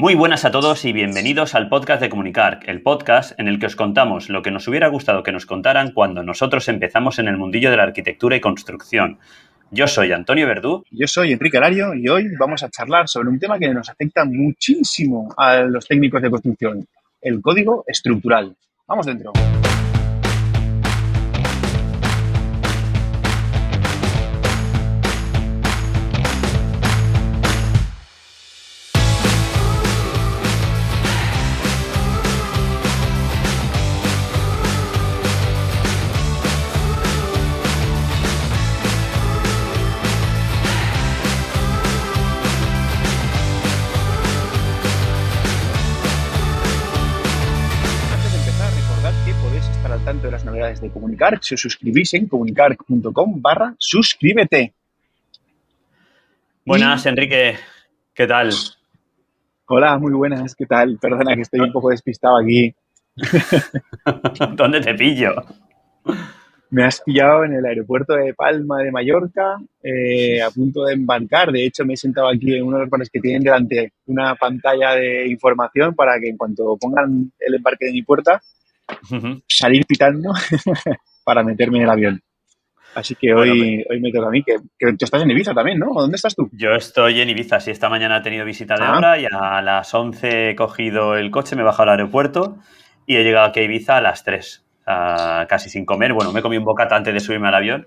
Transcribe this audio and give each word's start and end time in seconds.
Muy 0.00 0.14
buenas 0.14 0.46
a 0.46 0.50
todos 0.50 0.86
y 0.86 0.94
bienvenidos 0.94 1.54
al 1.54 1.68
podcast 1.68 2.00
de 2.00 2.08
Comunicar, 2.08 2.60
el 2.64 2.80
podcast 2.80 3.38
en 3.38 3.48
el 3.48 3.58
que 3.58 3.66
os 3.66 3.76
contamos 3.76 4.30
lo 4.30 4.40
que 4.40 4.50
nos 4.50 4.66
hubiera 4.66 4.88
gustado 4.88 5.22
que 5.22 5.30
nos 5.30 5.44
contaran 5.44 5.92
cuando 5.92 6.22
nosotros 6.22 6.66
empezamos 6.68 7.18
en 7.18 7.28
el 7.28 7.36
mundillo 7.36 7.70
de 7.70 7.76
la 7.76 7.82
arquitectura 7.82 8.34
y 8.34 8.40
construcción. 8.40 9.18
Yo 9.70 9.86
soy 9.86 10.12
Antonio 10.12 10.46
Verdú. 10.46 10.84
Yo 10.90 11.06
soy 11.06 11.32
Enrique 11.32 11.58
Alario 11.58 11.92
y 11.92 12.08
hoy 12.08 12.28
vamos 12.38 12.62
a 12.62 12.70
charlar 12.70 13.10
sobre 13.10 13.28
un 13.28 13.38
tema 13.38 13.58
que 13.58 13.68
nos 13.74 13.90
afecta 13.90 14.24
muchísimo 14.24 15.34
a 15.36 15.56
los 15.60 15.86
técnicos 15.86 16.22
de 16.22 16.30
construcción, 16.30 16.86
el 17.20 17.42
código 17.42 17.84
estructural. 17.86 18.56
Vamos 18.86 19.04
dentro. 19.04 19.34
De 50.80 50.90
Comunicar, 50.90 51.38
si 51.42 51.54
os 51.54 51.60
suscribís 51.60 52.14
en 52.14 52.26
comunicar.com 52.26 53.40
barra 53.40 53.74
suscríbete. 53.78 54.72
Buenas, 56.64 57.04
Enrique. 57.06 57.56
¿Qué 58.14 58.26
tal? 58.26 58.50
Hola, 59.66 59.98
muy 59.98 60.12
buenas. 60.12 60.54
¿Qué 60.54 60.66
tal? 60.66 60.98
Perdona 60.98 61.34
que 61.34 61.42
estoy 61.42 61.60
un 61.60 61.72
poco 61.72 61.90
despistado 61.90 62.38
aquí. 62.38 62.74
¿Dónde 64.56 64.80
te 64.80 64.94
pillo? 64.94 65.34
Me 66.70 66.84
has 66.84 67.00
pillado 67.00 67.44
en 67.44 67.54
el 67.54 67.66
aeropuerto 67.66 68.14
de 68.14 68.32
Palma 68.32 68.78
de 68.78 68.92
Mallorca, 68.92 69.60
eh, 69.82 70.40
a 70.40 70.50
punto 70.50 70.84
de 70.84 70.94
embarcar. 70.94 71.50
De 71.50 71.66
hecho, 71.66 71.84
me 71.84 71.94
he 71.94 71.96
sentado 71.96 72.28
aquí 72.28 72.54
en 72.54 72.64
uno 72.64 72.76
de 72.76 72.82
los 72.84 72.90
bares 72.90 73.10
que 73.10 73.20
tienen 73.20 73.42
delante 73.42 73.92
una 74.06 74.34
pantalla 74.36 74.94
de 74.94 75.26
información 75.28 75.94
para 75.94 76.18
que 76.20 76.28
en 76.28 76.36
cuanto 76.36 76.76
pongan 76.80 77.32
el 77.40 77.54
embarque 77.54 77.86
de 77.86 77.92
mi 77.92 78.02
puerta, 78.02 78.40
salir 79.48 79.84
pitando 79.86 80.32
para 81.24 81.42
meterme 81.42 81.78
en 81.78 81.84
el 81.84 81.90
avión. 81.90 82.22
Así 82.94 83.14
que 83.14 83.32
hoy, 83.32 83.84
hoy 83.88 84.00
me 84.00 84.10
toca 84.10 84.26
a 84.26 84.30
mí, 84.30 84.42
que, 84.42 84.56
tú 84.78 85.04
estás 85.04 85.22
en 85.22 85.30
Ibiza 85.30 85.54
también, 85.54 85.78
¿no? 85.78 85.92
¿Dónde 85.94 86.16
estás 86.16 86.34
tú? 86.34 86.50
Yo 86.52 86.70
estoy 86.70 87.20
en 87.20 87.28
Ibiza, 87.28 87.60
sí, 87.60 87.70
esta 87.70 87.88
mañana 87.88 88.16
he 88.16 88.20
tenido 88.22 88.44
visita 88.44 88.74
de 88.74 88.82
ah. 88.82 89.16
y 89.18 89.26
a 89.30 89.62
las 89.62 89.94
11 89.94 90.50
he 90.50 90.56
cogido 90.56 91.16
el 91.16 91.30
coche, 91.30 91.54
me 91.54 91.62
he 91.62 91.64
bajado 91.64 91.84
al 91.84 92.00
aeropuerto 92.00 92.58
y 93.06 93.16
he 93.16 93.22
llegado 93.22 93.46
aquí 93.46 93.60
a 93.60 93.62
Ibiza 93.62 93.96
a 93.98 94.00
las 94.00 94.24
3, 94.24 94.64
casi 94.84 95.70
sin 95.70 95.86
comer. 95.86 96.12
Bueno, 96.14 96.32
me 96.32 96.42
comí 96.42 96.56
un 96.56 96.64
bocata 96.64 96.96
antes 96.96 97.14
de 97.14 97.20
subirme 97.20 97.48
al 97.48 97.54
avión 97.54 97.86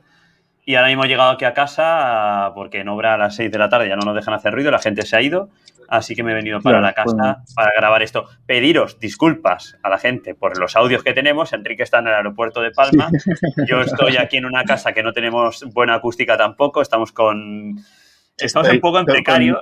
y 0.66 0.76
ahora 0.76 0.88
mismo 0.88 1.04
he 1.04 1.08
llegado 1.10 1.32
aquí 1.32 1.44
a 1.44 1.54
casa 1.54 2.52
porque 2.56 2.80
en 2.80 2.88
obra 2.88 3.16
a 3.16 3.18
las 3.18 3.36
6 3.36 3.52
de 3.52 3.58
la 3.58 3.68
tarde 3.68 3.90
ya 3.90 3.98
no 3.98 4.06
nos 4.06 4.16
dejan 4.16 4.34
hacer 4.34 4.54
ruido, 4.54 4.72
la 4.72 4.80
gente 4.80 5.02
se 5.02 5.18
ha 5.18 5.22
ido 5.22 5.50
así 5.88 6.16
que 6.16 6.24
me 6.24 6.32
he 6.32 6.36
venido 6.36 6.60
para 6.62 6.82
la 6.82 6.94
casa 6.94 7.44
para 7.56 7.72
grabar 7.78 8.02
esto. 8.04 8.26
Pediros 8.46 9.00
disculpas 9.00 9.78
a 9.84 9.90
la 9.90 9.98
gente 9.98 10.36
por 10.36 10.58
los 10.60 10.76
audios 10.76 11.04
que 11.04 11.14
tenemos. 11.14 11.54
Enrique 11.54 11.84
está 11.84 12.00
en 12.00 12.08
el 12.08 12.14
aeropuerto 12.14 12.62
de 12.62 12.72
Palma. 12.72 13.10
Yo 13.68 13.82
estoy 13.82 14.18
aquí 14.18 14.38
en 14.38 14.46
una 14.46 14.64
casa 14.64 14.94
que 14.94 15.04
no 15.04 15.14
tenemos 15.14 15.66
buena 15.74 15.96
acústica 15.96 16.38
tampoco. 16.38 16.82
Estamos 16.82 17.12
con. 17.12 17.78
Estamos 18.38 18.70
un 18.70 18.80
poco 18.80 19.00
en 19.00 19.06
precario. 19.06 19.60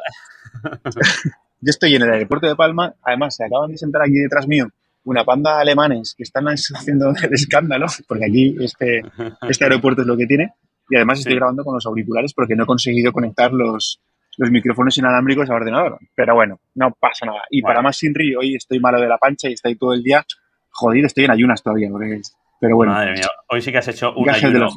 Yo 1.61 1.69
estoy 1.69 1.95
en 1.95 2.03
el 2.03 2.11
aeropuerto 2.11 2.47
de 2.47 2.55
Palma. 2.55 2.93
Además, 3.03 3.35
se 3.35 3.45
acaban 3.45 3.71
de 3.71 3.77
sentar 3.77 4.01
aquí 4.01 4.15
detrás 4.15 4.47
mío 4.47 4.67
una 5.03 5.25
panda 5.25 5.55
de 5.55 5.61
alemanes 5.61 6.13
que 6.15 6.23
están 6.23 6.45
haciendo 6.75 7.09
el 7.09 7.33
escándalo, 7.33 7.87
porque 8.07 8.25
aquí 8.25 8.55
este, 8.59 9.01
este 9.49 9.63
aeropuerto 9.65 10.01
es 10.01 10.07
lo 10.07 10.17
que 10.17 10.25
tiene. 10.25 10.53
Y 10.89 10.97
además 10.97 11.19
estoy 11.19 11.35
grabando 11.35 11.63
con 11.63 11.73
los 11.73 11.85
auriculares 11.85 12.33
porque 12.33 12.55
no 12.55 12.63
he 12.63 12.67
conseguido 12.67 13.13
conectar 13.13 13.53
los, 13.53 14.01
los 14.37 14.51
micrófonos 14.51 14.97
inalámbricos 14.97 15.49
al 15.49 15.57
ordenador. 15.57 15.99
Pero 16.15 16.35
bueno, 16.35 16.59
no 16.75 16.91
pasa 16.99 17.25
nada. 17.25 17.43
Y 17.49 17.61
para 17.61 17.81
más 17.81 17.97
sin 17.97 18.13
río, 18.13 18.39
hoy 18.39 18.55
estoy 18.55 18.79
malo 18.79 18.99
de 18.99 19.07
la 19.07 19.17
pancha 19.17 19.49
y 19.49 19.53
estoy 19.53 19.75
todo 19.75 19.93
el 19.93 20.03
día 20.03 20.25
jodido, 20.69 21.07
estoy 21.07 21.25
en 21.25 21.31
ayunas 21.31 21.61
todavía. 21.61 21.89
pero 22.59 22.75
bueno. 22.75 22.93
Madre 22.93 23.13
mía, 23.13 23.27
hoy 23.49 23.61
sí 23.61 23.71
que 23.71 23.77
has 23.77 23.87
hecho 23.87 24.13
un 24.13 24.29
ayuno 24.29 24.67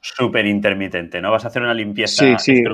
súper 0.00 0.46
intermitente, 0.46 1.20
¿no? 1.20 1.30
Vas 1.30 1.44
a 1.44 1.48
hacer 1.48 1.62
una 1.62 1.74
limpieza, 1.74 2.24
sí, 2.24 2.34
sí. 2.38 2.64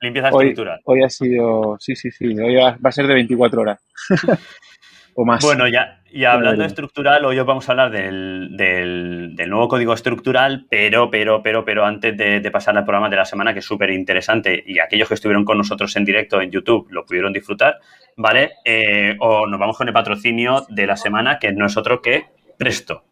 limpieza 0.00 0.28
estructural. 0.28 0.80
Hoy 0.84 1.02
ha 1.02 1.10
sido, 1.10 1.76
sí, 1.78 1.96
sí, 1.96 2.10
sí, 2.10 2.26
hoy 2.26 2.54
va 2.56 2.76
a 2.82 2.92
ser 2.92 3.06
de 3.06 3.14
24 3.14 3.60
horas. 3.60 3.80
o 5.14 5.24
más. 5.24 5.44
Bueno, 5.44 5.68
ya, 5.68 6.00
y 6.12 6.24
hablando 6.24 6.62
de 6.62 6.66
estructural, 6.66 7.24
hoy 7.24 7.38
os 7.38 7.46
vamos 7.46 7.68
a 7.68 7.72
hablar 7.72 7.90
del, 7.90 8.56
del, 8.56 9.48
nuevo 9.48 9.68
código 9.68 9.92
estructural, 9.94 10.66
pero, 10.68 11.08
pero, 11.10 11.40
pero, 11.42 11.64
pero 11.64 11.84
antes 11.84 12.16
de, 12.16 12.50
pasar 12.50 12.76
al 12.76 12.84
programa 12.84 13.08
de 13.08 13.16
la 13.16 13.24
semana, 13.24 13.52
que 13.52 13.60
es 13.60 13.64
súper 13.64 13.90
interesante, 13.90 14.62
y 14.66 14.80
aquellos 14.80 15.06
que 15.06 15.14
estuvieron 15.14 15.44
con 15.44 15.56
nosotros 15.58 15.94
en 15.96 16.04
directo 16.04 16.40
en 16.40 16.50
YouTube 16.50 16.88
lo 16.90 17.04
pudieron 17.04 17.32
disfrutar, 17.32 17.78
¿vale? 18.16 18.52
Eh, 18.64 19.16
o 19.20 19.46
nos 19.46 19.60
vamos 19.60 19.76
con 19.76 19.86
el 19.86 19.94
patrocinio 19.94 20.66
de 20.68 20.86
la 20.86 20.96
semana, 20.96 21.38
que 21.38 21.52
no 21.52 21.66
es 21.66 21.76
otro 21.76 22.02
que 22.02 22.26
Presto. 22.58 23.04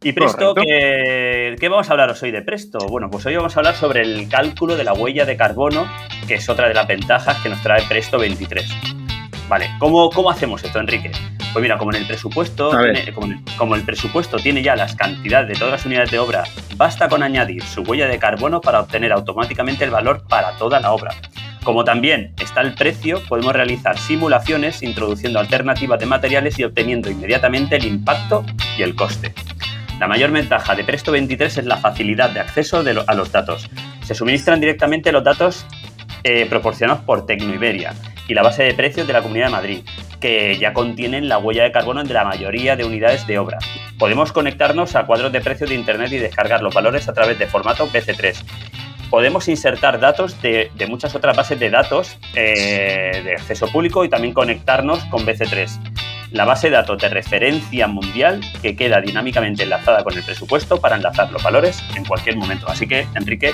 Y 0.00 0.12
Presto, 0.12 0.54
¿qué, 0.54 1.56
¿qué, 1.58 1.68
vamos 1.68 1.88
a 1.88 1.92
hablaros 1.92 2.22
hoy 2.22 2.30
de 2.30 2.42
Presto? 2.42 2.78
Bueno, 2.88 3.08
pues 3.10 3.26
hoy 3.26 3.36
vamos 3.36 3.56
a 3.56 3.60
hablar 3.60 3.74
sobre 3.74 4.00
el 4.02 4.28
cálculo 4.28 4.76
de 4.76 4.84
la 4.84 4.92
huella 4.94 5.24
de 5.24 5.36
carbono, 5.36 5.86
que 6.26 6.34
es 6.34 6.48
otra 6.48 6.68
de 6.68 6.74
las 6.74 6.86
ventajas 6.86 7.38
que 7.42 7.48
nos 7.48 7.62
trae 7.62 7.82
Presto 7.88 8.18
23. 8.18 9.01
Vale, 9.52 9.70
¿cómo, 9.78 10.08
cómo 10.08 10.30
hacemos 10.30 10.64
esto, 10.64 10.80
Enrique? 10.80 11.12
Pues 11.52 11.62
mira, 11.62 11.76
como 11.76 11.92
en 11.92 11.98
el 11.98 12.06
presupuesto, 12.06 12.70
como, 13.58 13.74
el 13.74 13.82
presupuesto 13.82 14.38
tiene 14.38 14.62
ya 14.62 14.74
las 14.74 14.96
cantidades 14.96 15.48
de 15.48 15.54
todas 15.56 15.72
las 15.72 15.84
unidades 15.84 16.10
de 16.10 16.18
obra, 16.18 16.44
basta 16.76 17.06
con 17.06 17.22
añadir 17.22 17.62
su 17.62 17.82
huella 17.82 18.08
de 18.08 18.18
carbono 18.18 18.62
para 18.62 18.80
obtener 18.80 19.12
automáticamente 19.12 19.84
el 19.84 19.90
valor 19.90 20.26
para 20.26 20.52
toda 20.56 20.80
la 20.80 20.92
obra. 20.92 21.10
Como 21.64 21.84
también 21.84 22.32
está 22.40 22.62
el 22.62 22.72
precio, 22.72 23.20
podemos 23.28 23.52
realizar 23.52 23.98
simulaciones 23.98 24.82
introduciendo 24.82 25.38
alternativas 25.38 26.00
de 26.00 26.06
materiales 26.06 26.58
y 26.58 26.64
obteniendo 26.64 27.10
inmediatamente 27.10 27.76
el 27.76 27.84
impacto 27.84 28.46
y 28.78 28.80
el 28.80 28.94
coste. 28.94 29.34
La 30.00 30.08
mayor 30.08 30.30
ventaja 30.30 30.74
de 30.74 30.82
Presto 30.82 31.12
23 31.12 31.58
es 31.58 31.66
la 31.66 31.76
facilidad 31.76 32.30
de 32.30 32.40
acceso 32.40 32.82
a 33.06 33.14
los 33.14 33.30
datos. 33.30 33.68
Se 34.02 34.14
suministran 34.14 34.60
directamente 34.60 35.12
los 35.12 35.22
datos 35.22 35.66
eh, 36.24 36.46
proporcionados 36.46 37.04
por 37.04 37.26
Tecnoiberia 37.26 37.92
y 38.32 38.34
la 38.34 38.42
base 38.42 38.62
de 38.62 38.72
precios 38.72 39.06
de 39.06 39.12
la 39.12 39.20
Comunidad 39.20 39.46
de 39.46 39.52
Madrid, 39.52 39.80
que 40.18 40.56
ya 40.56 40.72
contienen 40.72 41.28
la 41.28 41.36
huella 41.36 41.64
de 41.64 41.70
carbono 41.70 42.02
de 42.02 42.14
la 42.14 42.24
mayoría 42.24 42.76
de 42.76 42.84
unidades 42.86 43.26
de 43.26 43.38
obra. 43.38 43.58
Podemos 43.98 44.32
conectarnos 44.32 44.96
a 44.96 45.04
cuadros 45.04 45.32
de 45.32 45.42
precios 45.42 45.68
de 45.68 45.76
Internet 45.76 46.10
y 46.12 46.16
descargar 46.16 46.62
los 46.62 46.72
valores 46.72 47.06
a 47.10 47.12
través 47.12 47.38
de 47.38 47.46
formato 47.46 47.86
BC3. 47.86 48.42
Podemos 49.10 49.48
insertar 49.48 50.00
datos 50.00 50.40
de, 50.40 50.70
muchas 50.88 51.14
otras 51.14 51.36
bases 51.36 51.60
de 51.60 51.68
datos 51.68 52.16
eh, 52.34 53.20
de 53.22 53.32
acceso 53.34 53.66
público 53.68 54.02
y 54.02 54.08
también 54.08 54.32
conectarnos 54.32 55.04
con 55.04 55.26
BC3 55.26 55.68
la 56.30 56.46
base 56.46 56.70
de 56.70 56.76
datos 56.76 56.96
de 57.02 57.10
referencia 57.10 57.86
mundial 57.86 58.40
que 58.62 58.74
queda 58.74 59.02
dinámicamente 59.02 59.64
enlazada 59.64 60.02
con 60.02 60.16
el 60.16 60.22
presupuesto 60.22 60.80
para 60.80 60.96
enlazar 60.96 61.30
los 61.30 61.42
valores 61.42 61.84
en 61.94 62.06
cualquier 62.06 62.36
momento. 62.36 62.66
Así 62.70 62.86
que, 62.86 63.06
Enrique, 63.14 63.52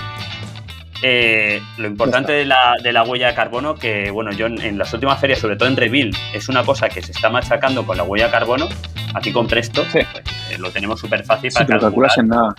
eh, 1.03 1.63
lo 1.77 1.87
importante 1.87 2.33
de 2.33 2.45
la, 2.45 3.03
huella 3.07 3.29
de 3.29 3.35
carbono, 3.35 3.75
que 3.75 4.11
bueno, 4.11 4.33
yo 4.33 4.47
en, 4.47 4.79
las 4.79 4.93
últimas 4.93 5.21
ferias, 5.21 5.39
sobre 5.39 5.57
todo 5.57 5.69
en 5.69 5.77
Reville, 5.77 6.17
es 6.33 6.49
una 6.49 6.65
cosa 6.65 6.89
que 6.89 7.03
se 7.03 7.13
está 7.13 7.31
machacando 7.31 7.87
con 7.87 7.97
la 7.97 8.03
huella 8.03 8.27
de 8.27 8.33
carbono. 8.33 8.69
Aquí 9.15 9.33
con 9.33 9.47
Presto 9.47 9.85
pues, 9.91 10.05
eh, 10.05 10.59
lo 10.59 10.71
tenemos 10.71 11.01
súper 11.01 11.25
fácil 11.25 11.53
para 11.53 11.79
calcular. 11.79 12.11
en 12.17 12.29
nada. 12.29 12.55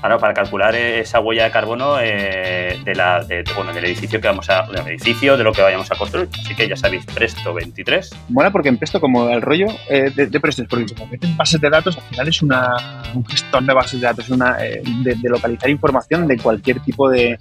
Claro, 0.00 0.18
para 0.18 0.32
calcular 0.32 0.74
esa 0.74 1.20
huella 1.20 1.44
de 1.44 1.50
carbono 1.50 2.00
eh, 2.00 2.80
de 2.82 2.94
la, 2.94 3.26
bueno, 3.54 3.74
del 3.74 3.84
edificio 3.84 4.18
que 4.18 4.28
vamos 4.28 4.48
a, 4.48 4.62
del 4.62 4.86
edificio, 4.88 5.36
de 5.36 5.44
lo 5.44 5.52
que 5.52 5.60
vayamos 5.60 5.90
a 5.92 5.94
construir. 5.94 6.26
Así 6.42 6.54
que 6.54 6.66
ya 6.66 6.76
sabéis, 6.76 7.04
Presto 7.04 7.52
23. 7.52 8.10
Bueno, 8.28 8.50
porque 8.50 8.70
en 8.70 8.78
Presto, 8.78 8.98
como 8.98 9.28
el 9.28 9.42
rollo 9.42 9.66
de, 9.90 10.10
de, 10.10 10.40
Presto, 10.40 10.62
es 10.62 10.68
porque 10.68 10.86
como 10.94 11.06
meten 11.06 11.36
bases 11.36 11.60
de 11.60 11.68
datos, 11.68 11.98
al 11.98 12.02
final 12.04 12.28
es 12.28 12.40
una, 12.40 13.02
un 13.14 13.26
gestor 13.26 13.62
de 13.62 13.74
bases 13.74 14.00
de 14.00 14.06
datos, 14.06 14.30
una, 14.30 14.54
de, 14.56 15.16
localizar 15.22 15.68
información 15.68 16.26
de 16.26 16.38
cualquier 16.38 16.80
tipo 16.80 17.10
de, 17.10 17.38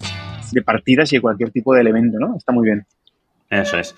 de 0.51 0.61
partidas 0.61 1.11
y 1.13 1.17
de 1.17 1.21
cualquier 1.21 1.51
tipo 1.51 1.73
de 1.73 1.81
elemento, 1.81 2.17
¿no? 2.19 2.35
Está 2.37 2.51
muy 2.51 2.65
bien. 2.65 2.85
Eso 3.49 3.77
es. 3.77 3.95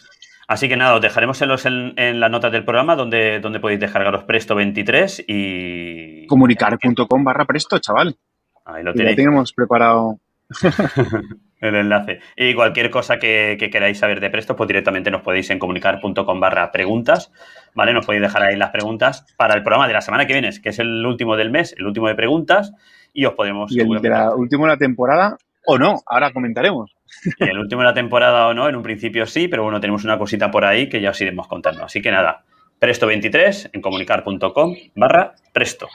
Así 0.48 0.68
que 0.68 0.75
nada, 0.75 0.95
os 0.95 1.01
dejaremos 1.01 1.42
en, 1.42 1.48
los, 1.48 1.65
en, 1.65 2.19
las 2.19 2.30
notas 2.30 2.51
del 2.51 2.65
programa 2.65 2.98
donde, 2.98 3.39
donde 3.39 3.62
podéis 3.62 3.80
descargaros 3.80 4.25
Presto 4.25 4.53
23 4.53 5.24
y... 5.25 6.27
Comunicar.com 6.27 7.24
barra 7.24 7.45
Presto, 7.45 7.80
chaval. 7.80 8.18
Ahí 8.65 8.83
lo 8.83 8.94
tenéis. 8.94 9.15
Ya 9.15 9.24
tenemos 9.24 9.53
preparado 9.53 10.19
el 11.62 11.75
enlace. 11.75 12.19
Y 12.36 12.53
cualquier 12.53 12.89
cosa 12.89 13.18
que, 13.18 13.57
queráis 13.71 14.00
saber 14.00 14.19
de 14.19 14.30
Presto, 14.30 14.56
pues 14.56 14.68
directamente 14.68 15.09
nos 15.09 15.21
podéis 15.21 15.50
en 15.51 15.59
comunicar.com 15.59 16.39
barra 16.39 16.71
preguntas, 16.71 17.31
¿vale? 17.74 17.94
Nos 17.94 18.06
podéis 18.06 18.24
dejar 18.24 18.44
ahí 18.44 18.57
las 18.57 18.71
preguntas 18.71 19.25
para 19.38 19.53
el 19.53 19.63
programa 19.63 19.88
de 19.88 19.94
la 19.94 20.01
semana 20.01 20.27
que 20.27 20.33
viene, 20.33 20.50
que 20.62 20.69
es 20.69 20.80
el 20.80 21.06
último 21.06 21.38
del 21.38 21.51
mes, 21.51 21.74
el 21.77 21.86
último 21.86 22.09
de 22.09 22.15
preguntas, 22.15 22.74
y 23.13 23.25
os 23.25 23.36
podemos... 23.36 23.71
Y 23.71 23.80
el 23.80 23.88
de 24.01 24.09
la 24.09 24.31
de 24.36 24.68
la 24.68 24.77
temporada 24.77 25.38
o 25.65 25.77
no, 25.77 26.01
ahora 26.05 26.31
comentaremos. 26.31 26.91
Y 27.39 27.43
el 27.43 27.59
último 27.59 27.81
de 27.81 27.87
la 27.87 27.93
temporada 27.93 28.47
o 28.47 28.53
no, 28.53 28.69
en 28.69 28.75
un 28.75 28.83
principio 28.83 29.25
sí, 29.25 29.47
pero 29.47 29.63
bueno, 29.63 29.79
tenemos 29.79 30.03
una 30.03 30.17
cosita 30.17 30.49
por 30.49 30.65
ahí 30.65 30.89
que 30.89 31.01
ya 31.01 31.11
os 31.11 31.21
iremos 31.21 31.47
contando. 31.47 31.83
Así 31.83 32.01
que 32.01 32.11
nada, 32.11 32.43
presto23 32.79 33.71
en 33.73 33.81
comunicar.com 33.81 34.75
barra 34.95 35.35
presto. 35.53 35.87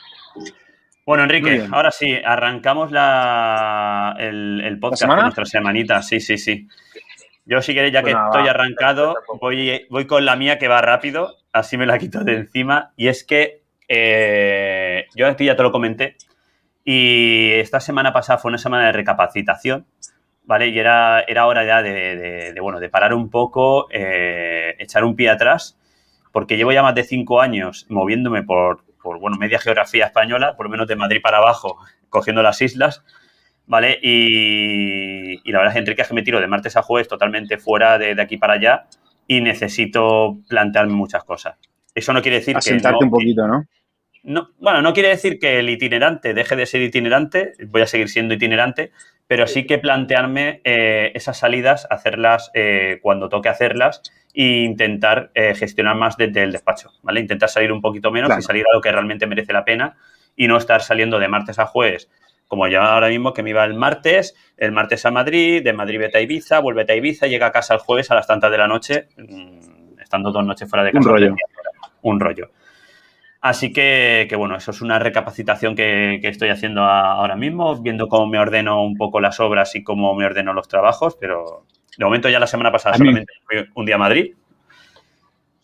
Bueno, 1.07 1.23
Enrique, 1.23 1.65
ahora 1.71 1.93
sí, 1.93 2.17
arrancamos 2.25 2.91
la, 2.91 4.17
el, 4.19 4.77
podcast 4.81 5.03
de 5.03 5.23
nuestra 5.23 5.45
semanita. 5.45 6.03
Sí, 6.03 6.19
sí, 6.19 6.37
sí. 6.37 6.67
Yo, 7.45 7.63
si 7.63 7.75
queréis, 7.75 7.93
ya 7.93 8.03
que 8.03 8.11
estoy 8.11 8.49
arrancado, 8.49 9.15
voy, 9.41 9.87
voy 9.89 10.07
con 10.09 10.25
la 10.25 10.35
mía 10.35 10.59
que 10.59 10.67
va 10.67 10.83
rápido, 10.83 11.37
así 11.53 11.77
me 11.77 11.87
la 11.87 11.99
quito 11.99 12.25
de 12.25 12.35
encima. 12.35 12.93
Y 12.97 13.07
es 13.07 13.23
que 13.23 13.63
eh, 13.89 15.07
yo 15.15 15.29
a 15.29 15.37
ti 15.37 15.45
ya 15.45 15.55
te 15.55 15.63
lo 15.63 15.71
comenté. 15.71 16.17
Y 16.89 17.51
esta 17.55 17.81
semana 17.81 18.13
pasada 18.13 18.39
fue 18.39 18.49
una 18.49 18.59
semana 18.59 18.87
de 18.87 18.93
recapacitación, 18.93 19.87
¿vale? 20.45 20.69
Y 20.69 20.79
era, 20.79 21.21
era 21.23 21.49
hora 21.49 21.65
ya 21.65 21.83
de, 21.83 22.55
bueno, 22.63 22.79
de 22.79 22.89
parar 22.89 23.13
un 23.13 23.29
poco, 23.29 23.89
eh, 23.91 24.77
echar 24.79 25.03
un 25.03 25.17
pie 25.17 25.29
atrás, 25.29 25.77
porque 26.31 26.57
llevo 26.57 26.71
ya 26.71 26.85
más 26.85 26.95
de 26.95 27.03
cinco 27.03 27.41
años 27.41 27.87
moviéndome 27.89 28.45
por, 28.45 28.85
por, 29.03 29.19
bueno, 29.19 29.37
media 29.37 29.59
geografía 29.59 30.07
española, 30.07 30.57
por 30.57 30.67
lo 30.67 30.71
menos 30.71 30.87
de 30.87 30.95
Madrid 30.95 31.21
para 31.21 31.39
abajo, 31.39 31.77
cogiendo 32.09 32.41
las 32.41 32.63
islas, 32.63 33.03
¿vale? 33.67 33.99
Y, 34.01 35.51
la 35.51 35.59
verdad 35.59 35.75
es, 35.75 35.81
Enrique, 35.81 36.03
es 36.03 36.09
que 36.09 36.15
me 36.15 36.23
tiro 36.23 36.41
de 36.41 36.47
martes 36.47 36.77
a 36.77 36.83
jueves 36.83 37.09
totalmente 37.09 37.59
fuera 37.59 37.99
de, 37.99 38.15
aquí 38.23 38.37
para 38.37 38.53
allá 38.55 38.87
y 39.27 39.41
necesito 39.41 40.39
plantearme 40.49 40.93
muchas 40.93 41.25
cosas. 41.25 41.57
Eso 41.97 42.13
no 42.13 42.23
quiere 42.23 42.39
decir 42.39 42.57
que... 42.65 42.79
No, 42.79 42.99
un 43.01 43.11
poquito, 43.11 43.49
¿no? 43.49 43.65
No, 44.27 44.51
bueno, 44.59 44.83
no 44.83 44.93
quiere 44.93 45.11
decir 45.11 45.39
que 45.39 45.61
el 45.61 45.71
itinerante 45.71 46.35
deje 46.35 46.57
de 46.57 46.67
ser 46.67 46.83
itinerante, 46.83 47.53
voy 47.69 47.83
a 47.83 47.87
seguir 47.87 48.09
siendo 48.09 48.35
itinerante, 48.35 48.91
pero 49.29 49.47
sí 49.47 49.67
que 49.67 49.79
plantearme 49.79 50.61
eh, 50.65 51.13
esas 51.15 51.39
salidas, 51.39 51.87
hacerlas 51.91 52.51
eh, 52.53 52.99
cuando 53.03 53.29
toque 53.29 53.49
hacerlas 53.49 54.03
e 54.35 54.65
intentar 54.65 55.31
eh, 55.35 55.55
gestionar 55.55 55.95
más 55.95 56.17
desde 56.17 56.43
el 56.43 56.51
despacho, 56.51 56.91
¿vale? 57.03 57.21
Intentar 57.21 57.49
salir 57.49 57.71
un 57.71 57.81
poquito 57.81 58.11
menos 58.11 58.37
y 58.37 58.43
salir 58.43 58.65
a 58.69 58.75
lo 58.75 58.81
que 58.81 58.91
realmente 58.91 59.29
merece 59.29 59.53
la 59.53 59.65
pena 59.65 59.97
y 60.35 60.49
no 60.49 60.57
estar 60.57 60.83
saliendo 60.83 61.21
de 61.21 61.29
martes 61.29 61.61
a 61.61 61.67
jueves, 61.67 62.11
como 62.49 62.67
ya 62.67 62.83
ahora 62.83 63.09
mismo 63.11 63.33
que 63.33 63.45
me 63.45 63.51
iba 63.51 63.65
el 63.65 63.75
martes, 63.75 64.35
el 64.57 64.73
martes 64.73 65.07
a 65.07 65.13
Madrid, 65.13 65.63
de 65.63 65.73
Madrid 65.73 66.01
vete 66.01 66.19
a 66.19 66.21
Ibiza, 66.21 66.59
vuelve 66.59 66.85
a 66.89 66.97
Ibiza, 66.97 67.29
llega 67.29 67.47
a 67.47 67.53
casa 67.53 67.75
el 67.75 67.81
jueves 67.81 68.11
a 68.11 68.17
las 68.17 68.27
tantas 68.27 68.51
de 68.51 68.59
la 68.59 68.67
noche, 68.67 69.07
mm, 69.17 70.01
estando 70.01 70.33
dos 70.33 70.45
noches 70.45 70.69
fuera 70.69 70.85
de 70.85 70.91
casa. 70.91 71.09
Un 71.09 71.15
rollo. 71.15 71.35
Un 72.03 72.21
rollo. 72.21 72.51
Así 73.41 73.73
que, 73.73 74.29
bueno, 74.37 74.57
eso 74.57 74.71
es 74.71 74.81
una 74.81 74.99
recapacitación 74.99 75.77
que, 75.77 76.21
estoy 76.23 76.49
haciendo 76.49 76.83
ahora 76.83 77.37
mismo, 77.37 77.77
viendo 77.81 78.09
cómo 78.09 78.27
me 78.27 78.39
ordeno 78.39 78.83
un 78.83 78.97
poco 78.97 79.21
las 79.21 79.39
obras 79.41 79.75
y 79.77 79.85
cómo 79.85 80.15
me 80.15 80.25
ordeno 80.25 80.53
los 80.53 80.69
trabajos, 80.69 81.17
pero 81.21 81.65
de 81.97 82.05
momento 82.05 82.29
ya 82.29 82.41
la 82.41 82.47
semana 82.47 82.73
pasada 82.73 82.97
solamente 82.97 83.33
fui 83.45 83.67
un 83.75 83.87
día 83.87 83.95
a 83.97 83.99
Madrid. 83.99 84.35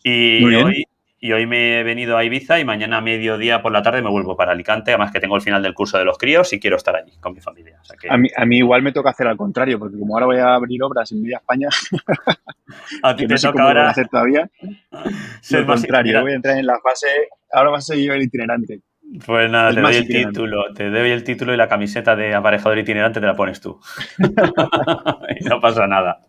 Y 0.03 0.43
hoy, 0.55 0.85
y 1.23 1.31
hoy 1.31 1.47
me 1.47 1.79
he 1.79 1.83
venido 1.83 2.17
a 2.17 2.25
Ibiza 2.25 2.59
y 2.59 2.65
mañana 2.65 2.97
a 2.97 3.01
mediodía 3.01 3.61
por 3.61 3.71
la 3.71 3.81
tarde 3.81 4.01
me 4.01 4.09
vuelvo 4.09 4.35
para 4.35 4.51
Alicante, 4.51 4.91
además 4.91 5.09
que 5.13 5.21
tengo 5.21 5.37
el 5.37 5.41
final 5.41 5.63
del 5.63 5.73
curso 5.73 5.97
de 5.97 6.03
los 6.03 6.17
críos 6.17 6.51
y 6.51 6.59
quiero 6.59 6.75
estar 6.75 6.97
allí 6.97 7.13
con 7.21 7.33
mi 7.33 7.39
familia. 7.39 7.79
a, 8.09 8.17
mí, 8.17 8.27
a 8.35 8.45
mí 8.45 8.57
igual 8.57 8.81
me 8.81 8.91
toca 8.91 9.11
hacer 9.11 9.27
al 9.27 9.37
contrario, 9.37 9.79
porque 9.79 9.97
como 9.97 10.15
ahora 10.15 10.25
voy 10.25 10.37
a 10.39 10.53
abrir 10.53 10.83
obras 10.83 11.09
en 11.13 11.21
media 11.21 11.37
España, 11.37 11.69
a 13.03 13.15
ti 13.15 13.25
te 13.25 13.35
toca 13.35 13.63
ahora 13.63 13.89
hacer 13.89 14.09
todavía. 14.09 14.49
Al 15.53 15.65
contrario, 15.65 16.21
voy 16.23 16.33
a 16.33 16.35
entrar 16.35 16.57
en 16.57 16.65
la 16.65 16.77
fase, 16.83 17.07
ahora 17.53 17.69
vas 17.69 17.89
a 17.89 17.93
seguir 17.93 18.11
el 18.11 18.23
itinerante. 18.23 18.81
Pues 19.25 19.49
nada, 19.49 19.73
te 19.73 19.79
doy 19.79 19.95
el 19.95 20.07
título, 20.07 20.73
te 20.73 20.89
doy 20.89 21.11
el 21.11 21.23
título 21.23 21.53
y 21.53 21.57
la 21.57 21.69
camiseta 21.69 22.17
de 22.17 22.35
aparejador 22.35 22.79
itinerante 22.79 23.21
te 23.21 23.25
la 23.25 23.35
pones 23.35 23.61
tú. 23.61 23.79
y 25.39 25.45
no 25.45 25.61
pasa 25.61 25.87
nada. 25.87 26.19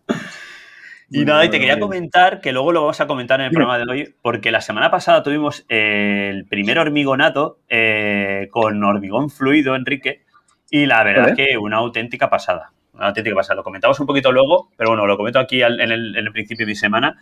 Y 1.09 1.23
nada, 1.23 1.45
y 1.45 1.49
te 1.49 1.59
quería 1.59 1.79
comentar, 1.79 2.41
que 2.41 2.51
luego 2.51 2.71
lo 2.71 2.81
vamos 2.81 2.99
a 2.99 3.07
comentar 3.07 3.39
en 3.39 3.47
el 3.47 3.51
programa 3.51 3.77
de 3.77 3.85
hoy, 3.87 4.15
porque 4.21 4.51
la 4.51 4.61
semana 4.61 4.89
pasada 4.89 5.21
tuvimos 5.21 5.65
el 5.69 6.45
primer 6.45 6.79
hormigonato 6.79 7.59
eh, 7.69 8.47
con 8.51 8.83
hormigón 8.83 9.29
fluido, 9.29 9.75
Enrique, 9.75 10.23
y 10.69 10.87
la 10.87 11.03
verdad 11.03 11.29
es 11.29 11.35
que 11.35 11.57
una 11.57 11.77
auténtica 11.77 12.29
pasada. 12.29 12.71
Una 12.93 13.07
auténtica 13.07 13.35
pasada. 13.35 13.57
Lo 13.57 13.63
comentamos 13.63 13.99
un 13.99 14.07
poquito 14.07 14.31
luego, 14.31 14.71
pero 14.77 14.91
bueno, 14.91 15.05
lo 15.05 15.17
comento 15.17 15.39
aquí 15.39 15.61
en 15.61 15.79
el, 15.91 16.31
principio 16.31 16.65
de 16.65 16.71
mi 16.71 16.75
semana. 16.75 17.19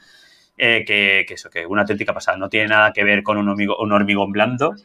Eh, 0.55 0.85
que, 0.85 1.25
eso, 1.29 1.49
que 1.49 1.65
una 1.65 1.81
auténtica 1.81 2.13
pasada. 2.13 2.37
No 2.37 2.47
tiene 2.47 2.67
nada 2.67 2.93
que 2.93 3.03
ver 3.03 3.23
con 3.23 3.37
un, 3.37 3.49
un 3.49 3.91
hormigón 3.91 4.31
blando, 4.31 4.75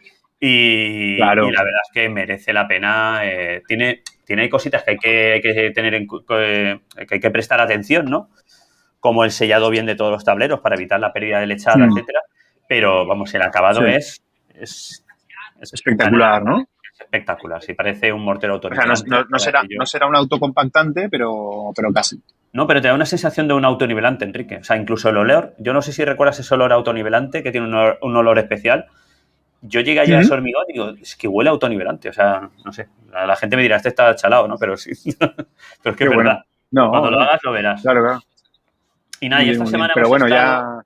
y, 0.41 1.17
la 1.19 1.35
verdad 1.35 1.83
es 1.85 1.93
que 1.93 2.09
merece 2.09 2.53
la 2.53 2.69
pena. 2.69 3.21
Eh, 3.25 3.62
tiene, 3.67 4.03
tiene 4.25 4.49
cositas 4.49 4.85
que 4.85 4.93
hay 4.93 4.99
que, 4.99 5.41
que 5.43 5.71
tener 5.71 5.95
en, 5.95 6.06
que 6.06 6.81
hay 7.11 7.21
que 7.21 7.31
prestar 7.31 7.61
atención, 7.61 8.06
¿no? 8.06 8.31
Como 9.00 9.25
el 9.25 9.31
sellado 9.31 9.71
bien 9.71 9.87
de 9.87 9.95
todos 9.95 10.11
los 10.11 10.25
tableros 10.25 10.61
para 10.61 10.75
evitar 10.75 11.00
la 11.00 11.12
pérdida 11.12 11.41
de 11.41 11.47
lechada, 11.47 11.79
hmm. 11.79 11.91
etcétera. 11.91 12.21
Pero 12.69 13.06
vamos, 13.06 13.33
el 13.35 13.43
acabado 13.43 13.87
es, 13.87 14.23
es, 14.55 15.05
espectacular, 15.61 16.43
¿no? 16.43 16.67
espectacular, 17.00 17.62
sí, 17.62 17.75
parece 17.75 18.12
un 18.12 18.23
mortero 18.23 18.55
autónomo. 18.55 18.81
O 18.81 18.97
sea, 18.97 19.25
no, 19.31 19.39
será, 19.39 19.62
no 19.79 19.87
será 19.87 20.06
un 20.06 20.17
autocompactante, 20.17 21.09
pero, 21.09 21.73
pero 21.75 21.93
casi. 21.93 22.21
No, 22.53 22.67
pero 22.67 22.83
te 22.83 22.89
da 22.89 22.95
una 22.95 23.06
sensación 23.06 23.47
de 23.49 23.55
un 23.55 23.65
autonivelante, 23.65 24.25
Enrique. 24.25 24.56
O 24.56 24.65
sea, 24.65 24.77
incluso 24.77 25.09
el 25.09 25.17
olor, 25.17 25.55
yo 25.59 25.73
no 25.73 25.81
sé 25.81 25.93
si 25.93 26.05
recuerdas 26.05 26.41
ese 26.41 26.53
olor 26.55 26.73
autonivelante 26.73 27.43
que 27.43 27.53
tiene 27.53 27.69
un 27.69 28.17
olor 28.17 28.39
especial 28.39 28.89
yo 29.62 29.81
llegué 29.81 30.00
allá 30.00 30.19
a 30.19 30.21
ese 30.21 30.33
hormigón 30.33 30.65
y 30.69 30.73
digo, 30.73 30.91
es 31.00 31.17
que 31.17 31.27
huele 31.27 31.50
autonivelante. 31.50 32.09
O 32.09 32.12
sea, 32.12 32.49
no 32.65 32.73
sé. 32.73 32.89
La, 33.12 33.35
gente 33.37 33.56
me 33.56 33.62
dirá, 33.62 33.77
este 33.77 33.89
está 33.89 34.15
chalado, 34.15 34.47
¿no? 34.47 34.56
Pero 34.56 34.77
sí. 34.77 34.93
Pero 35.19 35.93
es 35.93 35.97
que 35.97 36.05
es 36.05 36.11
verdad. 36.11 36.45
No, 36.71 36.91
Cuando 36.91 37.11
lo 37.11 37.21
hagas 37.21 37.41
lo 37.43 37.53
verás. 37.53 37.83
Claro, 37.83 38.03
claro. 38.03 38.21
Y 39.20 39.29
nada, 39.29 39.43
y 39.43 39.50
esta 39.50 39.67
semana. 39.67 39.93
Pero 39.94 40.09
bueno, 40.09 40.29
ya. 40.29 40.82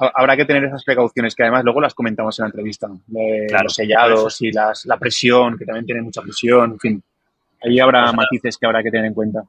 Habrá 0.00 0.36
que 0.36 0.44
tener 0.44 0.64
esas 0.64 0.84
precauciones 0.84 1.34
que 1.34 1.42
además 1.42 1.64
luego 1.64 1.80
las 1.80 1.92
comentamos 1.92 2.38
en 2.38 2.44
la 2.44 2.46
entrevista. 2.48 2.88
los 3.08 3.74
sellados 3.74 4.40
y 4.42 4.52
las, 4.52 4.86
la 4.86 4.96
presión, 4.96 5.58
que 5.58 5.64
también 5.64 5.86
tiene 5.86 6.02
mucha 6.02 6.22
presión, 6.22 6.72
en 6.72 6.78
fin. 6.78 7.02
Ahí 7.64 7.80
habrá 7.80 8.12
matices 8.12 8.56
que 8.56 8.66
habrá 8.66 8.82
que 8.82 8.90
tener 8.90 9.06
en 9.06 9.14
cuenta. 9.14 9.42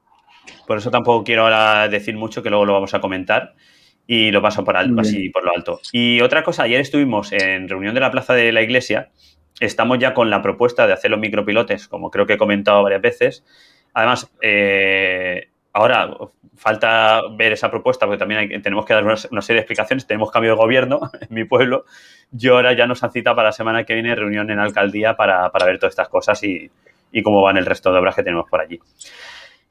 Por 0.66 0.78
eso 0.78 0.90
tampoco 0.90 1.22
quiero 1.22 1.42
ahora 1.42 1.88
decir 1.88 2.16
mucho, 2.16 2.42
que 2.42 2.50
luego 2.50 2.64
lo 2.64 2.72
vamos 2.72 2.92
a 2.94 3.00
comentar 3.00 3.54
y 4.06 4.32
lo 4.32 4.42
paso 4.42 4.64
por, 4.64 4.76
alto, 4.76 5.00
así 5.00 5.28
por 5.28 5.44
lo 5.44 5.54
alto. 5.54 5.80
Y 5.92 6.20
otra 6.20 6.42
cosa, 6.42 6.64
ayer 6.64 6.80
estuvimos 6.80 7.30
en 7.32 7.68
reunión 7.68 7.94
de 7.94 8.00
la 8.00 8.10
plaza 8.10 8.34
de 8.34 8.50
la 8.50 8.62
iglesia, 8.62 9.10
estamos 9.60 10.00
ya 10.00 10.14
con 10.14 10.30
la 10.30 10.42
propuesta 10.42 10.88
de 10.88 10.92
hacer 10.92 11.12
los 11.12 11.20
micropilotes, 11.20 11.86
como 11.86 12.10
creo 12.10 12.26
que 12.26 12.32
he 12.32 12.38
comentado 12.38 12.82
varias 12.82 13.02
veces. 13.02 13.44
Además, 13.94 14.28
eh, 14.42 15.48
ahora 15.72 16.10
falta 16.60 17.22
ver 17.32 17.52
esa 17.52 17.70
propuesta 17.70 18.04
porque 18.04 18.18
también 18.18 18.60
tenemos 18.60 18.84
que 18.84 18.92
dar 18.92 19.02
una, 19.02 19.16
serie 19.16 19.54
de 19.54 19.60
explicaciones. 19.60 20.06
Tenemos 20.06 20.30
cambio 20.30 20.50
de 20.50 20.58
gobierno 20.58 21.00
en 21.20 21.28
mi 21.30 21.44
pueblo. 21.44 21.86
Yo 22.30 22.56
ahora 22.56 22.74
ya 22.74 22.86
nos 22.86 23.02
han 23.02 23.10
citado 23.10 23.36
para 23.36 23.48
la 23.48 23.52
semana 23.52 23.84
que 23.84 23.94
viene 23.94 24.14
reunión 24.14 24.50
en 24.50 24.58
alcaldía 24.58 25.16
para, 25.16 25.50
para 25.50 25.64
ver 25.64 25.78
todas 25.78 25.92
estas 25.92 26.10
cosas 26.10 26.42
y, 26.44 26.70
y, 27.12 27.22
cómo 27.22 27.40
van 27.40 27.56
el 27.56 27.64
resto 27.64 27.90
de 27.90 27.98
obras 27.98 28.14
que 28.14 28.22
tenemos 28.22 28.44
por 28.50 28.60
allí. 28.60 28.78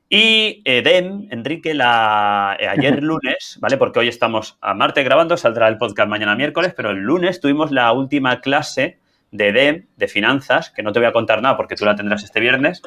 Y 0.10 0.64
eh, 0.66 0.82
DEM, 0.82 1.28
Enrique, 1.30 1.76
la, 1.76 2.58
eh, 2.60 2.68
ayer 2.68 3.04
lunes, 3.04 3.60
¿vale? 3.62 3.78
Porque 3.78 4.00
hoy 4.00 4.08
estamos 4.08 4.58
a 4.60 4.74
martes 4.74 5.06
grabando, 5.06 5.38
saldrá 5.38 5.68
el 5.68 5.78
podcast 5.78 6.10
mañana 6.10 6.36
miércoles, 6.36 6.74
pero 6.76 6.90
el 6.90 6.98
lunes 6.98 7.40
tuvimos 7.40 7.70
la 7.70 7.92
última 7.92 8.42
clase 8.42 8.98
de 9.32 9.52
DEM, 9.52 9.86
de 9.96 10.08
finanzas, 10.08 10.72
que 10.72 10.82
no 10.82 10.92
te 10.92 10.98
voy 10.98 11.08
a 11.08 11.12
contar 11.12 11.44
nada 11.44 11.56
porque 11.56 11.76
tú 11.76 11.86
la 11.86 11.96
tendrás 11.96 12.24
este 12.24 12.40
viernes. 12.40 12.82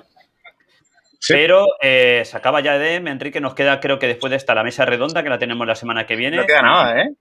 Pero 1.28 1.66
eh, 1.80 2.22
se 2.24 2.36
acaba 2.36 2.60
ya 2.60 2.78
DEM, 2.78 3.08
Enrique, 3.08 3.40
nos 3.40 3.54
queda 3.54 3.80
creo 3.80 3.98
que 3.98 4.08
después 4.08 4.30
de 4.30 4.36
esta 4.36 4.54
la 4.54 4.64
mesa 4.64 4.84
redonda, 4.84 5.22
que 5.22 5.28
la 5.28 5.38
tenemos 5.38 5.66
la 5.66 5.74
semana 5.74 6.06
que 6.06 6.16
viene. 6.16 6.36
No 6.36 6.46
queda 6.46 6.62
nada, 6.62 7.00
¿eh? 7.00 7.14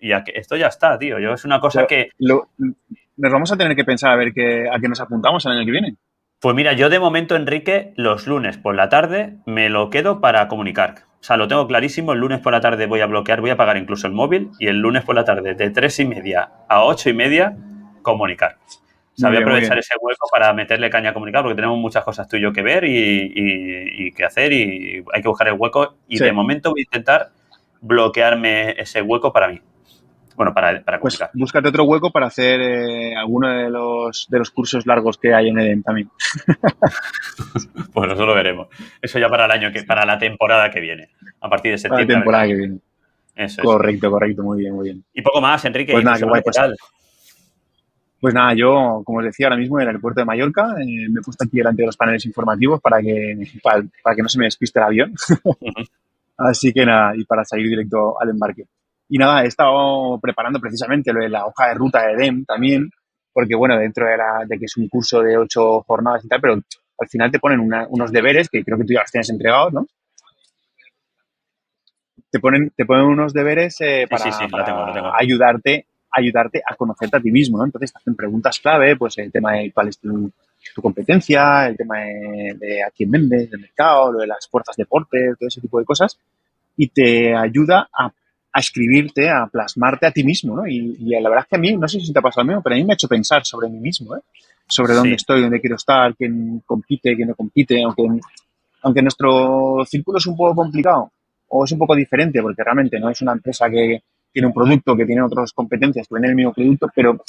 Y 0.00 0.12
esto 0.12 0.56
ya 0.56 0.68
está, 0.68 0.98
tío. 0.98 1.18
Yo, 1.18 1.32
es 1.32 1.44
una 1.44 1.58
cosa 1.58 1.86
que... 1.86 2.10
nos 2.18 3.32
vamos 3.32 3.50
a 3.50 3.56
tener 3.56 3.74
que 3.74 3.84
pensar 3.84 4.12
a 4.12 4.16
ver 4.16 4.32
qué, 4.32 4.68
a 4.72 4.78
qué 4.78 4.88
nos 4.88 5.00
apuntamos 5.00 5.44
el 5.46 5.52
año 5.52 5.64
que 5.64 5.72
viene. 5.72 5.96
Pues 6.40 6.54
mira, 6.54 6.72
yo 6.72 6.88
de 6.88 7.00
momento, 7.00 7.34
Enrique, 7.34 7.92
los 7.96 8.28
lunes 8.28 8.58
por 8.58 8.76
la 8.76 8.88
tarde 8.88 9.38
me 9.44 9.68
lo 9.68 9.90
quedo 9.90 10.20
para 10.20 10.46
comunicar. 10.46 10.94
O 11.20 11.24
sea, 11.24 11.36
lo 11.36 11.48
tengo 11.48 11.66
clarísimo, 11.66 12.12
el 12.12 12.20
lunes 12.20 12.38
por 12.38 12.52
la 12.52 12.60
tarde 12.60 12.86
voy 12.86 13.00
a 13.00 13.06
bloquear, 13.06 13.40
voy 13.40 13.50
a 13.50 13.56
pagar 13.56 13.76
incluso 13.76 14.06
el 14.06 14.12
móvil 14.12 14.50
y 14.60 14.68
el 14.68 14.78
lunes 14.78 15.02
por 15.02 15.16
la 15.16 15.24
tarde 15.24 15.54
de 15.54 15.70
tres 15.70 15.98
y 15.98 16.04
media 16.04 16.48
a 16.68 16.84
ocho 16.84 17.10
y 17.10 17.12
media 17.12 17.56
comunicar. 18.02 18.58
A 19.22 19.28
aprovechar 19.28 19.78
ese 19.78 19.94
hueco 20.00 20.28
para 20.30 20.52
meterle 20.52 20.90
caña 20.90 21.10
a 21.10 21.14
comunicar 21.14 21.42
porque 21.42 21.56
tenemos 21.56 21.78
muchas 21.78 22.04
cosas 22.04 22.28
tú 22.28 22.36
y 22.36 22.42
yo 22.42 22.52
que 22.52 22.62
ver 22.62 22.84
y, 22.84 24.12
que 24.12 24.24
hacer 24.24 24.52
y 24.52 25.04
hay 25.12 25.22
que 25.22 25.28
buscar 25.28 25.48
el 25.48 25.54
hueco 25.54 25.96
y 26.06 26.18
de 26.18 26.32
momento 26.32 26.70
voy 26.70 26.80
a 26.80 26.84
intentar 26.84 27.30
bloquearme 27.80 28.80
ese 28.80 29.02
hueco 29.02 29.32
para 29.32 29.48
mí 29.48 29.60
bueno, 30.38 30.54
para, 30.54 30.80
para 30.84 31.00
pues 31.00 31.18
búscate 31.34 31.68
otro 31.68 31.82
hueco 31.82 32.12
para 32.12 32.28
hacer 32.28 32.60
eh, 32.60 33.16
alguno 33.16 33.48
de 33.48 33.68
los, 33.68 34.28
de 34.30 34.38
los 34.38 34.52
cursos 34.52 34.86
largos 34.86 35.18
que 35.18 35.34
hay 35.34 35.48
en 35.48 35.58
EDEM 35.58 35.82
también. 35.82 36.10
bueno, 37.92 38.12
eso 38.14 38.24
lo 38.24 38.36
veremos. 38.36 38.68
Eso 39.02 39.18
ya 39.18 39.28
para 39.28 39.46
el 39.46 39.50
año 39.50 39.72
que, 39.72 39.82
para 39.82 40.06
la 40.06 40.16
temporada 40.16 40.70
que 40.70 40.78
viene, 40.78 41.10
a 41.40 41.48
partir 41.48 41.72
de 41.72 41.78
septiembre. 41.78 42.14
la 42.14 42.20
temporada 42.20 42.46
que 42.46 42.54
viene. 42.54 42.78
Eso 43.34 43.62
correcto, 43.62 44.12
correcto, 44.12 44.44
muy 44.44 44.58
bien, 44.58 44.74
muy 44.74 44.84
bien. 44.84 45.04
Y 45.12 45.22
poco 45.22 45.40
más, 45.40 45.64
Enrique. 45.64 45.90
Pues 45.90 46.04
nada, 46.04 46.18
qué 46.18 46.24
guay, 46.24 46.42
pues, 46.42 46.56
Pues 48.20 48.34
nada, 48.34 48.52
yo, 48.54 49.02
como 49.04 49.18
os 49.18 49.24
decía 49.24 49.46
ahora 49.46 49.56
mismo, 49.56 49.78
en 49.78 49.82
el 49.82 49.88
aeropuerto 49.88 50.20
de 50.20 50.24
Mallorca, 50.24 50.74
eh, 50.80 51.08
me 51.08 51.20
he 51.20 51.22
puesto 51.22 51.44
aquí 51.44 51.58
delante 51.58 51.82
de 51.82 51.86
los 51.86 51.96
paneles 51.96 52.26
informativos 52.26 52.80
para 52.80 53.00
que, 53.00 53.38
para, 53.62 53.84
para 54.02 54.16
que 54.16 54.22
no 54.22 54.28
se 54.28 54.38
me 54.38 54.46
despiste 54.46 54.80
el 54.80 54.84
avión. 54.84 55.14
Así 56.36 56.72
que 56.72 56.84
nada, 56.84 57.16
y 57.16 57.24
para 57.24 57.44
salir 57.44 57.68
directo 57.68 58.20
al 58.20 58.30
embarque. 58.30 58.64
Y 59.08 59.18
nada, 59.18 59.44
he 59.44 59.46
estado 59.46 60.18
preparando 60.20 60.60
precisamente 60.60 61.12
lo 61.12 61.20
de 61.20 61.28
la 61.28 61.46
hoja 61.46 61.68
de 61.68 61.74
ruta 61.74 62.06
de 62.06 62.16
DEM 62.16 62.44
también, 62.44 62.90
porque 63.32 63.54
bueno, 63.54 63.78
dentro 63.78 64.06
de, 64.06 64.16
la, 64.16 64.44
de 64.46 64.58
que 64.58 64.64
es 64.64 64.76
un 64.76 64.88
curso 64.88 65.22
de 65.22 65.36
ocho 65.36 65.82
jornadas 65.82 66.24
y 66.24 66.28
tal, 66.28 66.40
pero 66.40 66.54
al 66.54 67.08
final 67.08 67.30
te 67.30 67.38
ponen 67.38 67.60
una, 67.60 67.86
unos 67.88 68.10
deberes 68.10 68.48
que 68.48 68.64
creo 68.64 68.76
que 68.78 68.84
tú 68.84 68.92
ya 68.92 69.00
los 69.00 69.10
tienes 69.10 69.30
entregados, 69.30 69.72
¿no? 69.72 69.86
Te 72.30 72.40
ponen, 72.40 72.70
te 72.76 72.84
ponen 72.84 73.06
unos 73.06 73.32
deberes 73.32 73.80
eh, 73.80 74.06
para, 74.10 74.24
sí, 74.24 74.32
sí, 74.32 74.44
lo 74.50 74.64
tengo, 74.64 74.86
lo 74.86 74.92
tengo. 74.92 75.12
ayudarte 75.18 75.86
ayudarte 76.10 76.62
a 76.66 76.74
conocerte 76.74 77.16
a 77.16 77.20
ti 77.20 77.30
mismo, 77.30 77.58
¿no? 77.58 77.64
Entonces 77.64 77.92
te 77.92 77.98
hacen 77.98 78.14
preguntas 78.14 78.58
clave, 78.60 78.96
pues 78.96 79.18
el 79.18 79.30
tema 79.30 79.54
de 79.54 79.70
cuál 79.72 79.88
es 79.88 79.98
tu, 79.98 80.30
tu 80.74 80.82
competencia, 80.82 81.66
el 81.66 81.76
tema 81.76 81.98
de, 81.98 82.56
de, 82.58 82.82
a 82.82 82.90
quién 82.90 83.10
vendes, 83.10 83.50
del 83.50 83.60
mercado, 83.60 84.12
lo 84.12 84.20
de 84.20 84.26
las 84.26 84.48
fuerzas 84.48 84.76
de 84.76 84.82
deporte, 84.82 85.34
todo 85.38 85.48
ese 85.48 85.60
tipo 85.60 85.78
de 85.78 85.84
cosas, 85.84 86.18
y 86.76 86.88
te 86.88 87.34
ayuda 87.34 87.88
a, 87.92 88.06
a 88.06 88.60
escribirte, 88.60 89.28
a 89.28 89.46
plasmarte 89.46 90.06
a 90.06 90.12
ti 90.12 90.24
mismo, 90.24 90.56
¿no? 90.56 90.66
Y, 90.66 90.96
y, 90.98 91.10
la 91.20 91.28
verdad 91.28 91.44
es 91.44 91.48
que 91.48 91.56
a 91.56 91.58
mí, 91.58 91.76
no 91.76 91.88
sé 91.88 92.00
si 92.00 92.12
te 92.12 92.18
ha 92.18 92.22
pasado 92.22 92.44
lo 92.44 92.48
mismo, 92.48 92.62
pero 92.62 92.74
a 92.74 92.78
mí 92.78 92.84
me 92.84 92.92
ha 92.92 92.94
hecho 92.94 93.08
pensar 93.08 93.44
sobre 93.44 93.68
mí 93.68 93.78
mismo, 93.78 94.16
¿eh? 94.16 94.20
Sobre 94.66 94.94
dónde 94.94 95.10
sí. 95.10 95.14
estoy, 95.16 95.42
dónde 95.42 95.60
quiero 95.60 95.76
estar, 95.76 96.14
quién 96.14 96.62
compite, 96.66 97.16
quién 97.16 97.28
no 97.28 97.34
compite, 97.34 97.82
aunque, 97.82 98.02
aunque 98.82 99.02
nuestro 99.02 99.84
círculo 99.86 100.18
es 100.18 100.26
un 100.26 100.36
poco 100.36 100.54
complicado 100.54 101.10
o 101.48 101.64
es 101.64 101.72
un 101.72 101.78
poco 101.78 101.94
diferente, 101.94 102.42
porque 102.42 102.62
realmente 102.62 103.00
no 103.00 103.08
es 103.08 103.20
una 103.22 103.32
empresa 103.32 103.70
que 103.70 104.02
tiene 104.38 104.46
un 104.46 104.54
producto, 104.54 104.96
que 104.96 105.04
tiene 105.04 105.20
otras 105.20 105.52
competencias 105.52 106.06
que 106.06 106.14
venden 106.14 106.30
el 106.30 106.36
mismo 106.36 106.52
producto, 106.52 106.88
pero, 106.94 107.20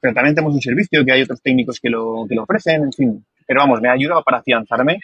pero 0.00 0.12
también 0.12 0.34
tenemos 0.34 0.54
un 0.54 0.60
servicio, 0.60 1.04
que 1.04 1.12
hay 1.12 1.22
otros 1.22 1.40
técnicos 1.40 1.78
que 1.78 1.88
lo, 1.88 2.26
que 2.28 2.34
lo 2.34 2.42
ofrecen, 2.42 2.82
en 2.82 2.92
fin. 2.92 3.24
Pero 3.46 3.60
vamos, 3.60 3.80
me 3.80 3.88
ha 3.88 3.92
ayudado 3.92 4.24
para 4.24 4.38
afianzarme 4.38 4.98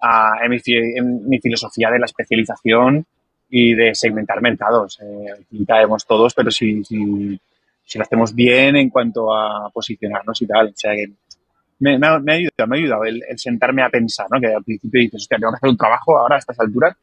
a, 0.00 0.34
en, 0.44 0.50
mi, 0.50 0.58
en, 0.64 1.28
mi, 1.28 1.40
filosofía 1.40 1.90
de 1.90 1.98
la 1.98 2.04
especialización 2.04 3.04
y 3.48 3.74
de 3.74 3.96
segmentar 3.96 4.40
mercados. 4.40 5.00
Eh, 5.02 5.64
caemos 5.66 6.06
todos, 6.06 6.34
pero 6.34 6.52
si, 6.52 6.84
si, 6.84 7.40
si, 7.84 7.98
lo 7.98 8.04
hacemos 8.04 8.32
bien 8.32 8.76
en 8.76 8.90
cuanto 8.90 9.34
a 9.34 9.70
posicionarnos 9.70 10.40
y 10.40 10.46
tal. 10.46 10.68
O 10.68 10.72
sea 10.76 10.94
que 10.94 11.10
me, 11.80 11.98
me, 11.98 12.06
ha, 12.06 12.20
me 12.20 12.32
ha, 12.32 12.36
ayudado, 12.36 12.66
me 12.68 12.76
ha 12.76 12.78
ayudado 12.78 13.04
el, 13.06 13.24
el, 13.28 13.38
sentarme 13.40 13.82
a 13.82 13.88
pensar, 13.88 14.28
¿no? 14.30 14.38
Que 14.38 14.54
al 14.54 14.62
principio 14.62 15.00
dices, 15.00 15.22
hostia, 15.22 15.36
tengo 15.36 15.50
que 15.50 15.56
hacer 15.56 15.70
un 15.70 15.76
trabajo 15.76 16.16
ahora 16.16 16.36
a 16.36 16.38
estas 16.38 16.60
alturas 16.60 16.96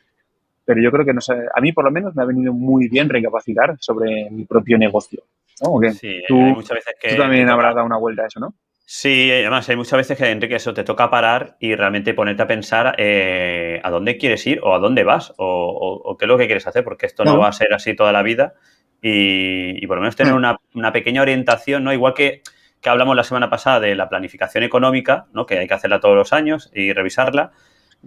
pero 0.67 0.81
yo 0.81 0.91
creo 0.91 1.05
que 1.05 1.13
no 1.13 1.21
sé, 1.21 1.33
a 1.33 1.62
mí 1.62 1.71
por 1.71 1.86
lo 1.86 1.91
menos 1.91 2.13
me 2.13 2.24
ha 2.24 2.25
venido 2.25 2.51
muy 2.51 2.89
bien 2.89 3.07
recapacitar 3.07 3.77
sobre 3.79 4.29
mi 4.29 4.43
propio 4.43 4.77
negocio. 4.77 5.24
¿no? 5.62 5.79
Sí, 5.93 6.21
tú, 6.27 6.36
hay 6.36 6.53
muchas 6.53 6.75
veces 6.75 6.93
que 7.00 7.12
tú 7.12 7.21
también 7.21 7.50
habrás 7.50 7.74
dado 7.74 7.88
una 7.88 7.97
vuelta 7.97 8.24
a 8.24 8.27
eso, 8.27 8.41
¿no? 8.41 8.53
Sí, 8.86 9.31
además 9.31 9.67
hay 9.69 9.77
muchas 9.77 9.95
veces 9.95 10.17
que, 10.17 10.29
Enrique, 10.29 10.55
eso 10.55 10.74
te 10.74 10.83
toca 10.83 11.09
parar 11.09 11.55
y 11.62 11.74
realmente 11.74 12.13
ponerte 12.13 12.43
a 12.43 12.47
pensar 12.47 12.95
eh, 12.97 13.79
a 13.81 13.89
dónde 13.89 14.17
quieres 14.17 14.45
ir 14.45 14.59
o 14.62 14.75
a 14.75 14.79
dónde 14.79 15.05
vas 15.05 15.33
o, 15.38 15.45
o, 15.45 16.12
o, 16.12 16.17
qué 16.17 16.25
es 16.25 16.29
lo 16.29 16.38
que 16.38 16.47
quieres 16.47 16.67
hacer, 16.67 16.83
porque 16.83 17.05
esto 17.05 17.24
no, 17.24 17.33
no 17.33 17.39
va 17.39 17.47
a 17.47 17.53
ser 17.53 17.74
así 17.74 17.95
toda 17.95 18.12
la 18.12 18.21
vida 18.21 18.53
y, 19.01 19.81
y 19.81 19.88
por 19.88 19.97
lo 19.97 20.01
menos 20.01 20.17
tener 20.17 20.33
una, 20.33 20.57
una, 20.74 20.91
pequeña 20.91 21.21
orientación, 21.21 21.86
¿no? 21.86 21.93
Igual 21.93 22.13
que, 22.13 22.41
que 22.81 22.89
hablamos 22.89 23.15
la 23.15 23.24
semana 23.24 23.50
pasada 23.50 23.79
de 23.79 23.95
la 23.95 24.09
planificación 24.09 24.65
económica, 24.65 25.27
¿no? 25.31 25.45
Que 25.45 25.59
hay 25.59 25.67
que 25.67 25.74
hacerla 25.74 26.01
todos 26.01 26.15
los 26.15 26.33
años 26.33 26.69
y 26.74 26.91
revisarla 26.91 27.51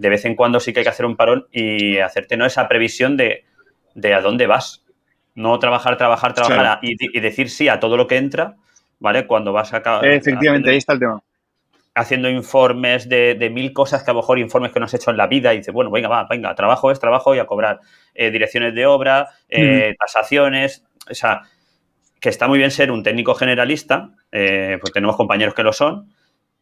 de 0.01 0.09
vez 0.09 0.25
en 0.25 0.35
cuando 0.35 0.59
sí 0.59 0.73
que 0.73 0.79
hay 0.79 0.83
que 0.83 0.89
hacer 0.89 1.05
un 1.05 1.15
parón 1.15 1.45
y 1.51 1.99
hacerte 1.99 2.35
¿no? 2.35 2.47
esa 2.47 2.67
previsión 2.67 3.17
de, 3.17 3.45
de 3.93 4.13
a 4.15 4.21
dónde 4.21 4.47
vas. 4.47 4.83
No 5.35 5.59
trabajar, 5.59 5.95
trabajar, 5.95 6.33
trabajar 6.33 6.79
sí. 6.81 6.95
y, 6.99 7.17
y, 7.17 7.21
decir 7.21 7.51
sí 7.51 7.69
a 7.69 7.79
todo 7.79 7.97
lo 7.97 8.07
que 8.07 8.17
entra, 8.17 8.55
¿vale? 8.99 9.27
Cuando 9.27 9.53
vas 9.53 9.73
a 9.73 9.77
acabar. 9.77 10.03
Efectivamente, 10.05 10.71
ahí 10.71 10.77
está 10.77 10.93
el 10.93 10.99
tema. 10.99 11.21
Haciendo 11.93 12.29
informes 12.29 13.07
de, 13.07 13.35
de, 13.35 13.49
mil 13.51 13.73
cosas 13.73 14.03
que 14.03 14.09
a 14.09 14.13
lo 14.13 14.21
mejor 14.21 14.39
informes 14.39 14.71
que 14.71 14.79
no 14.79 14.87
has 14.87 14.93
hecho 14.95 15.11
en 15.11 15.17
la 15.17 15.27
vida 15.27 15.53
y 15.53 15.57
dices, 15.57 15.73
bueno, 15.73 15.91
venga, 15.91 16.09
va, 16.09 16.25
venga, 16.27 16.55
trabajo 16.55 16.89
es 16.89 16.99
trabajo 16.99 17.35
y 17.35 17.39
a 17.39 17.45
cobrar 17.45 17.79
eh, 18.15 18.31
direcciones 18.31 18.73
de 18.73 18.87
obra, 18.87 19.29
eh, 19.49 19.91
mm. 19.91 19.97
tasaciones, 19.97 20.83
o 21.09 21.13
sea, 21.13 21.43
que 22.19 22.29
está 22.29 22.47
muy 22.47 22.57
bien 22.57 22.71
ser 22.71 22.91
un 22.91 23.03
técnico 23.03 23.35
generalista, 23.35 24.09
eh, 24.31 24.77
pues 24.81 24.91
tenemos 24.91 25.15
compañeros 25.15 25.53
que 25.53 25.63
lo 25.63 25.73
son, 25.73 26.11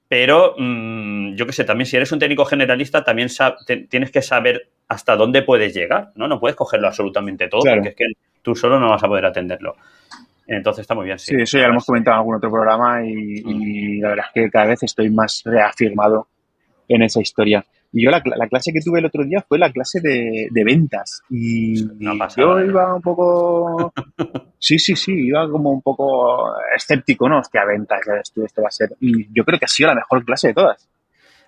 pero 0.09 0.55
mmm, 0.57 1.35
yo 1.35 1.45
qué 1.45 1.53
sé, 1.53 1.63
también 1.63 1.85
si 1.85 1.95
eres 1.95 2.11
un 2.11 2.19
técnico 2.19 2.43
generalista, 2.43 3.03
también 3.03 3.29
te, 3.65 3.77
tienes 3.87 4.11
que 4.11 4.23
saber 4.23 4.67
hasta 4.87 5.15
dónde 5.15 5.43
puedes 5.43 5.73
llegar, 5.73 6.11
¿no? 6.15 6.27
No 6.27 6.39
puedes 6.39 6.57
cogerlo 6.57 6.87
absolutamente 6.87 7.47
todo, 7.47 7.61
claro. 7.61 7.77
porque 7.77 7.89
es 7.89 7.95
que 7.95 8.05
tú 8.41 8.55
solo 8.55 8.79
no 8.79 8.89
vas 8.89 9.03
a 9.03 9.07
poder 9.07 9.25
atenderlo. 9.25 9.75
Entonces 10.47 10.81
está 10.81 10.95
muy 10.95 11.05
bien, 11.05 11.19
sí. 11.19 11.35
Sí, 11.35 11.41
eso 11.43 11.59
ya 11.59 11.65
lo 11.65 11.73
hemos 11.73 11.85
comentado 11.85 12.15
en 12.15 12.19
algún 12.21 12.35
otro 12.35 12.51
programa 12.51 13.05
y, 13.05 13.43
mm. 13.43 13.61
y, 13.61 13.99
la 13.99 14.09
verdad 14.09 14.25
es 14.27 14.33
que 14.33 14.49
cada 14.49 14.65
vez 14.65 14.81
estoy 14.81 15.11
más 15.11 15.43
reafirmado 15.45 16.27
en 16.87 17.03
esa 17.03 17.21
historia. 17.21 17.63
Y 17.93 18.03
yo 18.03 18.09
la, 18.09 18.23
la 18.35 18.47
clase 18.47 18.71
que 18.73 18.81
tuve 18.81 18.99
el 18.99 19.05
otro 19.05 19.23
día 19.23 19.45
fue 19.47 19.59
la 19.59 19.71
clase 19.71 20.01
de, 20.01 20.47
de 20.49 20.63
ventas 20.63 21.21
y 21.29 21.85
no 21.99 22.17
pasa, 22.17 22.41
yo 22.41 22.59
iba 22.59 22.95
un 22.95 23.01
poco... 23.01 23.93
Sí, 24.59 24.77
sí, 24.77 24.95
sí, 24.95 25.13
iba 25.13 25.49
como 25.49 25.71
un 25.71 25.81
poco 25.81 26.53
escéptico, 26.75 27.29
¿no? 27.29 27.39
Hostia, 27.39 27.63
ventas, 27.65 28.01
esto, 28.21 28.43
esto 28.43 28.61
va 28.61 28.67
a 28.67 28.71
ser... 28.71 28.89
Y 28.99 29.33
yo 29.33 29.45
creo 29.45 29.57
que 29.57 29.65
ha 29.65 29.69
sido 29.69 29.87
la 29.87 29.95
mejor 29.95 30.25
clase 30.25 30.49
de 30.49 30.53
todas. 30.53 30.89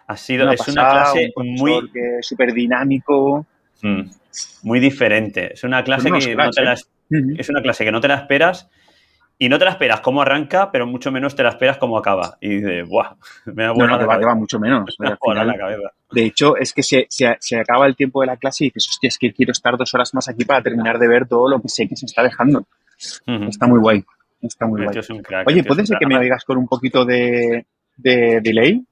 Ha 0.07 0.15
sido, 0.15 0.45
una 0.45 0.53
es 0.53 0.59
pasada, 0.59 0.81
una 0.81 0.91
clase 0.91 1.31
un 1.35 1.53
muy... 1.55 1.91
súper 2.21 2.53
dinámico. 2.53 3.45
Mm, 3.81 4.03
muy 4.63 4.79
diferente. 4.79 5.53
Es 5.53 5.63
una 5.63 5.83
clase 5.83 6.09
que 6.09 6.35
no 6.35 6.49
te 6.49 6.63
la, 6.63 6.73
es 6.73 7.49
una 7.49 7.61
clase 7.61 7.83
que 7.83 7.91
no 7.91 7.99
te 7.99 8.07
la 8.07 8.15
esperas 8.15 8.69
y 9.37 9.49
no 9.49 9.57
te 9.57 9.65
la 9.65 9.71
esperas 9.71 10.01
cómo 10.01 10.21
arranca, 10.21 10.71
pero 10.71 10.85
mucho 10.85 11.11
menos 11.11 11.35
te 11.35 11.41
la 11.41 11.49
esperas 11.49 11.77
cómo 11.77 11.97
acaba. 11.97 12.37
Y 12.39 12.57
dices, 12.57 12.87
¡buah! 12.87 13.15
Me 13.45 13.63
da 13.63 13.73
no, 13.73 13.87
no, 13.87 13.97
que 13.97 14.05
va, 14.05 14.19
que 14.19 14.25
va 14.25 14.35
mucho 14.35 14.59
menos. 14.59 14.95
Me 14.99 15.17
final, 15.17 15.47
la 15.47 15.57
cabeza. 15.57 15.91
De 16.11 16.25
hecho, 16.25 16.55
es 16.57 16.73
que 16.73 16.83
se, 16.83 17.07
se, 17.09 17.35
se, 17.39 17.59
acaba 17.59 17.87
el 17.87 17.95
tiempo 17.95 18.21
de 18.21 18.27
la 18.27 18.37
clase 18.37 18.65
y 18.65 18.67
dices, 18.67 18.87
hostia, 18.89 19.07
es 19.07 19.17
que 19.17 19.33
quiero 19.33 19.51
estar 19.51 19.77
dos 19.77 19.93
horas 19.95 20.13
más 20.13 20.29
aquí 20.29 20.45
para 20.45 20.61
terminar 20.61 20.99
de 20.99 21.07
ver 21.07 21.27
todo 21.27 21.49
lo 21.49 21.59
que 21.59 21.69
sé 21.69 21.87
que 21.87 21.95
se 21.95 22.05
está 22.05 22.21
dejando. 22.21 22.67
Uh 23.27 23.31
-huh. 23.31 23.49
Está 23.49 23.67
muy 23.67 23.79
guay. 23.79 24.03
Está 24.41 24.67
muy 24.67 24.83
guay. 24.83 24.97
Crack, 25.23 25.47
Oye, 25.47 25.63
¿puede 25.63 25.85
ser 25.85 25.97
que 25.97 26.07
me 26.07 26.17
oigas 26.17 26.43
con 26.45 26.57
un 26.57 26.67
poquito 26.67 27.05
de, 27.05 27.65
de 27.97 28.41
delay? 28.41 28.83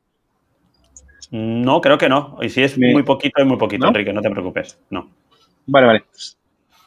No, 1.31 1.79
creo 1.79 1.97
que 1.97 2.09
no. 2.09 2.37
Y 2.41 2.49
si 2.49 2.63
es 2.63 2.77
muy 2.77 3.03
poquito, 3.03 3.41
es 3.41 3.47
muy 3.47 3.57
poquito, 3.57 3.83
¿No? 3.85 3.89
Enrique, 3.89 4.13
no 4.13 4.21
te 4.21 4.29
preocupes. 4.29 4.79
No. 4.89 5.09
Vale, 5.67 5.87
vale. 5.87 6.03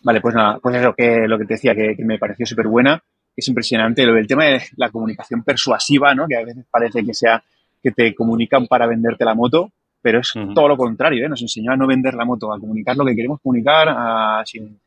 Vale, 0.04 0.20
pues 0.20 0.34
nada, 0.34 0.58
pues 0.60 0.74
es 0.74 0.82
lo 0.82 0.94
que, 0.94 1.28
lo 1.28 1.38
que 1.38 1.44
te 1.44 1.54
decía, 1.54 1.74
que, 1.76 1.94
que 1.96 2.04
me 2.04 2.18
pareció 2.18 2.44
súper 2.44 2.66
buena 2.66 3.00
es 3.36 3.48
impresionante 3.48 4.04
lo 4.04 4.14
del 4.14 4.26
tema 4.26 4.44
de 4.44 4.62
la 4.76 4.90
comunicación 4.90 5.42
persuasiva, 5.42 6.14
¿no? 6.14 6.26
Que 6.26 6.36
a 6.36 6.44
veces 6.44 6.64
parece 6.70 7.04
que 7.04 7.14
sea 7.14 7.42
que 7.82 7.90
te 7.90 8.14
comunican 8.14 8.66
para 8.66 8.86
venderte 8.86 9.24
la 9.24 9.34
moto, 9.34 9.70
pero 10.00 10.20
es 10.20 10.34
uh 10.36 10.40
-huh. 10.40 10.54
todo 10.54 10.68
lo 10.68 10.76
contrario, 10.76 11.24
¿eh? 11.24 11.28
Nos 11.28 11.42
enseñó 11.42 11.72
a 11.72 11.76
no 11.76 11.86
vender 11.86 12.14
la 12.14 12.24
moto, 12.24 12.52
a 12.52 12.60
comunicar 12.60 12.96
lo 12.96 13.04
que 13.04 13.16
queremos 13.16 13.40
comunicar, 13.40 13.88
a, 13.88 14.42
sin, 14.44 14.78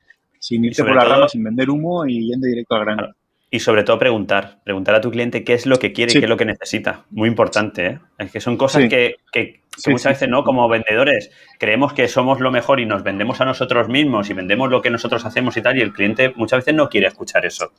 sin 0.46 0.64
irte 0.66 0.84
por 0.84 0.96
la 0.96 1.04
todo, 1.04 1.14
rama, 1.14 1.30
sin 1.30 1.44
vender 1.44 1.70
humo 1.70 2.06
y 2.06 2.28
yendo 2.28 2.48
directo 2.48 2.76
al 2.76 2.86
grano. 2.86 3.14
Y 3.50 3.60
sobre 3.60 3.84
todo 3.84 3.98
preguntar, 3.98 4.60
preguntar 4.64 4.96
a 4.96 5.02
tu 5.02 5.12
cliente 5.12 5.44
qué 5.44 5.54
es 5.54 5.66
lo 5.66 5.78
que 5.80 5.94
quiere 5.94 6.12
sí. 6.12 6.18
y 6.18 6.22
qué 6.22 6.26
es 6.26 6.30
lo 6.30 6.38
que 6.38 6.46
necesita. 6.46 7.06
Muy 7.10 7.30
importante, 7.30 7.88
¿eh? 7.88 8.00
Es 8.18 8.32
que 8.32 8.42
son 8.42 8.58
cosas 8.58 8.84
sí. 8.84 8.90
que, 8.90 9.16
que, 9.32 9.54
que 9.54 9.62
sí, 9.78 9.92
muchas 9.92 10.14
veces, 10.14 10.30
¿no? 10.30 10.44
Como 10.44 10.68
vendedores, 10.68 11.32
creemos 11.60 11.94
que 11.94 12.08
somos 12.08 12.40
lo 12.42 12.52
mejor 12.52 12.80
y 12.80 12.86
nos 12.86 13.04
vendemos 13.04 13.40
a 13.42 13.46
nosotros 13.46 13.88
mismos 13.88 14.30
y 14.30 14.34
vendemos 14.34 14.70
lo 14.70 14.82
que 14.82 14.90
nosotros 14.90 15.26
hacemos 15.26 15.56
y 15.58 15.62
tal, 15.62 15.78
y 15.78 15.82
el 15.82 15.94
cliente 15.94 16.34
muchas 16.36 16.60
veces 16.60 16.74
no 16.74 16.90
quiere 16.90 17.08
escuchar 17.08 17.46
eso 17.46 17.72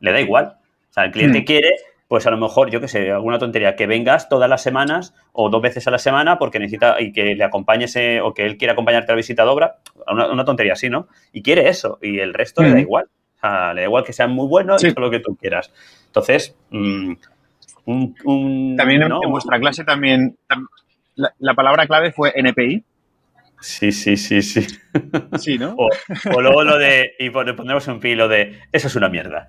le 0.00 0.12
da 0.12 0.20
igual. 0.20 0.56
O 0.90 0.92
sea, 0.92 1.04
el 1.04 1.12
cliente 1.12 1.42
mm. 1.42 1.44
quiere, 1.44 1.70
pues 2.10 2.26
a 2.26 2.32
lo 2.32 2.38
mejor, 2.38 2.72
yo 2.72 2.80
qué 2.80 2.88
sé, 2.88 3.12
alguna 3.12 3.38
tontería, 3.38 3.76
que 3.76 3.86
vengas 3.86 4.28
todas 4.28 4.50
las 4.50 4.64
semanas 4.64 5.14
o 5.30 5.48
dos 5.48 5.62
veces 5.62 5.86
a 5.86 5.92
la 5.92 5.98
semana 6.00 6.40
porque 6.40 6.58
necesita 6.58 7.00
y 7.00 7.12
que 7.12 7.36
le 7.36 7.44
acompañes 7.44 7.94
eh, 7.94 8.20
o 8.20 8.34
que 8.34 8.44
él 8.44 8.56
quiera 8.56 8.72
acompañarte 8.72 9.12
a 9.12 9.14
la 9.14 9.18
visita 9.18 9.44
de 9.44 9.48
obra, 9.48 9.76
una, 10.08 10.26
una, 10.26 10.44
tontería 10.44 10.72
así, 10.72 10.90
¿no? 10.90 11.06
Y 11.32 11.40
quiere 11.40 11.68
eso 11.68 12.00
y 12.02 12.18
el 12.18 12.34
resto 12.34 12.62
mm. 12.62 12.64
le 12.64 12.72
da 12.72 12.80
igual. 12.80 13.04
O 13.36 13.40
sea, 13.40 13.74
le 13.74 13.82
da 13.82 13.86
igual 13.86 14.02
que 14.02 14.12
sean 14.12 14.32
muy 14.32 14.48
buenos 14.48 14.80
sí. 14.80 14.88
y 14.88 14.92
todo 14.92 15.04
lo 15.04 15.10
que 15.12 15.20
tú 15.20 15.36
quieras. 15.36 15.72
Entonces, 16.06 16.56
mmm, 16.70 17.12
un, 17.84 18.16
un, 18.24 18.76
También 18.76 19.02
¿no? 19.08 19.20
en 19.22 19.30
vuestra 19.30 19.60
clase 19.60 19.84
también, 19.84 20.36
la, 21.14 21.32
la 21.38 21.54
palabra 21.54 21.86
clave 21.86 22.10
fue 22.10 22.32
NPI. 22.34 22.82
Sí, 23.60 23.92
sí, 23.92 24.16
sí, 24.16 24.40
sí. 24.42 24.66
Sí, 25.38 25.58
¿no? 25.58 25.74
O, 25.76 25.88
o 26.34 26.40
luego 26.40 26.64
lo 26.64 26.78
de, 26.78 27.12
y 27.18 27.30
ponemos 27.30 27.86
un 27.88 28.00
pilo 28.00 28.26
de, 28.26 28.58
eso 28.72 28.88
es 28.88 28.96
una 28.96 29.08
mierda. 29.08 29.48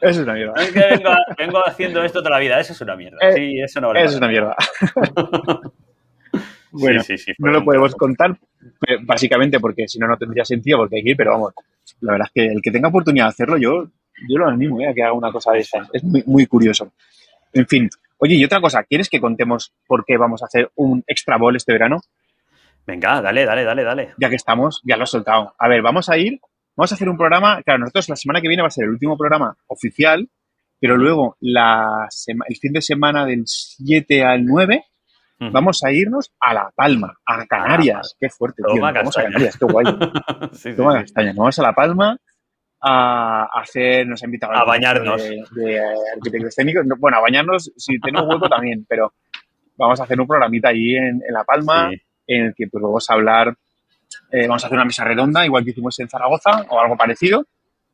Eso 0.00 0.20
es 0.20 0.26
una 0.26 0.32
mierda. 0.32 0.54
Es 0.56 0.72
que 0.72 0.80
vengo, 0.80 1.10
vengo, 1.36 1.66
haciendo 1.66 2.02
esto 2.02 2.20
toda 2.20 2.30
la 2.30 2.38
vida, 2.38 2.58
eso 2.58 2.72
es 2.72 2.80
una 2.80 2.96
mierda. 2.96 3.18
Eh, 3.20 3.32
sí, 3.34 3.60
eso 3.60 3.80
no 3.80 3.88
vale. 3.88 4.00
Eso 4.00 4.12
es 4.12 4.16
una 4.16 4.28
mierda. 4.28 4.56
bueno, 6.70 7.02
sí, 7.02 7.18
sí, 7.18 7.24
sí, 7.24 7.32
no 7.38 7.52
lo 7.52 7.62
podemos 7.62 7.94
contar, 7.94 8.30
eh, 8.88 8.96
básicamente 9.02 9.60
porque 9.60 9.86
si 9.86 9.98
no, 9.98 10.06
no 10.06 10.16
tendría 10.16 10.44
sentido 10.44 10.78
porque 10.78 10.96
hay 10.96 11.02
que 11.02 11.10
ir, 11.10 11.16
pero 11.16 11.32
vamos, 11.32 11.52
la 12.00 12.12
verdad 12.12 12.28
es 12.28 12.32
que 12.32 12.52
el 12.52 12.62
que 12.62 12.70
tenga 12.70 12.88
oportunidad 12.88 13.26
de 13.26 13.30
hacerlo, 13.30 13.58
yo, 13.58 13.88
yo 14.26 14.38
lo 14.38 14.48
animo 14.48 14.80
¿eh? 14.80 14.88
a 14.88 14.94
que 14.94 15.02
haga 15.02 15.12
una 15.12 15.30
cosa 15.30 15.52
de 15.52 15.58
esas. 15.58 15.86
Es 15.92 16.02
muy, 16.02 16.22
muy 16.26 16.46
curioso. 16.46 16.92
En 17.52 17.66
fin, 17.66 17.90
oye, 18.18 18.36
y 18.36 18.44
otra 18.44 18.60
cosa, 18.60 18.84
¿quieres 18.84 19.10
que 19.10 19.20
contemos 19.20 19.74
por 19.86 20.04
qué 20.06 20.16
vamos 20.16 20.42
a 20.42 20.46
hacer 20.46 20.70
un 20.76 21.04
extra 21.06 21.36
ball 21.36 21.56
este 21.56 21.72
verano? 21.72 22.00
Venga, 22.90 23.22
dale, 23.22 23.44
dale, 23.44 23.62
dale, 23.62 23.84
dale. 23.84 24.14
Ya 24.18 24.28
que 24.28 24.34
estamos, 24.34 24.82
ya 24.84 24.96
lo 24.96 25.04
he 25.04 25.06
soltado. 25.06 25.54
A 25.56 25.68
ver, 25.68 25.80
vamos 25.80 26.08
a 26.08 26.18
ir, 26.18 26.40
vamos 26.76 26.90
a 26.90 26.96
hacer 26.96 27.08
un 27.08 27.16
programa, 27.16 27.62
claro, 27.62 27.78
nosotros 27.78 28.08
la 28.08 28.16
semana 28.16 28.40
que 28.40 28.48
viene 28.48 28.62
va 28.62 28.66
a 28.66 28.72
ser 28.72 28.84
el 28.86 28.90
último 28.90 29.16
programa 29.16 29.56
oficial 29.68 30.28
Pero 30.80 30.96
luego, 30.96 31.36
la 31.38 32.08
el 32.26 32.56
fin 32.56 32.72
de 32.72 32.82
semana 32.82 33.24
del 33.26 33.44
7 33.46 34.24
al 34.24 34.44
9, 34.44 34.84
vamos 35.52 35.84
a 35.84 35.92
irnos 35.92 36.32
a 36.40 36.52
La 36.52 36.72
Palma, 36.74 37.14
a 37.24 37.46
Canarias. 37.46 38.16
qué 38.18 38.28
fuerte, 38.28 38.60
tío. 38.66 38.82
Vamos 38.82 39.16
a 39.16 39.22
Canarias, 39.22 39.56
qué 39.56 39.66
guay. 39.66 39.86
sí, 40.52 40.74
Toma 40.74 41.00
Castaña. 41.00 41.32
Vamos 41.36 41.56
a 41.56 41.62
La 41.62 41.72
Palma 41.72 42.16
a 42.82 43.44
hacer, 43.60 44.04
nos 44.08 44.20
ha 44.22 44.26
invitado 44.26 44.52
a, 44.52 44.64
bañarnos. 44.64 45.22
De, 45.22 45.80
arquitectos 46.16 46.56
técnicos. 46.56 46.84
Bueno, 46.98 47.18
a 47.18 47.20
bañarnos 47.20 47.70
si 47.76 48.00
tenemos 48.00 48.28
hueco 48.28 48.48
también, 48.48 48.84
pero 48.88 49.12
vamos 49.76 50.00
a 50.00 50.04
hacer 50.04 50.20
un 50.20 50.26
programita 50.26 50.70
allí 50.70 50.96
en, 50.96 51.20
La 51.30 51.44
Palma 51.44 51.92
en 52.36 52.46
el 52.46 52.54
que 52.54 52.68
pues 52.68 52.82
vamos 52.82 53.08
a 53.10 53.14
hablar, 53.14 53.56
eh, 54.30 54.46
vamos 54.46 54.62
a 54.62 54.66
hacer 54.66 54.76
una 54.76 54.84
mesa 54.84 55.04
redonda, 55.04 55.44
igual 55.44 55.64
que 55.64 55.70
hicimos 55.70 55.98
en 55.98 56.08
Zaragoza 56.08 56.64
o 56.68 56.80
algo 56.80 56.96
parecido, 56.96 57.44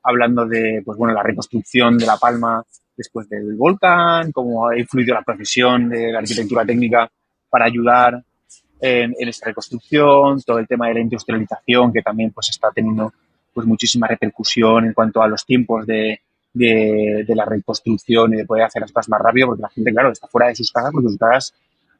hablando 0.02 0.46
de, 0.46 0.82
pues 0.84 0.98
bueno, 0.98 1.14
la 1.14 1.22
reconstrucción 1.22 1.96
de 1.96 2.06
La 2.06 2.18
Palma 2.18 2.62
después 2.96 3.28
del 3.28 3.54
volcán, 3.54 4.32
cómo 4.32 4.68
ha 4.68 4.78
influido 4.78 5.14
la 5.14 5.22
profesión 5.22 5.88
de 5.88 6.12
la 6.12 6.18
arquitectura 6.18 6.64
técnica 6.64 7.10
para 7.48 7.64
ayudar 7.64 8.22
en, 8.80 9.14
esta 9.18 9.46
reconstrucción, 9.46 10.42
todo 10.42 10.58
el 10.58 10.66
tema 10.66 10.88
de 10.88 10.94
la 10.94 11.00
industrialización 11.00 11.92
que 11.92 12.02
también 12.02 12.30
pues 12.32 12.50
está 12.50 12.70
teniendo 12.70 13.12
pues 13.54 13.66
muchísima 13.66 14.06
repercusión 14.06 14.84
en 14.84 14.92
cuanto 14.92 15.22
a 15.22 15.28
los 15.28 15.46
tiempos 15.46 15.86
de, 15.86 16.20
de, 16.52 17.24
la 17.34 17.46
reconstrucción 17.46 18.34
y 18.34 18.36
de 18.36 18.44
poder 18.44 18.64
hacer 18.64 18.82
las 18.82 18.92
cosas 18.92 19.08
más 19.08 19.20
rápido, 19.22 19.48
porque 19.48 19.62
la 19.62 19.70
gente, 19.70 19.92
claro, 19.92 20.12
está 20.12 20.26
fuera 20.26 20.48
de 20.48 20.56
sus 20.56 20.70
casas 20.70 20.90
porque 20.92 21.08
sus 21.08 21.18
casas 21.18 21.54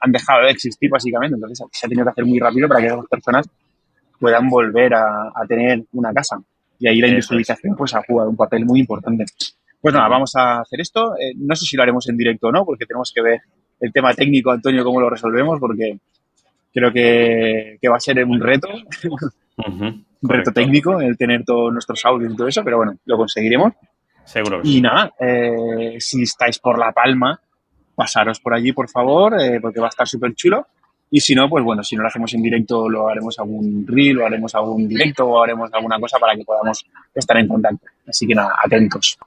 han 0.06 0.12
dejado 0.12 0.44
de 0.44 0.50
existir 0.50 0.90
básicamente, 0.90 1.34
entonces 1.34 1.66
se 1.70 1.86
ha 1.86 1.88
tenido 1.88 2.04
que 2.04 2.10
hacer 2.10 2.24
muy 2.24 2.38
rápido 2.38 2.68
para 2.68 2.80
que 2.80 2.86
esas 2.86 3.06
personas 3.06 3.48
puedan 4.18 4.48
volver 4.48 4.94
a, 4.94 5.32
tener 5.48 5.84
una 5.92 6.12
casa. 6.12 6.36
Y 6.78 6.88
ahí 6.88 7.00
la 7.00 7.08
industrialización 7.08 7.74
pues 7.76 7.94
ha 7.94 8.02
jugado 8.02 8.30
un 8.30 8.36
papel 8.36 8.64
muy 8.64 8.80
importante. 8.80 9.24
Pues 9.80 9.94
nada, 9.94 10.08
vamos 10.08 10.34
a 10.36 10.60
hacer 10.60 10.80
esto. 10.80 11.14
Eh, 11.16 11.32
no 11.36 11.54
sé 11.54 11.66
si 11.66 11.76
lo 11.76 11.82
haremos 11.82 12.08
en 12.08 12.16
directo 12.16 12.48
o 12.48 12.52
no, 12.52 12.64
porque 12.64 12.86
tenemos 12.86 13.12
que 13.14 13.22
ver 13.22 13.40
el 13.80 13.92
tema 13.92 14.14
técnico, 14.14 14.50
Antonio, 14.50 14.84
cómo 14.84 15.00
lo 15.00 15.10
resolvemos, 15.10 15.60
porque 15.60 15.98
creo 16.72 16.92
que, 16.92 17.78
que 17.80 17.88
va 17.88 17.96
a 17.96 18.00
ser 18.00 18.24
un 18.24 18.40
reto. 18.40 18.68
un 19.66 20.04
reto 20.22 20.52
técnico 20.52 21.00
el 21.00 21.16
tener 21.16 21.44
todos 21.44 21.72
nuestros 21.72 22.04
audios 22.04 22.32
y 22.32 22.36
todo 22.36 22.48
eso, 22.48 22.62
pero 22.64 22.78
bueno, 22.78 22.96
lo 23.04 23.16
conseguiremos. 23.16 23.72
Seguro. 24.24 24.60
y 24.64 24.80
nada, 24.80 25.12
eh, 25.20 25.98
si 26.00 26.22
estáis 26.22 26.58
por 26.58 26.80
La 26.80 26.90
Palma, 26.90 27.40
pasaros 27.96 28.38
por 28.38 28.54
allí, 28.54 28.72
por 28.72 28.88
favor, 28.88 29.40
eh, 29.40 29.58
porque 29.60 29.80
va 29.80 29.86
a 29.86 29.88
estar 29.88 30.06
súper 30.06 30.34
chulo. 30.34 30.66
Y 31.10 31.20
si 31.20 31.34
no, 31.34 31.48
pues 31.48 31.64
bueno, 31.64 31.82
si 31.82 31.96
no 31.96 32.02
lo 32.02 32.08
hacemos 32.08 32.32
en 32.34 32.42
directo, 32.42 32.88
lo 32.88 33.08
haremos 33.08 33.38
algún 33.38 33.86
reel, 33.86 34.18
o 34.18 34.26
haremos 34.26 34.54
algún 34.54 34.88
directo, 34.88 35.26
o 35.26 35.42
haremos 35.42 35.72
alguna 35.72 35.98
cosa 35.98 36.18
para 36.18 36.36
que 36.36 36.44
podamos 36.44 36.84
estar 37.14 37.36
en 37.38 37.48
contacto. 37.48 37.86
Así 38.06 38.26
que 38.26 38.34
nada, 38.34 38.54
atentos. 38.64 39.18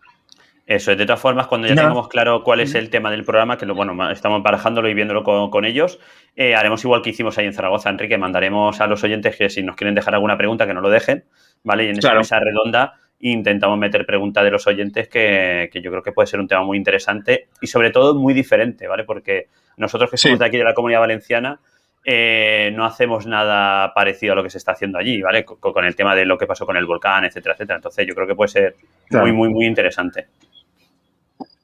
Eso, 0.70 0.96
de 0.96 1.04
todas 1.04 1.20
formas, 1.20 1.48
cuando 1.48 1.68
ya 1.68 1.74
tengamos 1.74 2.10
claro 2.10 2.44
cuál 2.44 2.60
es 2.60 2.76
el 2.76 2.92
tema 2.92 3.10
del 3.10 3.24
programa, 3.24 3.58
que 3.58 3.66
lo, 3.66 3.74
bueno, 3.74 4.12
estamos 4.12 4.44
barajándolo 4.44 4.88
y 4.88 4.94
viéndolo 4.94 5.24
con, 5.24 5.66
ellos, 5.66 6.00
eh, 6.36 6.54
haremos 6.54 6.84
igual 6.84 7.02
que 7.02 7.10
hicimos 7.10 7.40
ahí 7.40 7.48
en 7.48 7.54
Zaragoza, 7.54 7.90
Enrique, 7.90 8.20
mandaremos 8.20 8.80
a 8.80 8.86
los 8.86 9.04
oyentes 9.04 9.36
que 9.36 9.50
si 9.50 9.64
nos 9.64 9.76
quieren 9.76 9.96
dejar 9.96 10.14
alguna 10.14 10.38
pregunta, 10.38 10.68
que 10.68 10.76
no 10.76 10.82
lo 10.82 10.92
dejen, 10.92 11.24
¿vale? 11.64 11.86
Y 11.86 11.90
en 11.90 11.98
esa 11.98 12.14
mesa 12.14 12.40
redonda 12.40 13.00
intentamos 13.20 13.78
meter 13.78 14.06
preguntas 14.06 14.44
de 14.44 14.52
los 14.52 14.66
oyentes 14.68 15.08
que, 15.08 15.70
yo 15.74 15.92
creo 15.92 16.04
que 16.04 16.12
puede 16.12 16.28
ser 16.28 16.40
un 16.40 16.48
tema 16.48 16.64
muy 16.64 16.78
interesante 16.78 17.48
y 17.62 17.68
sobre 17.68 17.92
todo 17.92 18.16
muy 18.16 18.34
diferente, 18.34 18.88
¿vale? 18.88 19.04
Porque 19.04 19.48
nosotros 19.78 20.10
que 20.10 20.18
somos 20.18 20.40
de 20.40 20.46
aquí 20.46 20.58
de 20.58 20.64
la 20.64 20.74
Comunidad 20.74 21.02
Valenciana, 21.02 21.60
eh, 22.06 22.72
no 22.74 22.86
hacemos 22.86 23.28
nada 23.28 23.94
parecido 23.94 24.34
a 24.34 24.36
lo 24.36 24.44
que 24.44 24.50
se 24.50 24.58
está 24.58 24.72
haciendo 24.72 24.98
allí, 24.98 25.22
¿vale? 25.22 25.44
Con, 25.44 25.86
el 25.86 25.96
tema 25.96 26.16
de 26.16 26.26
lo 26.26 26.38
que 26.38 26.48
pasó 26.48 26.66
con 26.66 26.78
el 26.78 26.86
volcán, 26.86 27.26
etcétera, 27.26 27.56
etcétera. 27.56 27.78
Entonces 27.78 28.08
yo 28.08 28.16
creo 28.16 28.28
que 28.28 28.36
puede 28.36 28.50
ser 28.50 28.76
muy, 29.12 29.32
muy, 29.32 29.50
muy 29.50 29.66
interesante. 29.66 30.28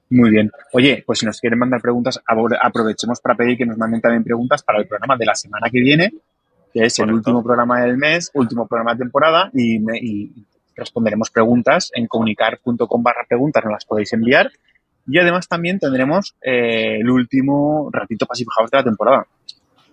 Muy 0.10 0.30
bien. 0.30 0.52
Oye, 0.74 1.04
pues 1.06 1.20
si 1.20 1.26
nos 1.26 1.40
quieren 1.40 1.58
mandar 1.58 1.82
preguntas, 1.82 2.22
aprovechemos 2.26 3.20
para 3.22 3.36
pedir 3.36 3.58
que 3.58 3.66
nos 3.66 3.78
manden 3.78 4.02
también 4.02 4.24
preguntas 4.24 4.62
para 4.64 4.80
el 4.80 4.88
programa 4.88 5.18
de 5.18 5.26
la 5.26 5.36
semana 5.36 5.70
que 5.70 5.80
viene, 5.80 6.14
que 6.74 6.86
es 6.86 7.00
el 7.00 7.12
último 7.12 7.44
programa 7.44 7.82
del 7.82 7.98
mes, 7.98 8.30
último 8.34 8.68
programa 8.68 8.94
de 8.94 9.00
temporada, 9.00 9.50
y, 9.54 9.80
responderemos 10.76 11.30
preguntas 11.32 11.92
en 11.94 12.08
comunicar.com 12.08 13.04
barra 13.04 13.26
preguntas, 13.28 13.64
nos 13.64 13.74
las 13.74 13.86
podéis 13.86 14.14
enviar. 14.14 14.52
Y 15.08 15.20
además 15.20 15.48
también 15.48 15.80
tendremos 15.80 16.36
eh, 16.42 16.98
el 17.00 17.10
último 17.10 17.90
ratito 17.92 18.26
Passive 18.26 18.50
House 18.58 18.72
de 18.72 18.78
la 18.78 18.84
temporada. 18.84 19.28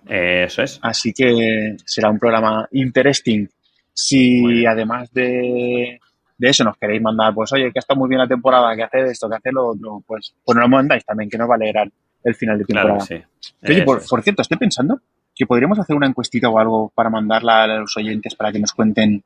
eso 0.07 0.63
es. 0.63 0.79
Así 0.83 1.13
que 1.13 1.77
será 1.85 2.11
un 2.11 2.19
programa 2.19 2.67
interesting. 2.73 3.47
Si 3.93 4.65
además 4.65 5.13
de 5.13 6.01
de 6.43 6.49
eso 6.49 6.65
nos 6.65 6.77
queréis 6.77 7.01
mandar, 7.01 7.33
pues 7.33 7.53
oye, 7.53 7.71
que 7.71 7.79
ha 7.79 7.81
estado 7.81 8.01
muy 8.01 8.09
bien 8.09 8.19
la 8.19 8.27
temporada, 8.27 8.75
que 8.75 8.83
hace 8.83 9.03
esto, 9.05 9.29
que 9.29 9.37
hace 9.37 9.53
lo 9.53 9.69
otro, 9.69 10.03
pues, 10.05 10.35
pues 10.45 10.57
nos 10.57 10.65
lo 10.65 10.69
mandáis 10.69 11.05
también, 11.05 11.31
que 11.31 11.39
nos 11.39 11.49
va 11.49 11.55
a 11.55 11.57
alegrar 11.57 11.89
el 12.25 12.35
final 12.35 12.59
de 12.59 12.65
temporada. 12.65 13.07
Oye, 13.63 13.83
por, 13.85 14.23
cierto, 14.23 14.43
estoy 14.43 14.59
pensando 14.59 15.01
que 15.33 15.47
podríamos 15.47 15.79
hacer 15.79 15.95
una 15.95 16.09
encuestita 16.09 16.49
o 16.49 16.59
algo 16.59 16.93
para 16.97 17.11
mandarla 17.11 17.63
a 17.63 17.67
los 17.69 17.97
oyentes 17.97 18.35
para 18.35 18.51
que 18.51 18.59
nos 18.59 18.73
cuenten 18.73 19.23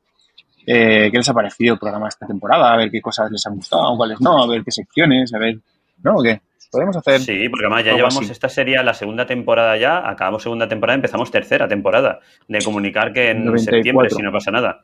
eh, 0.69 1.09
qué 1.09 1.17
les 1.17 1.29
ha 1.29 1.33
parecido 1.33 1.75
el 1.75 1.79
programa 1.79 2.09
esta 2.09 2.27
temporada, 2.27 2.73
a 2.73 2.75
ver 2.75 2.91
qué 2.91 2.99
cosas 2.99 3.31
les 3.31 3.45
han 3.47 3.55
gustado, 3.55 3.95
cuáles 3.95 4.19
no, 4.19 4.43
a 4.43 4.47
ver 4.47 4.63
qué 4.65 4.71
secciones, 4.71 5.33
a 5.33 5.39
ver, 5.39 5.57
¿no? 6.03 6.15
¿O 6.15 6.21
qué? 6.21 6.41
Podemos 6.69 6.97
hacer. 6.97 7.21
Sí, 7.21 7.47
porque 7.47 7.65
además 7.65 7.85
ya 7.85 7.93
llevamos, 7.93 8.29
esta 8.29 8.49
sería 8.49 8.83
la 8.83 8.93
segunda 8.93 9.25
temporada 9.25 9.77
ya, 9.77 10.07
acabamos 10.09 10.43
segunda 10.43 10.67
temporada, 10.67 10.95
empezamos 10.95 11.31
tercera 11.31 11.69
temporada 11.69 12.19
de 12.49 12.61
comunicar 12.61 13.13
que 13.13 13.29
en 13.29 13.57
septiembre, 13.57 14.09
si 14.09 14.21
no 14.21 14.31
pasa 14.33 14.51
nada. 14.51 14.83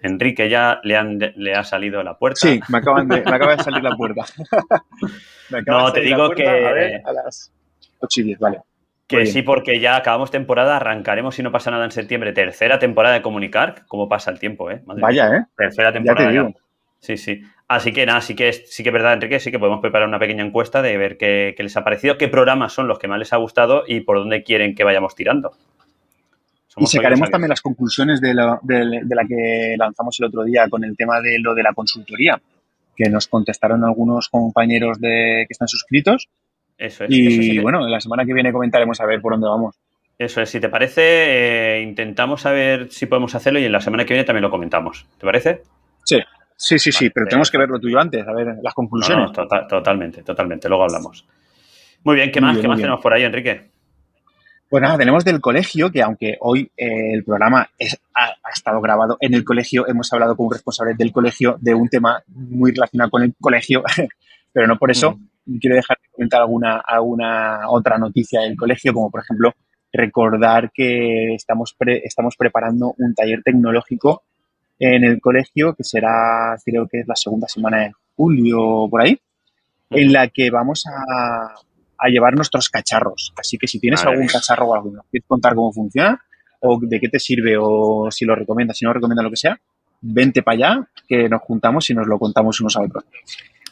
Enrique 0.00 0.48
ya 0.48 0.80
le, 0.84 0.96
han, 0.96 1.18
le 1.18 1.54
ha 1.54 1.64
salido 1.64 2.02
la 2.02 2.16
puerta. 2.16 2.40
Sí, 2.40 2.58
me, 2.68 2.78
acaban 2.78 3.08
de, 3.08 3.20
me 3.20 3.34
acaba 3.34 3.56
de 3.56 3.62
salir 3.62 3.82
la 3.82 3.94
puerta. 3.96 4.24
no, 5.66 5.92
te 5.92 6.00
digo 6.00 6.30
que... 6.30 6.48
A, 6.48 6.72
ver, 6.72 7.02
a 7.04 7.12
las 7.12 7.52
8 7.98 8.20
y 8.20 8.24
10, 8.24 8.38
vale. 8.38 8.62
Que 9.08 9.26
sí, 9.26 9.42
porque 9.42 9.80
ya 9.80 9.96
acabamos 9.96 10.30
temporada, 10.30 10.76
arrancaremos 10.76 11.34
si 11.34 11.42
no 11.42 11.50
pasa 11.50 11.70
nada 11.70 11.84
en 11.84 11.90
septiembre. 11.90 12.32
Tercera 12.32 12.78
temporada 12.78 13.14
de 13.14 13.22
Comunicar. 13.22 13.86
¿Cómo 13.88 14.08
pasa 14.08 14.30
el 14.30 14.38
tiempo, 14.38 14.70
eh? 14.70 14.82
Vaya, 14.84 15.28
¿eh? 15.34 15.44
Tercera 15.56 15.92
temporada. 15.92 16.30
Ya 16.30 16.48
Sí, 17.00 17.16
sí. 17.16 17.40
Así 17.68 17.92
que 17.92 18.04
nada, 18.04 18.20
sí 18.20 18.34
que 18.34 18.48
es, 18.48 18.64
sí 18.74 18.82
que 18.82 18.88
es 18.88 18.92
verdad, 18.92 19.14
Enrique, 19.14 19.40
sí 19.40 19.50
que 19.50 19.58
podemos 19.58 19.80
preparar 19.80 20.08
una 20.08 20.18
pequeña 20.18 20.44
encuesta 20.44 20.82
de 20.82 20.96
ver 20.96 21.16
qué, 21.16 21.54
qué 21.56 21.62
les 21.62 21.76
ha 21.76 21.84
parecido, 21.84 22.18
qué 22.18 22.28
programas 22.28 22.72
son 22.72 22.88
los 22.88 22.98
que 22.98 23.08
más 23.08 23.18
les 23.18 23.32
ha 23.32 23.36
gustado 23.36 23.84
y 23.86 24.00
por 24.00 24.18
dónde 24.18 24.42
quieren 24.42 24.74
que 24.74 24.84
vayamos 24.84 25.14
tirando 25.14 25.52
y 26.80 26.86
sacaremos 26.86 27.30
también 27.30 27.50
las 27.50 27.60
conclusiones 27.60 28.20
de, 28.20 28.34
la 28.34 28.60
que 29.28 29.74
lanzamos 29.76 30.18
el 30.20 30.26
otro 30.26 30.44
día 30.44 30.68
con 30.68 30.84
el 30.84 30.96
tema 30.96 31.20
de 31.20 31.38
lo 31.38 31.54
de 31.54 31.62
la 31.62 31.72
consultoría, 31.74 32.40
que 32.96 33.08
nos 33.08 33.28
contestaron 33.28 33.84
algunos 33.84 34.28
compañeros 34.28 35.00
de, 35.00 35.44
que 35.46 35.52
están 35.52 35.68
suscritos. 35.68 36.28
Eso 36.78 37.04
es. 37.04 37.10
Y 37.10 37.58
bueno, 37.58 37.86
la 37.86 38.00
semana 38.00 38.24
que 38.24 38.32
viene 38.32 38.52
comentaremos 38.52 39.00
a 39.00 39.06
ver 39.06 39.20
por 39.20 39.32
dónde 39.32 39.48
vamos. 39.48 39.76
Eso 40.16 40.40
es, 40.40 40.50
si 40.50 40.58
te 40.58 40.68
parece, 40.68 41.76
eh, 41.76 41.82
intentamos 41.82 42.40
saber 42.40 42.90
si 42.90 43.06
podemos 43.06 43.34
hacerlo 43.34 43.60
y 43.60 43.64
en 43.64 43.72
la 43.72 43.80
semana 43.80 44.04
que 44.04 44.14
viene 44.14 44.24
también 44.24 44.42
lo 44.42 44.50
comentamos. 44.50 45.06
¿Te 45.18 45.26
parece? 45.26 45.62
Sí, 46.04 46.18
sí, 46.56 46.78
sí, 46.78 46.90
sí, 46.90 47.10
pero 47.10 47.26
tenemos 47.26 47.50
que 47.50 47.58
ver 47.58 47.68
lo 47.68 47.78
tuyo 47.78 48.00
antes, 48.00 48.26
a 48.26 48.32
ver 48.32 48.56
las 48.62 48.74
conclusiones. 48.74 49.30
totalmente, 49.68 50.22
totalmente, 50.22 50.68
luego 50.68 50.84
hablamos. 50.84 51.24
Muy 52.02 52.16
bien, 52.16 52.32
¿qué 52.32 52.40
más, 52.40 52.58
¿qué 52.58 52.66
más 52.66 52.78
tenemos 52.78 53.00
por 53.00 53.12
ahí, 53.12 53.22
Enrique? 53.22 53.70
Pues 54.68 54.82
nada, 54.82 54.98
tenemos 54.98 55.24
del 55.24 55.40
colegio, 55.40 55.90
que 55.90 56.02
aunque 56.02 56.36
hoy 56.40 56.70
eh, 56.76 57.14
el 57.14 57.24
programa 57.24 57.70
ha, 58.14 58.50
estado 58.52 58.80
grabado 58.82 59.16
en 59.20 59.32
el 59.34 59.44
colegio, 59.44 59.86
hemos 59.88 60.12
hablado 60.12 60.36
con 60.36 60.46
un 60.46 60.52
responsable 60.52 60.94
del 60.94 61.10
colegio 61.10 61.56
de 61.60 61.74
un 61.74 61.88
tema 61.88 62.22
muy 62.26 62.72
relacionado 62.72 63.10
con 63.10 63.22
el 63.22 63.34
colegio, 63.40 63.82
pero 64.52 64.66
no 64.66 64.78
por 64.78 64.90
eso 64.90 65.12
mm. 65.12 65.27
Quiero 65.60 65.76
dejar 65.76 65.98
de 66.02 66.08
comentar 66.10 66.40
alguna, 66.40 66.82
alguna 66.84 67.70
otra 67.70 67.98
noticia 67.98 68.40
del 68.40 68.56
colegio, 68.56 68.92
como 68.92 69.10
por 69.10 69.22
ejemplo 69.22 69.54
recordar 69.92 70.70
que 70.72 71.34
estamos, 71.34 71.74
estamos 72.04 72.36
preparando 72.36 72.94
un 72.98 73.14
taller 73.14 73.42
tecnológico 73.42 74.22
en 74.78 75.04
el 75.04 75.20
colegio 75.20 75.74
que 75.74 75.84
será, 75.84 76.56
creo 76.64 76.86
que 76.86 77.00
es 77.00 77.08
la 77.08 77.16
segunda 77.16 77.48
semana 77.48 77.84
de 77.84 77.92
julio 78.16 78.86
por 78.90 79.02
ahí, 79.02 79.18
en 79.90 80.12
la 80.12 80.28
que 80.28 80.50
vamos 80.50 80.84
a, 80.86 81.54
a 81.98 82.08
llevar 82.08 82.34
nuestros 82.34 82.68
cacharros. 82.68 83.32
Así 83.36 83.58
que 83.58 83.66
si 83.66 83.80
tienes 83.80 84.04
algún 84.04 84.26
cacharro 84.26 84.66
o 84.66 84.74
algo, 84.74 84.92
quieres 85.10 85.26
contar 85.26 85.54
cómo 85.54 85.72
funciona 85.72 86.20
o 86.60 86.78
de 86.80 87.00
qué 87.00 87.08
te 87.08 87.18
sirve 87.18 87.56
o 87.58 88.10
si 88.10 88.24
lo 88.24 88.34
recomiendas, 88.34 88.78
si 88.78 88.84
no 88.84 88.92
recomiendas 88.92 89.24
lo 89.24 89.30
que 89.30 89.36
sea, 89.36 89.60
vente 90.00 90.42
para 90.42 90.54
allá, 90.54 90.88
que 91.08 91.28
nos 91.28 91.42
juntamos 91.42 91.88
y 91.90 91.94
nos 91.94 92.06
lo 92.06 92.18
contamos 92.18 92.60
unos 92.60 92.76
a 92.76 92.82
otros. 92.82 93.04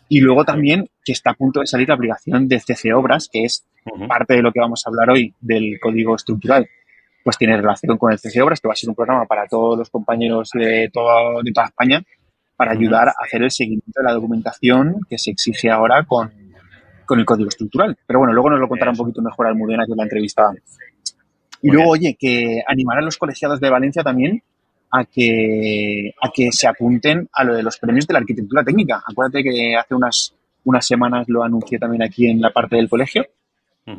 Y 0.08 0.20
luego 0.20 0.44
también 0.44 0.88
que 1.04 1.12
está 1.12 1.30
a 1.30 1.34
punto 1.34 1.60
de 1.60 1.66
salir 1.66 1.88
la 1.88 1.94
aplicación 1.94 2.48
de 2.48 2.60
CC 2.60 2.92
Obras, 2.92 3.28
que 3.32 3.44
es 3.44 3.64
parte 4.08 4.34
de 4.34 4.42
lo 4.42 4.52
que 4.52 4.60
vamos 4.60 4.82
a 4.84 4.90
hablar 4.90 5.10
hoy 5.10 5.34
del 5.40 5.78
código 5.80 6.14
estructural, 6.14 6.68
pues 7.24 7.38
tiene 7.38 7.56
relación 7.56 7.98
con 7.98 8.12
el 8.12 8.18
CC 8.18 8.40
Obras, 8.40 8.60
que 8.60 8.68
va 8.68 8.72
a 8.72 8.76
ser 8.76 8.88
un 8.88 8.94
programa 8.94 9.26
para 9.26 9.46
todos 9.46 9.76
los 9.76 9.90
compañeros 9.90 10.50
de, 10.54 10.90
todo, 10.92 11.42
de 11.42 11.52
toda 11.52 11.66
España 11.66 12.02
para 12.56 12.72
ayudar 12.72 13.08
a 13.08 13.14
hacer 13.24 13.42
el 13.42 13.50
seguimiento 13.50 14.00
de 14.00 14.04
la 14.04 14.14
documentación 14.14 15.00
que 15.08 15.18
se 15.18 15.30
exige 15.30 15.70
ahora 15.70 16.04
con, 16.04 16.32
con 17.04 17.18
el 17.18 17.26
código 17.26 17.48
estructural. 17.48 17.96
Pero 18.06 18.18
bueno, 18.20 18.32
luego 18.32 18.50
nos 18.50 18.60
lo 18.60 18.68
contará 18.68 18.90
un 18.90 18.96
poquito 18.96 19.22
mejor 19.22 19.46
Almudena 19.46 19.84
que 19.86 19.94
la 19.94 20.04
entrevista. 20.04 20.50
Y 21.62 21.70
luego, 21.70 21.90
oye, 21.90 22.16
que 22.18 22.62
animar 22.66 22.98
a 22.98 23.02
los 23.02 23.18
colegiados 23.18 23.60
de 23.60 23.70
Valencia 23.70 24.02
también 24.02 24.42
a 24.98 25.04
que, 25.04 26.14
a 26.20 26.30
que 26.34 26.50
se 26.52 26.66
apunten 26.66 27.28
a 27.32 27.44
lo 27.44 27.54
de 27.54 27.62
los 27.62 27.78
premios 27.78 28.06
de 28.06 28.14
la 28.14 28.20
arquitectura 28.20 28.64
técnica. 28.64 29.02
Acuérdate 29.06 29.42
que 29.42 29.76
hace 29.76 29.94
unas, 29.94 30.34
unas 30.64 30.86
semanas 30.86 31.28
lo 31.28 31.42
anuncié 31.42 31.78
también 31.78 32.02
aquí 32.02 32.26
en 32.26 32.40
la 32.40 32.50
parte 32.50 32.76
del 32.76 32.88
colegio. 32.88 33.26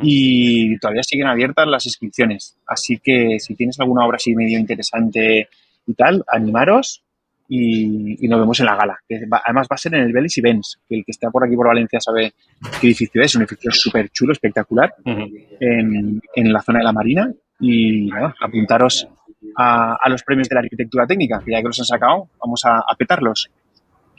Y 0.02 0.78
todavía 0.80 1.02
siguen 1.02 1.28
abiertas 1.28 1.66
las 1.66 1.86
inscripciones. 1.86 2.58
Así 2.68 3.00
que 3.02 3.40
si 3.40 3.56
tienes 3.56 3.80
alguna 3.80 4.06
obra 4.06 4.18
así 4.18 4.36
medio 4.36 4.60
interesante 4.60 5.48
y 5.86 5.94
tal, 5.94 6.26
animaros 6.28 7.04
y, 7.48 8.28
nos 8.28 8.42
vemos 8.42 8.60
en 8.60 8.66
la 8.66 8.76
gala. 8.76 9.00
además 9.46 9.68
va 9.72 9.76
a 9.76 9.78
ser 9.78 9.96
en 9.96 10.02
el 10.02 10.12
Belis 10.12 10.38
y 10.38 10.42
Benz, 10.42 10.80
que 10.90 10.96
el 10.96 11.06
que 11.06 11.12
está 11.12 11.30
por 11.32 11.46
aquí 11.46 11.56
por 11.56 11.68
Valencia 11.68 12.02
sabe 12.02 12.34
qué 12.82 12.88
edificio 12.88 13.22
es, 13.22 13.34
un 13.36 13.44
edificio 13.44 13.72
súper 13.72 14.10
chulo, 14.10 14.34
espectacular, 14.34 14.94
en, 15.06 16.22
en, 16.36 16.54
la 16.54 16.62
zona 16.62 16.80
de 16.80 16.86
la 16.86 16.92
Marina. 16.92 17.32
Y 17.62 18.08
nada, 18.08 18.36
apuntaros 18.42 19.08
a, 19.56 19.98
a, 20.02 20.10
los 20.10 20.24
premios 20.24 20.50
de 20.50 20.56
la 20.56 20.62
arquitectura 20.62 21.06
técnica, 21.06 21.42
que 21.44 21.52
ya 21.52 21.58
que 21.58 21.68
los 21.68 21.80
han 21.80 21.86
sacado, 21.86 22.30
vamos 22.40 22.64
a, 22.66 22.78
a 22.80 22.96
petarlos. 22.98 23.50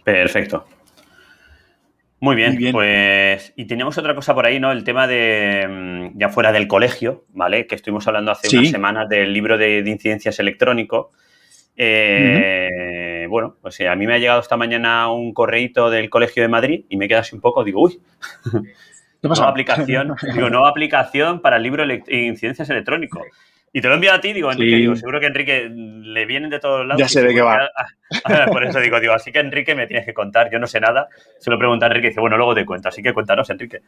Perfecto. 0.05 0.67
Muy 2.21 2.35
bien, 2.35 2.59
pues 2.73 3.53
y 3.55 3.67
tenemos 3.67 3.97
otra 3.97 4.15
cosa 4.15 4.35
por 4.35 4.45
ahí, 4.45 4.59
¿no? 4.59 4.73
El 4.73 4.83
tema 4.83 5.07
de 5.07 5.67
mm, 5.69 6.19
ya 6.19 6.29
fuera 6.31 6.51
del 6.51 6.67
colegio, 6.67 7.25
¿vale? 7.33 7.67
Que 7.67 7.77
estuvimos 7.77 8.09
hablando 8.09 8.33
hace 8.33 8.57
unas 8.57 8.71
semanas 8.71 9.09
del 9.09 9.33
libro 9.33 9.57
de, 9.57 9.79
incidencias 9.87 10.39
electrónico. 10.41 11.13
Eh, 11.77 13.27
bueno, 13.29 13.57
pues 13.63 13.81
a 13.83 13.95
mí 13.95 14.05
me 14.09 14.15
ha 14.15 14.19
llegado 14.19 14.41
esta 14.41 14.57
mañana 14.57 15.13
un 15.13 15.33
correíto 15.33 15.91
del 15.91 16.11
Colegio 16.11 16.43
de 16.43 16.49
Madrid 16.49 16.85
y 16.89 16.97
me 16.97 17.07
queda 17.07 17.21
así 17.21 17.37
un 17.37 17.41
poco, 17.41 17.63
digo, 17.63 17.83
uy, 17.83 18.01
¿Qué 19.23 19.29
pasa? 19.29 19.43
Nueva 19.43 19.51
aplicación, 19.51 20.15
digo, 20.35 20.51
nueva 20.51 20.69
aplicación 20.71 21.41
para 21.41 21.57
el 21.57 21.63
libro 21.63 21.87
de 21.87 22.03
incidencias 22.09 22.69
electrónico. 22.71 23.23
Y 23.73 23.81
te 23.81 23.89
lo 23.89 23.95
envío 23.95 24.13
a 24.13 24.21
ti, 24.21 24.33
digo, 24.33 24.51
Enrique, 24.51 24.77
digo, 24.77 24.97
seguro 24.97 25.21
que 25.21 25.27
Enrique 25.27 25.69
le 25.71 26.27
vienen 26.27 26.51
de 26.51 26.59
todos 26.59 26.87
lados. 26.87 27.01
Ya 27.01 27.09
sé 27.09 27.23
de 27.23 27.35
qué 27.35 27.43
va. 27.43 27.71
Por 28.47 28.65
eso 28.65 28.81
digo, 28.81 28.99
digo, 28.99 29.13
así 29.13 29.31
que 29.31 29.41
Enrique 29.41 29.75
me 29.75 29.87
tienes 29.87 30.07
que 30.07 30.15
contar, 30.15 30.51
yo 30.51 30.59
no 30.59 30.67
sé 30.67 30.81
nada. 30.81 31.09
Se 31.39 31.51
lo 31.51 31.59
pregunta 31.59 31.87
a 31.87 31.89
Enrique 31.89 32.07
y 32.07 32.11
dice, 32.11 32.21
bueno, 32.21 32.37
luego 32.37 32.55
te 32.55 32.65
cuento, 32.65 32.89
así 32.89 33.03
que 33.03 33.13
cuéntanos, 33.13 33.51
Enrique. 33.51 33.81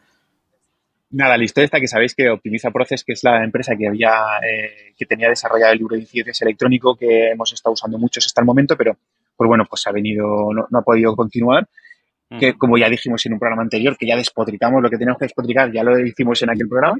Nada, 1.12 1.36
la 1.36 1.44
historia 1.44 1.64
está 1.64 1.80
que 1.80 1.88
sabéis 1.88 2.14
que 2.14 2.30
Optimiza 2.30 2.70
Process, 2.70 3.02
que 3.02 3.14
es 3.14 3.24
la 3.24 3.42
empresa 3.42 3.74
que 3.76 3.88
había, 3.88 4.12
eh, 4.46 4.92
que 4.96 5.06
tenía 5.06 5.28
desarrollado 5.28 5.72
el 5.72 5.78
libro 5.78 5.96
de 5.96 6.02
incidencias 6.02 6.40
electrónico 6.42 6.94
que 6.94 7.30
hemos 7.30 7.52
estado 7.52 7.72
usando 7.72 7.98
muchos 7.98 8.26
hasta 8.26 8.42
el 8.42 8.46
momento, 8.46 8.76
pero 8.76 8.96
pues 9.36 9.48
bueno, 9.48 9.64
pues 9.68 9.84
ha 9.86 9.92
venido, 9.92 10.52
no, 10.52 10.78
ha 10.78 10.82
podido 10.82 11.16
continuar. 11.16 11.66
Que 12.38 12.54
como 12.54 12.78
ya 12.78 12.88
dijimos 12.88 13.26
en 13.26 13.32
un 13.32 13.40
programa 13.40 13.62
anterior, 13.62 13.96
que 13.98 14.06
ya 14.06 14.14
despotricamos 14.14 14.80
lo 14.80 14.88
que 14.88 14.96
teníamos 14.96 15.18
que 15.18 15.24
despotricar, 15.24 15.72
ya 15.72 15.82
lo 15.82 15.98
hicimos 15.98 16.40
en 16.42 16.50
aquel 16.50 16.68
programa. 16.68 16.96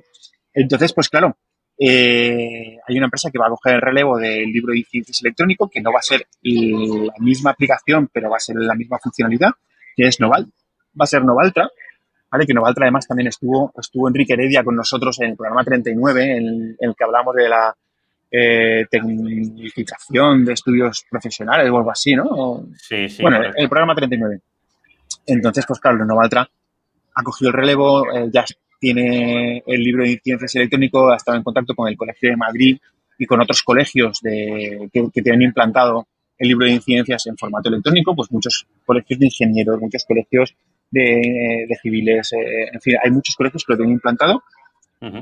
Entonces, 0.53 0.93
pues 0.93 1.09
claro, 1.09 1.37
eh, 1.83 2.79
hay 2.87 2.97
una 2.99 3.07
empresa 3.07 3.31
que 3.31 3.39
va 3.39 3.47
a 3.47 3.49
coger 3.51 3.77
el 3.77 3.81
relevo 3.81 4.19
del 4.19 4.53
libro 4.53 4.73
de 4.73 4.81
incidencias 4.81 5.23
electrónico, 5.23 5.71
que 5.71 5.81
no 5.81 5.91
va 5.91 6.01
a 6.01 6.03
ser 6.03 6.27
la 6.43 7.15
misma 7.21 7.53
aplicación, 7.53 8.11
pero 8.13 8.29
va 8.29 8.37
a 8.37 8.41
ser 8.41 8.57
la 8.57 8.75
misma 8.75 8.99
funcionalidad, 8.99 9.49
que 9.97 10.07
es 10.07 10.21
Noval. 10.21 10.45
Va 10.45 11.05
a 11.05 11.07
ser 11.07 11.25
Novaltra, 11.25 11.71
¿vale? 12.31 12.45
Que 12.45 12.53
Novaltra 12.53 12.85
además 12.85 13.07
también 13.07 13.29
estuvo, 13.29 13.73
estuvo 13.81 14.09
Enrique 14.09 14.35
Heredia 14.35 14.63
con 14.63 14.77
nosotros 14.77 15.19
en 15.21 15.31
el 15.31 15.37
programa 15.37 15.65
39, 15.65 16.37
en, 16.37 16.77
el 16.79 16.95
que 16.95 17.05
hablamos 17.05 17.35
de 17.35 17.49
la 17.49 17.75
eh, 18.31 18.85
tecnificación 18.91 20.45
de 20.45 20.53
estudios 20.53 21.07
profesionales 21.11 21.71
o 21.71 21.79
algo 21.79 21.91
así, 21.91 22.15
¿no? 22.15 22.67
Sí, 22.77 23.09
sí. 23.09 23.23
Bueno, 23.23 23.39
el, 23.57 23.69
programa 23.71 23.95
39. 23.95 24.39
Entonces, 25.25 25.65
pues 25.67 25.81
claro, 25.81 26.05
Novaltra 26.05 26.47
ha 27.15 27.23
cogido 27.23 27.49
el 27.49 27.57
relevo, 27.57 28.05
eh, 28.13 28.29
ya 28.31 28.45
tiene 28.81 29.63
el 29.67 29.81
libro 29.83 30.03
de 30.03 30.13
incidencias 30.13 30.57
electrónico, 30.57 31.11
ha 31.11 31.17
estado 31.17 31.37
en 31.37 31.45
contacto 31.45 31.75
con 31.75 31.89
el 31.89 31.97
Colegio 31.97 32.31
de 32.31 32.37
Madrid 32.37 32.79
y 33.19 33.27
con 33.27 33.41
otros 33.41 33.63
colegios 33.63 34.21
de, 34.23 34.89
que, 34.93 35.23
tienen 35.23 35.43
implantado 35.43 36.09
el 36.39 36.49
libro 36.49 36.65
de 36.67 36.73
incidencias 36.73 37.27
en 37.27 37.37
formato 37.37 37.69
electrónico, 37.69 38.17
pues 38.17 38.33
muchos 38.33 38.67
colegios 38.87 39.21
de 39.21 39.27
ingenieros, 39.27 39.79
muchos 39.79 40.05
colegios 40.07 40.55
de, 40.91 41.69
civiles, 41.83 42.33
eh, 42.33 42.71
en 42.73 42.81
fin, 42.81 42.97
hay 43.05 43.11
muchos 43.11 43.37
colegios 43.37 43.63
que 43.65 43.75
lo 43.75 43.77
tienen 43.77 43.95
implantado 43.95 44.43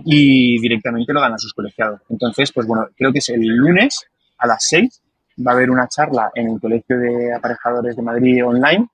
y 0.05 0.61
directamente 0.61 1.13
lo 1.13 1.21
dan 1.21 1.35
a 1.35 1.39
sus 1.39 1.53
colegiados. 1.53 2.01
Entonces, 2.09 2.53
pues 2.53 2.67
bueno, 2.67 2.87
creo 2.97 3.13
que 3.13 3.19
es 3.19 3.29
el 3.29 3.45
lunes 3.47 4.07
a 4.39 4.47
las 4.47 4.67
6 4.69 5.03
va 5.47 5.53
a 5.53 5.55
haber 5.55 5.71
una 5.71 5.89
charla 5.89 6.31
en 6.35 6.49
el 6.51 6.61
Colegio 6.61 6.99
de 6.99 7.33
Aparejadores 7.33 7.97
de 7.97 8.03
Madrid 8.03 8.45
online 8.45 8.89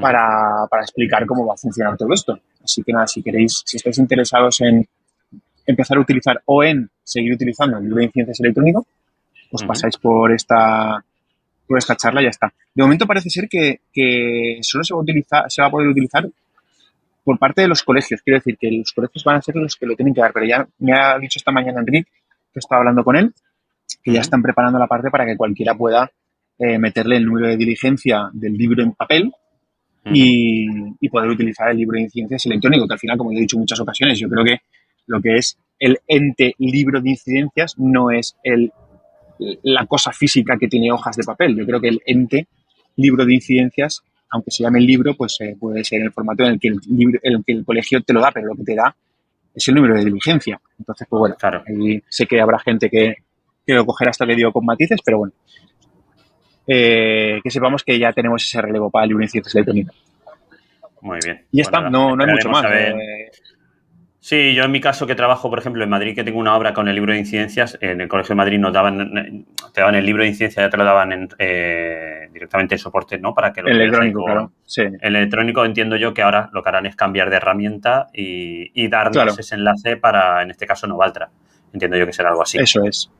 para, 0.00 0.66
para, 0.70 0.82
explicar 0.82 1.26
cómo 1.26 1.46
va 1.46 1.54
a 1.54 1.56
funcionar 1.56 1.96
todo 1.96 2.12
esto. 2.12 2.38
Así 2.62 2.82
que 2.82 2.92
nada, 2.92 3.06
si 3.06 3.22
queréis, 3.22 3.62
si 3.64 3.76
estáis 3.76 3.98
interesados 3.98 4.60
en 4.60 4.86
empezar 5.66 5.98
a 5.98 6.00
utilizar 6.00 6.40
o 6.46 6.64
en 6.64 6.90
seguir 7.02 7.32
utilizando 7.34 7.76
el 7.78 7.84
libro 7.84 7.98
de 7.98 8.04
incidencias 8.04 8.40
electrónico, 8.40 8.86
pues 9.50 9.64
pasáis 9.64 9.96
por 9.98 10.32
esta, 10.32 11.04
por 11.66 11.78
esta 11.78 11.96
charla 11.96 12.20
y 12.20 12.24
ya 12.24 12.30
está. 12.30 12.52
De 12.74 12.82
momento 12.82 13.06
parece 13.06 13.30
ser 13.30 13.48
que, 13.48 13.80
que 13.92 14.58
solo 14.62 14.84
se 14.84 14.94
va, 14.94 15.00
a 15.00 15.02
utilizar, 15.02 15.44
se 15.50 15.62
va 15.62 15.68
a 15.68 15.70
poder 15.70 15.88
utilizar 15.88 16.28
por 17.24 17.38
parte 17.38 17.62
de 17.62 17.68
los 17.68 17.82
colegios. 17.82 18.22
Quiero 18.22 18.38
decir 18.38 18.56
que 18.58 18.70
los 18.70 18.92
colegios 18.92 19.24
van 19.24 19.36
a 19.36 19.42
ser 19.42 19.56
los 19.56 19.76
que 19.76 19.86
lo 19.86 19.94
tienen 19.94 20.14
que 20.14 20.20
dar, 20.20 20.32
pero 20.32 20.46
ya 20.46 20.66
me 20.78 20.92
ha 20.92 21.18
dicho 21.18 21.38
esta 21.38 21.52
mañana 21.52 21.80
Enrique, 21.80 22.10
que 22.52 22.58
estaba 22.58 22.80
hablando 22.80 23.04
con 23.04 23.16
él, 23.16 23.34
que 24.02 24.12
ya 24.12 24.20
están 24.20 24.42
preparando 24.42 24.78
la 24.78 24.86
parte 24.86 25.10
para 25.10 25.26
que 25.26 25.36
cualquiera 25.36 25.74
pueda 25.74 26.10
eh, 26.58 26.78
meterle 26.78 27.16
el 27.16 27.26
número 27.26 27.48
de 27.48 27.56
diligencia 27.56 28.30
del 28.32 28.54
libro 28.54 28.82
en 28.82 28.92
papel 28.92 29.32
y, 30.12 31.08
poder 31.08 31.30
utilizar 31.30 31.70
el 31.70 31.78
libro 31.78 31.96
de 31.96 32.02
incidencias 32.02 32.46
electrónico, 32.46 32.86
que 32.86 32.94
al 32.94 32.98
final, 32.98 33.16
como 33.16 33.32
he 33.32 33.36
dicho 33.36 33.56
en 33.56 33.60
muchas 33.60 33.80
ocasiones, 33.80 34.18
yo 34.18 34.28
creo 34.28 34.44
que 34.44 34.58
lo 35.06 35.20
que 35.20 35.36
es 35.36 35.58
el 35.78 35.98
ente 36.06 36.54
libro 36.58 37.00
de 37.00 37.10
incidencias 37.10 37.78
no 37.78 38.10
es 38.10 38.36
el, 38.42 38.72
la 39.62 39.86
cosa 39.86 40.12
física 40.12 40.56
que 40.58 40.68
tiene 40.68 40.92
hojas 40.92 41.16
de 41.16 41.24
papel. 41.24 41.56
Yo 41.56 41.64
creo 41.64 41.80
que 41.80 41.88
el 41.88 42.00
ente 42.04 42.46
libro 42.96 43.24
de 43.24 43.34
incidencias, 43.34 44.02
aunque 44.30 44.50
se 44.50 44.64
llame 44.64 44.80
el 44.80 44.86
libro, 44.86 45.14
pues 45.14 45.36
eh, 45.40 45.56
puede 45.58 45.84
ser 45.84 46.00
en 46.00 46.06
el 46.06 46.12
formato 46.12 46.44
en 46.44 46.50
el 46.50 46.60
que 46.60 46.68
el, 46.68 46.78
libro, 46.88 47.18
el 47.22 47.42
que 47.44 47.52
el 47.52 47.64
colegio 47.64 48.02
te 48.02 48.12
lo 48.12 48.20
da, 48.20 48.30
pero 48.32 48.48
lo 48.48 48.54
que 48.54 48.64
te 48.64 48.74
da 48.74 48.94
es 49.54 49.68
el 49.68 49.74
número 49.74 49.94
de 49.94 50.04
diligencia. 50.04 50.60
Entonces, 50.78 51.06
pues 51.08 51.18
bueno, 51.18 51.36
claro. 51.36 51.62
ahí 51.66 52.02
sé 52.08 52.26
que 52.26 52.40
habrá 52.40 52.58
gente 52.58 52.90
que, 52.90 53.14
que 53.66 53.74
lo 53.74 53.86
cogerá 53.86 54.10
hasta 54.10 54.26
que 54.26 54.34
digo 54.34 54.52
con 54.52 54.64
matices, 54.64 55.00
pero 55.04 55.18
bueno, 55.18 55.32
eh, 56.68 57.40
que 57.42 57.50
sepamos 57.50 57.82
que 57.82 57.98
ya 57.98 58.12
tenemos 58.12 58.44
ese 58.44 58.62
relevo 58.62 58.90
para 58.90 59.04
el 59.04 59.08
libro 59.08 59.22
de 59.22 59.24
incidencias 59.24 59.54
electrónicas. 59.56 59.96
Muy 61.00 61.18
bien. 61.24 61.44
Y 61.50 61.60
está, 61.60 61.80
pues 61.80 61.90
no, 61.90 62.14
no 62.14 62.24
hay 62.24 62.30
mucho 62.30 62.48
más. 62.50 62.64
Eh. 62.70 63.30
Sí, 64.20 64.54
yo 64.54 64.64
en 64.64 64.70
mi 64.70 64.80
caso 64.80 65.06
que 65.06 65.14
trabajo, 65.14 65.48
por 65.48 65.58
ejemplo, 65.58 65.82
en 65.82 65.88
Madrid, 65.88 66.14
que 66.14 66.22
tengo 66.22 66.38
una 66.38 66.54
obra 66.54 66.74
con 66.74 66.86
el 66.86 66.94
libro 66.94 67.12
de 67.12 67.18
incidencias, 67.18 67.78
en 67.80 68.00
el 68.02 68.08
Colegio 68.08 68.34
de 68.34 68.34
Madrid 68.34 68.58
nos 68.58 68.74
daban, 68.74 69.46
te 69.72 69.80
daban 69.80 69.94
el 69.94 70.04
libro 70.04 70.22
de 70.22 70.28
incidencias, 70.28 70.66
ya 70.66 70.68
te 70.68 70.76
lo 70.76 70.84
daban 70.84 71.30
eh, 71.38 72.28
directamente 72.30 72.74
en 72.74 72.78
soporte, 72.78 73.16
¿no? 73.18 73.32
Para 73.32 73.54
que 73.54 73.62
lo 73.62 73.70
electrónico, 73.70 74.24
claro. 74.24 74.52
Sí. 74.66 74.82
El 74.82 75.16
electrónico 75.16 75.64
entiendo 75.64 75.96
yo 75.96 76.12
que 76.12 76.20
ahora 76.20 76.50
lo 76.52 76.62
que 76.62 76.68
harán 76.68 76.84
es 76.84 76.94
cambiar 76.94 77.30
de 77.30 77.36
herramienta 77.36 78.08
y, 78.12 78.70
y 78.74 78.88
darnos 78.88 79.38
ese 79.38 79.54
enlace 79.54 79.96
para, 79.96 80.42
en 80.42 80.50
este 80.50 80.66
caso, 80.66 80.86
Novaltra. 80.86 81.30
Entiendo 81.72 81.96
yo 81.96 82.04
que 82.04 82.12
será 82.12 82.28
algo 82.28 82.42
así. 82.42 82.58
Eso 82.58 82.84
es. 82.84 83.10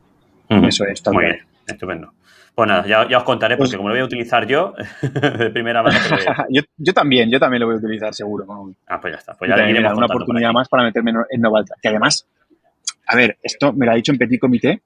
Eso 0.50 0.84
es. 0.84 1.02
Muy 1.10 1.24
bien, 1.24 1.38
estupendo. 1.66 2.12
Pues 2.58 2.66
nada, 2.66 3.06
ya, 3.08 3.18
os 3.18 3.22
contaré, 3.22 3.56
porque 3.56 3.68
pues 3.68 3.76
como 3.76 3.88
lo 3.88 3.94
voy 3.94 4.02
a 4.02 4.04
utilizar 4.04 4.44
yo, 4.44 4.74
de 5.38 5.50
primera 5.50 5.80
mano. 5.80 5.96
yo, 6.48 6.92
también, 6.92 7.30
yo 7.30 7.38
también 7.38 7.60
lo 7.60 7.66
voy 7.66 7.76
a 7.76 7.78
utilizar 7.78 8.12
seguro. 8.12 8.74
Ah, 8.88 9.00
pues 9.00 9.12
ya 9.12 9.18
está. 9.18 9.34
Pues 9.34 9.48
ya 9.48 9.56
le 9.58 9.78
una 9.78 10.06
oportunidad 10.06 10.50
más 10.50 10.68
para 10.68 10.82
meterme 10.82 11.12
en 11.30 11.40
Novaltra. 11.40 11.76
Que 11.80 11.90
además, 11.90 12.26
a 13.06 13.14
ver, 13.14 13.38
esto 13.44 13.72
me 13.72 13.86
lo 13.86 13.92
ha 13.92 13.94
dicho 13.94 14.10
en 14.10 14.18
Petit 14.18 14.40
Comité 14.40 14.82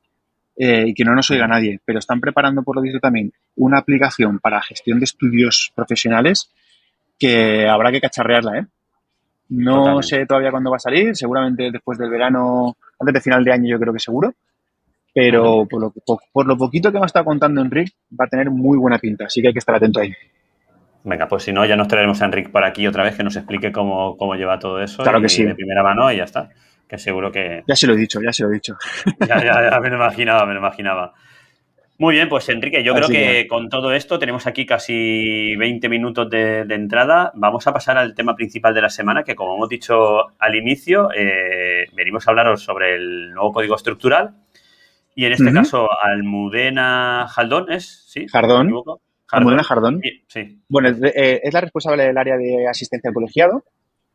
eh, 0.54 0.84
y 0.88 0.92
que 0.92 1.02
no 1.02 1.14
nos 1.14 1.30
oiga 1.30 1.46
nadie, 1.46 1.80
pero 1.82 1.98
están 1.98 2.20
preparando, 2.20 2.62
por 2.62 2.76
lo 2.76 2.82
visto, 2.82 3.00
también 3.00 3.32
una 3.56 3.78
aplicación 3.78 4.38
para 4.38 4.60
gestión 4.60 4.98
de 4.98 5.04
estudios 5.04 5.72
profesionales 5.74 6.52
que 7.18 7.66
habrá 7.66 7.90
que 7.90 8.02
cacharrearla, 8.02 8.58
¿eh? 8.58 8.66
No 9.48 10.02
sé 10.02 10.26
todavía 10.26 10.50
cuándo 10.50 10.70
va 10.70 10.76
a 10.76 10.78
salir, 10.78 11.16
seguramente 11.16 11.70
después 11.72 11.96
del 11.96 12.10
verano, 12.10 12.76
antes 13.00 13.14
de 13.14 13.20
final 13.22 13.42
de 13.42 13.52
año 13.52 13.70
yo 13.70 13.80
creo 13.80 13.94
que 13.94 13.98
seguro, 13.98 14.34
pero 15.14 15.66
por 15.68 15.80
lo, 15.80 15.92
por, 16.32 16.46
lo 16.46 16.56
poquito 16.56 16.90
que 16.90 16.98
me 16.98 17.06
estado 17.06 17.24
contando 17.24 17.60
Enrique, 17.60 17.92
va 18.18 18.24
a 18.24 18.28
tener 18.28 18.50
muy 18.50 18.78
buena 18.78 18.98
pinta, 18.98 19.26
así 19.26 19.40
que 19.40 19.48
hay 19.48 19.52
que 19.52 19.58
estar 19.58 19.74
atento 19.74 20.00
ahí. 20.00 20.12
Venga, 21.04 21.26
pues 21.26 21.42
si 21.42 21.52
no, 21.52 21.64
ya 21.64 21.76
nos 21.76 21.88
traeremos 21.88 22.22
a 22.22 22.26
Enrique 22.26 22.48
por 22.48 22.64
aquí 22.64 22.86
otra 22.86 23.02
vez 23.02 23.16
que 23.16 23.24
nos 23.24 23.36
explique 23.36 23.72
cómo, 23.72 24.34
lleva 24.36 24.58
todo 24.58 24.80
eso. 24.80 25.02
Claro 25.02 25.20
que 25.20 25.28
sí. 25.28 25.44
De 25.44 25.54
primera 25.54 25.82
mano 25.82 26.10
y 26.12 26.16
ya 26.16 26.24
está. 26.24 26.50
Que 26.88 26.96
seguro 26.96 27.32
que. 27.32 27.62
Ya 27.66 27.74
se 27.74 27.86
lo 27.86 27.94
he 27.94 27.96
dicho, 27.96 28.20
ya 28.22 28.32
se 28.32 28.44
lo 28.44 28.50
he 28.50 28.54
dicho. 28.54 28.76
Ya, 29.26 29.42
ya, 29.42 29.70
ya 29.70 29.80
me 29.80 29.88
lo 29.88 29.96
imaginaba, 29.96 30.46
me 30.46 30.52
lo 30.52 30.60
imaginaba. 30.60 31.12
Muy 31.98 32.14
bien, 32.14 32.28
pues 32.28 32.48
Enrique, 32.48 32.82
yo 32.82 32.94
creo 32.94 33.08
que, 33.08 33.46
con 33.46 33.68
todo 33.68 33.92
esto 33.92 34.18
tenemos 34.18 34.46
aquí 34.46 34.66
casi 34.66 35.54
20 35.56 35.88
minutos 35.88 36.28
de, 36.28 36.62
entrada. 36.62 37.30
Vamos 37.34 37.66
a 37.66 37.72
pasar 37.72 37.96
al 37.96 38.14
tema 38.14 38.34
principal 38.34 38.74
de 38.74 38.82
la 38.82 38.90
semana, 38.90 39.22
que 39.22 39.36
como 39.36 39.54
hemos 39.54 39.68
dicho 39.68 40.32
al 40.38 40.56
inicio, 40.56 41.10
eh, 41.14 41.86
venimos 41.94 42.26
a 42.26 42.30
hablaros 42.30 42.62
sobre 42.62 42.96
el 42.96 43.32
nuevo 43.32 43.52
código 43.52 43.76
estructural 43.76 44.34
y 45.14 45.24
en 45.24 45.32
este 45.32 45.52
caso, 45.52 45.88
Almudena 46.02 47.26
Jaldón 47.28 47.70
es, 47.70 48.04
¿sí? 48.06 48.26
Jardón. 48.28 48.72
Almudena 49.30 49.62
Jardón. 49.62 50.00
Sí. 50.28 50.62
Bueno, 50.68 50.88
eh, 50.88 51.40
es, 51.42 51.54
la 51.54 51.60
responsable 51.60 52.04
del 52.04 52.18
área 52.18 52.36
de 52.36 52.68
asistencia 52.68 53.08
al 53.08 53.14
colegiado, 53.14 53.64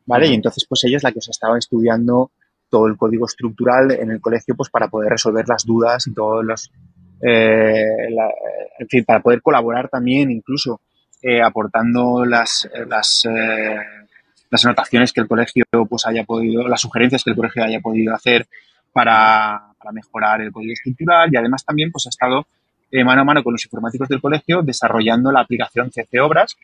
¿vale? 0.06 0.28
Y 0.28 0.34
entonces, 0.34 0.64
pues 0.68 0.84
ella 0.84 0.96
es 0.96 1.02
la 1.02 1.12
que 1.12 1.18
os 1.18 1.28
estaba 1.28 1.58
estudiando 1.58 2.30
todo 2.70 2.86
el 2.86 2.96
código 2.96 3.26
estructural 3.26 3.90
en 3.92 4.10
el 4.10 4.20
colegio, 4.20 4.54
pues 4.54 4.70
para 4.70 4.88
poder 4.88 5.10
resolver 5.10 5.46
las 5.48 5.64
dudas 5.64 6.06
y 6.06 6.14
todos 6.14 6.44
los. 6.44 6.70
Eh, 7.20 8.08
en 8.78 8.88
fin, 8.88 9.04
para 9.04 9.20
poder 9.20 9.42
colaborar 9.42 9.88
también, 9.88 10.30
incluso 10.30 10.80
eh, 11.22 11.42
aportando 11.42 12.24
las, 12.24 12.68
las 12.86 13.26
las 14.50 14.64
anotaciones 14.64 15.12
que 15.12 15.20
el 15.20 15.28
colegio 15.28 15.64
pues 15.88 16.06
haya 16.06 16.24
podido, 16.24 16.66
las 16.68 16.80
sugerencias 16.80 17.22
que 17.22 17.30
el 17.30 17.36
colegio 17.36 17.64
haya 17.64 17.80
podido 17.80 18.14
hacer 18.14 18.48
para, 18.92 19.67
mejorar 19.92 20.40
el 20.40 20.52
código 20.52 20.72
estructural 20.72 21.28
y 21.32 21.36
además 21.36 21.64
también 21.64 21.90
pues 21.90 22.06
ha 22.06 22.10
estado 22.10 22.46
eh, 22.90 23.04
mano 23.04 23.22
a 23.22 23.24
mano 23.24 23.42
con 23.42 23.52
los 23.52 23.64
informáticos 23.64 24.08
del 24.08 24.20
colegio 24.20 24.62
desarrollando 24.62 25.30
la 25.30 25.40
aplicación 25.40 25.90
CC 25.90 26.20
Obras, 26.20 26.56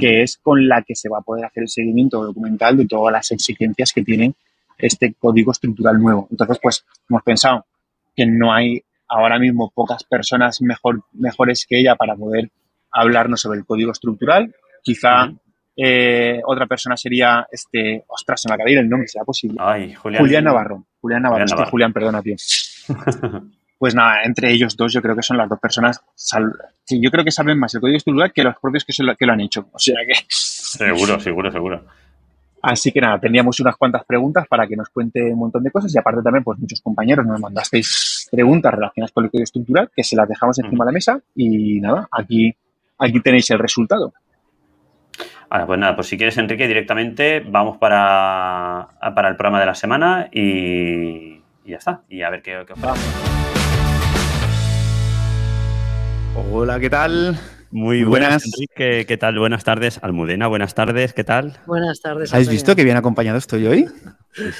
que 0.00 0.22
es 0.22 0.38
con 0.38 0.66
la 0.66 0.82
que 0.82 0.96
se 0.96 1.08
va 1.08 1.18
a 1.18 1.22
poder 1.22 1.44
hacer 1.44 1.62
el 1.62 1.68
seguimiento 1.68 2.24
documental 2.24 2.76
de 2.76 2.86
todas 2.86 3.12
las 3.12 3.30
exigencias 3.30 3.92
que 3.92 4.02
tiene 4.02 4.34
este 4.78 5.14
código 5.14 5.52
estructural 5.52 5.98
nuevo. 5.98 6.26
Entonces, 6.30 6.58
pues 6.60 6.84
hemos 7.08 7.22
pensado 7.22 7.66
que 8.14 8.26
no 8.26 8.52
hay 8.52 8.82
ahora 9.08 9.38
mismo 9.38 9.70
pocas 9.72 10.02
personas 10.04 10.60
mejor, 10.60 11.02
mejores 11.12 11.66
que 11.66 11.78
ella 11.78 11.94
para 11.94 12.16
poder 12.16 12.50
hablarnos 12.90 13.40
sobre 13.40 13.58
el 13.58 13.64
código 13.64 13.92
estructural. 13.92 14.54
Quizá 14.82 15.30
eh, 15.76 16.40
otra 16.44 16.66
persona 16.66 16.96
sería, 16.96 17.46
este, 17.50 18.04
ostras, 18.08 18.40
se 18.40 18.48
me 18.48 18.54
acaba 18.54 18.66
de 18.66 18.72
ir 18.72 18.78
el 18.78 18.88
nombre, 18.88 19.08
será 19.08 19.24
posible. 19.24 19.58
Ay, 19.60 19.94
Julián. 19.94 20.22
Julián 20.22 20.44
Navarro. 20.44 20.84
Julián 21.06 21.22
Navarro. 21.22 21.46
Julián. 21.46 21.70
Julián 21.70 21.92
perdona, 21.92 22.22
tío. 22.22 22.34
pues 23.78 23.94
nada, 23.94 24.22
entre 24.24 24.52
ellos 24.52 24.76
dos 24.76 24.92
yo 24.92 25.00
creo 25.00 25.14
que 25.14 25.22
son 25.22 25.36
las 25.36 25.48
dos 25.48 25.60
personas 25.60 26.00
que 26.86 27.00
yo 27.00 27.10
creo 27.10 27.24
que 27.24 27.30
saben 27.30 27.58
más 27.58 27.74
el 27.74 27.80
código 27.80 27.96
estructural 27.96 28.32
que 28.32 28.42
los 28.42 28.56
propios 28.60 28.84
que, 28.84 28.92
lo, 29.02 29.14
que 29.14 29.26
lo 29.26 29.32
han 29.32 29.40
hecho. 29.40 29.68
O 29.72 29.78
sea 29.78 29.96
que... 30.06 30.14
Seguro, 30.28 31.20
seguro, 31.20 31.50
seguro. 31.52 31.84
Así 32.62 32.90
que 32.90 33.00
nada, 33.00 33.20
teníamos 33.20 33.60
unas 33.60 33.76
cuantas 33.76 34.04
preguntas 34.04 34.46
para 34.48 34.66
que 34.66 34.74
nos 34.74 34.88
cuente 34.88 35.22
un 35.22 35.38
montón 35.38 35.62
de 35.62 35.70
cosas 35.70 35.94
y 35.94 35.98
aparte 35.98 36.20
también, 36.22 36.42
pues 36.42 36.58
muchos 36.58 36.80
compañeros 36.80 37.24
nos 37.24 37.40
mandasteis 37.40 38.28
preguntas 38.32 38.74
relacionadas 38.74 39.12
con 39.12 39.24
el 39.24 39.30
código 39.30 39.44
estructural 39.44 39.90
que 39.94 40.02
se 40.02 40.16
las 40.16 40.28
dejamos 40.28 40.58
encima 40.58 40.84
de 40.84 40.88
la 40.90 40.92
mesa 40.92 41.20
y 41.36 41.80
nada, 41.80 42.08
aquí, 42.10 42.52
aquí 42.98 43.20
tenéis 43.20 43.48
el 43.50 43.60
resultado. 43.60 44.12
Ahora, 45.48 45.66
pues 45.66 45.78
nada, 45.78 45.94
pues 45.96 46.08
si 46.08 46.16
quieres, 46.16 46.36
Enrique, 46.38 46.66
directamente 46.66 47.40
vamos 47.40 47.76
para, 47.78 48.88
para 49.14 49.28
el 49.28 49.36
programa 49.36 49.60
de 49.60 49.66
la 49.66 49.74
semana 49.74 50.28
y, 50.32 51.40
ya 51.64 51.76
está. 51.76 52.02
Y 52.08 52.22
a 52.22 52.30
ver 52.30 52.42
qué, 52.42 52.64
qué 52.66 52.74
Hola, 56.52 56.78
¿qué 56.80 56.90
tal? 56.90 57.38
Muy 57.70 58.04
buenas, 58.04 58.44
Enrique. 58.44 59.06
¿Qué 59.06 59.16
tal? 59.16 59.38
Buenas 59.38 59.64
tardes, 59.64 59.98
Almudena. 60.02 60.46
Buenas 60.46 60.74
tardes, 60.74 61.12
¿qué 61.12 61.24
tal? 61.24 61.58
Buenas 61.66 62.00
tardes. 62.00 62.32
¿Has 62.32 62.48
visto 62.48 62.76
que 62.76 62.84
bien 62.84 62.96
acompañado 62.96 63.38
estoy 63.38 63.66
hoy? 63.66 63.88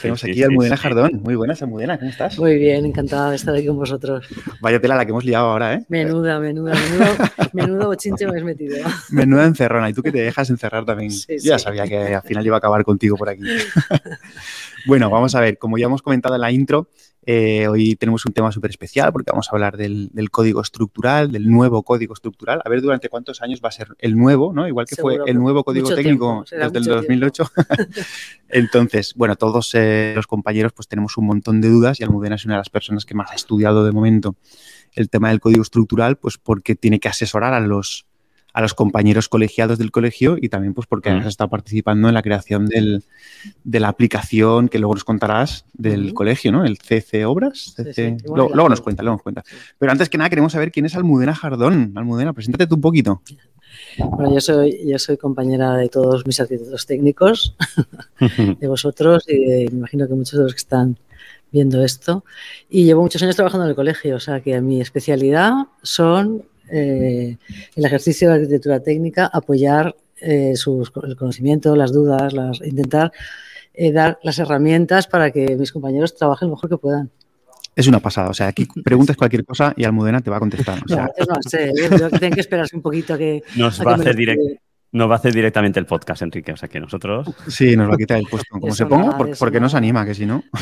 Tenemos 0.00 0.24
aquí 0.24 0.42
a 0.42 0.46
Almudena 0.46 0.76
Jardón. 0.76 1.20
Muy 1.22 1.34
buenas, 1.34 1.62
Almudena, 1.62 1.98
¿cómo 1.98 2.10
estás? 2.10 2.38
Muy 2.38 2.56
bien, 2.56 2.86
encantada 2.86 3.30
de 3.30 3.36
estar 3.36 3.54
aquí 3.54 3.66
con 3.66 3.76
vosotros. 3.76 4.26
Vaya 4.60 4.80
tela 4.80 4.96
la 4.96 5.04
que 5.04 5.10
hemos 5.10 5.24
liado 5.24 5.48
ahora, 5.48 5.74
¿eh? 5.74 5.84
Menuda, 5.88 6.40
menuda, 6.40 6.72
menudo, 6.74 7.06
menudo 7.52 7.86
bochinche 7.88 8.26
me 8.26 8.38
has 8.38 8.44
metido. 8.44 8.76
Menuda 9.10 9.44
encerrona. 9.44 9.90
Y 9.90 9.92
tú 9.92 10.02
que 10.02 10.12
te 10.12 10.22
dejas 10.22 10.48
encerrar 10.48 10.84
también. 10.84 11.10
Yo 11.10 11.36
ya 11.36 11.58
sabía 11.58 11.86
que 11.86 12.14
al 12.14 12.22
final 12.22 12.46
iba 12.46 12.56
a 12.56 12.58
acabar 12.58 12.84
contigo 12.84 13.16
por 13.16 13.28
aquí. 13.28 13.42
bueno, 14.86 15.10
vamos 15.10 15.34
a 15.34 15.40
ver, 15.40 15.58
como 15.58 15.76
ya 15.76 15.86
hemos 15.86 16.02
comentado 16.02 16.34
en 16.36 16.40
la 16.40 16.50
intro, 16.50 16.88
eh, 17.28 17.66
hoy 17.66 17.96
tenemos 17.96 18.24
un 18.24 18.32
tema 18.32 18.52
súper 18.52 18.70
especial 18.70 19.12
porque 19.12 19.32
vamos 19.32 19.48
a 19.48 19.56
hablar 19.56 19.76
del, 19.76 20.10
código 20.30 20.60
estructural, 20.60 21.32
del 21.32 21.50
nuevo 21.50 21.82
código 21.82 22.14
estructural. 22.14 22.62
A 22.64 22.68
ver 22.68 22.80
durante 22.80 23.08
cuántos 23.08 23.42
años 23.42 23.60
va 23.62 23.68
a 23.68 23.72
ser 23.72 23.88
el 23.98 24.16
nuevo, 24.16 24.52
¿no? 24.52 24.68
Igual 24.68 24.86
que 24.86 24.94
fue 24.94 25.18
el 25.26 25.36
nuevo 25.36 25.64
código 25.64 25.92
técnico 25.92 26.44
desde 26.48 26.78
el 26.78 26.84
2008. 26.84 27.44
Entonces, 28.48 29.12
bueno, 29.16 29.34
todos 29.34 29.65
eh, 29.74 30.12
los 30.14 30.26
compañeros 30.26 30.72
pues 30.72 30.88
tenemos 30.88 31.16
un 31.16 31.26
montón 31.26 31.60
de 31.60 31.68
dudas 31.68 32.00
y 32.00 32.04
Almudena 32.04 32.36
es 32.36 32.44
una 32.44 32.54
de 32.54 32.60
las 32.60 32.70
personas 32.70 33.04
que 33.04 33.14
más 33.14 33.30
ha 33.30 33.34
estudiado 33.34 33.84
de 33.84 33.92
momento 33.92 34.36
el 34.92 35.10
tema 35.10 35.28
del 35.28 35.40
código 35.40 35.62
estructural, 35.62 36.16
pues 36.16 36.38
porque 36.38 36.74
tiene 36.74 37.00
que 37.00 37.08
asesorar 37.08 37.54
a 37.54 37.60
los, 37.60 38.06
a 38.56 38.62
los 38.62 38.72
compañeros 38.72 39.28
colegiados 39.28 39.76
del 39.76 39.90
colegio 39.90 40.38
y 40.40 40.48
también 40.48 40.72
pues 40.72 40.86
porque 40.86 41.10
has 41.10 41.26
estado 41.26 41.50
participando 41.50 42.08
en 42.08 42.14
la 42.14 42.22
creación 42.22 42.64
del, 42.64 43.04
de 43.64 43.80
la 43.80 43.88
aplicación 43.88 44.70
que 44.70 44.78
luego 44.78 44.94
nos 44.94 45.04
contarás 45.04 45.66
del 45.74 46.14
colegio, 46.14 46.52
¿no? 46.52 46.64
El 46.64 46.78
CC 46.78 47.26
Obras. 47.26 47.76
Luego, 48.24 48.70
nos 48.70 48.80
cuenta, 48.80 49.02
luego 49.02 49.16
nos 49.16 49.22
cuenta. 49.22 49.44
Pero 49.78 49.92
antes 49.92 50.08
que 50.08 50.16
nada 50.16 50.30
queremos 50.30 50.52
saber 50.52 50.72
quién 50.72 50.86
es 50.86 50.96
Almudena 50.96 51.34
Jardón. 51.34 51.92
Almudena, 51.96 52.32
preséntate 52.32 52.66
tú 52.66 52.76
un 52.76 52.80
poquito. 52.80 53.20
Bueno, 53.98 54.32
yo 54.32 54.40
soy, 54.40 54.88
yo 54.90 54.98
soy 54.98 55.18
compañera 55.18 55.76
de 55.76 55.90
todos 55.90 56.26
mis 56.26 56.40
arquitectos 56.40 56.86
técnicos, 56.86 57.54
de 58.58 58.68
vosotros 58.68 59.28
y 59.28 59.36
me 59.36 59.64
imagino 59.64 60.08
que 60.08 60.14
muchos 60.14 60.38
de 60.38 60.44
los 60.44 60.54
que 60.54 60.60
están 60.60 60.96
viendo 61.52 61.84
esto. 61.84 62.24
Y 62.70 62.84
llevo 62.84 63.02
muchos 63.02 63.22
años 63.22 63.36
trabajando 63.36 63.66
en 63.66 63.70
el 63.70 63.76
colegio, 63.76 64.16
o 64.16 64.20
sea 64.20 64.40
que 64.40 64.62
mi 64.62 64.80
especialidad 64.80 65.52
son 65.82 66.42
eh, 66.70 67.36
el 67.74 67.84
ejercicio 67.84 68.28
de 68.28 68.34
arquitectura 68.36 68.80
técnica, 68.80 69.30
apoyar 69.32 69.94
eh, 70.20 70.54
el 70.54 71.16
conocimiento, 71.16 71.76
las 71.76 71.92
dudas, 71.92 72.32
las, 72.32 72.60
intentar 72.62 73.12
eh, 73.74 73.92
dar 73.92 74.18
las 74.22 74.38
herramientas 74.38 75.06
para 75.06 75.30
que 75.30 75.56
mis 75.56 75.72
compañeros 75.72 76.14
trabajen 76.14 76.48
lo 76.48 76.54
mejor 76.54 76.70
que 76.70 76.78
puedan. 76.78 77.10
Es 77.74 77.86
una 77.86 78.00
pasada, 78.00 78.30
o 78.30 78.34
sea, 78.34 78.48
aquí 78.48 78.66
preguntas 78.84 79.16
cualquier 79.16 79.44
cosa 79.44 79.74
y 79.76 79.84
Almudena 79.84 80.20
te 80.22 80.30
va 80.30 80.38
a 80.38 80.40
contestar. 80.40 80.82
O 80.84 80.88
sea. 80.88 81.10
No, 81.18 81.34
no 81.34 81.42
sé, 81.42 81.72
yo 81.76 82.10
tengo 82.10 82.34
que 82.34 82.40
esperarse 82.40 82.74
un 82.74 82.82
poquito 82.82 83.14
a 83.14 83.18
que... 83.18 83.42
Nos 83.56 83.84
va 83.84 83.92
a 83.92 83.96
hacer 83.96 84.16
directo. 84.16 84.44
Nos 84.92 85.10
va 85.10 85.14
a 85.14 85.18
hacer 85.18 85.34
directamente 85.34 85.78
el 85.78 85.84
podcast, 85.84 86.22
Enrique. 86.22 86.52
O 86.52 86.56
sea 86.56 86.70
que 86.70 86.80
nosotros. 86.80 87.28
Sí, 87.48 87.76
nos 87.76 87.90
va 87.90 87.94
a 87.94 87.96
quitar 87.98 88.18
el 88.18 88.26
puesto. 88.26 88.58
Como 88.58 88.72
se 88.72 88.86
ponga, 88.86 89.18
porque, 89.38 89.60
nos 89.60 89.74
anima, 89.74 90.06
que 90.06 90.14
si 90.14 90.24
no. 90.24 90.42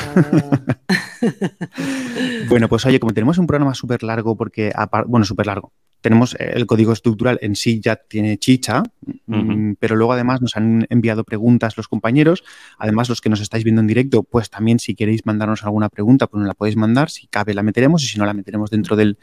Bueno, 2.49 2.69
pues 2.69 2.85
oye, 2.85 3.01
como 3.01 3.15
tenemos 3.15 3.39
un 3.39 3.47
programa 3.47 3.75
súper 3.75 4.03
largo, 4.03 4.37
porque. 4.37 4.73
Bueno, 5.07 5.25
súper 5.25 5.47
largo 5.47 5.73
tenemos 6.05 6.35
eh, 6.35 6.53
el 6.55 6.67
código 6.67 6.93
estructural 6.93 7.39
en 7.41 7.57
sí 7.57 7.81
ya 7.81 7.97
tiene 7.97 8.37
chicha, 8.37 8.83
mm, 9.25 9.73
pero 9.81 9.97
luego 9.97 10.13
además 10.13 10.43
nos 10.43 10.55
han 10.55 10.87
enviado 10.91 11.25
preguntas 11.25 11.79
los 11.79 11.89
compañeros. 11.89 12.45
Además, 12.77 13.09
los 13.09 13.23
que 13.23 13.31
nos 13.31 13.41
estáis 13.41 13.65
viendo 13.65 13.81
en 13.81 13.87
directo, 13.87 14.23
pues 14.23 14.51
también 14.51 14.79
si 14.79 14.95
queréis 14.95 15.25
mandarnos 15.25 15.65
alguna 15.65 15.89
pregunta, 15.89 16.27
pues 16.27 16.41
nos 16.41 16.47
la 16.47 16.53
podéis 16.53 16.77
mandar. 16.77 17.09
Si 17.09 17.27
cabe, 17.27 17.55
la 17.55 17.63
meteremos 17.63 18.03
y 18.03 18.07
si 18.07 18.19
no, 18.19 18.27
la 18.27 18.35
meteremos 18.35 18.71
dentro 18.71 18.97
del, 18.97 19.17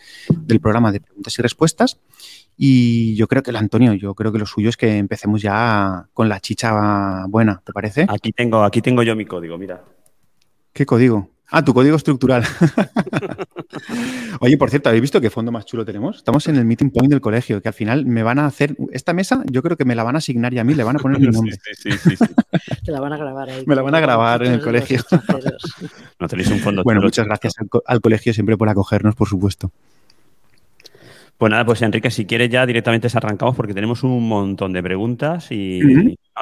programa 0.59 0.91
de 0.91 1.01
preguntas 1.01 1.37
y 1.37 1.43
respuestas. 1.43 1.99
Y 2.57 3.13
yo 3.13 3.27
creo 3.27 3.43
que 3.43 3.51
el 3.51 3.57
Antonio, 3.57 3.93
yo 3.93 4.15
creo 4.15 4.31
que 4.31 4.39
lo 4.39 4.47
suyo 4.47 4.69
es 4.69 4.75
que 4.75 4.97
empecemos 4.97 5.39
ya 5.39 6.07
con 6.13 6.29
la 6.29 6.39
chicha 6.39 7.27
buena, 7.27 7.61
¿te 7.63 7.73
parece? 7.73 8.07
Aquí 8.09 8.31
tengo, 8.31 8.63
aquí 8.63 8.81
tengo 8.81 9.03
yo 9.03 9.15
mi 9.15 9.25
código, 9.25 9.55
mira. 9.55 9.83
¿Qué 10.73 10.87
código? 10.87 11.29
Ah, 11.53 11.65
tu 11.65 11.73
código 11.73 11.97
estructural. 11.97 12.45
Oye, 14.39 14.57
por 14.57 14.69
cierto, 14.69 14.87
¿habéis 14.87 15.01
visto 15.01 15.19
qué 15.19 15.29
fondo 15.29 15.51
más 15.51 15.65
chulo 15.65 15.83
tenemos? 15.83 16.15
Estamos 16.15 16.47
en 16.47 16.55
el 16.55 16.63
meeting 16.63 16.91
point 16.91 17.09
del 17.09 17.19
colegio, 17.19 17.61
que 17.61 17.67
al 17.67 17.73
final 17.73 18.05
me 18.05 18.23
van 18.23 18.39
a 18.39 18.45
hacer. 18.45 18.77
Esta 18.93 19.11
mesa, 19.11 19.43
yo 19.51 19.61
creo 19.61 19.75
que 19.75 19.83
me 19.83 19.93
la 19.93 20.03
van 20.03 20.15
a 20.15 20.19
asignar 20.19 20.53
y 20.53 20.59
a 20.59 20.63
mí 20.63 20.73
le 20.75 20.85
van 20.85 20.95
a 20.95 20.99
poner 20.99 21.19
mi 21.19 21.27
nombre. 21.31 21.57
Sí, 21.77 21.91
sí, 21.91 22.15
sí. 22.15 22.25
Te 22.85 22.91
la 22.93 23.01
van 23.01 23.11
a 23.11 23.17
grabar 23.17 23.49
ahí. 23.49 23.65
Me 23.67 23.75
la 23.75 23.81
van 23.81 23.95
a 23.95 23.99
grabar 23.99 24.43
en 24.43 24.53
el 24.53 24.61
colegio. 24.61 25.01
no 26.19 26.27
tenéis 26.29 26.49
un 26.51 26.59
fondo. 26.59 26.83
Bueno, 26.83 27.01
muchas 27.01 27.25
gracias 27.25 27.53
al 27.85 27.99
colegio 27.99 28.33
siempre 28.33 28.55
por 28.55 28.69
acogernos, 28.69 29.15
por 29.15 29.27
supuesto. 29.27 29.71
Pues 31.41 31.49
nada, 31.49 31.65
pues 31.65 31.81
Enrique, 31.81 32.11
si 32.11 32.27
quieres 32.27 32.51
ya 32.51 32.67
directamente 32.67 33.07
arrancamos 33.11 33.55
porque 33.55 33.73
tenemos 33.73 34.03
un 34.03 34.27
montón 34.27 34.73
de 34.73 34.83
preguntas 34.83 35.51
y, 35.51 35.81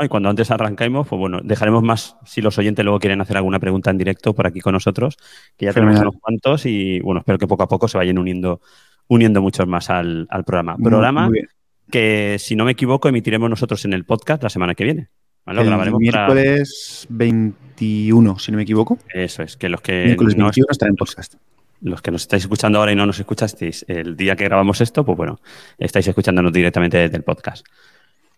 cuando 0.09 0.29
antes 0.29 0.51
arranquemos, 0.51 1.07
pues 1.07 1.19
bueno, 1.19 1.39
dejaremos 1.43 1.83
más 1.83 2.15
si 2.25 2.41
los 2.41 2.57
oyentes 2.57 2.85
luego 2.85 2.99
quieren 2.99 3.21
hacer 3.21 3.37
alguna 3.37 3.59
pregunta 3.59 3.89
en 3.91 3.97
directo 3.97 4.33
por 4.33 4.47
aquí 4.47 4.61
con 4.61 4.73
nosotros, 4.73 5.17
que 5.57 5.65
ya 5.65 5.73
tenemos 5.73 5.99
unos 5.99 6.15
cuantos 6.19 6.65
y 6.65 6.99
bueno, 7.01 7.19
espero 7.19 7.37
que 7.37 7.47
poco 7.47 7.63
a 7.63 7.67
poco 7.67 7.87
se 7.87 7.97
vayan 7.97 8.17
uniendo, 8.17 8.61
uniendo 9.07 9.41
muchos 9.41 9.67
más 9.67 9.89
al, 9.89 10.27
programa. 10.45 10.77
programa 10.77 11.29
que, 11.89 12.37
si 12.39 12.55
no 12.55 12.65
me 12.65 12.71
equivoco, 12.71 13.09
emitiremos 13.09 13.49
nosotros 13.49 13.83
en 13.85 13.93
el 13.93 14.05
podcast 14.05 14.43
la 14.43 14.49
semana 14.49 14.75
que 14.75 14.83
viene. 14.83 15.09
¿vale? 15.45 15.61
el 15.61 15.93
miércoles 15.95 17.07
21, 17.09 18.39
si 18.39 18.51
no 18.51 18.57
me 18.57 18.63
equivoco. 18.63 18.99
Eso 19.13 19.43
es, 19.43 19.57
que 19.57 19.69
los 19.69 19.81
que... 19.81 20.05
Miércoles 20.05 20.35
21 20.35 20.67
estará 20.69 20.89
en 20.89 20.95
podcast 20.95 21.35
los 21.81 22.01
que 22.01 22.11
nos 22.11 22.23
estáis 22.23 22.43
escuchando 22.43 22.79
ahora 22.79 22.91
y 22.91 22.95
no 22.95 23.05
nos 23.05 23.19
escuchasteis 23.19 23.85
el 23.87 24.17
día 24.17 24.35
que 24.35 24.43
grabamos 24.43 24.81
esto, 24.81 25.05
pues 25.05 25.17
bueno, 25.17 25.39
estáis 25.77 26.07
escuchándonos 26.07 26.51
directamente 26.51 26.97
desde 26.97 27.15
el 27.15 27.23
podcast. 27.23 27.65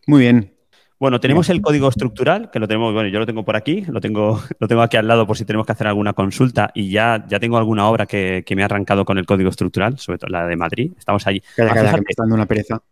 Muy 0.06 0.22
bien. 0.22 0.61
Bueno, 1.02 1.20
tenemos 1.20 1.50
el 1.50 1.62
código 1.62 1.90
estructural, 1.90 2.52
que 2.52 2.60
lo 2.60 2.68
tenemos, 2.68 2.94
bueno, 2.94 3.10
yo 3.10 3.18
lo 3.18 3.26
tengo 3.26 3.44
por 3.44 3.56
aquí, 3.56 3.82
lo 3.88 4.00
tengo, 4.00 4.40
lo 4.60 4.68
tengo 4.68 4.84
aquí 4.84 4.98
al 4.98 5.08
lado 5.08 5.26
por 5.26 5.36
si 5.36 5.46
tenemos 5.46 5.66
que 5.66 5.72
hacer 5.72 5.88
alguna 5.88 6.14
consulta 6.14 6.70
y 6.76 6.92
ya, 6.92 7.26
ya 7.28 7.40
tengo 7.40 7.58
alguna 7.58 7.90
obra 7.90 8.06
que, 8.06 8.46
me 8.56 8.62
ha 8.62 8.66
arrancado 8.66 9.04
con 9.04 9.18
el 9.18 9.26
código 9.26 9.50
estructural, 9.50 9.98
sobre 9.98 10.20
todo 10.20 10.30
la 10.30 10.46
de 10.46 10.56
Madrid. 10.56 10.92
Estamos 10.96 11.26
allí. 11.26 11.42
Calla, 11.56 11.74
que 11.74 12.02
me 12.02 12.04
está 12.08 12.22
dando 12.22 12.36
una 12.36 12.46
pereza. 12.46 12.84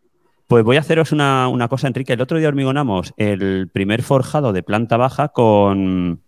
Pues 0.48 0.64
voy 0.64 0.78
a 0.78 0.80
haceros 0.80 1.12
una, 1.12 1.50
una 1.50 1.68
cosa, 1.68 1.86
Enrique. 1.86 2.14
El 2.14 2.22
otro 2.22 2.40
día 2.40 2.48
hormigonamos 2.48 3.14
el 3.16 3.70
primer 3.72 4.02
forjado 4.02 4.54
de 4.54 4.64
planta 4.64 4.98
baja 4.98 5.28
con, 5.28 6.24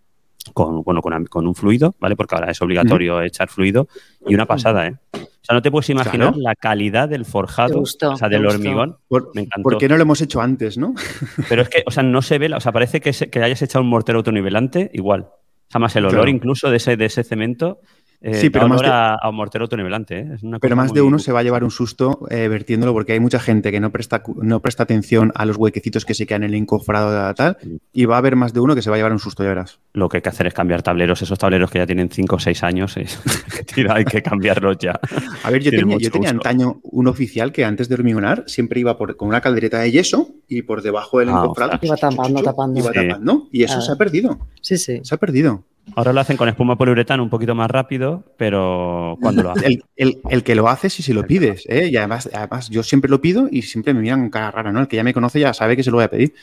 con, 0.54 0.84
bueno, 0.84 1.02
con, 1.02 1.48
un 1.48 1.56
fluido, 1.56 1.96
¿vale? 2.00 2.16
Porque 2.16 2.36
ahora 2.36 2.52
es 2.52 2.62
obligatorio 2.62 3.22
echar 3.22 3.50
fluido 3.50 3.88
y 4.28 4.36
una 4.36 4.46
pasada, 4.46 4.88
¿eh? 4.88 4.96
O 5.14 5.44
sea, 5.44 5.56
no 5.56 5.62
te 5.62 5.72
puedes 5.72 5.90
imaginar 5.90 6.38
la 6.38 6.54
calidad 6.56 7.10
del 7.10 7.26
forjado, 7.26 7.82
o 7.82 8.16
sea, 8.16 8.30
del 8.30 8.46
hormigón. 8.46 8.98
me 9.34 9.42
encantó. 9.42 9.64
¿Por 9.64 9.78
qué 9.78 9.90
no 9.90 9.98
lo 9.98 10.04
hemos 10.04 10.22
hecho 10.22 10.40
antes, 10.40 10.78
no? 10.78 10.94
Pero 11.50 11.64
es 11.64 11.70
que, 11.70 11.84
o 11.86 11.92
sea, 11.92 12.04
no 12.04 12.22
se 12.22 12.38
ve, 12.38 12.54
o 12.54 12.60
sea, 12.60 12.72
parece 12.72 13.02
que, 13.02 13.12
que 13.12 13.44
hayas 13.44 13.62
echado 13.62 13.84
un 13.84 13.90
mortero 13.90 14.20
autonivelante 14.20 14.92
igual. 14.94 15.30
Jamás 15.72 15.96
el 15.96 16.06
olor 16.06 16.28
incluso 16.28 16.70
de 16.70 16.78
ese, 16.78 16.98
de 16.98 17.06
ese 17.06 17.24
cemento 17.24 17.80
eh, 18.24 18.36
sí, 18.36 18.50
pero 18.52 18.68
más 18.68 18.82
de, 18.82 18.88
a, 18.88 19.18
un 19.28 19.36
mortero 19.36 19.64
autonivelante. 19.64 20.20
¿eh? 20.20 20.38
pero 20.62 20.76
más 20.76 20.94
de 20.94 21.02
uno 21.02 21.18
se 21.18 21.32
va 21.32 21.40
a 21.40 21.44
llevar 21.44 21.64
un 21.64 21.72
susto 21.72 22.28
eh, 22.30 22.48
vertiéndolo 22.48 22.94
porque 22.94 23.14
hay 23.14 23.20
mucha 23.20 23.40
gente 23.40 23.72
que 23.72 23.80
no 23.80 23.92
presta, 23.92 24.22
no 24.36 24.60
presta 24.60 24.84
atención 24.84 25.32
a 25.34 25.46
los 25.46 25.58
huequecitos 25.58 26.06
que 26.06 26.14
se 26.14 26.28
quedan 26.28 26.44
en 26.44 26.52
el 26.52 26.56
encofrado 26.56 27.12
de 27.12 27.34
tal 27.34 27.58
y 27.92 28.06
va 28.06 28.16
a 28.16 28.18
haber 28.20 28.36
más 28.36 28.54
de 28.54 28.60
uno 28.60 28.76
que 28.76 28.84
se 28.84 28.92
va 28.92 28.96
a 28.96 29.00
llevar 29.00 29.12
un 29.12 29.20
susto, 29.20 29.42
ya 29.42 29.50
verás. 29.50 29.80
Lo 29.94 30.08
que 30.08 30.18
hay 30.18 30.22
que 30.22 30.30
hacer 30.30 30.46
es 30.46 30.54
cambiar 30.54 30.84
tableros. 30.84 31.22
Esos 31.22 31.40
tableros 31.40 31.72
que 31.72 31.80
ya 31.80 31.88
tienen 31.88 32.10
5 32.10 32.36
o 32.36 32.40
6 32.40 32.64
años, 32.64 32.96
hay 33.90 34.06
que 34.06 34.22
cambiarlos 34.22 34.78
ya. 34.78 35.00
A 35.44 35.50
ver, 35.50 35.64
yo 35.64 35.72
tenía, 35.72 35.98
yo 35.98 36.12
tenía 36.12 36.30
antaño 36.30 36.80
un 36.84 37.08
oficial 37.08 37.52
que 37.52 37.66
antes 37.66 37.90
de 37.90 37.96
hormigonar 37.96 38.44
siempre 38.46 38.80
iba 38.80 38.98
por, 38.98 39.16
con 39.18 39.30
una 39.30 39.42
caldereta 39.42 39.80
de 39.80 39.92
yeso 39.92 40.30
y 40.48 40.62
por 40.62 40.84
debajo 40.84 41.20
del 41.20 41.30
ah, 41.30 41.42
encofrado. 41.42 41.80
Iba 41.82 41.98
tapando, 41.98 42.44
tapando. 42.44 42.80
Iba 42.80 42.92
tapando. 42.92 43.48
Y 43.52 43.64
eso 43.64 43.80
ah. 43.80 43.82
se 43.82 43.92
ha 43.92 43.96
perdido. 43.96 44.48
Sí, 44.62 44.78
sí. 44.78 45.00
Se 45.04 45.16
ha 45.16 45.18
perdido. 45.18 45.64
Ahora 45.96 46.14
lo 46.14 46.22
hacen 46.22 46.38
con 46.38 46.48
espuma 46.48 46.78
poliuretano 46.78 47.24
un 47.24 47.30
poquito 47.30 47.56
más 47.56 47.70
rápido, 47.70 48.24
pero 48.38 49.18
cuando 49.22 49.44
lo 49.44 49.52
hacen. 49.52 49.84
El, 49.96 50.44
que 50.44 50.56
lo 50.56 50.68
hace 50.68 50.90
si 50.90 51.04
se 51.04 51.14
lo 51.14 51.26
pides, 51.26 51.66
¿eh? 51.68 51.90
Y 51.92 51.98
además, 51.98 52.30
además, 52.34 52.70
yo 52.70 52.84
siempre 52.84 53.10
lo 53.10 53.22
pido 53.22 53.48
y 53.52 53.64
siempre 53.64 53.94
me 53.94 54.02
miran 54.02 54.30
cara 54.30 54.52
rara, 54.52 54.72
¿no? 54.72 54.82
El 54.82 54.88
que 54.88 54.98
ya 54.98 55.04
me 55.04 55.14
conoce 55.14 55.40
ya 55.40 55.54
sabe 55.54 55.76
que 55.76 55.84
se 55.84 55.92
lo 55.92 55.98
voy 55.98 56.06
a 56.06 56.10
pedir. 56.10 56.34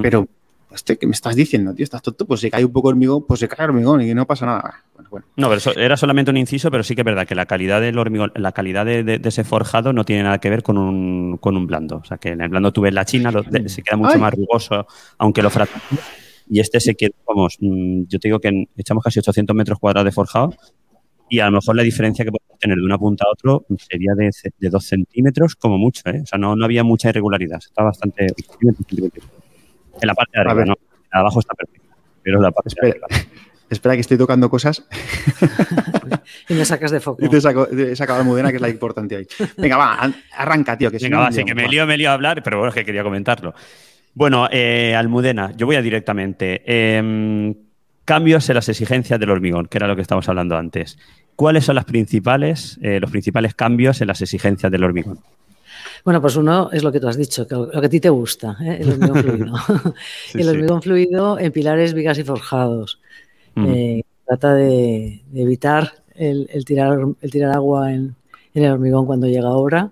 Pero, 0.00 0.28
este, 0.72 0.96
¿qué 0.96 1.06
me 1.06 1.12
estás 1.12 1.34
diciendo, 1.34 1.74
tío? 1.74 1.84
Estás 1.84 2.02
tonto, 2.02 2.24
pues 2.24 2.40
si 2.40 2.50
cae 2.50 2.64
un 2.64 2.72
poco 2.72 2.88
hormigón, 2.88 3.24
pues 3.26 3.40
se 3.40 3.48
cae 3.48 3.66
hormigón 3.66 4.00
y 4.02 4.14
no 4.14 4.26
pasa 4.26 4.46
nada. 4.46 4.84
No, 5.36 5.50
pero 5.50 5.80
era 5.80 5.96
solamente 5.96 6.30
un 6.30 6.36
inciso, 6.36 6.70
pero 6.70 6.82
sí 6.82 6.94
que 6.94 7.02
es 7.02 7.04
verdad 7.04 7.26
que 7.26 7.34
la 7.34 7.46
calidad 7.46 7.80
del 7.80 7.98
hormigón, 7.98 8.32
la 8.36 8.52
calidad 8.52 8.86
de, 8.86 9.20
ese 9.24 9.44
forjado 9.44 9.92
no 9.92 10.04
tiene 10.04 10.22
nada 10.22 10.38
que 10.38 10.48
ver 10.48 10.62
con 10.62 10.78
un, 10.78 11.36
con 11.38 11.56
un 11.56 11.66
blando. 11.66 11.96
O 11.96 12.04
sea, 12.04 12.18
que 12.18 12.30
en 12.30 12.40
el 12.40 12.48
blando 12.48 12.72
tú 12.72 12.80
ves 12.80 12.94
la 12.94 13.04
china, 13.04 13.30
se 13.66 13.82
queda 13.82 13.96
mucho 13.96 14.18
más 14.18 14.32
rugoso, 14.32 14.86
aunque 15.18 15.42
lo 15.42 15.50
fractura 15.50 16.00
y 16.48 16.60
este 16.60 16.80
se 16.80 16.94
queda, 16.94 17.14
vamos, 17.26 17.56
mm, 17.60 18.04
yo 18.08 18.18
te 18.18 18.28
digo 18.28 18.38
que 18.40 18.66
echamos 18.76 19.02
casi 19.02 19.18
800 19.18 19.54
metros 19.54 19.78
cuadrados 19.78 20.06
de 20.06 20.12
forjado 20.12 20.54
y 21.28 21.40
a 21.40 21.46
lo 21.46 21.52
mejor 21.52 21.76
la 21.76 21.82
diferencia 21.82 22.24
que 22.24 22.30
podemos 22.30 22.58
tener 22.58 22.76
de 22.76 22.84
una 22.84 22.98
punta 22.98 23.24
a 23.26 23.32
otro 23.32 23.64
sería 23.78 24.12
de, 24.14 24.30
de 24.58 24.68
2 24.68 24.84
centímetros 24.84 25.56
como 25.56 25.78
mucho, 25.78 26.02
¿eh? 26.06 26.20
O 26.22 26.26
sea, 26.26 26.38
no, 26.38 26.54
no 26.54 26.64
había 26.64 26.84
mucha 26.84 27.08
irregularidad, 27.08 27.58
está 27.58 27.82
bastante... 27.82 28.26
En 28.26 30.06
la 30.06 30.14
parte 30.14 30.32
de 30.34 30.40
arriba, 30.40 30.64
¿no? 30.64 30.74
abajo 31.10 31.40
está 31.40 31.54
perfecto, 31.54 31.88
pero 32.22 32.40
la 32.40 32.50
parte 32.50 32.68
espera, 32.68 32.94
de 32.94 33.04
arriba. 33.04 33.30
Espera 33.72 33.94
que 33.94 34.02
estoy 34.02 34.18
tocando 34.18 34.50
cosas. 34.50 34.86
y 36.50 36.52
me 36.52 36.66
sacas 36.66 36.90
de 36.90 37.00
foco. 37.00 37.24
Y 37.24 37.30
te 37.30 37.40
saco, 37.40 37.66
he 37.70 37.96
sacado 37.96 38.18
la 38.18 38.24
mudena, 38.24 38.50
que 38.50 38.56
es 38.56 38.60
la 38.60 38.68
importante 38.68 39.16
ahí. 39.16 39.26
Venga, 39.56 39.78
va, 39.78 40.12
arranca, 40.36 40.76
tío. 40.76 40.90
Que 40.90 40.98
Venga, 40.98 41.18
va, 41.20 41.32
sí, 41.32 41.42
que 41.42 41.54
me 41.54 41.66
lío, 41.66 41.86
me 41.86 41.96
lío 41.96 42.10
a 42.10 42.12
hablar, 42.12 42.42
pero 42.42 42.58
bueno, 42.58 42.68
es 42.68 42.74
que 42.74 42.84
quería 42.84 43.02
comentarlo. 43.02 43.54
Bueno, 44.14 44.48
eh, 44.50 44.94
Almudena, 44.94 45.52
yo 45.56 45.66
voy 45.66 45.76
a 45.76 45.82
directamente. 45.82 46.62
Em, 46.66 47.54
cambios 48.04 48.48
en 48.48 48.56
las 48.56 48.68
exigencias 48.68 49.18
del 49.18 49.30
hormigón, 49.30 49.66
que 49.66 49.78
era 49.78 49.86
lo 49.86 49.96
que 49.96 50.02
estábamos 50.02 50.28
hablando 50.28 50.56
antes. 50.56 50.98
¿Cuáles 51.34 51.64
son 51.64 51.76
las 51.76 51.86
principales, 51.86 52.78
eh, 52.82 53.00
los 53.00 53.10
principales 53.10 53.54
cambios 53.54 54.00
en 54.00 54.08
las 54.08 54.20
exigencias 54.20 54.70
del 54.70 54.84
hormigón? 54.84 55.18
Bueno, 56.04 56.20
pues 56.20 56.36
uno 56.36 56.68
es 56.72 56.82
lo 56.82 56.92
que 56.92 57.00
tú 57.00 57.08
has 57.08 57.16
dicho, 57.16 57.46
lo 57.48 57.80
que 57.80 57.86
a 57.86 57.88
ti 57.88 58.00
te 58.00 58.10
gusta, 58.10 58.56
¿eh? 58.60 58.78
el 58.80 58.90
hormigón 58.92 59.22
fluido. 59.22 59.54
el 60.34 60.48
hormigón 60.48 60.82
fluido 60.82 61.38
en 61.38 61.52
pilares, 61.52 61.94
vigas 61.94 62.18
y 62.18 62.24
forjados. 62.24 63.00
trata 64.26 64.54
de, 64.54 65.22
evitar 65.34 65.92
el, 66.14 66.48
tirar, 66.66 66.98
el 67.20 67.30
tirar 67.30 67.54
agua 67.54 67.92
en, 67.92 68.14
el 68.54 68.70
hormigón 68.70 69.06
cuando 69.06 69.26
llega 69.26 69.48
a 69.48 69.52
obra. 69.52 69.90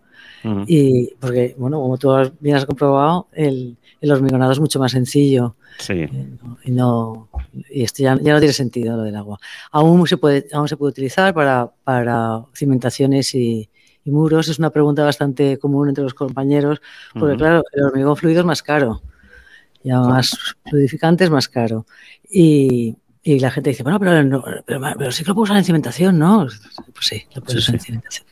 Y 0.67 1.15
porque, 1.21 1.55
bueno, 1.59 1.81
como 1.81 1.99
tú 1.99 2.11
bien 2.41 2.57
has 2.57 2.67
comprobado, 2.67 3.29
el, 3.33 3.77
el 4.01 4.13
hormigonado 4.13 4.53
es 4.53 4.61
mucho 4.61 4.79
más 4.79 4.93
sencillo. 4.93 5.57
Sí. 5.79 5.95
Eh, 5.95 6.29
y, 6.65 6.71
no, 6.71 7.29
y 7.71 7.85
esto 7.85 8.03
ya, 8.03 8.15
no 8.15 8.23
tiene 8.23 8.53
sentido 8.53 8.97
lo 8.97 9.03
del 9.03 9.17
agua. 9.17 9.39
Aún 9.71 10.07
se 10.07 10.17
puede, 10.17 10.47
aún 10.53 10.69
se 10.69 10.77
puede 10.77 10.91
utilizar 10.91 11.35
para, 11.35 11.71
para 11.85 12.45
cimentaciones 12.55 13.35
y, 13.35 13.69
muros. 14.07 14.49
Es 14.49 14.59
una 14.59 14.71
pregunta 14.71 15.05
bastante 15.05 15.57
común 15.59 15.89
entre 15.89 16.03
los 16.03 16.15
compañeros, 16.15 16.83
porque 17.15 17.37
claro, 17.37 17.63
el 17.73 17.85
hormigón 17.85 18.17
fluido 18.17 18.41
es 18.41 18.47
más 18.47 18.61
caro. 18.61 19.03
Ya 19.85 20.01
más 20.01 20.37
fluidificante 20.69 21.23
es 21.23 21.31
más 21.31 21.49
caro. 21.49 21.87
Y, 22.29 22.97
y 23.23 23.39
la 23.39 23.53
gente 23.53 23.71
dice, 23.71 23.85
bueno, 23.85 24.01
pero, 24.01 24.43
pero, 24.99 25.13
sí 25.13 25.23
que 25.23 25.29
lo 25.29 25.35
puedo 25.35 25.45
usar 25.45 25.59
en 25.59 25.65
cimentación, 25.65 26.19
¿no? 26.19 26.47
Pues 26.93 27.07
sí, 27.07 27.23
lo 27.35 27.43
puedes 27.43 27.63
usar 27.63 27.77
en 27.77 27.81
cimentación. 27.81 28.27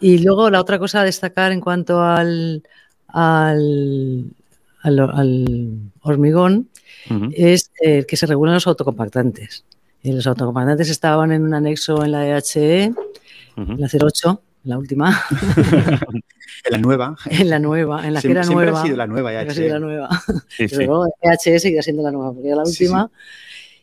Y 0.00 0.18
luego 0.18 0.50
la 0.50 0.60
otra 0.60 0.78
cosa 0.78 1.00
a 1.00 1.04
destacar 1.04 1.52
en 1.52 1.60
cuanto 1.60 2.02
al, 2.02 2.62
al 3.08 4.34
al, 4.82 5.78
hormigón 6.02 6.68
es 7.32 7.70
eh, 7.82 8.04
que 8.06 8.16
se 8.16 8.26
regulan 8.26 8.54
los 8.54 8.66
autocompactantes. 8.66 9.64
Y 10.02 10.12
los 10.12 10.26
autocompactantes 10.26 10.90
estaban 10.90 11.32
en 11.32 11.42
un 11.42 11.54
anexo 11.54 12.04
en 12.04 12.12
la 12.12 12.26
EHE, 12.26 12.84
en 13.56 13.80
la 13.80 13.88
08, 13.88 14.42
la 14.64 14.78
última. 14.78 15.20
en 16.64 16.70
la 16.70 16.78
nueva. 16.78 17.16
En 17.26 17.50
la 17.50 17.58
nueva, 17.58 18.06
en 18.06 18.14
la 18.14 18.22
que 18.22 18.30
era 18.30 18.44
nueva. 18.44 18.80
ha 18.80 18.84
sido 18.84 18.96
la 18.96 19.06
nueva 19.06 19.32
EHE. 19.32 19.48
Ha 19.48 19.54
sido 19.54 19.68
la 19.74 19.80
nueva. 19.80 20.08
Luego 20.58 21.06
EHE 21.22 21.58
seguirá 21.58 21.82
siendo 21.82 22.02
la 22.02 22.12
nueva, 22.12 22.32
porque 22.32 22.48
era 22.48 22.56
la 22.56 22.64
última. 22.64 23.10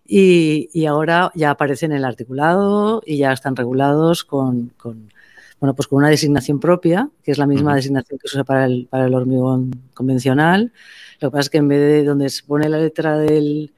Y, 0.08 0.70
y, 0.72 0.86
ahora 0.86 1.32
ya 1.34 1.50
aparecen 1.50 1.92
en 1.92 1.98
el 1.98 2.06
articulado 2.06 3.02
y 3.04 3.18
ya 3.18 3.34
están 3.34 3.56
regulados 3.56 4.24
con, 4.24 4.72
con, 4.78 5.10
bueno, 5.60 5.76
pues 5.76 5.88
con 5.88 5.98
una 5.98 6.10
designación 6.10 6.60
propia, 6.60 7.10
que 7.24 7.32
es 7.32 7.38
la 7.38 7.48
misma 7.48 7.76
designación 7.76 8.20
que 8.20 8.28
se 8.28 8.38
usa 8.38 8.44
para 8.44 8.66
el, 8.66 8.88
para 8.90 9.06
el 9.06 9.14
hormigón 9.14 9.72
convencional. 9.94 10.72
Lo 11.20 11.30
que 11.30 11.32
pasa 11.32 11.42
es 11.42 11.50
que 11.50 11.58
en 11.60 11.68
vez 11.68 11.80
de 11.80 12.04
donde 12.04 12.30
se 12.30 12.44
pone 12.44 12.68
la 12.70 12.78
letra 12.78 13.18
del, 13.18 13.72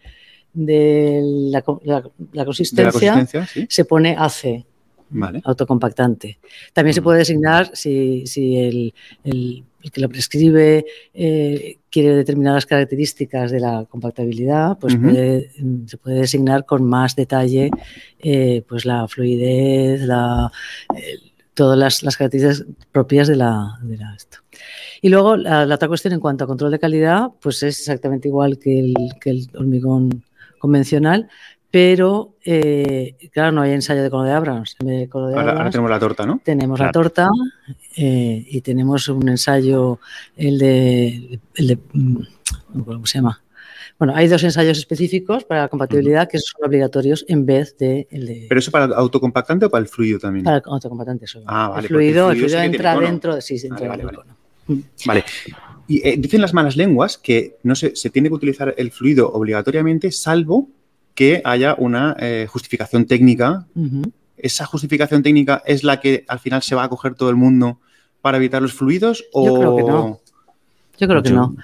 de 0.54 1.22
la, 1.52 2.46
consistencia, 2.46 3.28
se 3.70 3.86
pone 3.86 4.16
AC, 4.18 4.66
autocompactante. 5.44 6.40
También 6.74 6.94
se 6.94 7.02
puede 7.02 7.20
designar 7.20 7.70
si, 7.74 8.26
si 8.26 8.58
el, 8.58 8.94
el, 9.24 9.64
que 9.92 10.02
lo 10.02 10.10
prescribe 10.10 10.86
eh, 11.14 11.78
quiere 11.90 12.16
determinadas 12.16 12.66
características 12.66 13.52
de 13.52 13.60
la 13.60 13.86
compactabilidad, 13.88 14.78
pues 14.80 14.94
se 14.94 15.98
puede 15.98 16.20
designar 16.22 16.66
con 16.66 16.84
más 16.84 17.16
detalle 17.16 17.70
eh, 18.20 18.64
pues 18.68 18.86
la 18.86 19.08
fluidez, 19.08 20.02
la, 20.02 20.52
todas 21.58 22.04
las, 22.04 22.18
características 22.18 22.66
propias 22.92 23.28
de 23.28 23.36
la, 23.36 23.80
de 23.82 23.98
esto. 24.16 24.38
Y 25.02 25.10
luego 25.10 25.36
la, 25.36 25.64
otra 25.64 25.88
cuestión 25.88 26.14
en 26.14 26.20
cuanto 26.20 26.44
a 26.44 26.48
control 26.48 26.70
de 26.70 26.78
calidad, 26.78 27.30
pues 27.42 27.64
es 27.64 27.80
exactamente 27.80 28.28
igual 28.28 28.60
que 28.60 28.80
el, 28.80 28.94
que 29.20 29.32
el 29.32 29.50
hormigón 29.56 30.24
convencional, 30.60 31.28
pero 31.72 32.36
eh, 32.46 33.16
claro, 33.34 33.52
no 33.52 33.62
hay 33.62 33.72
ensayo 33.72 34.04
de 34.04 34.12
cono 34.12 34.26
de 34.26 34.34
Abrams. 34.34 34.76
ahora, 35.12 35.70
tenemos 35.72 35.90
la 35.90 36.00
torta, 36.00 36.26
¿no? 36.28 36.40
Tenemos 36.44 36.80
la 36.80 36.92
torta 36.92 37.28
eh, 37.96 38.46
y 38.48 38.62
tenemos 38.62 39.10
un 39.10 39.28
ensayo, 39.28 40.00
el 40.36 40.60
de, 40.60 41.40
el 41.56 41.68
de, 41.68 41.80
mm, 41.94 42.18
¿cómo 42.86 43.06
se 43.08 43.18
llama? 43.18 43.42
Bueno, 44.00 44.14
hay 44.16 44.28
dos 44.28 44.44
ensayos 44.44 44.78
específicos 44.78 45.44
para 45.44 45.62
la 45.62 45.68
compatibilidad 45.70 46.30
que 46.30 46.38
son 46.40 46.64
obligatorios 46.66 47.26
en 47.28 47.46
vez 47.46 47.76
de 47.78 48.08
el 48.12 48.28
de. 48.28 48.46
¿Pero 48.48 48.60
eso 48.60 48.70
para 48.70 48.86
el 48.86 48.94
autocompactante 48.94 49.66
o 49.66 49.70
para 49.70 49.82
el 49.82 49.88
fluido 49.88 50.20
también? 50.20 50.46
Para 50.46 50.58
el 50.58 50.64
autocompactante 50.66 51.26
solo. 51.26 51.46
Ah, 51.48 51.70
vale. 51.70 51.82
El 51.82 51.88
fluido, 51.88 52.32
el 52.32 52.38
fluido, 52.38 52.62
entra 52.62 53.00
dentro, 53.00 53.36
de, 53.36 53.42
sí, 53.42 53.58
dentro 53.58 53.88
vale, 53.88 54.06
vale, 54.06 54.20
vale. 55.06 55.24
Y 55.88 56.08
eh, 56.08 56.16
dicen 56.18 56.42
las 56.42 56.54
malas 56.54 56.76
lenguas 56.76 57.18
que 57.18 57.58
no 57.64 57.74
se, 57.74 57.96
se 57.96 58.10
tiene 58.10 58.30
que 58.30 58.36
utilizar 58.36 58.76
el 58.78 58.92
fluido 58.92 59.32
obligatoriamente, 59.32 60.12
salvo 60.12 60.68
que 61.18 61.42
haya 61.44 61.74
una 61.80 62.16
eh, 62.20 62.46
justificación 62.48 63.08
técnica. 63.08 63.66
¿Esa 64.38 64.68
justificación 64.68 65.24
técnica 65.24 65.64
es 65.66 65.84
la 65.84 66.00
que 66.00 66.24
al 66.28 66.38
final 66.38 66.62
se 66.62 66.76
va 66.76 66.84
a 66.84 66.90
coger 66.90 67.16
todo 67.16 67.32
el 67.32 67.36
mundo 67.36 67.80
para 68.22 68.38
evitar 68.38 68.62
los 68.62 68.74
fluidos? 68.74 69.26
O... 69.34 69.48
Yo 69.48 69.58
creo 69.60 69.76
que 69.78 69.84
no. 69.84 70.20
Yo 71.00 71.08
creo 71.08 71.24
que 71.24 71.32
no. 71.32 71.56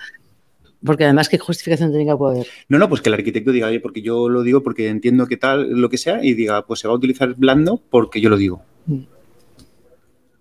Porque 0.85 1.05
además, 1.05 1.29
¿qué 1.29 1.37
justificación 1.37 1.91
técnica 1.91 2.17
puede 2.17 2.35
haber? 2.35 2.47
No, 2.67 2.77
no, 2.77 2.89
pues 2.89 3.01
que 3.01 3.09
el 3.09 3.15
arquitecto 3.15 3.51
diga, 3.51 3.69
porque 3.81 4.01
yo 4.01 4.29
lo 4.29 4.43
digo 4.43 4.63
porque 4.63 4.89
entiendo 4.89 5.27
que 5.27 5.37
tal, 5.37 5.69
lo 5.79 5.89
que 5.89 5.97
sea, 5.97 6.23
y 6.23 6.33
diga, 6.33 6.65
pues 6.65 6.81
se 6.81 6.87
va 6.87 6.93
a 6.93 6.97
utilizar 6.97 7.33
blando 7.35 7.81
porque 7.89 8.19
yo 8.19 8.29
lo 8.29 8.37
digo. 8.37 8.61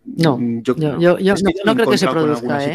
No, 0.04 0.36
mm, 0.36 0.62
yo, 0.62 0.74
no, 1.64 1.74
creo 1.74 1.88
que 1.88 1.98
se 1.98 2.08
produzca. 2.08 2.64
¿eh? 2.64 2.74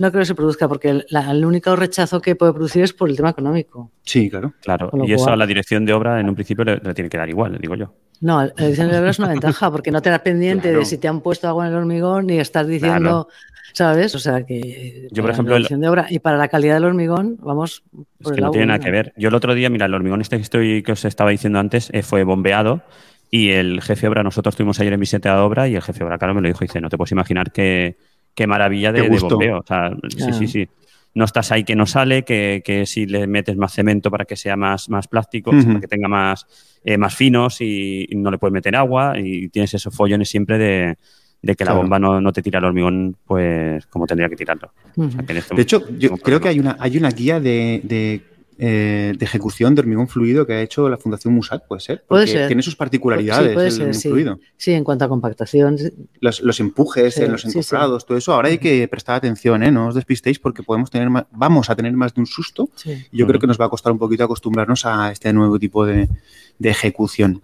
No 0.00 0.10
creo 0.10 0.22
que 0.22 0.26
se 0.26 0.34
produzca 0.34 0.68
porque 0.68 1.04
el, 1.08 1.44
único 1.44 1.76
rechazo 1.76 2.20
que 2.20 2.34
puede 2.34 2.52
producir 2.52 2.82
es 2.82 2.92
por 2.92 3.08
el 3.08 3.16
tema 3.16 3.30
económico. 3.30 3.92
Sí, 4.02 4.28
claro. 4.28 4.52
Claro, 4.60 4.90
y 5.06 5.12
eso 5.12 5.30
a 5.30 5.36
la 5.36 5.46
dirección 5.46 5.84
de 5.84 5.92
obra 5.92 6.18
en 6.18 6.28
un 6.28 6.34
principio 6.34 6.64
le, 6.64 6.78
tiene 6.94 7.08
que 7.08 7.18
dar 7.18 7.28
igual, 7.28 7.56
digo 7.60 7.76
yo. 7.76 7.94
No, 8.20 8.44
la 8.44 8.52
dirección 8.56 8.90
de 8.90 8.98
obra 8.98 9.10
es 9.10 9.18
una 9.18 9.28
ventaja 9.28 9.70
porque 9.70 9.90
no 9.92 10.02
te 10.02 10.10
das 10.10 10.20
pendiente 10.20 10.72
de 10.72 10.84
si 10.84 10.98
te 10.98 11.06
han 11.06 11.20
puesto 11.20 11.46
agua 11.46 11.66
en 11.66 11.72
el 11.72 11.78
hormigón 11.78 12.26
ni 12.26 12.40
estás 12.40 12.66
diciendo. 12.66 13.28
¿Sabes? 13.76 14.14
O 14.14 14.18
sea 14.18 14.44
que. 14.44 15.06
Yo, 15.10 15.22
por 15.22 15.30
ejemplo. 15.30 15.58
de 15.58 15.88
obra, 15.88 16.06
y 16.08 16.18
para 16.18 16.38
la 16.38 16.48
calidad 16.48 16.74
del 16.74 16.84
hormigón, 16.84 17.36
vamos. 17.42 17.82
Por 18.22 18.32
es 18.32 18.36
que 18.36 18.40
no 18.40 18.50
tiene 18.50 18.68
nada 18.68 18.78
que 18.78 18.90
ver. 18.90 19.12
Yo 19.18 19.28
el 19.28 19.34
otro 19.34 19.54
día, 19.54 19.68
mira, 19.68 19.84
el 19.84 19.92
hormigón 19.92 20.22
este 20.22 20.36
que, 20.36 20.42
estoy, 20.42 20.82
que 20.82 20.92
os 20.92 21.04
estaba 21.04 21.30
diciendo 21.30 21.58
antes 21.58 21.90
eh, 21.92 22.02
fue 22.02 22.24
bombeado 22.24 22.82
y 23.30 23.50
el 23.50 23.82
jefe 23.82 24.02
de 24.02 24.08
obra, 24.08 24.22
nosotros 24.22 24.54
estuvimos 24.54 24.80
ayer 24.80 24.94
en 24.94 25.00
visita 25.00 25.34
de 25.34 25.40
obra 25.40 25.68
y 25.68 25.74
el 25.74 25.82
jefe 25.82 25.98
de 25.98 26.04
obra, 26.06 26.16
claro, 26.16 26.32
me 26.32 26.40
lo 26.40 26.48
dijo, 26.48 26.60
dice, 26.60 26.80
no 26.80 26.88
te 26.88 26.96
puedes 26.96 27.12
imaginar 27.12 27.52
qué, 27.52 27.96
qué 28.34 28.46
maravilla 28.46 28.92
de, 28.92 29.08
bombeo. 29.10 29.58
O 29.58 29.66
sea, 29.66 29.90
sí, 30.08 30.32
sí, 30.32 30.46
sí. 30.46 30.68
no 31.12 31.26
estás 31.26 31.52
ahí 31.52 31.64
que 31.64 31.76
no 31.76 31.84
sale, 31.84 32.22
que, 32.22 32.84
si 32.86 33.04
le 33.04 33.26
metes 33.26 33.56
más 33.56 33.74
cemento 33.74 34.10
para 34.10 34.24
que 34.24 34.36
sea 34.36 34.56
más, 34.56 34.88
más 34.88 35.06
plástico, 35.06 35.50
para 35.50 35.80
que 35.80 35.88
tenga 35.88 36.08
más, 36.08 36.46
eh, 36.82 36.96
más 36.96 37.14
finos 37.14 37.60
y, 37.60 38.08
no 38.12 38.30
le 38.30 38.38
puedes 38.38 38.54
meter 38.54 38.74
agua 38.74 39.18
y 39.18 39.48
tienes 39.48 39.74
esos 39.74 39.94
follones 39.94 40.30
siempre 40.30 40.56
de, 40.56 40.96
que 41.54 41.64
la 41.64 41.74
bomba 41.74 41.98
no, 41.98 42.32
te 42.32 42.42
tira 42.42 42.58
el 42.58 42.64
hormigón 42.64 43.16
pues 43.24 43.86
como 43.86 44.06
tendría 44.06 44.28
que 44.28 44.36
tirarlo. 44.36 44.72
Este 45.28 45.54
de 45.54 45.62
hecho, 45.62 45.84
yo 45.98 46.16
creo 46.16 46.40
que 46.40 46.48
hay 46.48 46.58
una, 46.58 46.76
hay 46.80 46.96
una 46.98 47.10
guía 47.10 47.38
de 47.40 47.80
eh, 48.58 49.12
de 49.18 49.22
ejecución 49.22 49.74
de 49.74 49.80
hormigón 49.80 50.08
fluido 50.08 50.46
que 50.46 50.54
ha 50.54 50.62
hecho 50.62 50.88
la 50.88 50.96
Fundación 50.96 51.34
Musac, 51.34 51.66
¿puede 51.66 51.80
ser? 51.80 52.04
puede 52.08 52.26
ser. 52.26 52.46
Tiene 52.46 52.62
sus 52.62 52.74
particularidades 52.74 53.74
sí, 53.74 53.82
el 53.82 53.94
fluido. 53.94 54.40
Sí, 54.56 54.72
en 54.72 54.82
cuanto 54.82 55.04
a 55.04 55.08
compactación. 55.08 55.76
Los, 56.20 56.60
empujes, 56.60 57.18
los 57.28 57.44
encofrados, 57.44 58.06
todo 58.06 58.16
eso. 58.16 58.32
Ahora 58.32 58.48
hay 58.48 58.56
que 58.56 58.88
prestar 58.88 59.16
atención, 59.16 59.62
¿eh? 59.62 59.70
No 59.70 59.88
os 59.88 59.94
despistéis 59.94 60.38
porque 60.38 60.62
podemos 60.62 60.90
tener 60.90 61.06
vamos 61.32 61.68
a 61.68 61.76
tener 61.76 61.92
más 61.92 62.14
de 62.14 62.22
un 62.22 62.26
susto. 62.26 62.70
Y 63.12 63.18
yo 63.18 63.26
creo 63.26 63.38
que 63.38 63.46
nos 63.46 63.60
va 63.60 63.66
a 63.66 63.68
costar 63.68 63.92
un 63.92 63.98
poquito 63.98 64.24
acostumbrarnos 64.24 64.86
a 64.86 65.12
este 65.12 65.34
nuevo 65.34 65.58
tipo 65.58 65.84
de, 65.84 66.08
de 66.58 66.70
ejecución. 66.70 67.42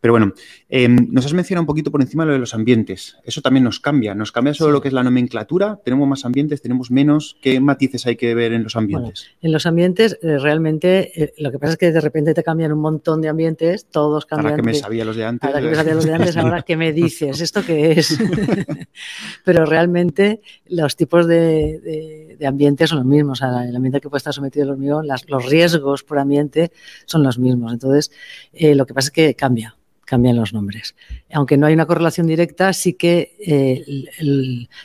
Pero 0.00 0.14
bueno, 0.14 0.32
em, 0.68 1.08
nos 1.10 1.26
has 1.26 1.32
mencionado 1.32 1.62
un 1.62 1.66
poquito 1.66 1.90
por 1.90 2.02
encima 2.02 2.24
lo 2.24 2.32
de 2.32 2.38
los 2.38 2.54
ambientes. 2.54 3.16
Eso 3.24 3.40
también 3.42 3.64
nos 3.64 3.80
cambia. 3.80 4.14
Nos 4.14 4.32
cambia 4.32 4.54
solo 4.54 4.72
lo 4.72 4.80
que 4.80 4.88
es 4.88 4.94
la 4.94 5.02
nomenclatura. 5.02 5.80
Tenemos 5.84 6.08
más 6.08 6.24
ambientes, 6.24 6.62
tenemos 6.62 6.90
menos. 6.90 7.36
¿Qué 7.40 7.60
matices 7.60 8.06
hay 8.06 8.16
que 8.16 8.34
ver 8.34 8.52
en 8.52 8.64
los 8.64 8.76
ambientes? 8.76 9.28
en 9.40 9.52
los 9.52 9.66
ambientes, 9.66 10.18
eh, 10.22 10.38
realmente, 10.38 11.22
eh, 11.22 11.32
lo 11.38 11.50
que 11.50 11.58
pasa 11.58 11.72
es 11.72 11.78
que 11.78 11.92
de 11.92 12.00
repente 12.00 12.34
te 12.34 12.42
cambian 12.42 12.72
un 12.72 12.80
montón 12.80 13.20
de 13.20 13.28
ambientes, 13.28 13.86
todos 13.86 14.26
cambian. 14.26 14.52
Ahora 14.52 14.56
que 14.56 14.62
me 14.62 14.74
sabía 14.74 15.04
los 15.04 15.16
de 15.16 15.24
antes. 15.24 15.48
Ahora 15.48 15.60
que 15.60 15.68
me 15.68 15.74
sabía 15.74 15.94
los 15.94 16.04
de 16.04 16.14
antes, 16.14 16.36
ahora 16.36 16.62
que 16.62 16.76
me 16.76 16.92
dices, 16.92 17.40
¿esto 17.40 17.64
qué 17.64 17.92
es? 17.92 18.18
Pero 19.44 19.64
realmente 19.64 20.40
los 20.66 20.96
tipos 20.96 21.26
de, 21.26 22.36
ambientes 22.46 22.90
son 22.90 22.98
los 22.98 23.06
mismos. 23.06 23.40
O 23.40 23.46
sea, 23.46 23.64
el 23.64 23.74
ambiente 23.74 24.00
que 24.00 24.08
puede 24.08 24.18
estar 24.18 24.34
sometido 24.34 24.64
al 24.64 24.70
hormigón, 24.70 25.06
los 25.06 25.46
riesgos 25.46 26.02
por 26.02 26.18
ambiente 26.18 26.72
son 27.06 27.22
los 27.22 27.38
mismos. 27.38 27.72
Entonces, 27.72 28.10
eh, 28.52 28.74
lo 28.74 28.86
que 28.86 28.94
pasa 28.94 29.08
es 29.08 29.12
que 29.12 29.34
cambia 29.34 29.76
cambian 30.08 30.36
los 30.36 30.54
nombres. 30.54 30.94
Aunque 31.34 31.58
no 31.58 31.66
hay 31.66 31.74
una 31.74 31.84
correlación 31.84 32.26
directa, 32.26 32.72
sí 32.72 32.94
que 32.94 33.36
eh, 33.38 34.06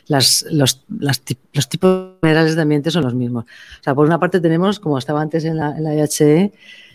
las, 0.07 0.45
los, 0.51 0.83
tipos 1.69 2.09
generales 2.21 2.57
de 2.57 2.61
ambiente 2.61 2.91
son 2.91 3.03
los 3.03 3.15
mismos. 3.15 3.45
O 3.45 3.83
sea, 3.83 3.95
por 3.95 4.05
una 4.05 4.19
parte 4.19 4.41
tenemos, 4.41 4.81
como 4.81 4.97
estaba 4.97 5.21
antes 5.21 5.45
en 5.45 5.55
la, 5.55 5.77
en 5.77 5.85
IHE, 5.85 6.51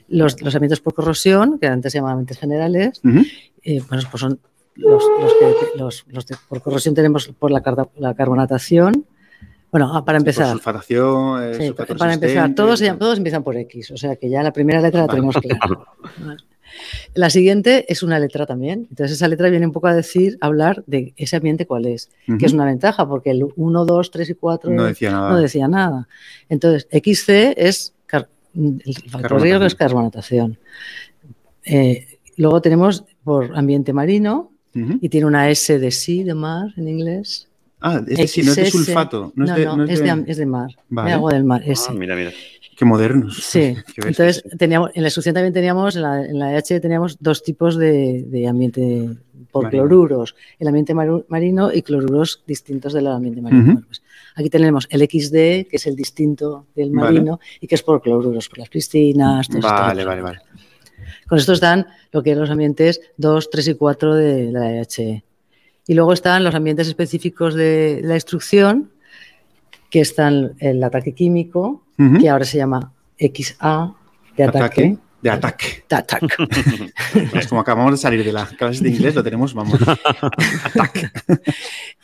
los, 0.09 0.37
ambientes 0.55 0.81
por 0.81 0.93
corrosión, 0.93 1.59
que 1.59 1.69
antes 1.69 1.91
se 1.91 1.99
llamaban 1.99 2.19
ambientes 2.19 2.39
generales. 2.39 3.01
Eh, 3.63 3.81
pues 3.89 4.05
son 4.17 4.39
los, 4.77 6.25
que 6.27 6.35
por 6.51 6.61
corrosión 6.61 6.95
tenemos 6.95 7.29
por 7.29 7.51
la, 7.51 7.63
carbonatación. 8.15 9.07
Bueno, 9.71 9.91
ah, 9.95 10.05
para 10.05 10.19
empezar. 10.19 10.53
sulfatación, 10.53 11.55
eh, 11.55 11.75
para 11.99 12.13
empezar, 12.13 12.55
todos, 12.55 12.83
todos 12.99 13.17
empiezan 13.17 13.43
por 13.43 13.57
X, 13.57 13.91
o 13.91 13.97
sea 13.97 14.17
que 14.17 14.29
ya 14.29 14.43
la 14.43 14.53
primera 14.53 14.81
letra 14.83 15.03
la 15.03 15.09
tenemos 15.09 15.37
clara. 15.37 15.69
La 17.15 17.31
siguiente 17.31 17.87
es 17.89 18.03
una 18.03 18.19
letra 18.19 18.47
también. 18.47 18.87
Entonces, 18.91 19.17
esa 19.17 19.29
letra 19.29 19.49
viene 19.51 19.67
un 19.67 19.73
poco 19.73 19.89
a 19.89 19.95
decir, 19.95 20.39
hablar 20.41 20.85
de 20.87 21.15
ese 21.17 21.37
ambiente 21.37 21.67
cuál 21.67 21.87
es, 21.87 22.11
que 22.39 22.47
es 22.47 22.53
una 22.53 22.65
ventaja, 22.65 23.09
porque 23.09 23.31
el 23.31 23.47
1, 23.57 23.85
2, 23.85 24.11
3 24.11 24.31
y 24.31 24.35
4 24.35 24.71
no 24.71 24.85
decía 24.85 25.11
nada. 25.11 25.31
No 25.31 25.39
decía 25.39 25.69
nada. 25.69 26.09
Entonces, 26.49 26.89
XC 26.91 27.55
es 27.57 27.95
el 28.55 29.11
factor 29.11 29.41
riesgo 29.41 29.65
es 29.65 29.75
carbonatación. 29.75 30.59
Eh, 31.65 32.19
luego 32.37 32.61
tenemos 32.61 33.05
por 33.23 33.57
ambiente 33.57 33.93
marino 33.93 34.53
y 34.75 35.09
tiene 35.09 35.27
una 35.27 35.51
S 35.51 35.77
de 35.77 35.91
sí, 35.91 36.23
de 36.23 36.35
mar 36.35 36.69
en 36.77 36.87
inglés. 36.87 37.48
Ah, 37.81 38.03
es 38.07 38.37
no 38.39 38.53
es 38.53 38.57
de 38.57 38.71
sulfato. 38.71 39.33
No, 39.37 39.47
no, 39.47 39.85
es, 39.85 40.01
de... 40.01 40.25
es, 40.27 40.37
de, 40.37 40.47
mar, 40.47 40.71
de 40.89 41.13
agua 41.13 41.33
del 41.33 41.45
mar. 41.45 41.63
Ah, 41.67 41.93
mira, 41.93 42.17
mira. 42.17 42.33
Qué 42.77 42.85
modernos. 42.85 43.37
Sí, 43.43 43.77
entonces 43.97 44.45
teníamos, 44.57 44.91
en 44.95 45.03
la 45.03 45.09
instrucción 45.09 45.35
también 45.35 45.53
teníamos, 45.53 45.97
en 45.97 46.03
la, 46.03 46.25
en 46.25 46.41
EH 46.41 46.81
teníamos 46.81 47.17
dos 47.19 47.43
tipos 47.43 47.77
de, 47.77 48.47
ambiente 48.49 49.17
por 49.51 49.69
cloruros, 49.69 50.37
el 50.59 50.69
ambiente 50.69 50.95
marino 50.95 51.73
y 51.73 51.83
cloruros 51.83 52.43
distintos 52.47 52.93
del 52.93 53.09
ambiente 53.09 53.43
marino. 53.43 53.83
Pues 53.87 54.03
aquí 54.37 54.49
tenemos 54.49 54.87
el 54.91 55.01
XD, 55.01 55.69
que 55.69 55.77
es 55.77 55.87
el 55.87 55.97
distinto 55.97 56.67
del 56.77 56.93
marino, 56.93 57.41
y 57.61 57.67
que 57.67 57.75
es 57.75 57.83
por 57.83 58.01
cloruros, 58.01 58.49
por 58.49 58.59
las 58.59 58.69
piscinas. 58.69 59.49
vale, 59.61 60.05
vale, 60.05 60.23
vale. 60.23 60.39
Con 61.27 61.39
esto 61.39 61.53
están 61.53 61.87
lo 62.13 62.23
que 62.23 62.33
son 62.33 62.41
los 62.41 62.51
ambientes 62.51 63.01
2, 63.17 63.51
3 63.51 63.69
y 63.69 63.75
4 63.75 64.15
de 64.15 64.53
la 64.53 64.73
EH. 64.73 65.25
Y 65.89 65.95
luego 65.95 66.13
están 66.13 66.45
los 66.45 66.55
ambientes 66.55 66.87
específicos 66.87 67.55
de 67.55 68.03
la 68.05 68.15
instrucción, 68.15 68.91
que 69.91 70.01
están 70.01 70.53
el 70.59 70.85
ataque 70.85 71.15
químico, 71.15 71.83
que 72.21 72.29
ahora 72.29 72.45
se 72.45 72.59
llama 72.59 72.93
XA 73.19 73.95
de 74.37 74.45
ataque. 74.45 74.97
de 75.23 75.31
ataque. 75.31 75.67
De 75.89 75.97
ataque. 75.97 76.27
pues 77.33 77.49
como 77.49 77.63
acabamos 77.63 77.93
de 77.93 77.97
salir 77.97 78.23
de 78.23 78.33
las 78.33 78.51
clases 78.51 78.83
de 78.83 78.91
inglés, 78.91 79.15
lo 79.15 79.25
tenemos, 79.25 79.55
vamos. 79.55 79.81
ataque. 80.65 81.11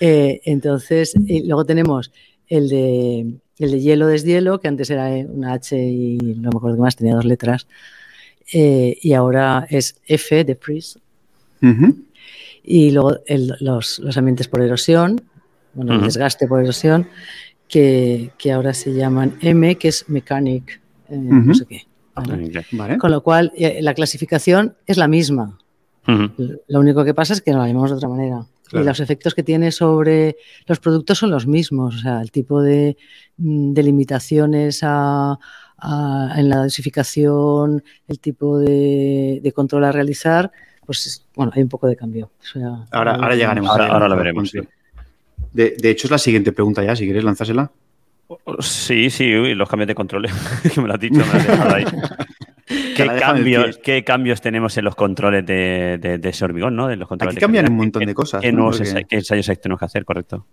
Eh, 0.00 0.40
entonces, 0.46 1.12
luego 1.44 1.66
tenemos 1.66 2.10
el 2.48 2.70
de, 2.70 3.34
el 3.58 3.70
de 3.70 3.80
hielo 3.80 4.06
deshielo, 4.06 4.60
que 4.60 4.68
antes 4.68 4.88
era 4.88 5.08
una 5.28 5.52
H 5.52 5.76
y 5.76 6.16
no 6.16 6.50
me 6.50 6.56
acuerdo 6.56 6.78
qué 6.78 6.82
más, 6.82 6.96
tenía 6.96 7.14
dos 7.14 7.26
letras. 7.26 7.68
Eh, 8.50 8.96
y 9.02 9.12
ahora 9.12 9.66
es 9.68 10.00
F 10.06 10.42
de 10.42 10.54
freeze. 10.56 10.98
Y 12.64 12.90
luego 12.90 13.18
los, 13.60 13.98
los, 13.98 14.16
ambientes 14.16 14.48
por 14.48 14.62
erosión, 14.62 15.20
bueno, 15.74 15.94
el 15.94 16.00
desgaste 16.02 16.48
por 16.48 16.62
erosión 16.62 17.06
que, 17.68 18.30
ahora 18.52 18.72
se 18.72 18.94
llaman 18.94 19.36
M, 19.40 19.76
que 19.76 19.88
es 19.88 20.08
Mechanic, 20.08 20.80
eh, 21.10 21.16
no 21.16 21.54
sé 21.54 21.66
qué. 21.66 21.86
Con 22.98 23.10
lo 23.10 23.22
cual, 23.22 23.52
eh, 23.56 23.80
la 23.82 23.94
clasificación 23.94 24.76
es 24.86 24.96
la 24.96 25.08
misma. 25.08 25.58
Lo 26.06 26.80
único 26.80 27.04
que 27.04 27.14
pasa 27.14 27.32
es 27.32 27.40
que 27.40 27.52
la 27.52 27.66
llamamos 27.66 27.90
de 27.90 27.96
otra 27.96 28.08
manera. 28.08 28.46
Y 28.72 28.78
los 28.78 29.00
efectos 29.00 29.34
que 29.34 29.42
tiene 29.42 29.70
sobre 29.70 30.36
los 30.66 30.80
productos 30.80 31.18
son 31.18 31.30
los 31.30 31.46
mismos. 31.46 31.96
O 31.96 31.98
sea, 31.98 32.20
el 32.20 32.30
tipo 32.30 32.60
de, 32.62 32.96
mm, 33.36 33.74
limitaciones 33.74 34.82
en 34.82 34.88
la 36.48 36.56
dosificación, 36.56 37.82
el 38.08 38.18
tipo 38.20 38.58
de, 38.58 39.52
control 39.54 39.84
a 39.84 39.92
realizar, 39.92 40.52
pues 40.84 41.24
bueno, 41.34 41.52
hay 41.54 41.62
un 41.62 41.68
poco 41.68 41.86
de 41.86 41.96
cambio. 41.96 42.30
ahora, 42.90 43.14
ahora 43.14 43.34
llegaremos. 43.34 43.70
Ahora, 43.70 44.08
lo 44.08 44.16
veremos. 44.16 44.52
De, 45.52 45.74
hecho, 45.82 46.06
es 46.06 46.10
la 46.10 46.18
siguiente 46.18 46.52
pregunta 46.52 46.82
ya, 46.82 46.96
si 46.96 47.04
quieres 47.04 47.24
lanzársela. 47.24 47.70
Sí, 48.60 49.10
sí, 49.10 49.54
los 49.54 49.68
cambios 49.68 49.88
de 49.88 49.94
controles, 49.94 50.32
que 50.74 50.80
me 50.80 50.88
lo 50.88 50.94
has 50.94 51.00
dicho, 51.00 51.20
me 51.20 51.26
lo 51.26 51.32
has 51.32 51.46
dejado 51.46 51.74
ahí. 51.74 51.84
¿Qué, 52.96 54.04
cambios, 54.04 54.40
tenemos 54.40 54.76
en 54.78 54.84
los 54.84 54.94
controles 54.94 55.44
de, 55.44 56.20
ese 56.22 56.44
hormigón, 56.44 56.74
¿no? 56.74 56.88
De 56.88 56.96
los 56.96 57.06
controles 57.06 57.36
Aquí 57.36 57.40
cambian 57.40 57.70
un 57.70 57.76
montón 57.76 58.06
de 58.06 58.14
cosas. 58.14 58.40
¿Qué, 58.40 58.52
nuevos 58.52 58.80
ensayos 58.80 59.60
tenemos 59.60 59.78
que 59.78 59.84
hacer, 59.84 60.04
correcto? 60.04 60.46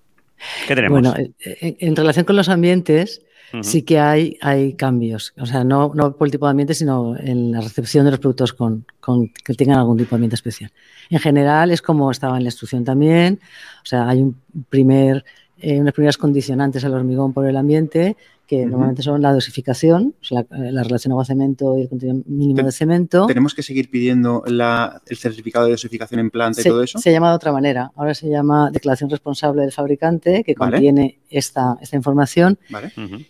¿Qué 0.68 0.76
tenemos? 0.76 1.02
Bueno, 1.02 1.16
en 1.40 1.96
relación 1.96 2.26
con 2.26 2.36
los 2.36 2.50
ambientes, 2.50 3.22
sí 3.62 3.82
que 3.84 4.00
hay, 4.00 4.38
hay 4.42 4.74
cambios. 4.74 5.34
O 5.38 5.46
sea, 5.46 5.64
no, 5.64 5.92
no, 5.94 6.16
por 6.16 6.28
el 6.28 6.32
tipo 6.32 6.46
de 6.46 6.52
ambiente, 6.52 6.74
sino 6.74 7.18
en 7.18 7.52
la 7.52 7.62
recepción 7.62 8.06
de 8.06 8.12
los 8.12 8.20
productos 8.20 8.54
con, 8.54 8.86
con, 9.00 9.30
que 9.30 9.54
tengan 9.54 9.80
algún 9.80 9.98
tipo 9.98 10.12
de 10.12 10.16
ambiente 10.16 10.36
especial. 10.36 10.72
En 11.10 11.20
general 11.20 11.72
es 11.72 11.82
como 11.82 12.12
estaba 12.12 12.38
en 12.38 12.44
la 12.44 12.50
instrucción 12.50 12.84
también. 12.84 13.40
O 13.84 13.86
sea, 13.86 14.08
hay 14.08 14.22
un 14.22 14.36
primer, 14.70 15.26
eh, 15.60 15.80
unas 15.80 15.94
primeras 15.94 16.18
condicionantes 16.18 16.84
al 16.86 16.94
hormigón 16.94 17.34
por 17.34 17.46
el 17.46 17.58
ambiente 17.58 18.16
que 18.52 18.66
normalmente 18.66 19.02
son 19.02 19.22
la 19.22 19.32
dosificación, 19.32 20.14
la, 20.30 20.42
eh, 20.42 20.74
la, 20.74 20.84
relación 20.84 21.14
agua-cemento 21.14 21.78
y 21.78 21.84
el 21.84 21.88
contenido 21.88 22.22
mínimo 22.26 22.64
de 22.64 22.74
cemento. 22.74 23.26
¿Tenemos 23.26 23.56
que 23.56 23.64
seguir 23.64 23.90
pidiendo 23.90 24.44
el 24.46 25.18
certificado 25.18 25.68
de 25.68 25.72
dosificación 25.72 26.20
en 26.20 26.30
planta 26.30 26.60
y 26.60 26.66
todo 26.66 26.84
eso? 26.84 27.00
Se 27.00 27.14
llama 27.14 27.30
de 27.30 27.36
otra 27.38 27.54
manera. 27.54 27.94
Ahora 27.96 28.14
se 28.14 28.28
llama 28.28 28.70
declaración 28.70 29.10
responsable 29.10 29.62
del 29.62 29.72
fabricante, 29.72 30.44
que 30.44 30.54
contiene 30.54 31.20
esta, 31.30 31.78
esta 31.80 31.96
información. 31.96 32.60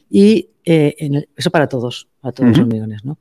Y 0.10 0.50
eh, 0.66 1.28
eso 1.36 1.52
para 1.52 1.68
todos, 1.68 2.08
para 2.20 2.32
todos 2.32 2.50
los 2.50 2.58
hormigones. 2.58 3.06
¿no? 3.06 3.20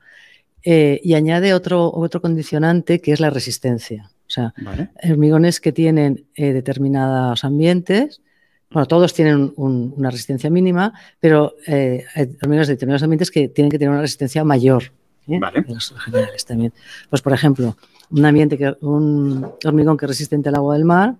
Eh, 0.65 1.03
y 1.05 1.13
añade 1.13 1.53
otro, 1.53 1.93
otro 1.93 2.23
condicionante 2.23 3.03
que 3.03 3.13
es 3.13 3.21
la 3.21 3.29
resistencia. 3.29 4.11
O 4.27 4.31
sea, 4.31 4.55
hormigones 5.03 5.61
que 5.61 5.73
tienen 5.73 6.25
determinados 6.35 7.45
ambientes 7.45 8.23
bueno, 8.71 8.87
todos 8.87 9.13
tienen 9.13 9.53
una 9.57 10.11
resistencia 10.11 10.49
mínima, 10.49 10.95
pero 11.19 11.57
eh, 11.67 12.05
hay 12.15 12.37
hormigas 12.41 12.69
de 12.69 12.75
determinados 12.75 13.03
ambientes 13.03 13.31
que 13.31 13.49
tienen 13.49 13.71
que 13.71 13.79
tener 13.79 13.91
una 13.91 14.01
resistencia 14.01 14.45
mayor. 14.45 14.93
¿eh? 15.27 15.39
Vale. 15.41 15.65
Los 15.67 15.93
generales 15.99 16.45
también. 16.45 16.73
Pues, 17.09 17.21
por 17.21 17.33
ejemplo, 17.33 17.77
un 18.11 18.25
ambiente 18.25 18.57
que 18.57 18.77
un 18.81 19.45
hormigón 19.65 19.97
que 19.97 20.05
es 20.05 20.11
resistente 20.11 20.49
al 20.51 20.55
agua 20.55 20.75
del 20.75 20.85
mar, 20.85 21.17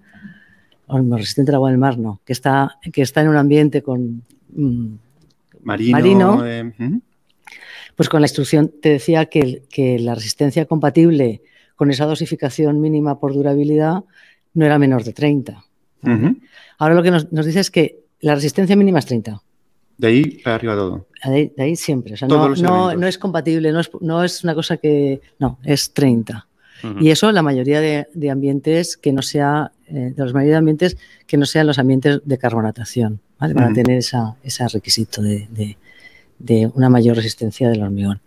o 0.87 1.01
no, 1.01 1.17
resistente 1.17 1.51
al 1.51 1.57
agua 1.57 1.71
del 1.71 1.79
mar 1.79 1.99
no, 1.99 2.21
que 2.25 2.33
está, 2.33 2.79
que 2.93 3.03
está 3.03 3.21
en 3.21 3.29
un 3.29 3.37
ambiente 3.37 3.83
con 3.83 4.23
mm, 4.55 4.95
marino, 5.63 6.45
pues 7.97 8.09
con 8.09 8.21
la 8.21 8.27
instrucción 8.27 8.73
te 8.81 8.91
decía 8.91 9.27
que, 9.27 9.65
que 9.69 9.99
la 9.99 10.15
resistencia 10.15 10.67
compatible 10.67 11.43
con 11.75 11.91
esa 11.91 12.07
dosificación 12.07 12.81
mínima 12.81 13.19
por 13.19 13.35
durabilidad 13.35 14.05
no 14.55 14.67
era 14.67 14.79
menor 14.79 15.03
de 15.03 15.13
30. 15.13 15.65
Ahora 16.81 16.95
lo 16.95 17.03
que 17.03 17.11
nos, 17.11 17.29
dice 17.31 17.61
es 17.61 17.71
que 17.71 18.05
la 18.21 18.35
resistencia 18.35 18.75
mínima 18.75 19.01
es 19.01 19.07
30. 19.07 19.43
De 19.99 20.07
ahí 20.09 20.39
para 20.43 20.57
arriba 20.57 20.75
todo. 20.75 21.07
De 21.27 21.53
ahí, 21.59 21.77
siempre. 21.77 22.15
O 22.15 22.17
sea, 22.17 22.27
no, 22.27 22.55
no, 22.97 23.07
es 23.07 23.19
compatible, 23.19 23.71
no 23.71 23.81
es, 23.81 23.91
no 24.01 24.25
es, 24.25 24.43
una 24.43 24.55
cosa 24.55 24.79
que. 24.79 25.21
No, 25.39 25.59
es 25.63 25.93
30. 25.93 26.47
Y 26.99 27.11
eso 27.11 27.31
la 27.33 27.43
mayoría 27.43 27.83
de, 27.83 28.31
ambientes 28.31 28.97
que 28.97 29.13
no 29.13 29.21
sea, 29.21 29.73
eh, 29.89 30.15
de 30.17 30.25
los 30.25 30.33
mayoría 30.33 30.55
de 30.55 30.59
ambientes 30.59 30.97
que 31.27 31.37
no 31.37 31.45
sean 31.45 31.67
los 31.67 31.79
ambientes 31.79 32.23
de 32.25 32.39
carbonatación, 32.39 33.21
¿vale? 33.39 33.55
Para 33.55 33.71
tener 33.75 33.99
esa, 33.99 34.37
ese 34.43 34.67
requisito 34.67 35.21
de, 35.21 35.77
de, 36.39 36.67
una 36.73 36.89
mayor 36.89 37.17
resistencia 37.17 37.69
del 37.69 37.83
hormigón. 37.83 38.21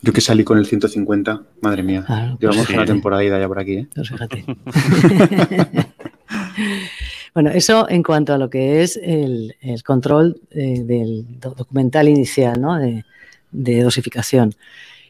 Yo 0.00 0.14
que 0.14 0.22
salí 0.22 0.44
con 0.44 0.56
el 0.56 0.64
150, 0.64 1.42
madre 1.60 1.82
mía. 1.82 2.36
Llevamos 2.40 2.70
una 2.70 2.86
temporada 2.86 3.22
ya 3.22 3.46
por 3.46 3.58
aquí, 3.58 3.74
¿eh? 3.74 3.88
Pues 3.94 4.08
fíjate. 4.08 4.46
Bueno, 7.34 7.50
eso 7.50 7.88
en 7.88 8.02
cuanto 8.02 8.34
a 8.34 8.38
lo 8.38 8.50
que 8.50 8.82
es 8.82 8.98
el, 9.02 9.54
control 9.84 10.40
eh, 10.50 10.82
del 10.84 11.24
documental 11.40 12.08
inicial, 12.08 12.60
¿no? 12.60 12.78
de, 12.78 13.04
dosificación. 13.82 14.54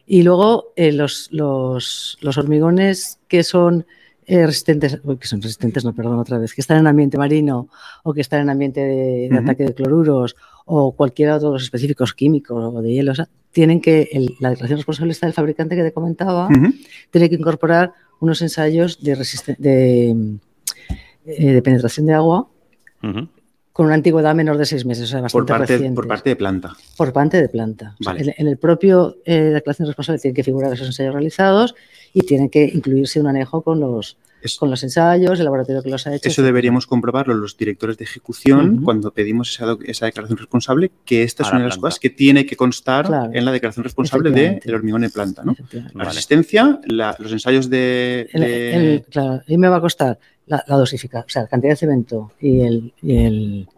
Y 0.07 0.23
luego 0.23 0.73
eh, 0.77 0.93
los, 0.93 1.29
los, 1.33 2.19
hormigones 2.37 3.19
que 3.29 3.43
son 3.43 3.87
eh, 4.27 4.47
resistentes, 4.47 5.01
que 5.19 5.27
son 5.27 5.43
resistentes, 5.43 5.85
no, 5.85 5.95
perdón, 5.95 6.19
otra 6.19 6.39
vez, 6.39 6.55
que 6.55 6.61
están 6.61 6.79
en 6.79 6.87
ambiente 6.87 7.19
marino 7.19 7.69
o 8.05 8.15
que 8.15 8.21
están 8.21 8.41
en 8.41 8.51
ambiente 8.51 8.81
de, 8.81 9.37
ataque 9.37 9.65
de 9.65 9.75
cloruros 9.75 10.37
o 10.65 10.93
cualquiera 10.93 11.39
de 11.39 11.45
los 11.47 11.63
específicos 11.63 12.15
químicos 12.15 12.73
o 12.73 12.83
de 12.83 12.93
hielo, 12.93 13.13
tienen 13.51 13.81
que, 13.81 14.09
la 14.39 14.51
declaración 14.51 14.79
responsable 14.79 15.13
está 15.13 15.27
del 15.27 15.35
fabricante 15.35 15.75
que 15.75 15.83
te 15.83 15.93
comentaba, 15.93 16.49
tiene 17.11 17.29
que 17.29 17.35
incorporar 17.35 17.93
unos 18.21 18.41
ensayos 18.43 19.03
de, 19.03 19.17
de 19.59 20.39
eh, 21.27 21.53
de 21.53 21.63
penetración 21.63 22.07
de 22.07 22.15
agua 22.15 22.49
con 23.73 23.87
una 23.87 23.95
antigüedad 23.95 24.35
menor 24.35 24.59
de 24.59 24.67
seis 24.67 24.85
meses, 24.85 25.05
o 25.05 25.07
sea, 25.07 25.21
bastante 25.23 25.53
por 25.53 25.59
parte, 25.59 25.73
reciente. 25.75 25.97
Por 25.97 26.07
parte 26.07 26.31
de 26.31 26.37
planta. 26.37 26.77
Por 26.97 27.13
parte 27.13 27.41
de 27.41 27.49
planta. 27.49 27.97
en, 28.17 28.47
el 28.47 28.59
propio 28.59 29.17
eh, 29.25 29.41
declaración 29.41 29.89
responsable 29.89 30.21
tienen 30.21 30.35
que 30.35 30.45
figurar 30.45 30.73
esos 30.73 30.87
ensayos 30.89 31.15
realizados 31.15 31.75
y 32.13 32.21
tienen 32.21 32.51
que 32.51 32.65
incluirse 32.65 33.19
un 33.19 33.29
anejo 33.29 33.63
con 33.63 33.81
los, 33.81 34.19
con 34.59 34.69
los 34.69 34.83
ensayos, 34.83 35.39
el 35.39 35.45
laboratorio 35.47 35.83
que 35.83 35.89
los 35.89 36.07
ha 36.07 36.15
hecho. 36.15 36.29
Eso 36.29 36.43
deberíamos 36.43 36.87
comprobarlo 36.87 37.33
los 37.33 37.57
directores 37.57 37.97
de 37.97 38.05
ejecución 38.05 38.83
cuando 38.85 39.11
pedimos 39.11 39.51
esa, 39.51 39.75
esa, 39.87 40.05
declaración 40.05 40.37
responsable, 40.37 40.91
que 41.07 41.23
esta 41.23 41.43
es 41.43 41.49
una 41.49 41.61
de 41.61 41.69
las 41.69 41.79
cosas 41.79 41.99
que 41.99 42.11
tiene 42.11 42.45
que 42.45 42.57
constar 42.57 43.31
en 43.33 43.43
la 43.43 43.53
declaración 43.53 43.85
responsable 43.85 44.33
del 44.33 44.61
de 44.61 44.75
hormigón 44.75 45.05
en 45.05 45.11
planta. 45.11 45.45
¿no? 45.45 45.57
La 45.95 46.05
resistencia, 46.05 46.79
los 46.85 47.33
ensayos 47.33 47.71
de... 47.71 49.03
claro, 49.09 49.41
y 49.47 49.57
me 49.57 49.69
va 49.69 49.77
a 49.77 49.81
costar 49.81 50.19
la, 50.67 50.77
dosificación, 50.77 51.27
o 51.27 51.31
sea, 51.31 51.43
la 51.43 51.49
cantidad 51.49 51.73
de 51.73 51.77
cemento 51.77 52.33
y 52.41 52.61
el, 52.61 52.93
el 53.03 53.69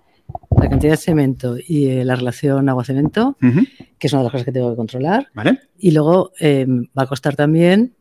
la 0.57 0.68
cantidad 0.68 0.93
de 0.93 0.97
cemento 0.97 1.57
y 1.59 1.87
eh, 1.87 2.05
la 2.05 2.16
relación 2.16 2.68
agua-cemento, 2.68 3.37
que 3.41 4.07
es 4.07 4.12
una 4.12 4.20
de 4.20 4.25
las 4.25 4.33
cosas 4.33 4.45
que 4.45 4.53
tengo 4.53 4.70
que 4.70 4.77
controlar. 4.77 5.29
¿Vale? 5.35 5.61
Y 5.79 5.91
luego 5.91 6.33
em, 6.39 6.87
va 6.97 7.03
a 7.03 7.07
costar 7.07 7.37
también 7.37 7.93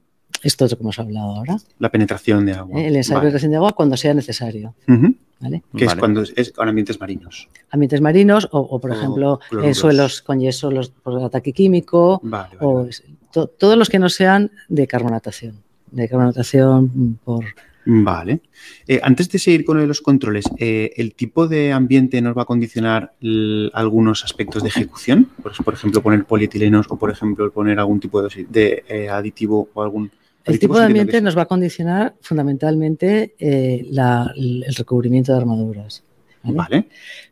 esto 0.41 0.65
es 0.65 0.75
como 0.75 0.87
hemos 0.87 0.99
hablado 0.99 1.35
ahora. 1.35 1.57
La 1.79 1.89
penetración 1.89 2.45
de 2.45 2.53
agua. 2.53 2.79
Eh, 2.79 2.87
el 2.87 2.95
ensayo 2.97 3.15
de 3.15 3.21
penetración 3.21 3.51
de 3.51 3.57
agua 3.57 3.71
cuando 3.71 3.95
sea 3.95 4.13
necesario. 4.13 4.75
¿Vale? 5.39 5.63
Que 5.75 5.85
es 5.85 5.95
cuando 5.95 6.23
es 6.23 6.51
con 6.51 6.67
ambientes 6.67 6.99
marinos. 6.99 7.49
Ambientes 7.69 8.01
marinos 8.01 8.47
o, 8.51 8.79
por 8.79 8.91
ejemplo, 8.91 9.39
en 9.51 9.73
suelos 9.73 10.21
con 10.21 10.39
yeso 10.39 10.71
los, 10.71 10.89
por 10.89 11.21
ataque 11.23 11.53
químico. 11.53 12.21
o 12.59 12.87
todos 13.57 13.77
los 13.77 13.89
que 13.89 13.99
no 13.99 14.09
sean 14.09 14.51
de 14.67 14.85
carbonatación. 14.85 15.63
De 15.91 16.09
carbonatación 16.09 17.19
por, 17.23 17.45
Vale. 17.85 18.41
Eh, 18.87 18.99
antes 19.03 19.29
de 19.29 19.39
seguir 19.39 19.65
con 19.65 19.85
los 19.87 20.01
controles, 20.01 20.45
eh, 20.57 20.91
¿el 20.95 21.13
tipo 21.15 21.47
de 21.47 21.71
ambiente 21.71 22.21
nos 22.21 22.37
va 22.37 22.43
a 22.43 22.45
condicionar 22.45 23.13
algunos 23.73 24.23
aspectos 24.23 24.63
de 24.63 24.69
ejecución? 24.69 25.29
Por, 25.41 25.73
ejemplo, 25.73 26.01
poner 26.01 26.25
polietilenos 26.25 26.87
o, 26.89 26.97
por 26.97 27.11
ejemplo, 27.11 27.51
poner 27.51 27.79
algún 27.79 27.99
tipo 27.99 28.21
de, 28.21 28.83
eh, 28.87 29.09
aditivo 29.09 29.69
o 29.73 29.83
algún... 29.83 30.11
El 30.45 30.59
tipo 30.59 30.77
de 30.77 30.85
ambiente 30.85 31.21
nos 31.21 31.37
va 31.37 31.43
a 31.43 31.45
condicionar 31.45 32.15
fundamentalmente 32.19 33.33
el 33.39 34.75
recubrimiento 34.75 35.31
de 35.31 35.37
armaduras. 35.37 36.03
¿vale? 36.43 36.89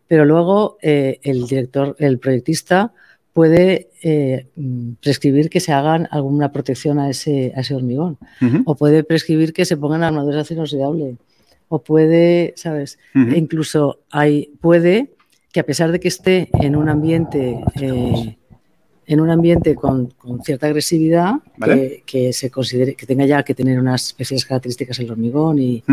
Pero 0.08 0.24
luego 0.24 0.78
el 0.82 1.46
director, 1.46 1.96
el 2.00 2.20
proyectista 2.20 2.94
puede 3.34 3.90
eh, 4.04 4.48
prescribir 5.02 5.50
que 5.50 5.60
se 5.60 5.72
hagan 5.72 6.08
alguna 6.12 6.52
protección 6.52 7.00
a 7.00 7.10
ese, 7.10 7.54
a 7.56 7.62
ese 7.62 7.76
hormigón. 7.76 8.18
O 8.66 8.76
puede 8.76 9.04
prescribir 9.04 9.54
que 9.54 9.66
se 9.66 9.78
pongan 9.78 10.04
armaduras 10.04 10.36
de 10.36 10.42
acero 10.42 10.60
inoxidable. 10.60 11.18
O 11.70 11.82
puede, 11.82 12.54
¿sabes? 12.58 13.00
E 13.16 13.38
incluso 13.38 14.00
hay, 14.10 14.52
puede 14.60 15.12
que 15.52 15.60
a 15.60 15.66
pesar 15.66 15.92
de 15.92 16.00
que 16.00 16.08
esté 16.08 16.50
en 16.54 16.76
un 16.76 16.90
ambiente, 16.90 17.60
eh, 17.80 18.38
en 19.06 19.20
un 19.22 19.30
ambiente 19.30 19.76
con, 19.76 20.14
cierta 20.44 20.68
agresividad, 20.68 21.36
que, 22.06 22.34
se 22.34 22.50
considere, 22.50 22.96
que 22.96 23.06
tenga 23.06 23.26
ya 23.26 23.44
que 23.44 23.56
tener 23.56 23.80
unas 23.80 24.08
especiales 24.08 24.46
características 24.46 25.00
el 25.00 25.12
hormigón 25.12 25.60
y, 25.60 25.84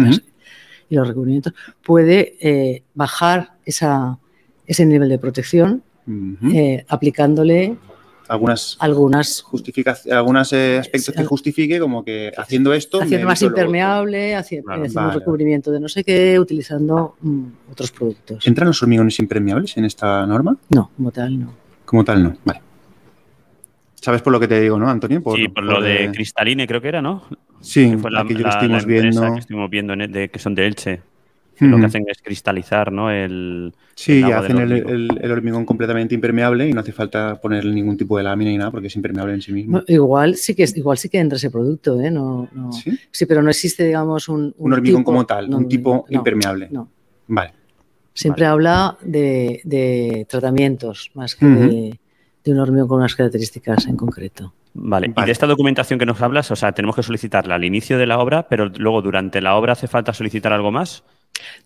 y 0.91 0.95
los 0.95 1.07
recubrimientos, 1.07 1.55
puede 1.84 2.36
eh, 2.41 2.82
bajar 2.95 3.53
esa, 3.64 4.18
ese 4.66 4.86
nivel 4.86 5.09
de 5.09 5.18
protección 5.18 5.82
eh, 6.52 6.84
aplicándole 6.88 7.76
algunas, 8.28 8.76
algunas, 8.80 9.44
algunos 10.11 10.52
eh, 10.52 10.78
aspectos 10.78 11.14
que 11.14 11.24
justifique, 11.24 11.80
como 11.80 12.04
que 12.04 12.32
haciendo 12.36 12.74
esto. 12.74 13.00
Haciendo 13.00 13.26
más 13.26 13.40
impermeable, 13.42 14.36
haciendo, 14.36 14.72
un 14.74 15.12
recubrimiento 15.12 15.72
de 15.72 15.80
no 15.80 15.88
sé 15.88 16.04
qué, 16.04 16.38
utilizando 16.38 17.16
mm, 17.20 17.44
otros 17.72 17.90
productos. 17.90 18.46
¿Entran 18.46 18.68
los 18.68 18.82
hormigones 18.82 19.18
impermeables 19.18 19.76
en 19.76 19.86
esta 19.86 20.26
norma? 20.26 20.56
No, 20.68 20.90
como 20.96 21.11
tal 21.11 21.40
no. 21.40 21.54
Como 21.84 22.04
tal 22.04 22.22
no, 22.22 22.36
vale. 22.44 22.61
¿Sabes 23.94 24.22
por 24.22 24.32
lo 24.32 24.38
que 24.38 24.46
te 24.46 24.61
digo, 24.61 24.78
no, 24.78 24.88
Antonio? 24.88 25.22
sí, 25.34 25.48
por, 25.48 25.64
lo 25.64 25.80
de 25.80 26.11
Cristaline, 26.12 26.66
creo 26.66 26.80
que 26.80 26.88
era, 26.88 27.02
¿no? 27.02 27.24
Sí, 27.61 27.90
que 27.90 27.98
fue 27.98 28.11
la, 28.11 28.24
que 28.24 28.34
estuvimos 28.34 28.86
viendo. 28.86 29.34
que 29.34 29.40
estuvimos 29.40 29.70
viendo 29.70 29.96
de, 29.96 30.28
que 30.28 30.38
son 30.38 30.54
de 30.54 30.66
Elche 30.66 31.02
lo 31.61 31.78
que 31.78 31.86
hacen 31.86 32.04
es 32.09 32.22
cristalizar, 32.22 32.92
¿no? 32.92 33.11
El, 33.11 33.74
sí, 33.94 34.22
hacen 34.22 34.59
el, 34.59 35.30
hormigón 35.30 35.64
completamente 35.64 36.14
impermeable 36.14 36.68
y 36.68 36.72
no 36.72 36.80
hace 36.80 36.92
falta 36.92 37.40
ponerle 37.40 37.74
ningún 37.74 37.96
tipo 37.96 38.16
de 38.16 38.24
lámina 38.24 38.50
ni 38.50 38.59
nada 38.59 38.70
porque 38.70 38.86
es 38.86 38.96
impermeable 38.96 39.34
en 39.34 39.42
sí 39.42 39.52
mismo. 39.52 39.82
igual 39.86 40.36
sí 40.36 40.54
que 40.54 40.66
igual 40.74 40.98
sí 40.98 41.09
que 41.09 41.18
entra 41.18 41.36
ese 41.36 41.50
producto, 41.50 42.00
¿eh? 42.00 42.11
No, 42.11 42.48
¿Sí? 42.72 43.26
pero 43.26 43.42
no 43.42 43.50
existe, 43.50 43.84
digamos, 43.84 44.28
un, 44.28 44.54
un, 44.59 44.72
hormigón 44.72 45.04
como 45.04 45.26
tal, 45.26 45.52
un 45.52 45.68
tipo 45.68 46.06
impermeable. 46.09 46.68
No. 46.70 46.88
Vale. 47.28 47.52
Siempre 48.18 48.46
habla 48.46 48.98
de, 49.00 50.26
tratamientos 50.28 51.12
más 51.14 51.36
que 51.36 51.46
de, 51.46 52.00
un 52.52 52.59
hormigón 52.59 52.88
con 52.88 52.98
unas 52.98 53.14
características 53.14 53.86
en 53.86 53.96
concreto. 53.96 54.54
Vale. 54.74 55.12
y 55.16 55.24
de 55.24 55.32
esta 55.32 55.46
documentación 55.46 55.98
que 55.98 56.06
nos 56.06 56.20
hablas, 56.20 56.50
o 56.50 56.56
sea, 56.56 56.72
tenemos 56.72 56.96
que 56.96 57.02
solicitarla 57.02 57.56
al 57.56 57.64
inicio 57.64 57.98
de 57.98 58.06
la 58.06 58.18
obra, 58.18 58.48
pero 58.48 58.66
luego 58.76 59.02
durante 59.02 59.40
la 59.40 59.56
obra 59.56 59.72
hace 59.72 59.86
falta 59.86 60.12
solicitar 60.12 60.52
algo 60.52 60.70
más. 60.70 61.04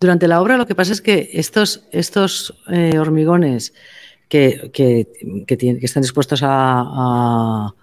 Durante 0.01 0.29
la 0.29 0.41
obra 0.41 0.57
lo 0.57 0.67
que 0.67 0.75
pasa 0.75 0.93
es 0.93 1.01
que 1.01 1.31
estos, 1.33 1.85
estos 1.91 2.55
eh, 2.69 2.99
hormigones 2.99 3.73
que, 4.29 4.71
que, 4.73 5.07
están 5.83 6.03
expuestos 6.03 6.41
a, 6.43 7.75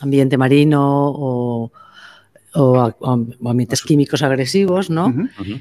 ambiente 0.00 0.36
marino 0.36 0.80
o, 1.10 1.72
a, 2.54 2.94
ambientes 3.44 3.82
químicos 3.82 4.22
agresivos, 4.22 4.88
¿no? 4.88 5.12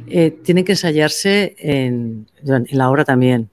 Eh, 0.07 0.38
tienen 0.43 0.65
que 0.65 0.73
ensayarse 0.73 1.55
en, 1.57 2.28
la 2.43 2.89
obra 2.89 3.05
también. 3.05 3.49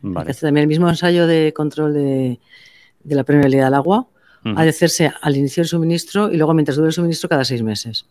También 0.00 0.62
el 0.62 0.68
mismo 0.68 0.88
ensayo 0.88 1.26
de 1.26 1.52
control 1.52 1.94
de, 1.94 2.40
la 3.04 3.24
permeabilidad 3.24 3.66
del 3.66 3.74
agua 3.74 4.06
ha 4.44 4.64
de 4.64 4.70
hacerse 4.70 5.12
al 5.20 5.36
inicio 5.36 5.60
del 5.62 5.68
suministro 5.68 6.32
y 6.32 6.36
luego 6.36 6.54
mientras 6.54 6.76
dure 6.76 6.88
el 6.88 6.94
suministro 6.94 7.28
cada 7.28 7.44
seis 7.44 7.62
meses. 7.62 8.06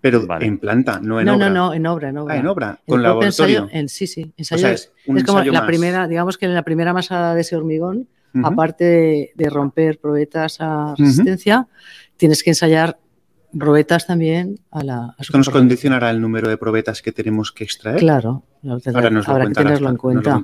Pero 0.00 0.26
en 0.40 0.58
planta, 0.58 0.98
no 1.02 1.20
en 1.20 1.28
obra. 1.28 1.48
No, 1.48 1.54
no, 1.54 1.74
en 1.74 1.86
obra, 1.86 2.08
en 2.08 2.18
obra. 2.18 2.34
Ah, 2.34 2.38
en 2.38 2.46
obra, 2.46 2.80
con 2.86 3.02
laboratorio. 3.02 3.68
en, 3.70 3.88
sí, 3.88 4.06
sí, 4.06 4.32
ensayo. 4.36 4.68
es, 4.68 4.92
como 5.26 5.42
la 5.42 5.66
primera, 5.66 6.08
digamos 6.08 6.38
que 6.38 6.46
en 6.46 6.54
la 6.54 6.62
primera 6.62 6.92
masa 6.92 7.34
de 7.34 7.42
ese 7.42 7.56
hormigón, 7.56 8.08
aparte 8.42 9.32
de, 9.34 9.50
romper 9.50 9.98
probetas 9.98 10.56
a 10.60 10.94
resistencia, 10.96 11.68
tienes 12.16 12.42
que 12.42 12.50
ensayar 12.50 12.98
probetas 13.56 14.06
también 14.06 14.60
a 14.70 14.84
la. 14.84 15.14
¿Esto 15.18 15.36
nos 15.36 15.50
condicionará 15.50 16.10
el 16.10 16.20
número 16.20 16.48
de 16.48 16.56
probetas 16.56 17.02
que 17.02 17.12
tenemos 17.12 17.52
que 17.52 17.64
extraer? 17.64 17.98
Claro, 17.98 18.44
habrá 18.64 19.46
que 19.46 19.54
tenerlo 19.54 19.90
en 19.90 19.96
cuenta. 19.96 20.40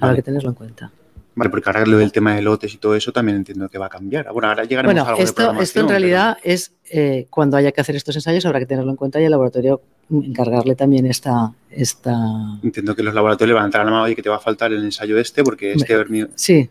Habrá 0.00 0.16
que 0.16 0.22
tenerlo 0.22 0.50
en 0.50 0.54
cuenta. 0.54 0.90
Vale, 1.38 1.50
porque 1.50 1.70
ahora 1.70 1.86
lo 1.86 1.98
del 1.98 2.10
tema 2.10 2.34
de 2.34 2.42
lotes 2.42 2.74
y 2.74 2.78
todo 2.78 2.96
eso 2.96 3.12
también 3.12 3.36
entiendo 3.36 3.68
que 3.68 3.78
va 3.78 3.86
a 3.86 3.88
cambiar. 3.88 4.32
Bueno, 4.32 4.48
ahora 4.48 4.64
llegaremos 4.64 5.06
a 5.06 5.10
algo 5.10 5.22
esto, 5.22 5.52
de 5.52 5.62
esto 5.62 5.80
en 5.80 5.88
realidad 5.88 6.36
es 6.42 6.72
eh, 6.90 7.28
cuando 7.30 7.56
haya 7.56 7.70
que 7.70 7.80
hacer 7.80 7.94
estos 7.94 8.16
ensayos 8.16 8.44
habrá 8.44 8.58
que 8.58 8.66
tenerlo 8.66 8.90
en 8.90 8.96
cuenta 8.96 9.20
y 9.20 9.24
el 9.24 9.30
laboratorio 9.30 9.80
encargarle 10.10 10.74
también 10.74 11.06
esta... 11.06 11.52
esta... 11.70 12.12
Entiendo 12.60 12.96
que 12.96 13.04
los 13.04 13.14
laboratorios 13.14 13.54
van 13.54 13.62
a 13.62 13.66
entrar 13.66 13.82
a 13.82 13.84
la 13.84 13.90
mano 13.92 14.08
y 14.08 14.16
que 14.16 14.22
te 14.22 14.28
va 14.28 14.36
a 14.36 14.40
faltar 14.40 14.72
el 14.72 14.82
ensayo 14.82 15.16
este 15.16 15.44
porque 15.44 15.74
este 15.74 16.28
Sí, 16.34 16.68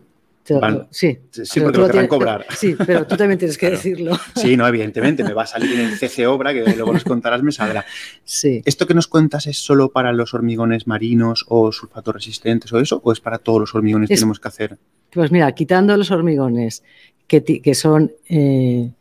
sí, 0.91 1.19
sí 1.31 1.59
porque 1.59 1.77
lo 1.77 1.87
querrán 1.87 2.07
cobrar. 2.07 2.45
Sí, 2.57 2.75
pero 2.85 3.05
tú 3.05 3.17
también 3.17 3.37
tienes 3.37 3.57
que 3.57 3.71
decirlo. 3.71 4.17
Sí, 4.35 4.55
no, 4.55 4.67
evidentemente, 4.67 5.23
me 5.23 5.33
va 5.33 5.43
a 5.43 5.47
salir 5.47 5.79
en 5.79 5.87
el 5.87 5.97
CC 5.97 6.27
Obra, 6.27 6.53
que 6.53 6.63
luego 6.63 6.93
nos 6.93 7.03
contarás, 7.03 7.43
me 7.43 7.51
saldrá. 7.51 7.85
Sí. 8.23 8.61
¿Esto 8.65 8.87
que 8.87 8.93
nos 8.93 9.07
cuentas 9.07 9.47
es 9.47 9.57
solo 9.57 9.89
para 9.89 10.13
los 10.13 10.33
hormigones 10.33 10.87
marinos 10.87 11.45
o 11.47 11.71
sulfato 11.71 12.11
resistentes 12.11 12.71
o 12.73 12.79
eso? 12.79 13.01
¿O 13.03 13.11
es 13.11 13.19
para 13.19 13.39
todos 13.39 13.61
los 13.61 13.75
hormigones 13.75 14.09
que 14.09 14.15
tenemos 14.15 14.39
que 14.39 14.47
hacer? 14.47 14.77
Pues 15.11 15.31
mira, 15.31 15.51
quitando 15.53 15.95
los 15.97 16.11
hormigones 16.11 16.83
que, 17.27 17.43
que 17.43 17.75
son 17.75 18.11
eh, 18.29 18.91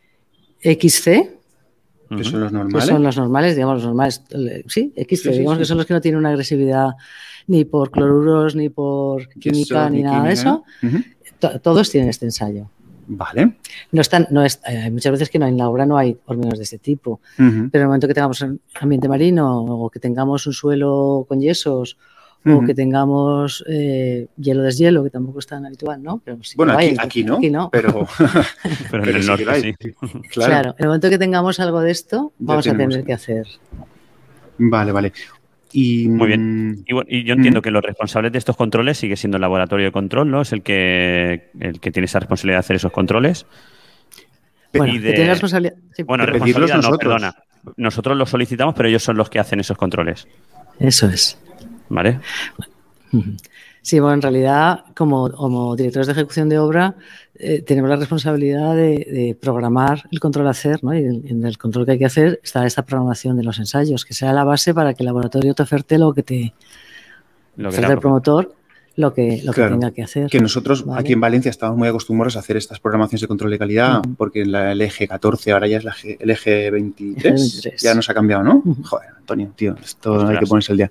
XC, 0.61 1.37
que 2.09 2.25
son 2.25 2.41
los 2.41 2.53
normales. 2.53 2.85
Que 2.85 2.93
son 2.93 3.03
los 3.03 3.17
normales, 3.17 3.55
digamos, 3.57 3.77
los 3.77 3.85
normales. 3.85 4.23
Sí, 4.69 4.93
XC, 4.97 5.31
digamos 5.31 5.59
que 5.59 5.65
son 5.65 5.77
los 5.77 5.87
que 5.87 5.95
no 5.95 6.01
tienen 6.01 6.19
una 6.19 6.31
agresividad 6.31 6.91
ni 7.49 7.65
por 7.65 7.91
cloruros, 7.91 8.55
ni 8.55 8.69
por 8.69 9.29
química, 9.29 9.89
ni 9.91 10.03
nada 10.03 10.25
de 10.25 10.33
eso. 10.33 10.65
Todos 11.39 11.91
tienen 11.91 12.11
este 12.11 12.27
ensayo. 12.27 12.69
Vale. 13.09 13.57
No 13.93 14.01
están, 14.01 14.27
no 14.31 14.45
es, 14.45 14.61
hay 14.65 14.91
muchas 14.91 15.13
veces 15.13 15.31
que 15.31 15.39
no, 15.39 15.47
en 15.47 15.57
la 15.57 15.69
obra 15.69 15.87
no 15.87 15.97
hay 15.97 16.19
hormigones 16.27 16.59
de 16.59 16.65
este 16.65 16.79
tipo, 16.79 17.21
pero 17.37 17.47
en 17.47 17.71
el 17.73 17.87
momento 17.87 18.09
que 18.09 18.15
tengamos 18.15 18.41
un 18.41 18.61
ambiente 18.81 19.09
marino 19.09 19.63
o 19.63 19.91
que 19.91 20.01
tengamos 20.01 20.47
un 20.47 20.53
suelo 20.53 21.25
con 21.29 21.41
yesos 21.41 21.97
o 22.45 22.65
que 22.65 22.75
tengamos 22.75 23.65
eh, 23.67 24.29
hielo 24.37 24.63
deshielo, 24.63 25.03
que 25.03 25.11
tampoco 25.11 25.41
es 25.41 25.47
tan 25.47 25.67
habitual, 25.67 26.01
¿no? 26.01 26.21
Pero 26.25 26.39
bueno, 26.57 26.77
aquí, 26.79 27.25
no, 27.25 27.37
aquí, 27.37 27.51
no, 27.51 27.71
pero, 27.71 28.07
pero, 28.91 29.05
en 29.05 29.17
el 29.17 29.27
norte 29.27 29.61
sí. 29.61 29.75
Claro. 29.75 30.23
claro. 30.31 30.71
en 30.79 30.85
el 30.85 30.87
momento 30.87 31.11
que 31.11 31.19
tengamos 31.19 31.59
algo 31.59 31.81
de 31.81 31.91
esto, 31.91 32.33
vamos 32.39 32.67
a 32.69 32.77
tener 32.77 33.05
que 33.05 33.13
hacer. 33.13 33.47
Vale, 34.59 34.93
vale. 34.93 35.13
Y, 35.73 36.09
Muy 36.09 36.29
bien. 36.29 36.71
Mm, 36.71 36.85
y, 37.09 37.25
yo 37.25 37.35
entiendo 37.35 37.61
mm. 37.61 37.63
que 37.63 37.71
los 37.71 37.83
responsables 37.83 38.33
de 38.33 38.39
estos 38.39 38.57
controles 38.57 38.99
sigue 38.99 39.17
siendo 39.17 39.37
el 39.37 39.41
laboratorio 39.41 39.87
de 39.87 39.93
control, 39.93 40.31
¿no? 40.31 40.43
Es 40.43 40.53
el 40.53 40.63
que, 40.63 41.51
el 41.61 41.81
que 41.81 41.91
tiene 41.91 42.07
esa 42.07 42.21
responsabilidad 42.21 42.59
de 42.59 42.61
hacer 42.61 42.77
esos 42.77 42.93
controles. 42.93 43.47
Bueno, 44.73 44.95
y 44.95 44.99
de, 44.99 45.13
tiene 45.13 45.31
responsabilidad. 45.31 45.77
Bueno, 46.05 46.27
responsabilidad 46.27 46.83
no, 46.83 46.99
perdona. 46.99 47.35
Nosotros 47.77 48.17
los 48.17 48.31
solicitamos, 48.31 48.75
pero 48.75 48.89
ellos 48.89 49.03
son 49.03 49.17
los 49.17 49.29
que 49.29 49.39
hacen 49.39 49.61
esos 49.61 49.77
controles. 49.77 50.29
Eso 50.79 51.09
es. 51.09 51.39
¿Vale? 51.89 52.21
Sí, 53.87 54.01
bueno, 54.01 54.15
en 54.15 54.23
realidad, 54.23 54.85
como, 54.97 55.31
como 55.31 55.77
directores 55.77 56.09
de 56.09 56.13
ejecución 56.13 56.49
de 56.49 56.59
obra, 56.59 56.97
eh, 57.37 57.63
tenemos 57.63 57.89
la 57.89 57.95
responsabilidad 57.95 58.75
de, 58.75 59.39
programar 59.41 60.09
el 60.11 60.19
control 60.19 60.49
a 60.49 60.51
hacer, 60.51 60.83
¿no? 60.83 60.93
Y 60.93 61.05
en, 61.05 61.47
el 61.47 61.57
control 61.57 61.87
que 61.87 61.93
hay 61.93 61.99
que 62.01 62.07
hacer 62.07 62.41
está 62.43 62.67
esta 62.67 62.85
programación 62.85 63.37
de 63.37 63.45
los 63.45 63.61
ensayos, 63.61 64.05
que 64.05 64.13
sea 64.13 64.33
la 64.33 64.43
base 64.43 64.75
para 64.75 64.93
que 64.93 65.05
el 65.05 65.07
laboratorio 65.07 65.55
te 65.55 65.63
oferte 65.63 65.99
lo 65.99 66.13
que 66.13 66.25
te 66.25 66.53
lo 67.55 67.71
que 67.71 67.77
el 67.77 67.99
promotor 68.01 68.56
lo 68.97 69.13
que, 69.13 69.43
lo 69.45 69.53
que 69.53 69.63
tenga 69.63 69.91
que 69.91 70.03
hacer. 70.03 70.31
Que 70.31 70.41
nosotros 70.41 70.85
aquí 70.97 71.13
en 71.13 71.21
Valencia 71.21 71.51
estamos 71.51 71.77
muy 71.77 71.87
acostumbrados 71.87 72.37
a 72.37 72.41
hacer 72.41 72.57
estas 72.57 72.81
programaciones 72.81 73.21
de 73.21 73.29
control 73.29 73.51
de 73.51 73.59
calidad, 73.59 74.03
porque 74.17 74.43
el 74.43 74.81
eje 74.81 75.07
14 75.07 75.53
ahora 75.53 75.69
ya 75.69 75.79
es 75.79 75.85
el 76.19 76.31
eje 76.31 76.71
23, 76.71 77.77
ya 77.79 77.95
nos 77.95 78.09
ha 78.09 78.15
cambiado, 78.15 78.43
¿no? 78.43 78.63
Joder, 78.85 79.11
Antonio, 79.19 79.53
tío, 79.55 79.77
esto 79.83 80.27
hay 80.27 80.39
que 80.39 80.47
ponerse 80.47 80.73
el 80.73 80.79
día. 80.79 80.91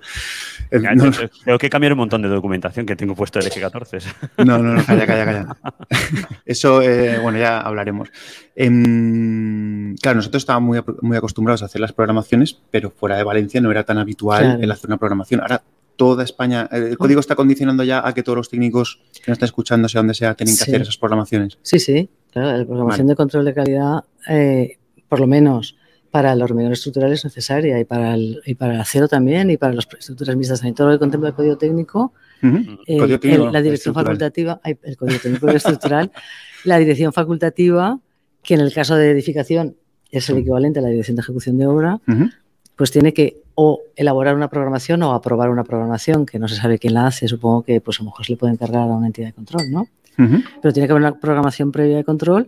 Tengo 0.69 1.57
que 1.57 1.69
cambiar 1.69 1.93
un 1.93 1.97
montón 1.97 2.21
de 2.21 2.27
documentación 2.27 2.85
que 2.85 2.95
tengo 2.95 3.15
puesto 3.15 3.39
el 3.39 3.47
eje 3.47 3.59
14. 3.59 3.97
No, 4.37 4.59
no, 4.59 4.73
no, 4.73 4.85
calla, 4.85 5.07
calla, 5.07 5.25
calla. 5.25 5.57
Eso, 6.45 6.83
eh, 6.83 7.17
bueno, 7.19 7.39
ya 7.39 7.59
hablaremos. 7.59 8.09
Em, 8.55 9.95
claro, 9.95 10.17
nosotros 10.17 10.43
estábamos 10.43 10.67
muy, 10.67 10.95
muy 11.01 11.17
acostumbrados 11.17 11.63
a 11.63 11.65
hacer 11.65 11.81
las 11.81 11.91
programaciones, 11.91 12.61
pero 12.69 12.91
fuera 12.91 13.17
de 13.17 13.23
Valencia 13.23 13.59
no 13.61 13.71
era 13.71 13.83
tan 13.83 13.97
habitual 13.97 14.59
el 14.61 14.71
hacer 14.71 14.89
una 14.89 14.97
programación. 14.97 15.41
Ahora 15.41 15.63
toda 15.95 16.23
España. 16.23 16.67
El 16.71 16.97
código 16.97 17.19
está 17.19 17.35
condicionando 17.35 17.83
ya 17.83 18.07
a 18.07 18.13
que 18.13 18.23
todos 18.23 18.37
los 18.37 18.49
técnicos 18.49 19.01
que 19.13 19.31
nos 19.31 19.35
están 19.35 19.47
escuchando, 19.47 19.87
sea 19.87 19.99
donde 19.99 20.13
sea, 20.13 20.33
tienen 20.35 20.55
que 20.55 20.63
hacer 20.63 20.81
esas 20.81 20.97
programaciones. 20.97 21.57
Sí, 21.61 21.79
sí, 21.79 22.09
claro, 22.31 22.57
la 22.57 22.65
programación 22.65 23.07
de 23.07 23.15
control 23.15 23.45
de 23.45 23.53
calidad, 23.53 24.03
eh, 24.29 24.77
por 25.07 25.19
lo 25.19 25.27
menos 25.27 25.75
para 26.11 26.31
el 26.31 26.41
hormigón 26.41 26.71
estructural 26.71 27.11
es 27.11 27.25
necesaria 27.25 27.77
y 27.77 27.83
para 27.83 28.13
el, 28.13 28.41
y 28.45 28.55
para 28.55 28.75
el 28.75 28.79
acero 28.79 29.07
también 29.07 29.49
y 29.51 29.57
para 29.57 29.73
las 29.73 29.85
estructuras 29.99 30.35
mixtas 30.37 30.59
también. 30.59 30.75
Todo 30.75 30.87
lo 30.87 30.93
que 30.93 30.99
contempla 30.99 31.29
el 31.29 31.35
código 31.35 31.57
técnico, 31.57 32.13
eh, 32.87 33.49
la 33.51 33.61
dirección 33.61 33.93
facultativa, 33.93 34.61
el 34.63 34.95
código 34.95 35.19
técnico 35.19 35.49
estructural, 35.49 36.11
la 36.63 36.77
dirección 36.77 37.11
facultativa, 37.11 37.99
que 38.41 38.53
en 38.53 38.61
el 38.61 38.73
caso 38.73 38.95
de 38.95 39.11
edificación 39.11 39.75
es 40.09 40.29
el 40.29 40.37
equivalente 40.37 40.79
a 40.79 40.83
la 40.83 40.89
dirección 40.89 41.17
de 41.17 41.21
ejecución 41.21 41.57
de 41.57 41.67
obra, 41.67 41.99
pues 42.77 42.91
tiene 42.91 43.13
que 43.13 43.41
o 43.55 43.81
elaborar 43.95 44.35
una 44.35 44.49
programación 44.49 45.01
o 45.03 45.13
aprobar 45.13 45.49
una 45.49 45.63
programación, 45.63 46.25
que 46.25 46.39
no 46.39 46.47
se 46.47 46.55
sabe 46.55 46.77
quién 46.77 46.93
la 46.93 47.07
hace, 47.07 47.27
supongo 47.27 47.63
que 47.63 47.81
pues 47.81 47.99
a 47.99 48.03
lo 48.03 48.09
mejor 48.09 48.25
se 48.25 48.33
le 48.33 48.37
puede 48.37 48.53
encargar 48.53 48.83
a 48.83 48.85
una 48.85 49.07
entidad 49.07 49.27
de 49.27 49.33
control, 49.33 49.71
¿no? 49.71 49.87
Pero 50.17 50.73
tiene 50.73 50.87
que 50.87 50.93
haber 50.93 51.01
una 51.01 51.19
programación 51.19 51.71
previa 51.71 51.97
de 51.97 52.03
control, 52.03 52.47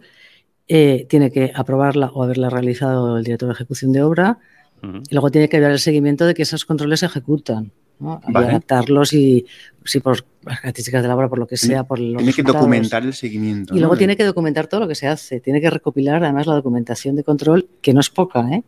eh, 0.67 1.05
tiene 1.09 1.31
que 1.31 1.51
aprobarla 1.53 2.11
o 2.13 2.23
haberla 2.23 2.49
realizado 2.49 3.17
el 3.17 3.23
director 3.23 3.49
de 3.49 3.53
ejecución 3.53 3.91
de 3.91 4.03
obra, 4.03 4.37
y 4.83 5.13
luego 5.13 5.31
tiene 5.31 5.49
que 5.49 5.57
haber 5.57 5.71
el 5.71 5.79
seguimiento 5.79 6.25
de 6.25 6.33
que 6.33 6.43
esos 6.43 6.63
controles 6.65 6.99
se 6.99 7.07
ejecutan. 7.07 7.71
¿no? 7.99 8.21
Y 8.27 8.37
adaptarlos 8.37 9.11
y 9.13 9.47
si 9.83 9.99
por 10.01 10.23
las 10.43 10.59
características 10.59 11.01
de 11.01 11.07
la 11.07 11.15
obra, 11.15 11.29
por 11.29 11.39
lo 11.39 11.47
que 11.47 11.57
sea, 11.57 11.83
por 11.83 11.99
los 11.99 12.17
Tiene 12.17 12.33
que 12.33 12.43
documentar 12.43 13.03
el 13.03 13.13
seguimiento. 13.15 13.75
Y 13.75 13.79
luego 13.79 13.97
tiene 13.97 14.15
que 14.15 14.23
documentar 14.23 14.67
todo 14.67 14.81
lo 14.81 14.87
que 14.87 14.93
se 14.93 15.07
hace. 15.07 15.39
Tiene 15.39 15.59
que 15.61 15.69
recopilar 15.71 16.23
además 16.23 16.45
la 16.45 16.53
documentación 16.53 17.15
de 17.15 17.23
control, 17.23 17.67
que 17.81 17.95
no 17.95 17.99
es 17.99 18.11
poca, 18.11 18.47
¿eh? 18.51 18.63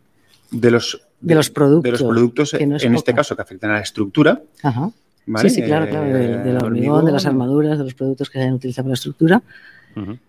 De 0.50 0.72
los 0.72 1.00
de, 1.20 1.34
los 1.34 1.50
productos. 1.50 1.84
De 1.84 1.90
los 1.90 2.02
productos, 2.02 2.54
en 2.54 2.94
este 2.94 3.14
caso, 3.14 3.36
que 3.36 3.42
afectan 3.42 3.70
a 3.70 3.74
la 3.74 3.80
estructura. 3.80 4.42
Ajá. 4.62 4.90
Sí, 5.36 5.50
sí, 5.50 5.62
claro, 5.62 5.88
claro. 5.88 6.06
Del, 6.06 6.46
eh, 6.46 6.58
hormigón, 6.60 7.04
de 7.04 7.12
las 7.12 7.26
armaduras, 7.26 7.78
de 7.78 7.84
los 7.84 7.94
productos 7.94 8.30
que 8.30 8.38
se 8.38 8.42
hayan 8.42 8.54
utilizado 8.54 8.84
para 8.84 8.90
la 8.90 8.94
estructura. 8.94 9.42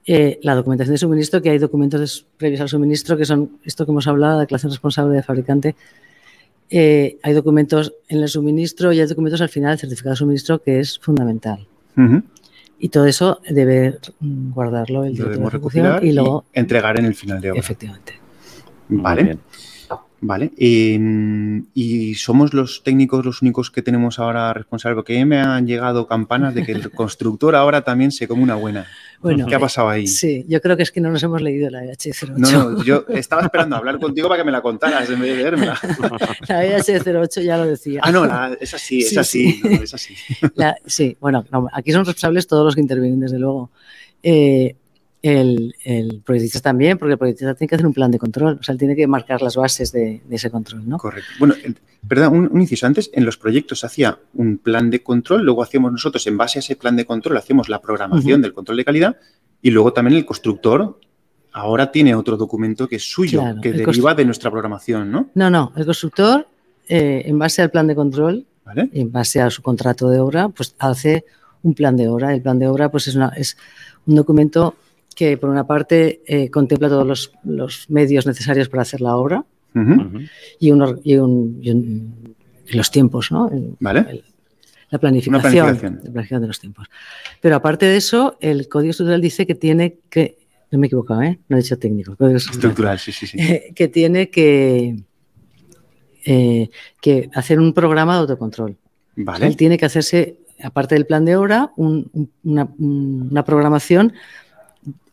Eh, 0.06 0.40
la 0.42 0.56
documentación 0.56 0.94
de 0.96 0.98
suministro, 0.98 1.42
que 1.42 1.52
hay 1.52 1.60
documentos 1.60 2.26
previos 2.38 2.62
al 2.62 2.70
suministro, 2.70 3.16
que 3.16 3.26
son 3.26 3.60
esto 3.64 3.86
que 3.86 3.92
hemos 3.92 4.08
hablado, 4.08 4.36
la 4.36 4.42
declaración 4.42 4.72
responsable 4.72 5.16
de 5.16 5.24
fabricante. 5.24 5.76
Eh, 6.70 7.18
hay 7.22 7.34
documentos 7.34 7.94
en 8.08 8.20
el 8.20 8.30
suministro 8.30 8.92
y 8.92 9.00
hay 9.00 9.08
documentos 9.08 9.42
al 9.42 9.50
final 9.50 9.72
del 9.72 9.80
certificado 9.80 10.12
de 10.12 10.18
suministro, 10.18 10.62
que 10.62 10.80
es 10.80 11.00
fundamental. 11.00 11.68
Y 12.80 12.90
todo 12.90 13.06
eso 13.06 13.42
debe 13.48 14.00
guardarlo 14.20 15.04
el 15.06 15.14
director 15.14 15.40
de 15.40 15.48
ejecución 15.48 16.06
y 16.06 16.14
luego 16.14 16.46
entregar 16.54 16.98
en 16.98 17.06
el 17.06 17.14
final 17.14 17.40
de 17.40 17.52
obra. 17.52 17.60
Efectivamente. 17.60 18.14
Vale. 18.90 19.38
Vale. 20.24 20.52
Em, 20.58 21.66
y 21.74 22.14
somos 22.14 22.54
los 22.54 22.84
técnicos 22.84 23.26
los 23.26 23.42
únicos 23.42 23.72
que 23.72 23.82
tenemos 23.82 24.20
ahora 24.20 24.54
responsables, 24.54 24.96
porque 24.96 25.26
me 25.26 25.40
han 25.40 25.66
llegado 25.66 26.06
campanas 26.06 26.54
de 26.54 26.64
que 26.64 26.74
el 26.74 26.92
constructor 26.92 27.56
ahora 27.56 27.82
también 27.82 28.12
se 28.12 28.28
come 28.28 28.44
una 28.44 28.54
buena. 28.54 28.86
Bueno, 29.20 29.48
¿Qué 29.48 29.56
ha 29.56 29.60
pasado 29.60 29.90
ahí? 29.90 30.06
Sí, 30.06 30.46
yo 30.48 30.62
creo 30.62 30.78
que 30.78 30.84
es 30.84 30.92
que 30.92 31.02
no 31.02 31.10
nos 31.10 31.24
hemos 31.24 31.42
leído 31.42 31.72
la 31.72 31.84
EH08. 31.84 32.36
No, 32.38 32.52
no, 32.52 32.84
yo 32.84 33.06
estaba 33.10 33.42
esperando 33.42 33.76
hablar 33.76 34.00
contigo 34.00 34.30
para 34.30 34.42
que 34.42 34.46
me 34.46 34.52
la 34.52 34.62
contaras 34.62 35.10
en 35.10 35.20
vez 35.20 35.32
de 35.32 35.38
leérmela. 35.38 35.80
La 36.48 36.66
EH08 36.66 37.44
ya 37.44 37.58
lo 37.58 37.66
decía. 37.66 38.02
Ah, 38.04 38.12
no, 38.12 38.26
es 38.60 38.74
así, 38.74 39.00
es 39.02 39.18
así, 39.18 39.62
es 39.64 39.94
así. 39.94 40.16
sí, 40.86 41.18
bueno, 41.20 41.46
aquí 41.74 41.92
son 41.92 42.06
responsables 42.06 42.48
todos 42.48 42.66
los 42.66 42.76
que 42.76 42.82
intervienen, 42.82 43.20
desde 43.20 43.40
luego. 43.40 43.72
Eh, 44.24 44.76
el, 45.22 45.76
el, 45.84 46.22
proyectista 46.26 46.60
también, 46.60 46.98
porque 46.98 47.14
el 47.14 47.18
proyectista 47.18 47.54
tiene 47.54 47.70
que 47.70 47.76
hacer 47.76 47.86
un 47.86 47.94
plan 47.94 48.10
de 48.10 48.18
control, 48.18 48.58
o 48.60 48.64
sea, 48.64 48.74
él 48.74 48.80
tiene 48.80 48.96
que 48.96 49.06
marcar 49.06 49.42
las 49.42 49.56
bases 49.56 49.92
de, 49.92 50.22
ese 50.30 50.50
control, 50.50 50.88
¿no? 50.88 50.98
Correcto. 50.98 51.30
Bueno, 51.40 51.54
perdón, 52.08 52.34
un, 52.34 52.50
un, 52.52 52.62
inciso 52.62 52.88
antes, 52.88 53.12
en 53.14 53.26
los 53.26 53.38
proyectos 53.38 53.84
hacía 53.84 54.18
un 54.34 54.58
plan 54.58 54.90
de 54.90 55.04
control, 55.04 55.44
luego 55.44 55.62
hacíamos 55.62 55.92
nosotros, 55.92 56.26
en 56.28 56.38
base 56.38 56.60
a 56.60 56.62
ese 56.62 56.76
plan 56.76 56.96
de 56.96 57.06
control, 57.06 57.38
hacíamos 57.38 57.70
la 57.70 57.82
programación 57.82 58.42
del 58.42 58.54
control 58.54 58.78
de 58.78 58.86
calidad 58.86 59.18
y 59.62 59.70
luego 59.70 59.94
también 59.94 60.18
el 60.18 60.26
constructor 60.26 61.00
ahora 61.54 61.92
tiene 61.92 62.16
otro 62.16 62.38
documento 62.38 62.88
que 62.88 62.96
es 62.96 63.12
suyo, 63.12 63.44
que 63.62 63.74
deriva 63.74 64.16
de 64.16 64.26
nuestra 64.26 64.50
programación, 64.50 65.12
¿no? 65.12 65.30
No, 65.36 65.50
no, 65.50 65.72
el 65.76 65.86
constructor, 65.86 66.48
eh, 66.88 67.24
en 67.26 67.38
base 67.38 67.62
al 67.62 67.70
plan 67.70 67.88
de 67.88 67.96
control, 67.96 68.46
en 68.76 69.12
base 69.12 69.42
a 69.42 69.50
su 69.50 69.62
contrato 69.62 70.10
de 70.10 70.20
obra, 70.20 70.50
pues 70.50 70.76
hace 70.80 71.26
un 71.64 71.74
plan 71.74 71.96
de 71.98 72.08
obra. 72.08 72.34
El 72.34 72.42
plan 72.42 72.58
de 72.58 72.68
obra, 72.68 72.90
pues 72.90 73.08
es, 73.08 73.16
una, 73.16 73.30
es 73.30 73.58
un 74.06 74.16
documento 74.16 74.76
que 75.16 75.38
por 75.38 75.50
una 75.50 75.68
parte 75.68 76.22
eh, 76.26 76.50
contempla 76.50 76.90
todos 76.90 77.32
los, 77.44 77.90
medios 77.90 78.26
necesarios 78.26 78.70
para 78.70 78.84
hacer 78.84 79.02
la 79.02 79.16
obra 79.16 79.46
y, 80.60 80.72
los 82.74 82.92
tiempos, 82.92 83.32
¿no? 83.32 83.52
vale. 83.80 84.24
la 84.90 85.00
planificación, 85.00 86.00
de 86.04 86.48
los 86.48 86.60
tiempos. 86.60 86.88
Pero 87.42 87.56
aparte 87.56 87.86
de 87.86 87.98
eso, 87.98 88.38
el 88.40 88.70
código 88.70 88.92
estructural 88.92 89.22
dice 89.22 89.46
que 89.46 89.56
tiene 89.56 90.00
que, 90.10 90.38
no 90.72 90.80
me 90.80 90.86
he 90.86 90.88
equivocado, 90.88 91.22
¿eh? 91.22 91.40
no 91.50 91.58
he 91.58 91.62
dicho 91.62 91.78
técnico, 91.78 92.16
código 92.16 92.38
estructural, 92.38 92.98
sí, 93.00 93.12
sí, 93.12 93.28
sí. 93.28 93.38
que 93.76 93.88
tiene 93.90 94.30
que, 94.30 95.04
eh, 96.26 96.70
que 97.02 97.30
hacer 97.34 97.60
un 97.60 97.74
programa 97.74 98.14
de 98.14 98.20
autocontrol. 98.22 98.78
Vale. 99.18 99.48
Él 99.48 99.58
tiene 99.58 99.78
que 99.78 99.86
hacerse, 99.86 100.38
aparte 100.64 100.96
del 100.96 101.06
plan 101.06 101.26
de 101.26 101.36
obra, 101.36 101.72
una, 101.76 102.70
una 102.78 103.44
programación 103.44 104.14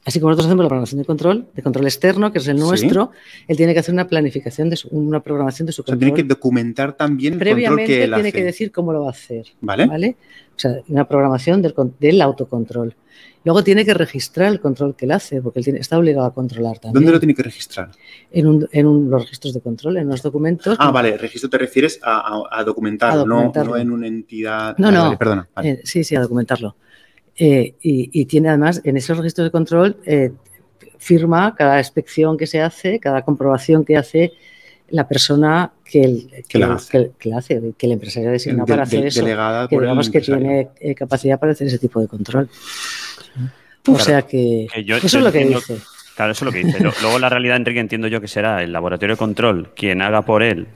Así 0.09 0.21
como 0.21 0.31
nosotros 0.31 0.47
hacemos 0.47 0.65
la 0.65 0.69
programación 0.71 1.01
de 1.01 1.05
control, 1.05 1.47
de 1.55 1.63
control 1.63 1.85
externo, 1.85 2.33
que 2.33 2.39
es 2.39 2.49
el 2.49 2.59
nuestro, 2.59 3.11
él 3.47 3.59
tiene 3.59 3.75
que 3.75 3.81
hacer 3.81 3.93
una 3.93 4.09
planificación, 4.09 4.71
de 4.71 4.79
una 4.91 5.21
programación 5.21 5.67
de 5.67 5.73
su 5.73 5.83
control. 5.83 5.99
O 5.99 6.01
sea, 6.01 6.15
tiene 6.15 6.17
que 6.17 6.35
documentar 6.35 6.95
también 6.95 7.35
el 7.35 7.39
Previamente 7.39 7.69
control 7.69 7.87
que 7.87 8.05
él 8.05 8.15
tiene 8.15 8.29
hace. 8.31 8.39
que 8.39 8.45
decir 8.45 8.73
cómo 8.73 8.95
lo 8.95 9.03
va 9.03 9.09
a 9.09 9.11
hacer. 9.11 9.49
¿Vale? 9.61 9.87
¿vale? 9.87 10.17
O 10.57 10.59
sea, 10.59 10.81
una 10.89 11.07
programación 11.07 11.61
del, 11.61 11.75
del, 12.01 12.23
autocontrol. 12.23 12.97
Luego 13.45 13.63
tiene 13.63 13.85
que 13.85 13.93
registrar 13.93 14.51
el 14.51 14.61
control 14.61 14.97
que 14.97 15.05
él 15.05 15.13
hace, 15.13 15.43
porque 15.43 15.59
él 15.59 15.65
tiene, 15.67 15.81
está 15.81 15.99
obligado 15.99 16.25
a 16.27 16.33
controlar 16.33 16.79
también. 16.79 16.95
¿Dónde 16.95 17.13
lo 17.13 17.21
tiene 17.21 17.35
que 17.35 17.43
registrar? 17.43 17.91
En, 18.31 18.47
un, 18.47 18.67
en 18.73 18.87
un, 18.87 19.11
los 19.11 19.25
registros 19.25 19.53
de 19.53 19.61
control, 19.61 19.99
en 19.99 20.07
unos 20.07 20.23
documentos. 20.23 20.75
Ah, 20.81 20.91
vale, 20.91 21.19
registro 21.19 21.51
te 21.51 21.59
refieres 21.59 22.01
a, 22.03 22.17
a, 22.17 22.61
a, 22.61 22.65
documentarlo, 22.65 23.21
a 23.21 23.27
documentarlo, 23.27 23.73
No, 23.73 23.77
no, 23.77 23.83
en 23.83 23.91
una 23.91 24.07
entidad. 24.07 24.75
No, 24.79 24.91
no, 24.91 25.03
vale, 25.03 25.19
perdona. 25.19 25.47
Vale. 25.55 25.69
Eh, 25.69 25.81
sí, 25.85 26.03
sí, 26.03 26.17
a 26.17 26.23
documentarlo. 26.23 26.77
Eh, 27.39 27.75
y, 27.83 28.11
y, 28.21 28.25
tiene 28.25 28.49
además, 28.49 28.81
en 28.85 28.97
esos 28.97 29.17
registros 29.17 29.47
de 29.47 29.51
control, 29.53 29.97
eh, 30.05 30.33
firma 30.99 31.55
cada 31.57 31.79
inspección 31.79 32.37
que 32.37 32.47
se 32.47 32.61
hace, 32.61 32.99
cada 32.99 33.23
comprobación 33.23 33.85
que 33.85 33.97
hace 33.97 34.33
la 34.91 35.07
persona 35.07 35.71
que, 35.85 36.03
el, 36.03 36.29
que, 36.31 36.43
que, 36.49 36.59
la, 36.59 36.75
hace. 36.75 36.91
que, 36.91 37.11
que 37.19 37.29
la 37.29 37.39
hace, 37.39 37.61
que 37.77 37.87
el 37.87 37.93
empresario 37.93 38.31
designa 38.31 38.65
de, 38.65 38.73
para 38.73 38.83
hacer 38.83 39.03
de, 39.03 39.09
eso, 39.09 39.21
delegada 39.21 39.69
que 39.69 39.77
por 39.77 39.85
digamos 39.85 40.07
el 40.07 40.13
que 40.13 40.21
tiene 40.21 40.69
eh, 40.81 40.95
capacidad 40.95 41.39
para 41.39 41.53
hacer 41.53 41.67
ese 41.67 41.79
tipo 41.79 42.01
de 42.01 42.09
control. 42.09 42.49
O 43.87 43.93
claro, 43.93 44.05
sea 44.05 44.23
que, 44.23 44.67
que 44.73 44.85
yo, 44.85 44.97
eso 44.97 45.07
yo 45.07 45.19
es 45.19 45.25
lo 45.25 45.33
que 45.33 45.41
entiendo, 45.43 45.61
dice. 45.61 45.79
Claro, 46.17 46.33
eso 46.33 46.45
es 46.45 46.47
lo 46.47 46.53
que 46.53 46.65
dice. 46.67 46.83
Luego 47.03 47.19
la 47.21 47.29
realidad, 47.29 47.57
Enrique, 47.57 47.79
entiendo 47.79 48.09
yo 48.09 48.21
que 48.21 48.27
será 48.27 48.65
el 48.65 48.73
laboratorio 48.73 49.15
de 49.15 49.19
control 49.19 49.71
quien 49.77 50.03
haga 50.03 50.23
por 50.23 50.43
él, 50.43 50.67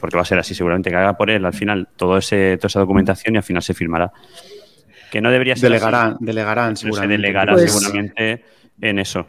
porque 0.00 0.16
va 0.16 0.22
a 0.22 0.26
ser 0.26 0.38
así 0.38 0.54
seguramente, 0.54 0.90
que 0.90 0.96
haga 0.96 1.16
por 1.16 1.28
él 1.28 1.44
al 1.44 1.54
final 1.54 1.88
todo 1.96 2.18
ese, 2.18 2.56
toda 2.56 2.68
esa 2.68 2.80
documentación 2.80 3.34
y 3.34 3.38
al 3.38 3.42
final 3.42 3.62
se 3.62 3.74
firmará. 3.74 4.12
Que 5.10 5.20
no 5.20 5.30
debería 5.30 5.56
ser 5.56 5.70
Delegarán, 5.70 6.12
así. 6.14 6.24
delegarán 6.24 6.76
seguramente. 6.76 7.14
Se 7.16 7.20
delegará 7.22 7.52
Pues- 7.54 7.72
seguramente 7.72 8.44
en 8.80 8.98
eso. 8.98 9.26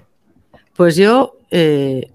Pues 0.76 0.96
yo, 0.96 1.38
eh, 1.52 2.12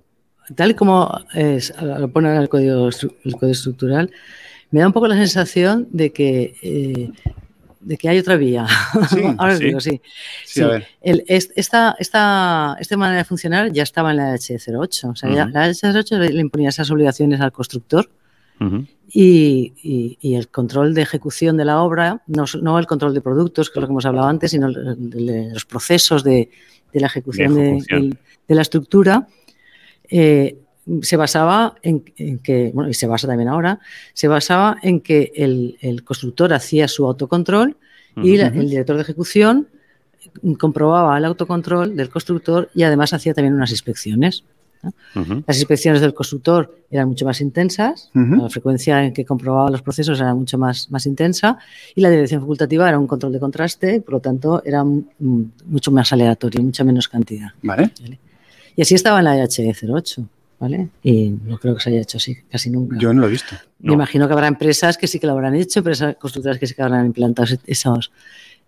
tal 0.55 0.71
y 0.71 0.75
como 0.75 1.11
es, 1.35 1.73
lo 1.81 2.09
pone 2.09 2.31
en 2.31 2.37
el 2.41 2.49
código, 2.49 2.89
estru- 2.89 3.15
el 3.25 3.33
código 3.35 3.53
estructural, 3.53 4.11
me 4.71 4.81
da 4.81 4.87
un 4.87 4.93
poco 4.93 5.07
la 5.09 5.17
sensación 5.17 5.87
de 5.93 6.11
que, 6.13 6.55
eh, 6.63 7.11
de 7.81 7.97
que 7.99 8.09
hay 8.09 8.19
otra 8.19 8.37
vía. 8.37 8.67
Sí, 9.11 9.21
Ahora 9.39 9.53
os 9.53 9.59
sí. 9.59 9.65
digo, 9.67 9.81
sí. 9.81 10.01
Sí, 10.47 10.63
a 10.63 10.69
ver. 10.69 10.87
El- 11.03 11.25
es- 11.29 11.51
esta, 11.57 11.95
esta, 11.99 12.77
esta 12.81 12.97
manera 12.97 13.19
de 13.19 13.25
funcionar 13.25 13.71
ya 13.73 13.83
estaba 13.83 14.11
en 14.13 14.17
la 14.17 14.33
H08. 14.35 15.11
O 15.11 15.15
sea, 15.17 15.31
ya- 15.31 15.47
la 15.47 15.67
H08 15.69 16.19
le, 16.19 16.41
imponía 16.41 16.71
esas 16.71 16.91
obligaciones 16.91 17.41
al 17.43 17.53
constructor 17.53 18.09
Ujú. 18.61 18.87
Y, 19.17 19.73
y- 19.83 20.19
y 20.21 20.35
el 20.35 20.49
control 20.49 20.93
de 20.93 21.03
ejecución 21.03 21.57
de 21.57 21.65
la 21.65 21.81
obra, 21.83 22.23
no, 22.27 22.79
el 22.81 22.87
control 22.89 23.15
de 23.15 23.21
productos, 23.21 23.71
que 23.71 23.79
es 23.79 23.81
lo 23.83 23.87
que 23.87 23.93
hemos 23.93 24.05
hablado 24.07 24.27
antes, 24.27 24.51
sino 24.51 24.67
el- 24.67 24.77
el 25.15 25.27
de 25.27 25.51
los 25.53 25.65
procesos 25.65 26.25
de, 26.25 26.51
de 26.93 27.01
la 27.01 27.07
ejecución, 27.07 27.55
de- 27.55 27.61
ejecución. 27.71 28.01
del- 28.11 28.19
de 28.49 28.55
la 28.57 28.63
estructura, 28.63 29.29
eh, 30.11 30.59
se 31.01 31.17
basaba 31.17 31.77
en, 31.83 32.05
en 32.17 32.41
que, 32.41 32.73
bueno, 32.75 32.91
y 32.91 32.95
se 32.95 33.07
basa 33.07 33.27
también 33.29 33.49
ahora, 33.49 33.79
se 34.13 34.27
basaba 34.29 34.79
en 34.83 35.01
que 35.01 35.33
el, 35.37 35.79
el 35.81 36.03
constructor 36.05 36.53
hacía 36.53 36.89
su 36.89 37.07
autocontrol 37.07 37.77
y 38.23 38.37
la- 38.37 38.49
el 38.49 38.69
director 38.69 38.97
de 38.97 39.03
ejecución 39.03 39.69
comprobaba 40.59 41.17
el 41.19 41.25
autocontrol 41.25 41.95
del 41.97 42.09
constructor 42.11 42.69
y 42.75 42.83
además 42.83 43.13
hacía 43.13 43.33
también 43.35 43.55
unas 43.55 43.71
inspecciones. 43.71 44.43
Ujú. 45.15 45.43
Las 45.47 45.57
inspecciones 45.59 46.01
del 46.01 46.15
constructor 46.15 46.77
eran 46.91 47.09
mucho 47.09 47.25
más 47.25 47.41
intensas, 47.41 48.11
Ujú. 48.15 48.37
la 48.43 48.49
frecuencia 48.51 49.05
en 49.05 49.13
que 49.13 49.25
comprobaba 49.25 49.71
los 49.71 49.83
procesos 49.83 50.19
era 50.21 50.35
mucho 50.35 50.59
más, 50.59 50.91
más 50.91 51.07
intensa 51.07 51.59
y 51.95 52.01
la 52.01 52.11
dirección 52.11 52.41
facultativa 52.41 52.89
era 52.89 52.99
un 52.99 53.07
control 53.07 53.33
de 53.33 53.41
contraste, 53.41 54.01
por 54.01 54.15
lo 54.15 54.21
tanto 54.21 54.63
era 54.65 54.85
mucho 54.85 55.91
más 55.91 56.13
aleatorio, 56.13 56.63
mucha 56.63 56.85
menos 56.85 57.09
cantidad. 57.09 57.49
Vale. 57.63 57.91
Y 58.77 58.83
así 58.83 58.95
estaba 58.95 59.19
en 59.21 59.25
la 59.27 59.37
EH08, 59.37 60.27
¿vale? 60.59 60.89
Y 61.03 61.29
no 61.45 61.59
creo 61.59 61.75
que 61.77 61.81
se 61.83 61.91
haya 61.91 62.01
hecho 62.01 62.19
así 62.19 62.37
casi 62.51 62.71
nunca. 62.71 62.97
Yo 62.99 63.13
no 63.15 63.21
lo 63.21 63.27
he 63.29 63.31
visto. 63.31 63.55
Me 63.81 63.89
No. 63.89 63.93
imagino 63.95 64.27
que 64.27 64.33
habrá 64.33 64.47
empresas 64.49 64.97
que 64.99 65.07
sí 65.07 65.19
que 65.19 65.27
lo 65.27 65.33
habrán 65.35 65.55
hecho, 65.55 65.81
empresas 65.81 66.17
constructoras 66.17 66.59
que 66.59 66.67
sí 66.67 66.75
que 66.75 66.83
habrán 66.83 67.07
implantado 67.07 67.55
esos... 67.67 68.11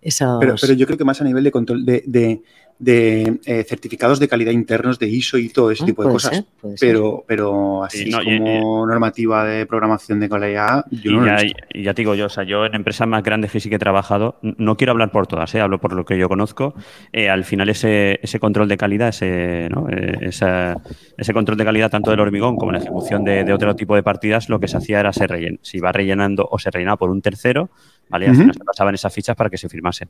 esos 0.03 0.37
Pero, 0.41 0.55
pero 0.61 0.73
yo 0.75 0.87
creo 0.87 0.99
que 0.99 1.05
más 1.05 1.21
a 1.21 1.25
nivel 1.25 1.43
de 1.43 1.51
control 1.51 1.85
de, 1.85 2.05
de, 2.07 2.43
de, 2.79 3.41
eh, 3.47 3.65
certificados 3.65 4.19
de 4.21 4.29
calidad 4.29 4.53
internos 4.53 4.99
de 4.99 5.09
ISO 5.09 5.39
y 5.39 5.49
todo 5.49 5.71
ese 5.71 5.85
Ah, 5.85 5.87
tipo 5.87 6.03
de 6.05 6.11
cosas. 6.11 6.37
ser. 6.37 6.45
Pero, 6.79 7.25
pero 7.27 7.85
así 7.85 8.05
Sí, 8.05 8.11
no, 8.11 8.23
y- 8.23 8.39
como 8.39 8.87
normativa 8.87 9.45
de 9.45 9.65
programación 9.67 10.21
de 10.21 10.29
calidad, 10.29 10.85
yo 10.91 11.11
y, 11.11 11.15
no 11.15 11.21
lo 11.21 11.27
ya, 11.27 11.39
he 11.41 11.45
visto. 11.45 11.59
y 11.73 11.83
ya 11.85 11.95
te 11.95 12.03
digo 12.03 12.15
yo, 12.15 12.27
o 12.27 12.29
sea, 12.29 12.45
yo 12.45 12.67
en 12.67 12.75
empresas 12.75 13.09
más 13.09 13.23
grandes 13.23 13.51
que 13.51 13.61
sí 13.61 13.71
que 13.71 13.77
he 13.77 13.79
trabajado, 13.79 14.39
no 14.43 14.77
quiero 14.77 14.91
hablar 14.93 15.11
por 15.11 15.27
todas, 15.27 15.55
¿eh? 15.55 15.61
hablo 15.61 15.81
por 15.81 15.95
lo 15.95 16.05
que 16.05 16.19
yo 16.19 16.29
conozco, 16.29 16.75
eh, 17.13 17.31
al 17.31 17.45
final 17.45 17.69
ese, 17.71 18.19
ese 18.23 18.39
control 18.41 18.69
de 18.69 18.77
calidad, 18.77 19.09
ese, 19.09 19.69
¿no? 19.71 19.89
Eh, 19.89 20.19
esa- 20.23 20.77
ese 21.17 21.33
control 21.33 21.57
de 21.57 21.65
calidad 21.65 21.91
tanto 21.91 22.11
del 22.11 22.21
hormigón 22.21 22.57
como 22.57 22.73
la 22.73 22.79
ejecución 22.79 23.25
de, 23.25 23.45
de 23.45 23.53
otro 23.55 23.75
tipo 23.75 23.95
de 23.95 24.03
partidas, 24.03 24.49
lo 24.51 24.61
que 24.61 24.69
se 24.69 24.77
hacía 24.77 25.01
era 25.01 25.13
se 25.15 25.27
rellen, 25.27 25.59
se 25.63 25.79
iba 25.79 25.91
rellenando 25.93 26.47
o 26.51 26.59
se 26.59 26.71
rellenaba 26.71 26.99
por 26.99 27.09
un 27.11 27.23
tercero, 27.23 27.71
¿vale? 28.11 28.29
Al 28.29 28.37
final 28.37 28.55
se 28.55 28.65
pasaban 28.65 28.95
esas 28.95 29.15
fichas 29.15 29.35
para 29.35 29.49
que 29.49 29.57
se 29.57 29.69
firmasen. 29.69 30.09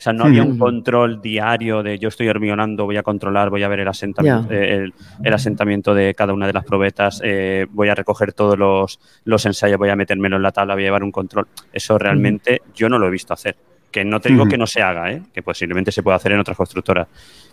O 0.00 0.02
sea, 0.02 0.14
no 0.14 0.24
había 0.24 0.42
un 0.42 0.52
Ujú. 0.52 0.60
control 0.60 1.20
diario 1.20 1.82
de 1.82 1.98
yo 1.98 2.08
estoy 2.08 2.26
hormigonando, 2.26 2.86
voy 2.86 2.96
a 2.96 3.02
controlar, 3.02 3.50
voy 3.50 3.62
a 3.64 3.68
ver 3.68 3.80
el 3.80 3.88
asentamiento, 3.88 4.50
eh, 4.50 4.76
el, 4.76 4.94
el 5.22 5.34
asentamiento 5.34 5.92
de 5.92 6.14
cada 6.14 6.32
una 6.32 6.46
de 6.46 6.54
las 6.54 6.64
probetas, 6.64 7.20
eh, 7.22 7.66
voy 7.68 7.90
a 7.90 7.94
recoger 7.94 8.32
todos 8.32 8.58
los, 8.58 8.98
los 9.24 9.44
ensayos, 9.44 9.76
voy 9.76 9.90
a 9.90 9.96
metérmelo 9.96 10.36
en 10.36 10.42
la 10.42 10.52
tabla, 10.52 10.72
voy 10.72 10.84
a 10.84 10.86
llevar 10.86 11.04
un 11.04 11.12
control. 11.12 11.48
Eso 11.70 11.98
realmente 11.98 12.62
yo 12.74 12.88
no 12.88 12.98
lo 12.98 13.08
he 13.08 13.10
visto 13.10 13.34
hacer. 13.34 13.56
Que 13.90 14.02
no 14.02 14.20
te 14.20 14.30
digo 14.30 14.44
Ujú. 14.44 14.52
que 14.52 14.56
no 14.56 14.66
se 14.66 14.80
haga, 14.80 15.12
¿eh? 15.12 15.20
que 15.34 15.42
posiblemente 15.42 15.92
se 15.92 16.02
pueda 16.02 16.16
hacer 16.16 16.32
en 16.32 16.40
otras 16.40 16.56
constructoras, 16.56 17.06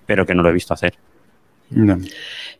pero 0.06 0.26
que 0.26 0.34
no 0.34 0.42
lo 0.42 0.48
he 0.48 0.54
visto 0.54 0.74
hacer. 0.74 0.94
No. 1.70 2.00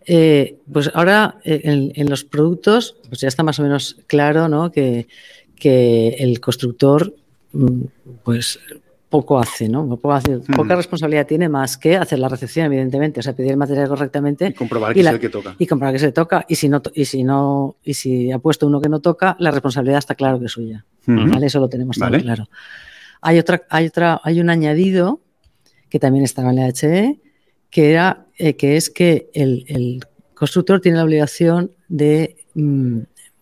Eh, 0.06 0.58
pues 0.70 0.92
ahora 0.94 1.36
eh, 1.46 1.62
en, 1.64 1.94
en 1.96 2.10
los 2.10 2.26
productos, 2.26 2.98
pues 3.08 3.22
ya 3.22 3.30
está 3.30 3.42
más 3.42 3.58
o 3.60 3.64
menos 3.64 3.96
claro 4.06 4.50
¿no? 4.50 4.70
que, 4.70 5.08
que 5.56 6.10
el 6.20 6.42
constructor 6.42 7.14
mm, 7.54 7.82
pues 8.26 8.60
poco 9.10 9.40
hace, 9.40 9.70
¿no? 9.70 9.88
Poco 9.88 10.12
hace, 10.12 10.38
poca 10.40 10.62
Ujú. 10.74 10.76
responsabilidad 10.76 11.26
tiene 11.26 11.48
más 11.48 11.78
que 11.78 11.96
hacer 11.96 12.20
la 12.20 12.28
recepción, 12.28 12.66
evidentemente, 12.66 13.22
o 13.22 13.24
sea, 13.24 13.34
pedir 13.34 13.52
el 13.52 13.58
material 13.58 13.88
correctamente 13.88 14.48
Y 14.48 14.54
comprobar 14.54 14.92
Y 14.92 14.96
que 14.96 15.04
la- 15.04 15.12
es 15.12 15.14
el 15.16 15.20
que 15.22 15.30
toca. 15.30 15.56
y 15.58 15.66
comprobar 15.66 15.94
que 15.94 16.00
se 16.00 16.12
toca. 16.12 16.46
Y 16.50 16.56
si 16.56 16.68
no, 16.68 16.82
y 16.94 17.06
si 17.06 17.24
no, 17.24 17.78
y 17.84 17.94
si 17.94 18.32
ha 18.32 18.40
puesto 18.40 18.68
uno 18.68 18.82
que 18.82 18.90
no 18.90 19.00
toca, 19.00 19.38
la 19.40 19.52
responsabilidad 19.52 20.00
está 20.00 20.16
claro 20.16 20.40
que 20.40 20.46
es 20.48 20.52
suya. 20.52 20.84
Ujú. 21.08 21.30
¿vale? 21.32 21.46
Eso 21.46 21.60
lo 21.62 21.70
tenemos 21.70 21.98
claro. 21.98 22.50
Hay 23.22 23.40
otra, 23.40 23.64
hay 23.70 23.86
otra, 23.88 24.20
hay 24.24 24.42
un 24.42 24.50
añadido 24.50 25.22
que 25.90 26.00
también 26.00 26.26
estaba 26.26 26.50
en 26.50 26.58
la 26.58 26.68
HE, 26.68 27.20
que 27.70 27.92
era 27.92 28.26
eh, 28.38 28.56
que 28.58 28.76
es 28.78 28.90
que 28.90 29.30
el, 29.34 29.64
el 29.70 30.06
constructor 30.34 30.82
tiene 30.82 30.98
la 30.98 31.06
obligación 31.06 31.72
de 31.88 32.36
mm, 32.56 33.00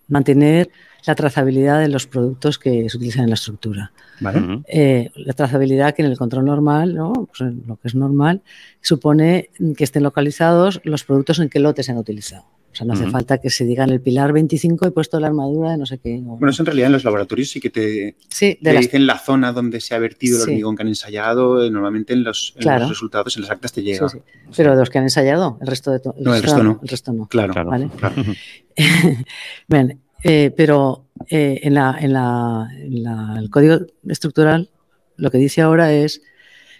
mantener 0.09 0.69
la 1.07 1.15
trazabilidad 1.15 1.79
de 1.79 1.87
los 1.89 2.05
productos 2.07 2.57
que 2.59 2.87
se 2.89 2.97
utilizan 2.97 3.23
en 3.23 3.29
la 3.31 3.35
estructura. 3.35 3.91
Vale. 4.19 4.63
Eh, 4.67 5.09
la 5.15 5.33
trazabilidad 5.33 5.93
que 5.93 6.01
en 6.03 6.09
el 6.11 6.17
control 6.17 6.45
normal, 6.45 6.95
¿no? 6.95 7.13
Pues 7.27 7.41
en 7.41 7.63
lo 7.67 7.75
que 7.77 7.87
es 7.87 7.95
normal, 7.95 8.41
supone 8.81 9.49
que 9.77 9.83
estén 9.83 10.03
localizados 10.03 10.79
los 10.83 11.03
productos 11.03 11.39
en 11.39 11.49
qué 11.49 11.59
lote 11.59 11.83
se 11.83 11.91
han 11.91 11.97
utilizado. 11.97 12.43
O 12.71 12.77
sea, 12.77 12.85
no 12.85 12.91
hace 12.91 13.09
falta 13.09 13.37
que 13.37 13.49
se 13.49 13.63
diga 13.63 13.85
en 13.85 13.89
el 13.91 14.01
pilar 14.01 14.33
25 14.33 14.85
he 14.85 14.91
puesto 14.91 15.17
la 15.21 15.27
armadura 15.27 15.71
de 15.71 15.77
no 15.77 15.85
sé 15.85 15.97
qué. 15.97 16.17
o- 16.27 16.35
Bueno, 16.35 16.49
eso 16.49 16.61
en 16.61 16.65
realidad 16.65 16.87
en 16.87 16.91
los 16.91 17.05
laboratorios 17.05 17.49
sí 17.49 17.61
que 17.61 17.69
te, 17.69 18.17
sí, 18.27 18.57
te 18.61 18.69
de 18.69 18.73
las 18.75 18.83
dicen 18.83 19.07
la 19.07 19.17
zona 19.17 19.53
donde 19.53 19.79
se 19.79 19.95
ha 19.95 19.99
vertido 19.99 20.39
el 20.39 20.43
Sí. 20.43 20.49
hormigón 20.51 20.75
que 20.75 20.81
han 20.83 20.89
ensayado. 20.89 21.63
eh, 21.63 21.71
Normalmente 21.71 22.11
en 22.11 22.25
los, 22.25 22.51
en 22.57 22.63
Claro. 22.63 22.81
los 22.81 22.89
resultados, 22.89 23.37
en 23.37 23.43
las 23.43 23.51
actas 23.51 23.71
te 23.71 23.81
llega. 23.81 24.09
sí. 24.09 24.17
Pero 24.57 24.71
de 24.71 24.77
los 24.77 24.89
que 24.89 24.97
han 24.97 25.05
ensayado, 25.05 25.57
el 25.61 25.67
resto 25.67 25.89
de 25.91 26.01
No, 26.19 26.35
el 26.35 26.43
resto 26.43 26.63
no. 26.63 26.79
El 26.83 26.87
resto 26.89 27.13
no. 27.13 27.27
Claro, 27.27 27.53
Claro. 27.53 27.69
Vale. 27.69 27.89
claro. 27.97 28.15
Bien, 29.69 30.01
eh, 30.27 30.51
pero 30.57 31.05
eh, 31.29 31.59
en, 31.63 31.75
la, 31.75 31.95
en, 31.99 32.11
la, 32.13 32.67
en 32.73 33.03
la- 33.03 33.35
el 33.39 33.49
código 33.49 33.79
estructural 34.07 34.69
lo 35.17 35.29
que 35.31 35.37
dice 35.37 35.61
ahora 35.61 35.93
es 35.93 36.21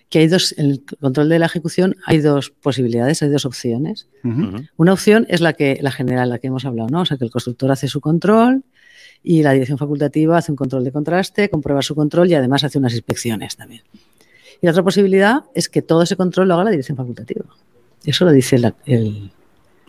que 0.09 0.19
hay 0.19 0.27
dos, 0.27 0.53
en 0.57 0.65
el 0.71 0.83
control 0.99 1.29
de 1.29 1.39
la 1.39 1.45
ejecución 1.45 1.95
hay 2.05 2.19
dos 2.19 2.49
posibilidades, 2.49 3.21
hay 3.23 3.29
dos 3.29 3.45
opciones. 3.45 4.07
Una 4.77 4.93
opción 4.93 5.25
es 5.29 5.41
la 5.41 5.53
que 5.53 5.77
la 5.81 5.91
general, 5.91 6.29
la 6.29 6.39
que 6.39 6.47
hemos 6.47 6.65
hablado, 6.65 6.89
¿no? 6.89 7.01
O 7.01 7.05
sea, 7.05 7.17
que 7.17 7.25
el 7.25 7.31
constructor 7.31 7.71
hace 7.71 7.87
su 7.87 8.01
control 8.01 8.63
y 9.23 9.41
la 9.41 9.51
dirección 9.53 9.77
facultativa 9.77 10.37
hace 10.37 10.51
un 10.51 10.55
control 10.57 10.83
de 10.83 10.91
contraste, 10.91 11.49
comprueba 11.49 11.81
su 11.81 11.95
control 11.95 12.29
y 12.29 12.33
además 12.35 12.63
hace 12.63 12.77
unas 12.77 12.93
inspecciones 12.93 13.55
también. 13.55 13.81
Y 14.61 14.65
la 14.65 14.71
otra 14.71 14.83
posibilidad 14.83 15.43
es 15.53 15.69
que 15.69 15.81
todo 15.81 16.01
ese 16.03 16.15
control 16.15 16.47
lo 16.47 16.53
haga 16.55 16.65
la 16.65 16.71
dirección 16.71 16.97
facultativa. 16.97 17.45
Eso 18.05 18.25
lo 18.25 18.31
dice 18.31 18.57
la- 18.59 18.75
el, 18.85 19.31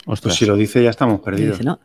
Pues 0.07 0.19
Ostras. 0.21 0.37
si 0.37 0.47
lo 0.47 0.55
dice, 0.57 0.83
ya 0.85 0.91
estamos 0.91 1.21
perdidos. 1.21 1.59
dice, 1.59 1.65
¿no? 1.65 1.81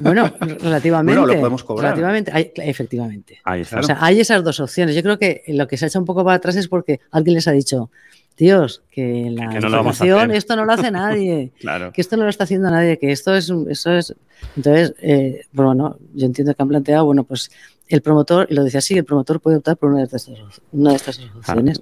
Bueno, 0.00 0.32
relativamente. 0.40 1.18
Bueno, 1.20 1.34
lo 1.34 1.40
podemos 1.40 1.64
cobrar. 1.64 1.90
Relativamente, 1.96 2.30
hay- 2.32 2.52
efectivamente. 2.56 3.40
Ahí 3.42 3.62
está. 3.62 3.80
O 3.80 3.82
sea, 3.82 3.98
hay 4.00 4.20
esas 4.20 4.44
dos 4.44 4.60
opciones. 4.60 4.94
Yo 4.94 5.02
creo 5.02 5.18
que 5.18 5.42
lo 5.48 5.66
que 5.66 5.76
se 5.76 5.84
ha 5.84 5.88
hecho 5.88 5.98
un 5.98 6.04
poco 6.04 6.24
para 6.24 6.36
atrás 6.36 6.54
es 6.54 6.68
porque 6.68 7.00
alguien 7.10 7.34
les 7.34 7.48
ha 7.48 7.52
dicho, 7.52 7.90
tíos, 8.36 8.82
que 8.92 9.28
la 9.32 9.48
Que 9.48 9.58
no 9.58 9.68
lo 9.70 9.76
vamos 9.78 10.00
a 10.00 10.04
información, 10.04 10.18
hacer". 10.30 10.36
esto 10.36 10.54
no 10.56 10.64
lo 10.64 10.72
hace 10.72 10.90
nadie, 10.92 11.52
Claro. 11.58 11.92
que 11.92 12.00
esto 12.00 12.16
no 12.16 12.22
lo 12.22 12.30
está 12.30 12.44
haciendo 12.44 12.70
nadie, 12.70 12.96
que 12.98 13.10
esto 13.10 13.34
es, 13.34 13.52
eso 13.68 13.92
es. 13.92 14.14
Entonces, 14.56 14.94
eh, 15.02 15.40
bueno, 15.52 15.98
yo 16.14 16.26
entiendo 16.26 16.54
que 16.54 16.62
han 16.62 16.68
planteado, 16.68 17.04
bueno, 17.06 17.24
pues 17.24 17.50
el 17.88 18.02
promotor, 18.02 18.46
y 18.50 18.54
lo 18.54 18.62
decía 18.62 18.78
así, 18.78 18.96
el 18.96 19.04
promotor 19.04 19.40
puede 19.40 19.56
optar 19.56 19.76
por 19.76 19.90
una 19.90 19.98
de 19.98 20.04
estas, 20.04 20.30
una 20.70 20.90
de 20.90 20.96
estas 20.96 21.18
opciones. 21.36 21.80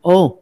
O 0.00 0.40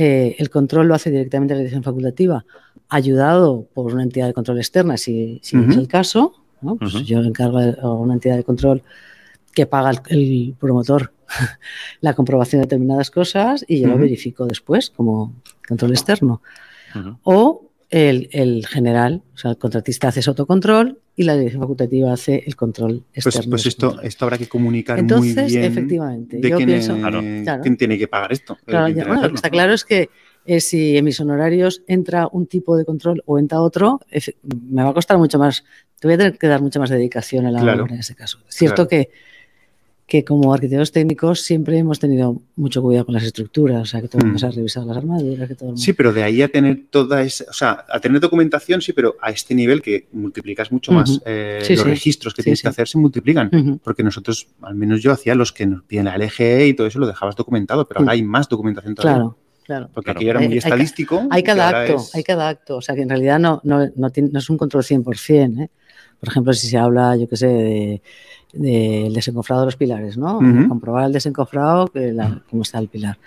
eh, 0.00 0.36
el 0.38 0.48
control 0.48 0.86
lo 0.86 0.94
hace 0.94 1.10
directamente 1.10 1.54
la 1.54 1.58
dirección 1.58 1.82
facultativa, 1.82 2.44
ayudado 2.88 3.66
por 3.74 3.92
una 3.92 4.04
entidad 4.04 4.28
de 4.28 4.32
control 4.32 4.58
externa, 4.58 4.96
si, 4.96 5.40
es 5.42 5.52
el 5.52 5.88
caso. 5.88 6.34
Pues 6.60 6.92
yo 7.04 7.18
encargo 7.18 7.58
a 7.58 7.92
una 7.94 8.14
entidad 8.14 8.36
de 8.36 8.44
control 8.44 8.84
que 9.54 9.66
paga 9.66 9.90
el, 10.08 10.54
promotor 10.56 11.12
la 12.00 12.14
comprobación 12.14 12.60
de 12.60 12.66
determinadas 12.66 13.10
cosas 13.10 13.64
y 13.66 13.80
yo 13.80 13.88
lo 13.88 13.98
verifico 13.98 14.46
después 14.46 14.90
como 14.90 15.34
control 15.66 15.90
externo. 15.90 16.42
O 17.24 17.67
el, 17.90 18.66
general, 18.66 19.22
o 19.34 19.38
sea, 19.38 19.52
el 19.52 19.58
contratista 19.58 20.08
hace 20.08 20.20
ese 20.20 20.30
autocontrol 20.30 21.00
y 21.16 21.24
la 21.24 21.36
dirección 21.36 21.62
facultativa 21.62 22.12
hace 22.12 22.44
el 22.46 22.54
control 22.54 23.04
pues, 23.14 23.26
externo. 23.26 23.50
Pues, 23.50 23.66
esto, 23.66 24.00
esto 24.02 24.24
habrá 24.24 24.38
que 24.38 24.46
comunicar 24.48 25.02
muy 25.02 25.32
bien. 25.32 25.64
efectivamente, 25.64 26.40
yo 26.40 26.58
pienso, 26.58 26.96
quién 27.62 27.76
tiene 27.76 27.98
que 27.98 28.08
pagar 28.08 28.32
esto. 28.32 28.58
Claro, 28.64 28.88
lo 28.88 29.28
que 29.28 29.34
está 29.34 29.50
claro 29.50 29.72
es 29.72 29.84
que 29.84 30.10
eh, 30.44 30.60
si 30.60 30.96
en 30.96 31.04
mis 31.04 31.18
honorarios 31.20 31.82
entra 31.86 32.28
un 32.30 32.46
tipo 32.46 32.76
de 32.76 32.84
control 32.84 33.22
o 33.26 33.38
entra 33.38 33.60
otro, 33.60 34.00
me 34.70 34.82
va 34.82 34.90
a 34.90 34.94
costar 34.94 35.18
mucho 35.18 35.38
más, 35.38 35.64
te 35.98 36.08
voy 36.08 36.14
a 36.14 36.18
tener 36.18 36.38
que 36.38 36.46
dar 36.46 36.62
mucha 36.62 36.78
más 36.78 36.90
dedicación 36.90 37.46
a 37.46 37.50
la 37.50 37.60
obra 37.60 37.94
en 37.94 38.00
ese 38.00 38.14
caso. 38.14 38.38
Es 38.48 38.54
cierto 38.54 38.86
que 38.86 39.10
que 40.08 40.24
como 40.24 40.54
arquitectos 40.54 40.90
técnicos 40.90 41.42
siempre 41.42 41.76
hemos 41.76 41.98
tenido 41.98 42.40
mucho 42.56 42.80
cuidado 42.80 43.04
con 43.04 43.14
las 43.14 43.24
estructuras, 43.24 43.82
o 43.82 43.84
sea, 43.84 44.00
que 44.00 44.08
todo 44.08 44.20
el 44.20 44.28
mundo 44.28 44.40
mm. 44.42 44.48
ha 44.48 44.52
revisado 44.52 44.86
las 44.86 44.96
armaduras, 44.96 45.46
que 45.46 45.54
todo 45.54 45.76
Sí, 45.76 45.92
pero 45.92 46.14
de 46.14 46.22
ahí 46.22 46.40
a 46.40 46.48
tener 46.48 46.86
toda 46.88 47.20
esa, 47.20 47.44
o 47.44 47.52
sea, 47.52 47.84
a 47.86 48.00
tener 48.00 48.18
documentación, 48.18 48.80
sí, 48.80 48.94
pero 48.94 49.16
a 49.20 49.30
este 49.30 49.54
nivel 49.54 49.82
que 49.82 50.08
multiplicas 50.12 50.72
mucho 50.72 50.92
más 50.92 51.20
eh, 51.26 51.62
los 51.68 51.84
registros 51.84 52.32
que 52.32 52.42
tienes 52.42 52.62
que 52.62 52.68
hacer 52.68 52.88
se 52.88 52.96
multiplican, 52.96 53.80
porque 53.84 54.02
nosotros, 54.02 54.48
al 54.62 54.76
menos 54.76 55.02
yo 55.02 55.12
hacía 55.12 55.34
los 55.34 55.52
que 55.52 55.66
nos 55.66 55.82
piden 55.82 56.06
la 56.06 56.16
LGE 56.16 56.68
y 56.68 56.72
todo 56.72 56.86
eso 56.86 56.98
lo 56.98 57.06
dejabás 57.06 57.36
documentado, 57.36 57.86
pero 57.86 58.00
ahora 58.00 58.12
hay 58.12 58.22
más 58.22 58.48
documentación 58.48 58.94
todavía. 58.94 59.16
Claro. 59.16 59.36
Claro. 59.66 59.90
Porque 59.92 60.12
aquí 60.12 60.26
era 60.26 60.40
muy 60.40 60.56
estadístico. 60.56 61.28
Hay, 61.30 61.42
cada 61.42 61.68
acto, 61.68 62.02
hay 62.14 62.24
cada 62.24 62.48
acto. 62.48 62.78
O 62.78 62.80
sea, 62.80 62.94
que 62.94 63.02
en 63.02 63.10
realidad 63.10 63.38
no, 63.38 63.60
no, 63.64 63.80
no, 63.80 64.08
no 64.16 64.38
es 64.38 64.48
un 64.48 64.56
control 64.56 64.82
100%. 64.82 65.64
¿eh? 65.64 65.70
Por 66.18 66.28
ejemplo, 66.30 66.54
si 66.54 66.68
se 66.68 66.78
habla, 66.78 67.14
yo 67.16 67.28
qué 67.28 67.36
sé, 67.36 67.46
de, 67.48 68.02
del 68.52 69.12
desencofrado 69.12 69.62
de 69.62 69.66
los 69.66 69.76
pilares, 69.76 70.16
¿no? 70.16 70.38
Comprobar 70.68 71.06
el 71.06 71.12
desencofrado, 71.12 71.88
que 71.88 72.16
cómo 72.50 72.62
está 72.62 72.78
el 72.78 72.88
pilar. 72.88 73.18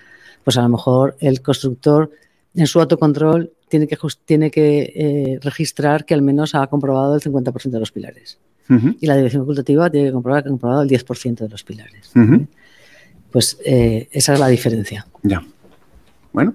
Pues 0.44 0.56
a 0.56 0.62
lo 0.62 0.68
mejor 0.68 1.16
el 1.20 1.40
constructor 1.40 2.10
en 2.54 2.66
su 2.66 2.80
autocontrol 2.80 3.52
tiene 3.68 3.86
que, 3.86 3.96
tiene 4.24 4.50
que 4.50 4.92
eh, 4.94 5.38
registrar 5.40 6.04
que 6.04 6.14
al 6.14 6.22
menos 6.22 6.54
ha 6.54 6.66
comprobado 6.66 7.14
el 7.14 7.20
50% 7.20 7.70
de 7.70 7.80
los 7.80 7.92
pilares. 7.92 8.38
Y 9.00 9.06
la 9.06 9.16
dirección 9.16 9.42
facultativa 9.42 9.90
tiene 9.90 10.06
que 10.06 10.12
comprobar 10.14 10.42
que 10.42 10.48
ha 10.48 10.50
comprobado 10.50 10.82
el 10.82 10.88
10% 10.88 11.34
de 11.40 11.48
los 11.48 11.62
pilares. 11.62 12.10
Pues 13.30 13.58
eh, 13.66 14.08
esa 14.12 14.32
es 14.32 14.40
la 14.40 14.48
diferencia. 14.48 15.06
Ya. 15.22 15.44
Bueno. 16.32 16.54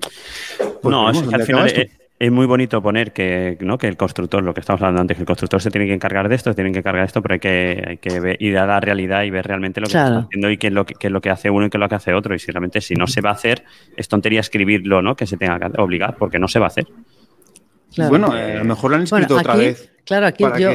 Pues 0.81 0.91
no, 0.91 1.07
al 1.07 1.43
final 1.43 1.89
es 2.19 2.31
muy 2.31 2.47
bonito 2.47 2.81
poner 2.81 3.13
que, 3.13 3.57
¿no? 3.61 3.77
que 3.77 3.87
el 3.87 3.95
constructor, 3.95 4.43
lo 4.43 4.53
que 4.53 4.61
estamos 4.61 4.81
hablando 4.81 5.01
antes, 5.01 5.17
que 5.17 5.21
el 5.21 5.27
constructor 5.27 5.61
se 5.61 5.69
tiene 5.69 5.85
que 5.85 5.93
encargar 5.93 6.27
de 6.27 6.35
esto, 6.35 6.49
se 6.49 6.55
tiene 6.55 6.71
que 6.71 6.79
encargar 6.79 7.03
de 7.03 7.07
esto, 7.07 7.21
pero 7.21 7.33
hay 7.33 7.39
que, 7.39 7.83
hay 7.87 7.97
que 7.97 8.35
ir 8.39 8.57
a 8.57 8.65
la 8.65 8.79
realidad 8.79 9.23
y 9.23 9.29
ver 9.29 9.45
realmente 9.45 9.79
lo 9.79 9.85
que 9.85 9.97
está 9.97 10.19
haciendo 10.19 10.49
y 10.49 10.57
qué 10.57 10.67
es 10.67 10.73
lo 10.73 10.85
que, 10.85 10.95
es 10.99 11.11
lo 11.11 11.21
que 11.21 11.29
hace 11.29 11.51
uno 11.51 11.67
y 11.67 11.69
qué 11.69 11.77
es 11.77 11.81
lo 11.81 11.89
que 11.89 11.95
hace 11.95 12.13
otro. 12.13 12.33
Y 12.33 12.39
si 12.39 12.51
realmente 12.51 12.81
si 12.81 12.95
no 12.95 13.05
se 13.05 13.21
va 13.21 13.29
a 13.29 13.33
hacer, 13.33 13.63
es 13.95 14.07
tontería 14.07 14.39
escribirlo, 14.39 15.03
¿no? 15.03 15.15
Que 15.15 15.27
se 15.27 15.37
tenga 15.37 15.59
que 15.59 15.79
obligar, 15.79 16.15
porque 16.17 16.39
no 16.39 16.47
se 16.47 16.57
va 16.57 16.65
a 16.65 16.69
hacer. 16.69 16.87
Bueno, 18.09 18.35
eh, 18.35 18.53
a 18.53 18.59
lo 18.59 18.65
mejor 18.65 18.91
lo 18.91 18.97
han 18.97 19.03
escrito 19.03 19.35
otra 19.35 19.55
vez. 19.55 19.91
Claro, 20.07 20.25
aquí 20.25 20.45
yo, 20.57 20.69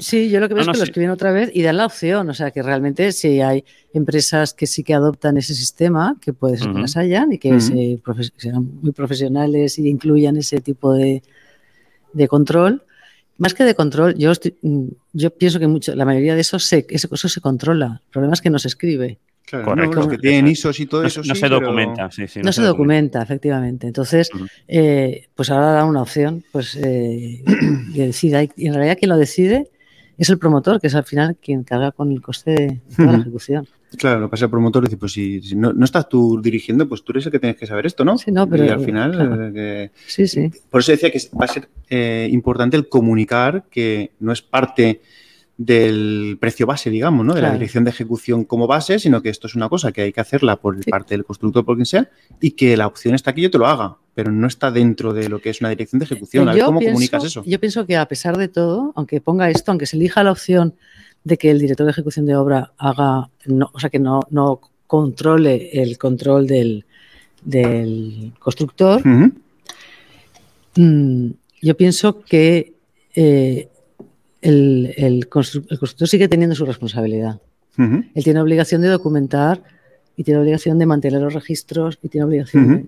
sí, 0.00 0.30
yo 0.30 0.40
lo 0.40 0.48
que 0.48 0.54
veo 0.54 0.62
es 0.62 0.68
que 0.68 0.78
lo 0.78 0.82
escriben 0.82 1.10
otra 1.10 1.30
vez 1.30 1.48
y 1.54 1.62
dan 1.62 1.76
la 1.76 1.86
opción, 1.86 2.28
o 2.28 2.34
sea 2.34 2.50
que 2.50 2.60
realmente 2.60 3.12
si 3.12 3.40
hay 3.40 3.64
empresas 3.94 4.52
que 4.52 4.66
sí 4.66 4.82
que 4.82 4.94
adoptan 4.94 5.36
ese 5.36 5.54
sistema, 5.54 6.16
que 6.20 6.32
puede 6.32 6.56
ser 6.56 6.72
que 6.72 6.80
las 6.80 6.96
hayan 6.96 7.32
y 7.32 7.38
que, 7.38 7.60
sean 7.60 8.80
muy 8.82 8.90
profesionales 8.90 9.78
y 9.78 9.88
incluyan 9.88 10.36
ese 10.36 10.60
tipo 10.60 10.92
de, 10.92 11.22
control, 12.26 12.82
más 13.36 13.54
que 13.54 13.62
de 13.62 13.76
control, 13.76 14.16
yo, 14.16 14.32
yo 15.12 15.30
pienso 15.30 15.60
que 15.60 15.68
mucho, 15.68 15.94
la 15.94 16.04
mayoría 16.04 16.34
de 16.34 16.40
eso 16.40 16.58
se, 16.58 16.84
eso 16.90 17.28
se 17.28 17.40
controla. 17.40 18.02
El 18.06 18.10
problema 18.10 18.34
es 18.34 18.40
que 18.40 18.50
no 18.50 18.58
se 18.58 18.66
escribe. 18.66 19.20
Claro, 19.48 19.74
los 19.76 20.08
que 20.08 20.18
tienen 20.18 20.46
ISOs 20.48 20.78
y 20.80 20.86
todo 20.86 21.04
eso. 21.04 21.22
No, 21.24 21.34
se 21.34 21.48
documenta, 21.48 22.10
sí, 22.10 22.28
sí. 22.28 22.40
No, 22.42 22.52
se, 22.52 22.62
documenta, 22.62 23.22
efectivamente. 23.22 23.86
Entonces, 23.86 24.28
eh, 24.66 25.28
pues 25.34 25.50
ahora 25.50 25.72
da 25.72 25.84
una 25.84 26.02
opción, 26.02 26.44
pues 26.52 26.76
eh, 26.76 27.42
decida. 27.94 28.42
Y 28.42 28.66
en 28.66 28.74
realidad 28.74 28.98
quien 28.98 29.08
lo 29.08 29.16
decide 29.16 29.70
es 30.18 30.28
el 30.28 30.38
promotor, 30.38 30.80
que 30.80 30.88
es 30.88 30.94
al 30.94 31.04
final 31.04 31.36
quien 31.40 31.64
carga 31.64 31.92
con 31.92 32.12
el 32.12 32.20
coste 32.20 32.50
de 32.50 32.80
toda 32.94 33.12
la 33.12 33.18
ejecución. 33.18 33.66
Claro, 33.96 34.20
lo 34.20 34.26
que 34.26 34.32
pasa 34.32 34.44
el 34.44 34.50
promotor 34.50 34.84
dice, 34.84 34.98
pues 34.98 35.12
si, 35.12 35.40
no, 35.56 35.72
estás 35.82 36.10
tú 36.10 36.42
dirigiendo, 36.42 36.86
pues 36.86 37.02
tú 37.02 37.12
eres 37.12 37.24
el 37.24 37.32
que 37.32 37.38
tienes 37.38 37.56
que 37.56 37.66
saber 37.66 37.86
esto, 37.86 38.04
¿no? 38.04 38.18
Sí, 38.18 38.30
no, 38.30 38.46
pero... 38.46 38.66
Y 38.66 38.68
al 38.68 38.80
final... 38.80 39.52
Eh, 39.56 39.90
sí, 40.06 40.28
sí. 40.28 40.50
Por 40.68 40.82
eso 40.82 40.92
decía 40.92 41.10
que 41.10 41.20
va 41.40 41.46
a 41.46 41.48
ser 41.48 41.68
importante 42.30 42.76
el 42.76 42.90
comunicar 42.90 43.64
que 43.70 44.10
no 44.20 44.32
es 44.32 44.42
parte 44.42 45.00
del 45.58 46.38
precio 46.40 46.66
base, 46.66 46.88
digamos, 46.88 47.26
¿no? 47.26 47.34
De 47.34 47.42
la 47.42 47.52
dirección 47.52 47.82
de 47.82 47.90
ejecución 47.90 48.44
como 48.44 48.68
base, 48.68 49.00
sino 49.00 49.20
que 49.20 49.28
esto 49.28 49.48
es 49.48 49.56
una 49.56 49.68
cosa 49.68 49.90
que 49.90 50.02
hay 50.02 50.12
que 50.12 50.20
hacerla 50.20 50.54
por 50.56 50.82
parte 50.88 51.14
del 51.14 51.24
constructor, 51.24 51.64
por 51.64 51.74
quien 51.74 51.84
sea, 51.84 52.08
y 52.40 52.52
que 52.52 52.76
la 52.76 52.86
opción 52.86 53.16
está 53.16 53.32
aquí, 53.32 53.42
yo 53.42 53.50
te 53.50 53.58
lo 53.58 53.66
haga, 53.66 53.96
pero 54.14 54.30
no 54.30 54.46
está 54.46 54.70
dentro 54.70 55.12
de 55.12 55.28
lo 55.28 55.40
que 55.40 55.50
es 55.50 55.60
una 55.60 55.70
dirección 55.70 55.98
de 55.98 56.04
ejecución. 56.04 56.48
¿cómo 56.64 56.80
comunicas 56.80 57.24
eso? 57.24 57.42
Yo 57.44 57.58
pienso 57.58 57.84
que 57.86 57.96
a 57.96 58.06
pesar 58.06 58.38
de 58.38 58.46
todo, 58.46 58.92
aunque 58.94 59.20
ponga 59.20 59.50
esto, 59.50 59.72
aunque 59.72 59.86
se 59.86 59.96
elija 59.96 60.22
la 60.22 60.30
opción 60.30 60.74
de 61.24 61.36
que 61.36 61.50
el 61.50 61.58
director 61.58 61.84
de 61.86 61.90
ejecución 61.90 62.24
de 62.24 62.36
obra 62.36 62.72
haga, 62.78 63.28
no, 63.46 63.68
o 63.72 63.80
sea, 63.80 63.90
que 63.90 63.98
no, 63.98 64.20
no 64.30 64.60
controle 64.86 65.70
el 65.72 65.98
control 65.98 66.46
del, 66.46 66.84
constructor, 68.38 69.04
mm, 70.76 71.30
yo 71.62 71.76
pienso 71.76 72.20
que 72.20 72.74
eh, 73.16 73.68
el, 74.40 75.28
constructor 75.28 76.08
sigue 76.08 76.28
teniendo 76.28 76.54
su 76.54 76.64
responsabilidad. 76.64 77.40
Él 77.76 78.24
tiene 78.24 78.40
obligación 78.40 78.82
de 78.82 78.88
documentar 78.88 79.62
y 80.16 80.24
tiene 80.24 80.40
obligación 80.40 80.80
de 80.80 80.86
mantener 80.86 81.20
los 81.20 81.32
registros 81.32 81.98
y 82.02 82.08
tiene 82.08 82.24
obligación 82.24 82.68
de, 82.68 82.86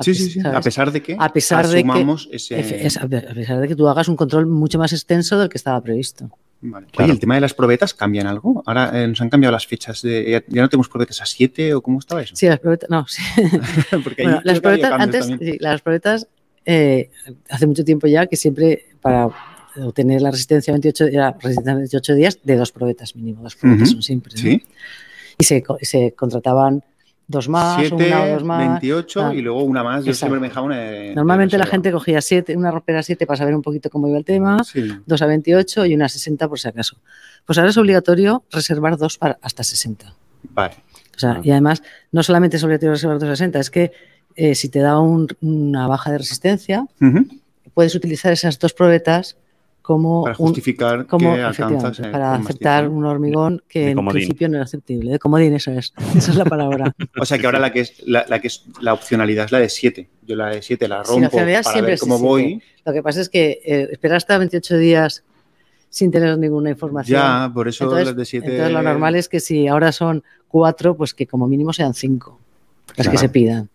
sí, 0.00 0.14
sí, 0.14 0.30
sí. 0.30 0.40
A 0.44 0.60
pesar 0.60 0.92
de 0.92 1.02
que 1.02 1.16
a 1.18 1.32
pesar 1.32 1.66
de 1.66 1.82
que, 1.82 1.90
a 1.90 3.34
pesar 3.34 3.60
de 3.60 3.68
que 3.68 3.74
tú 3.74 3.88
hagas 3.88 4.06
un 4.08 4.14
control 4.14 4.46
mucho 4.46 4.78
más 4.78 4.92
extenso 4.92 5.38
del 5.38 5.48
que 5.48 5.58
estaba 5.58 5.80
previsto. 5.80 6.30
Vale. 6.60 6.86
Oye, 6.96 7.10
¿el 7.10 7.18
tema 7.18 7.34
de 7.34 7.42
las 7.42 7.52
probetas 7.52 7.92
cambian 7.92 8.26
algo? 8.26 8.62
Ahora 8.64 8.90
eh, 8.94 9.06
nos 9.06 9.20
han 9.20 9.28
cambiado 9.28 9.52
las 9.52 9.66
fechas. 9.66 10.00
De, 10.00 10.42
ya, 10.48 10.62
no 10.62 10.68
tenemos 10.68 10.88
probetas 10.88 11.20
a 11.20 11.26
7 11.26 11.74
o 11.74 11.82
cómo 11.82 11.98
estaba 11.98 12.22
eso? 12.22 12.34
Sí, 12.34 12.46
las 12.46 12.58
probetas, 12.58 12.88
no, 12.88 13.04
sí. 13.06 13.22
bueno, 14.16 14.40
las 14.44 14.60
probetas, 14.60 14.92
antes, 14.92 15.26
sí, 15.26 15.58
las 15.60 15.82
probetas, 15.82 16.26
eh, 16.64 17.10
hace 17.50 17.66
mucho 17.66 17.84
tiempo 17.84 18.06
ya 18.06 18.26
que 18.26 18.36
siempre 18.36 18.86
para 19.02 19.28
obtener 19.82 20.22
la 20.22 20.30
resistencia 20.30 20.72
28, 20.72 21.06
la 21.12 21.32
resistencia 21.32 21.74
28 21.74 22.14
días 22.14 22.38
de 22.42 22.56
dos 22.56 22.72
probetas 22.72 23.16
mínimo. 23.16 23.42
Dos 23.42 23.56
probetas 23.56 23.90
son 23.90 24.02
siempre. 24.02 24.34
Y 25.36 25.44
se, 25.44 25.64
se, 25.82 26.12
contrataban 26.12 26.84
dos 27.26 27.48
más, 27.48 27.80
siete, 27.80 28.06
una 28.06 28.22
o 28.22 28.28
dos 28.28 28.44
más. 28.44 28.80
28 28.80 29.32
y 29.32 29.42
luego 29.42 29.62
una 29.64 29.82
más. 29.82 30.04
Yo 30.04 30.14
siempre 30.14 30.40
me 30.40 30.48
dejaba 30.48 30.66
una. 30.66 31.14
Normalmente 31.14 31.58
la 31.58 31.66
gente 31.66 31.90
cogía 31.90 32.20
siete, 32.20 32.56
una 32.56 32.70
ropera 32.70 33.02
7 33.02 33.26
para 33.26 33.36
saber 33.36 33.54
un 33.54 33.62
poquito 33.62 33.90
cómo 33.90 34.08
iba 34.08 34.18
el 34.18 34.24
tema, 34.24 34.58
dos 35.06 35.22
a 35.22 35.26
28 35.26 35.86
y 35.86 35.94
una 35.94 36.06
a 36.06 36.08
60 36.08 36.48
por 36.48 36.58
si 36.58 36.68
acaso. 36.68 36.96
Pues 37.44 37.58
ahora 37.58 37.70
es 37.70 37.76
obligatorio 37.76 38.44
reservar 38.50 38.96
dos 38.96 39.18
para 39.18 39.38
hasta 39.42 39.64
60. 39.64 40.14
Vale. 40.50 40.74
O 41.16 41.18
sea, 41.18 41.40
y 41.42 41.50
además, 41.50 41.82
no 42.12 42.22
solamente 42.22 42.56
es 42.56 42.64
obligatorio 42.64 42.92
reservar 42.92 43.18
dos 43.18 43.28
a 43.28 43.36
60, 43.36 43.60
es 43.60 43.70
que 43.70 43.92
eh, 44.36 44.54
si 44.54 44.68
te 44.68 44.80
da 44.80 44.98
una 44.98 45.86
baja 45.86 46.10
de 46.10 46.18
resistencia, 46.18 46.86
puedes 47.72 47.94
utilizar 47.94 48.32
esas 48.32 48.58
dos 48.58 48.72
probetas 48.72 49.36
como 49.84 50.22
para 50.22 50.34
justificar 50.34 51.06
que 51.06 51.26
alcanzas 51.26 52.00
para 52.00 52.36
aceptar 52.36 52.88
un 52.88 53.04
hormigón 53.04 53.62
que 53.68 53.90
en 53.90 54.06
principio 54.06 54.48
no 54.48 54.54
era 54.56 54.64
aceptable. 54.64 55.10
De 55.10 55.18
comodín, 55.18 55.52
eso 55.52 55.72
es. 55.72 55.92
Esa 56.16 56.30
es 56.30 56.38
la 56.38 56.46
palabra. 56.46 56.94
o 57.20 57.26
sea 57.26 57.36
que 57.38 57.44
ahora 57.44 57.58
la 57.58 57.70
que 57.70 57.80
es 57.80 58.02
la, 58.06 58.24
que 58.40 58.46
es 58.46 58.64
la 58.80 58.94
opcionalidad 58.94 59.44
es 59.44 59.52
la 59.52 59.58
de 59.58 59.68
7. 59.68 60.08
Yo 60.22 60.36
la 60.36 60.46
de 60.46 60.62
7 60.62 60.88
la 60.88 61.02
rompo 61.02 61.28
para 61.28 61.44
ver 61.82 61.98
cómo 61.98 62.18
voy. 62.18 62.62
Lo 62.86 62.94
que 62.94 63.02
pasa 63.02 63.20
es 63.20 63.28
que 63.28 63.60
eh, 63.62 63.88
esperar 63.92 64.16
hasta 64.16 64.38
28 64.38 64.78
días 64.78 65.22
sin 65.90 66.10
tener 66.10 66.38
ninguna 66.38 66.70
información. 66.70 67.20
Ya, 67.20 67.52
por 67.52 67.68
eso 67.68 67.94
las 67.94 68.16
de 68.16 68.24
7. 68.24 68.46
Entonces 68.46 68.72
lo 68.72 68.80
normal 68.80 69.16
es 69.16 69.28
que 69.28 69.38
si 69.38 69.68
ahora 69.68 69.92
son 69.92 70.24
4, 70.48 70.96
pues 70.96 71.12
que 71.12 71.26
como 71.26 71.46
mínimo 71.46 71.74
sean 71.74 71.92
5 71.92 72.40
las 72.96 73.08
que 73.08 73.18
se 73.18 73.28
pidan. 73.28 73.68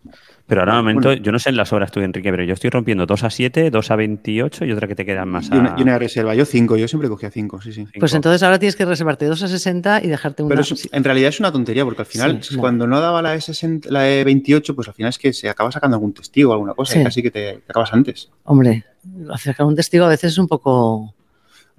Pero 0.50 0.62
ahora 0.62 0.74
momento, 0.74 1.12
yo 1.12 1.30
no 1.30 1.38
sé 1.38 1.50
en 1.50 1.56
las 1.56 1.72
horas 1.72 1.92
tú, 1.92 2.00
Enrique, 2.00 2.28
pero 2.28 2.42
yo 2.42 2.54
estoy 2.54 2.70
rompiendo 2.70 3.06
2 3.06 3.22
a 3.22 3.30
7, 3.30 3.70
2 3.70 3.90
a 3.92 3.94
28 3.94 4.64
y 4.64 4.72
otra 4.72 4.88
que 4.88 4.96
te 4.96 5.06
quedan 5.06 5.28
más 5.28 5.48
a... 5.52 5.76
Y 5.78 5.82
una, 5.82 5.96
reserva, 5.96 6.34
yo 6.34 6.44
5, 6.44 6.76
yo 6.76 6.88
siempre 6.88 7.08
cogía 7.08 7.30
5, 7.30 7.60
sí, 7.62 7.72
sí. 7.72 7.86
Pues 8.00 8.14
entonces 8.14 8.42
ahora 8.42 8.58
tienes 8.58 8.74
que 8.74 8.84
reservarte 8.84 9.26
2 9.26 9.44
a 9.44 9.46
60 9.46 10.02
y 10.02 10.08
dejarte 10.08 10.42
una... 10.42 10.56
Pero 10.56 10.66
en 10.90 11.04
realidad 11.04 11.28
es 11.28 11.38
una 11.38 11.52
tontería, 11.52 11.84
porque 11.84 12.02
al 12.02 12.06
final, 12.06 12.40
cuando 12.58 12.88
no 12.88 13.00
daba 13.00 13.22
la, 13.22 13.36
E 13.36 13.40
la 13.90 14.10
E28, 14.10 14.74
pues 14.74 14.88
al 14.88 14.94
final 14.94 15.10
es 15.10 15.18
que 15.18 15.32
se 15.32 15.48
acaba 15.48 15.70
sacando 15.70 15.94
algún 15.94 16.14
testigo 16.14 16.50
o 16.50 16.54
alguna 16.54 16.74
cosa 16.74 16.98
y 16.98 17.04
casi 17.04 17.22
que 17.22 17.30
te, 17.30 17.62
acabas 17.68 17.92
antes. 17.92 18.28
Hombre, 18.42 18.84
sacar 19.38 19.66
un 19.66 19.76
testigo 19.76 20.04
a 20.06 20.08
veces 20.08 20.32
es 20.32 20.38
un 20.38 20.48
poco... 20.48 21.14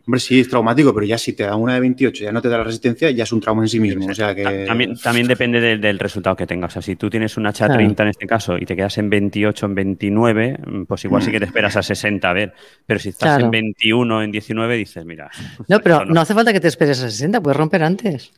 Hombre, 0.05 0.19
sí, 0.19 0.39
es 0.39 0.49
traumático, 0.49 0.93
pero 0.93 1.05
ya 1.05 1.17
si 1.17 1.33
te 1.33 1.43
da 1.43 1.55
una 1.55 1.75
de 1.75 1.79
28 1.79 2.23
ya 2.23 2.31
no 2.31 2.41
te 2.41 2.49
da 2.49 2.57
la 2.57 2.63
resistencia, 2.63 3.11
ya 3.11 3.23
es 3.23 3.31
un 3.31 3.39
trauma 3.39 3.61
en 3.61 3.69
sí 3.69 3.79
mismo. 3.79 4.07
O 4.07 4.15
sea 4.15 4.33
que... 4.33 4.65
También, 4.65 4.97
también 4.97 5.27
depende 5.27 5.77
del, 5.77 5.99
resultado 5.99 6.35
que 6.35 6.47
tengas. 6.47 6.71
O 6.71 6.73
sea, 6.73 6.81
si 6.81 6.95
tú 6.95 7.09
tienes 7.09 7.37
una 7.37 7.53
H30 7.53 8.01
en 8.01 8.07
este 8.07 8.25
caso 8.25 8.57
y 8.57 8.65
te 8.65 8.75
quedas 8.75 8.97
en 8.97 9.09
28, 9.09 9.65
en 9.65 9.75
29, 9.75 10.59
pues 10.87 11.05
igual 11.05 11.21
sí 11.21 11.31
que 11.31 11.39
te 11.39 11.45
esperas 11.45 11.75
a 11.77 11.83
60 11.83 12.29
a 12.29 12.33
ver. 12.33 12.53
Pero 12.85 12.99
si 12.99 13.09
estás 13.09 13.41
en 13.41 13.51
21, 13.51 14.23
en 14.23 14.31
19, 14.31 14.77
dices, 14.77 15.05
mira. 15.05 15.29
No, 15.67 15.79
pero 15.79 16.03
no. 16.05 16.19
hace 16.19 16.33
falta 16.33 16.51
que 16.51 16.59
te 16.59 16.67
esperes 16.67 17.01
a 17.03 17.09
60, 17.09 17.41
puedes 17.41 17.57
romper 17.57 17.83
antes. 17.83 18.31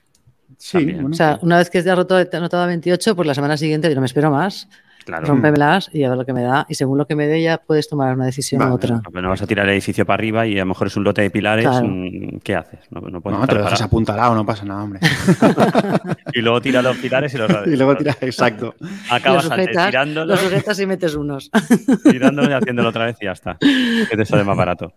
Sí. 0.58 0.96
o 1.04 1.14
sea, 1.14 1.40
una 1.42 1.58
vez 1.58 1.70
que 1.70 1.82
te 1.82 1.90
has 1.90 1.98
roto, 1.98 2.26
te 2.26 2.38
a 2.38 2.66
28, 2.66 3.16
pues 3.16 3.28
la 3.28 3.34
semana 3.34 3.58
siguiente 3.58 3.90
yo 3.90 3.96
no 3.96 4.02
me 4.02 4.08
espero 4.08 4.32
más. 4.32 4.68
Claro. 5.06 5.26
Rómpemelas 5.26 5.90
y 5.94 6.04
a 6.04 6.10
ver 6.10 6.18
lo 6.18 6.26
que 6.26 6.34
me 6.34 6.44
da. 6.44 6.66
Y 6.70 6.76
según 6.76 6.98
lo 6.98 7.06
que 7.06 7.16
me 7.16 7.28
dé, 7.28 7.42
ya 7.42 7.58
puedes 7.58 7.90
tomar 7.90 8.14
una 8.14 8.26
decisión 8.26 8.62
u 8.62 8.74
otra. 8.74 9.02
no 9.12 9.30
vas 9.30 9.42
a 9.42 9.48
tirar 9.48 9.66
el 9.66 9.74
edificio 9.74 10.06
para 10.06 10.16
arriba 10.16 10.48
y 10.48 10.58
a 10.58 10.62
lo 10.62 10.68
mejor 10.68 10.88
es 10.88 10.96
un 10.96 11.04
lote 11.04 11.22
de 11.22 11.30
pilares. 11.30 11.68
Mm, 11.84 12.38
¿Qué 12.44 12.56
haces? 12.56 12.80
No, 12.92 13.02
no, 13.02 13.22
puedes 13.22 13.40
no 13.40 13.48
te 13.48 13.56
lo 13.56 13.64
dejas 13.64 13.82
apuntalado, 13.82 14.36
no 14.36 14.46
pasa 14.46 14.66
nada, 14.66 14.84
hombre. 14.84 15.00
y 16.34 16.42
luego 16.42 16.62
tiras 16.62 16.84
los 16.84 16.98
pilares 16.98 17.34
y 17.34 17.38
los 17.38 17.52
Y 17.68 17.76
luego 17.76 17.96
tiras, 17.96 18.18
exacto. 18.22 18.76
Acabas. 19.10 19.46
Los 19.46 20.40
sujetas 20.40 20.80
y 20.80 20.86
metes 20.86 21.16
unos. 21.16 21.52
tirándolo 22.04 22.50
y 22.50 22.54
haciéndolo 22.54 22.90
otra 22.90 23.06
vez 23.06 23.18
y 23.22 23.26
ya 23.26 23.32
está. 23.32 23.58
Que 23.60 24.16
te 24.16 24.26
sale 24.26 24.44
más 24.44 24.58
barato. 24.58 24.94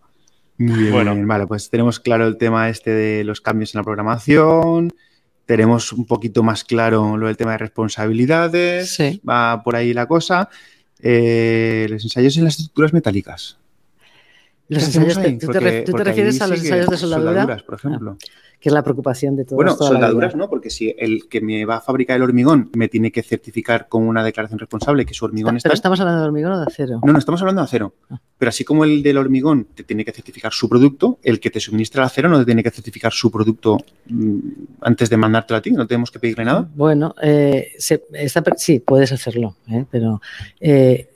Muy 0.58 0.78
bien, 0.78 0.92
bueno. 0.92 1.14
Vale, 1.26 1.46
pues 1.46 1.68
tenemos 1.68 2.00
claro 2.00 2.26
el 2.26 2.38
tema 2.38 2.68
este 2.68 2.90
de 2.90 3.24
los 3.24 3.40
cambios 3.40 3.74
en 3.74 3.80
la 3.80 3.84
programación 3.84 4.92
tenemos 5.46 5.92
un 5.92 6.04
poquito 6.04 6.42
más 6.42 6.64
claro 6.64 7.16
lo 7.16 7.28
del 7.28 7.36
tema 7.36 7.52
de 7.52 7.58
responsabilidades, 7.58 8.98
va 9.26 9.62
por 9.62 9.76
ahí 9.76 9.94
la 9.94 10.06
cosa. 10.06 10.50
Eh, 11.00 11.86
los 11.88 12.02
ensayos 12.02 12.36
en 12.36 12.44
las 12.44 12.54
estructuras 12.58 12.92
metálicas. 12.92 13.56
Los 14.68 14.84
ensayos, 14.84 15.14
¿tú, 15.38 15.52
te, 15.52 16.04
refieres 16.04 16.40
a 16.40 16.48
los 16.48 16.60
ensayos 16.60 16.88
de 16.88 16.96
soldadura? 16.96 17.56
por 17.64 17.74
ejemplo. 17.76 18.18
Ah 18.20 18.26
que 18.60 18.70
es 18.70 18.72
la 18.72 18.82
preocupación 18.82 19.36
de 19.36 19.44
todos. 19.44 19.56
Bueno, 19.56 19.76
soldaduras 19.76 20.34
no, 20.34 20.48
porque 20.48 20.70
si 20.70 20.94
el 20.98 21.28
que 21.28 21.40
me 21.40 21.64
va 21.64 21.76
a 21.76 21.80
fabricar 21.80 22.16
el 22.16 22.22
hormigón 22.22 22.70
me 22.74 22.88
tiene 22.88 23.12
que 23.12 23.22
certificar 23.22 23.88
con 23.88 24.06
una 24.06 24.24
declaración 24.24 24.58
responsable 24.58 25.04
que 25.04 25.14
su 25.14 25.24
hormigón 25.24 25.56
está. 25.56 25.68
¿Pero 25.68 25.74
estamos 25.74 26.00
hablando 26.00 26.22
de 26.22 26.26
hormigón 26.26 26.52
o 26.52 26.58
de 26.58 26.66
acero? 26.66 27.00
No, 27.04 27.12
no, 27.12 27.18
estamos 27.18 27.40
hablando 27.42 27.60
de 27.62 27.66
acero. 27.66 27.94
Ah. 28.10 28.18
Pero 28.38 28.48
así 28.48 28.64
como 28.64 28.84
el 28.84 29.02
del 29.02 29.18
hormigón 29.18 29.66
te 29.74 29.84
tiene 29.84 30.04
que 30.04 30.12
certificar 30.12 30.52
su 30.52 30.68
producto, 30.68 31.18
el 31.22 31.38
que 31.38 31.50
te 31.50 31.60
suministra 31.60 32.02
el 32.02 32.06
acero 32.06 32.28
no 32.28 32.38
te 32.38 32.46
tiene 32.46 32.62
que 32.62 32.70
certificar 32.70 33.12
su 33.12 33.30
producto 33.30 33.78
mm, 34.06 34.38
antes 34.80 35.10
de 35.10 35.16
mandártelo 35.16 35.58
a 35.58 35.62
ti, 35.62 35.70
no 35.72 35.86
tenemos 35.86 36.10
que 36.10 36.18
pedirle 36.18 36.44
nada. 36.44 36.68
Bueno, 36.74 37.14
eh, 37.22 37.72
sí, 37.78 38.80
puedes 38.80 39.12
hacerlo, 39.12 39.56
¿eh? 39.70 39.84
pero 39.90 40.20
eh, 40.60 41.10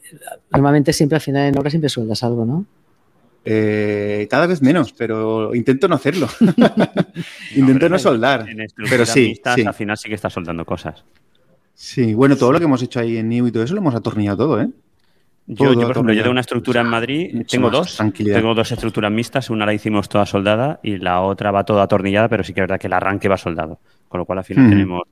normalmente 0.53 0.93
siempre 0.93 1.17
al 1.17 1.23
final 1.23 1.49
en 1.49 1.59
obra 1.59 1.71
siempre 1.71 1.89
sueldas 1.89 2.23
algo, 2.23 2.45
¿no? 2.45 2.67
Eh, 3.45 4.27
cada 4.31 4.47
vez 4.47 4.61
menos, 4.61 4.93
pero 4.93 5.55
intento 5.55 5.89
no 5.89 5.95
hacerlo. 5.95 6.29
intento 7.57 7.89
no, 7.89 7.99
soldar. 7.99 8.47
pero 8.89 9.07
sí, 9.07 9.41
Al 9.45 9.75
final 9.75 9.97
sí 9.97 10.09
que 10.09 10.15
estás 10.15 10.33
soldando 10.33 10.65
cosas. 10.65 11.05
Sí, 11.75 12.13
bueno, 12.13 12.37
todo 12.37 12.53
lo 12.53 12.59
que 12.59 12.67
hemos 12.67 12.83
hecho 12.83 13.01
ahí 13.01 13.17
en 13.17 13.29
NIU 13.29 13.47
y 13.47 13.53
todo 13.53 13.63
eso 13.63 13.75
lo 13.75 13.81
hemos 13.81 13.95
atornillado 13.95 14.37
todo, 14.37 14.61
¿eh? 14.61 14.69
Yo, 15.47 15.75
por 15.75 15.91
ejemplo, 15.91 16.13
yo 16.13 16.21
tengo 16.21 16.33
una 16.33 16.43
estructura 16.43 16.83
en 16.83 16.87
Madrid, 16.87 17.45
tengo 17.49 17.71
dos, 17.71 17.99
tengo 18.15 18.55
dos 18.55 18.71
estructuras 18.71 19.11
mixtas, 19.11 19.51
una 19.51 19.67
la 19.67 19.75
hicimos 19.75 20.09
toda 20.09 20.25
soldada 20.25 20.79
y 20.81 20.99
la 20.99 21.23
otra 21.23 21.51
va 21.51 21.65
toda 21.65 21.83
atornillada, 21.83 22.29
pero 22.29 22.45
sí 22.45 22.53
que 22.53 22.61
es 22.61 22.65
verdad 22.65 22.79
que 22.79 22.87
el 22.87 22.93
arranque 22.93 23.29
va 23.29 23.37
soldado, 23.37 23.81
con 24.09 24.21
lo 24.21 24.27
cual 24.27 24.39
al 24.39 24.45
final 24.45 24.69
tenemos... 24.71 25.03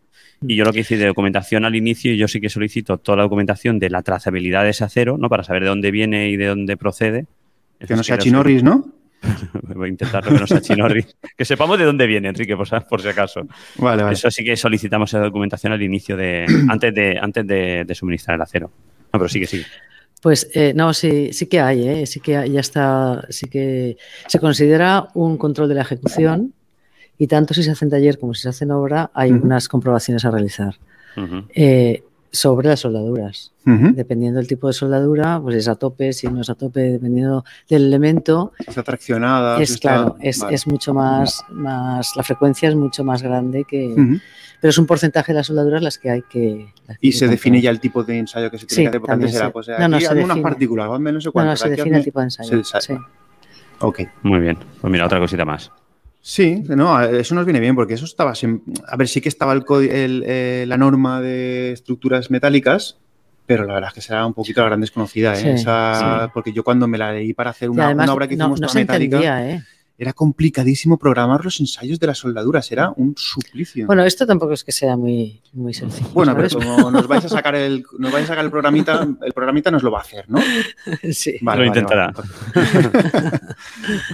Y 0.42 0.54
yo 0.54 0.64
lo 0.64 0.72
que 0.72 0.80
hice 0.80 0.96
de 0.96 1.06
documentación 1.06 1.64
al 1.64 1.74
inicio, 1.74 2.14
yo 2.14 2.28
sí 2.28 2.40
que 2.40 2.50
solicito 2.50 2.98
toda 2.98 3.16
la 3.16 3.22
documentación 3.24 3.80
de 3.80 3.90
la 3.90 4.02
trazabilidad 4.02 4.62
de 4.62 4.70
ese 4.70 4.84
acero, 4.84 5.18
¿no? 5.18 5.28
Para 5.28 5.42
saber 5.42 5.64
de 5.64 5.70
dónde 5.70 5.90
viene 5.90 6.28
y 6.28 6.36
de 6.36 6.46
dónde 6.46 6.76
procede 6.76 7.26
que 7.86 7.94
no 7.94 8.02
sea 8.02 8.18
Chinorris, 8.18 8.62
¿no? 8.62 8.84
Voy 9.74 9.86
a 9.86 9.90
intentarlo 9.90 10.32
que 10.32 10.38
no 10.38 10.46
sea 10.46 10.60
Chinorris. 10.60 11.16
que 11.36 11.44
sepamos 11.44 11.78
de 11.78 11.84
dónde 11.84 12.06
viene, 12.06 12.28
Enrique, 12.28 12.56
por, 12.88 13.02
si 13.02 13.08
acaso. 13.08 13.46
Vale, 13.76 14.02
vale. 14.02 14.14
Eso 14.14 14.30
sí 14.30 14.44
que 14.44 14.56
solicitamos 14.56 15.10
esa 15.10 15.20
documentación 15.20 15.72
al 15.72 15.82
inicio 15.82 16.16
de. 16.16 16.46
antes 16.68 16.94
de, 16.94 17.18
antes 17.20 17.46
de, 17.46 17.94
suministrar 17.94 18.36
el 18.36 18.42
acero. 18.42 18.70
No, 19.12 19.18
pero 19.18 19.28
sigue, 19.28 19.46
sigue. 19.46 19.66
Pues 20.20 20.50
eh, 20.52 20.72
no, 20.74 20.92
sí, 20.94 21.32
sí 21.32 21.46
que 21.46 21.60
hay, 21.60 21.88
¿eh? 21.88 22.06
sí 22.06 22.18
que 22.18 22.32
ya 22.50 22.60
está, 22.60 23.24
sí 23.30 23.48
que 23.48 23.96
se 24.26 24.40
considera 24.40 25.08
un 25.14 25.36
control 25.36 25.68
de 25.68 25.76
la 25.76 25.82
ejecución 25.82 26.54
y 27.16 27.28
tanto 27.28 27.54
si 27.54 27.62
se 27.62 27.70
hace 27.70 27.84
en 27.84 27.92
taller 27.92 28.18
como 28.18 28.34
si 28.34 28.42
se 28.42 28.48
hace 28.48 28.64
en 28.64 28.72
obra 28.72 29.12
hay 29.14 29.30
unas 29.30 29.68
comprobaciones 29.68 30.24
a 30.24 30.32
realizar 30.32 30.74
sobre 32.30 32.68
las 32.68 32.80
soldaduras. 32.80 33.52
Dependiendo 33.64 34.38
del 34.38 34.48
tipo 34.48 34.66
de 34.66 34.72
soldadura, 34.72 35.38
pues 35.42 35.56
es 35.56 35.68
a 35.68 35.74
tope, 35.74 36.14
si 36.14 36.26
no 36.26 36.40
es 36.40 36.48
a 36.48 36.54
tope, 36.54 36.80
dependiendo 36.80 37.44
del 37.68 37.86
elemento. 37.86 38.52
Está 38.66 38.82
traccionada. 38.82 39.60
Es 39.60 39.76
claro, 39.76 40.16
es, 40.20 40.66
mucho 40.66 40.94
más, 40.94 41.44
más, 41.50 42.16
la 42.16 42.22
frecuencia 42.22 42.70
es 42.70 42.74
mucho 42.74 43.04
más 43.04 43.22
grande 43.22 43.64
que... 43.64 43.94
Pero 44.60 44.70
es 44.70 44.78
un 44.78 44.86
porcentaje 44.86 45.32
de 45.32 45.36
las 45.36 45.46
soldaduras 45.46 45.82
las 45.82 45.98
que 45.98 46.10
hay 46.10 46.22
que... 46.22 46.72
y 47.00 47.12
se 47.12 47.28
define 47.28 47.60
ya 47.60 47.70
el 47.70 47.78
tipo 47.78 48.02
de 48.02 48.18
ensayo 48.18 48.50
que 48.50 48.58
se 48.58 48.66
tiene 48.66 48.84
que 48.84 48.88
hacer, 48.88 49.00
porque 49.00 49.12
antes 49.12 49.34
era, 49.34 49.52
pues, 49.52 49.68
no, 49.68 49.88
no, 49.88 49.96
algunas 49.96 50.38
partículas, 50.38 50.88
más 50.88 51.00
menos 51.00 51.28
No, 51.32 51.44
no, 51.44 51.56
se 51.56 51.68
define 51.68 51.98
el 51.98 52.04
tipo 52.04 52.20
de 52.20 52.24
ensayo. 52.24 52.64
Sí. 52.64 52.94
Ok. 53.80 54.00
Muy 54.22 54.40
bien. 54.40 54.58
Pues 54.80 54.90
mira, 54.90 55.06
otra 55.06 55.20
cosita 55.20 55.44
más. 55.44 55.70
Sí, 56.20 56.62
no, 56.68 57.00
eso 57.00 57.34
nos 57.34 57.44
viene 57.44 57.60
bien 57.60 57.74
porque 57.74 57.94
eso 57.94 58.04
estaba, 58.04 58.32
a 58.32 58.96
ver, 58.96 59.08
sí 59.08 59.20
que 59.20 59.28
estaba 59.28 59.52
el, 59.52 59.64
eh, 60.26 60.64
la 60.66 60.76
norma 60.76 61.20
de 61.20 61.72
estructuras 61.72 62.30
metálicas, 62.30 62.98
pero 63.46 63.64
la 63.64 63.74
verdad 63.74 63.88
es 63.88 63.94
que 63.94 64.00
será 64.02 64.26
un 64.26 64.34
poquito 64.34 64.60
la 64.60 64.66
gran 64.66 64.80
desconocida, 64.80 65.38
¿eh? 65.40 65.54
Esa, 65.54 66.30
porque 66.34 66.52
yo 66.52 66.62
cuando 66.64 66.86
me 66.86 66.98
la 66.98 67.12
leí 67.12 67.32
para 67.32 67.50
hacer 67.50 67.70
una, 67.70 67.90
obra 68.12 68.28
que 68.28 68.34
hicimos 68.34 68.60
no, 68.60 68.68
metálica, 68.74 69.50
¿eh? 69.50 69.62
Era 69.99 70.12
complicadísimo 70.12 70.96
programar 70.96 71.44
los 71.44 71.59
ensayos 71.59 71.99
de 71.99 72.07
las 72.07 72.18
soldaduras, 72.18 72.70
era 72.70 72.90
un 72.94 73.14
suplicio. 73.16 73.86
Bueno, 73.86 74.05
esto 74.05 74.24
tampoco 74.24 74.53
es 74.53 74.62
que 74.62 74.70
sea 74.70 74.96
muy, 74.96 75.40
muy 75.53 75.74
sencillo. 75.74 76.09
Bueno, 76.11 76.36
pero 76.36 76.49
como 76.51 76.88
nos 76.92 77.09
vais 77.09 77.24
a 77.24 77.28
sacar 77.28 77.57
el, 77.57 77.84
nos 77.99 78.12
vais 78.12 78.24
a 78.24 78.28
sacar 78.28 78.44
el 78.44 78.51
programita, 78.51 79.09
el 79.20 79.32
programita 79.32 79.72
nos 79.72 79.82
lo 79.82 79.90
va 79.90 79.99
a 79.99 80.03
hacer, 80.03 80.24
¿no? 80.28 80.38
Sí. 81.11 81.38
lo 81.42 81.64
intentará. 81.64 82.12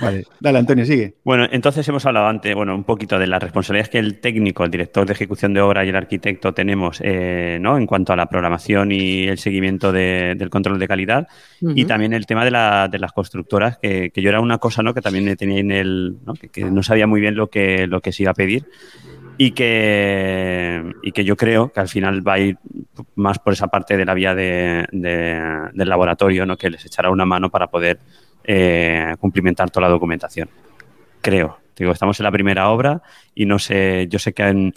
Vale, 0.00 0.26
dale, 0.40 0.58
Antonio, 0.58 0.86
sigue. 0.86 1.16
Bueno, 1.22 1.46
entonces 1.50 1.86
hemos 1.86 2.06
hablado 2.06 2.28
antes, 2.28 2.54
bueno, 2.54 2.74
un 2.74 2.84
poquito 2.84 3.18
de 3.18 3.26
las 3.26 3.42
responsabilidades 3.42 3.90
que 3.90 3.98
el 3.98 4.20
técnico, 4.20 4.64
el 4.64 4.70
director 4.70 5.06
de 5.06 5.12
ejecución 5.12 5.52
de 5.52 5.60
obra 5.60 5.84
y 5.84 5.90
el 5.90 5.96
arquitecto 5.96 6.54
tenemos, 6.54 7.00
eh, 7.02 7.58
¿no? 7.60 7.76
En 7.76 7.86
cuanto 7.86 8.14
a 8.14 8.16
la 8.16 8.26
programación 8.26 8.90
y 8.90 9.24
el 9.24 9.38
seguimiento 9.38 9.92
del 9.92 10.48
control 10.48 10.78
de 10.78 10.88
calidad 10.88 11.28
y 11.60 11.84
también 11.84 12.14
el 12.14 12.24
tema 12.26 12.44
de, 12.44 12.50
las 12.98 13.12
constructoras, 13.12 13.78
que, 13.78 14.10
yo 14.14 14.28
era 14.30 14.40
una 14.40 14.58
cosa, 14.58 14.82
¿no? 14.82 14.94
Que 14.94 15.02
también 15.02 15.36
tenía 15.36 15.62
¿no? 15.82 16.34
Que, 16.34 16.64
no 16.64 16.82
sabía 16.82 17.06
muy 17.06 17.20
bien 17.20 17.34
lo 17.34 17.48
que, 17.48 17.86
lo 17.86 18.00
que 18.00 18.12
se 18.12 18.22
iba 18.22 18.32
a 18.32 18.34
pedir 18.34 18.66
y 19.36 19.50
que, 19.52 20.92
y 21.02 21.12
que 21.12 21.24
yo 21.24 21.36
creo 21.36 21.72
que 21.72 21.80
al 21.80 21.88
final 21.88 22.26
va 22.26 22.34
a 22.34 22.38
ir 22.38 22.58
más 23.16 23.38
por 23.38 23.52
esa 23.52 23.68
parte 23.68 23.96
de 23.96 24.04
la 24.04 24.14
vía 24.14 24.34
de, 24.34 24.86
del 24.92 25.88
laboratorio, 25.88 26.46
¿no? 26.46 26.56
que 26.56 26.70
les 26.70 26.84
echará 26.84 27.10
una 27.10 27.24
mano 27.24 27.50
para 27.50 27.66
poder 27.66 27.98
eh, 28.44 29.16
cumplimentar 29.18 29.70
toda 29.70 29.88
la 29.88 29.92
documentación. 29.92 30.48
Creo. 31.20 31.58
Digo, 31.76 31.90
estamos 31.90 32.20
en 32.20 32.24
la 32.24 32.30
primera 32.30 32.68
obra 32.68 33.02
y 33.34 33.46
no 33.46 33.58
sé, 33.58 34.06
yo 34.08 34.20
sé 34.20 34.32
que 34.32 34.72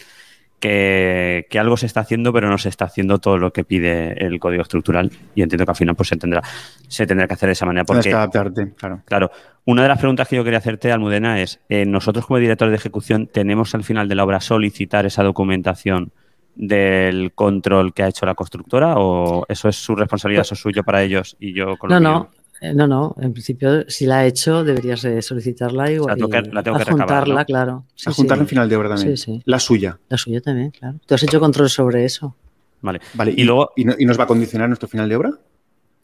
que, 0.59 1.45
algo 1.59 1.77
se 1.77 1.85
está 1.85 2.01
haciendo, 2.01 2.33
pero 2.33 2.49
no 2.49 2.57
se 2.57 2.69
está 2.69 2.85
haciendo 2.85 3.19
todo 3.19 3.37
lo 3.37 3.51
que 3.51 3.63
pide 3.63 4.25
el 4.25 4.39
código 4.39 4.63
estructural. 4.63 5.11
Y 5.35 5.41
entiendo 5.41 5.65
que 5.65 5.71
al 5.71 5.75
final 5.75 5.95
pues, 5.95 6.09
se, 6.09 6.17
tendrá, 6.17 6.41
se 6.87 7.05
tendrá 7.05 7.27
que 7.27 7.33
hacer 7.33 7.47
de 7.47 7.53
esa 7.53 7.65
manera. 7.65 7.85
Porque, 7.85 8.09
claro. 8.09 9.01
claro. 9.05 9.31
Una 9.65 9.83
de 9.83 9.89
las 9.89 9.99
preguntas 9.99 10.27
que 10.27 10.35
yo 10.35 10.43
quería 10.43 10.59
hacerte, 10.59 10.91
Almudena, 10.91 11.41
es: 11.41 11.59
eh, 11.69 11.85
nosotros, 11.85 12.25
como 12.25 12.39
directores 12.39 12.71
de 12.71 12.77
ejecución, 12.77 13.27
¿tenemos 13.27 13.75
al 13.75 13.83
final 13.83 14.07
de 14.07 14.15
la 14.15 14.23
obra 14.23 14.39
solicitar 14.39 15.05
esa 15.05 15.23
documentación 15.23 16.11
del 16.55 17.33
control 17.33 17.93
que 17.93 18.03
ha 18.03 18.07
hecho 18.07 18.25
la 18.25 18.33
constructora? 18.33 18.95
¿O 18.97 19.45
eso 19.47 19.69
es 19.69 19.75
su 19.75 19.95
responsabilidad, 19.95 20.41
eso 20.41 20.55
es 20.55 20.61
suyo 20.61 20.83
para 20.83 21.03
ellos 21.03 21.35
y 21.39 21.53
yo 21.53 21.77
con 21.77 21.89
lo 21.89 21.99
No, 21.99 22.11
no. 22.11 22.29
Eh, 22.59 22.73
no, 22.73 22.87
no, 22.87 23.15
en 23.19 23.33
principio, 23.33 23.87
si 23.89 24.05
la 24.05 24.19
ha 24.19 24.25
hecho, 24.25 24.63
deberías 24.63 25.05
solicitarla 25.21 25.91
y, 25.91 25.97
la 25.97 26.15
tengo 26.15 26.29
que 26.29 26.83
adjuntarla, 26.83 27.45
claro. 27.45 27.85
Sí, 27.93 28.09
adjuntarla 28.09 28.43
en 28.43 28.47
final 28.47 28.69
de 28.69 28.75
obra 28.75 28.89
también. 28.89 29.15
Sí, 29.15 29.23
sí. 29.33 29.41
La 29.45 29.59
suya. 29.59 29.99
La 30.09 30.17
suya 30.17 30.41
también, 30.41 30.71
claro. 30.71 30.97
¿Tú 31.05 31.13
has 31.13 31.23
hecho 31.23 31.39
control 31.39 31.69
sobre 31.69 32.05
eso? 32.05 32.35
Vale. 32.81 32.99
Vale, 33.13 33.33
y, 33.35 33.43
luego. 33.43 33.71
¿Y, 33.75 33.85
nos 33.85 34.19
va 34.19 34.23
a 34.23 34.27
condicionar 34.27 34.69
nuestro 34.69 34.87
final 34.87 35.07
de 35.09 35.15
obra? 35.15 35.31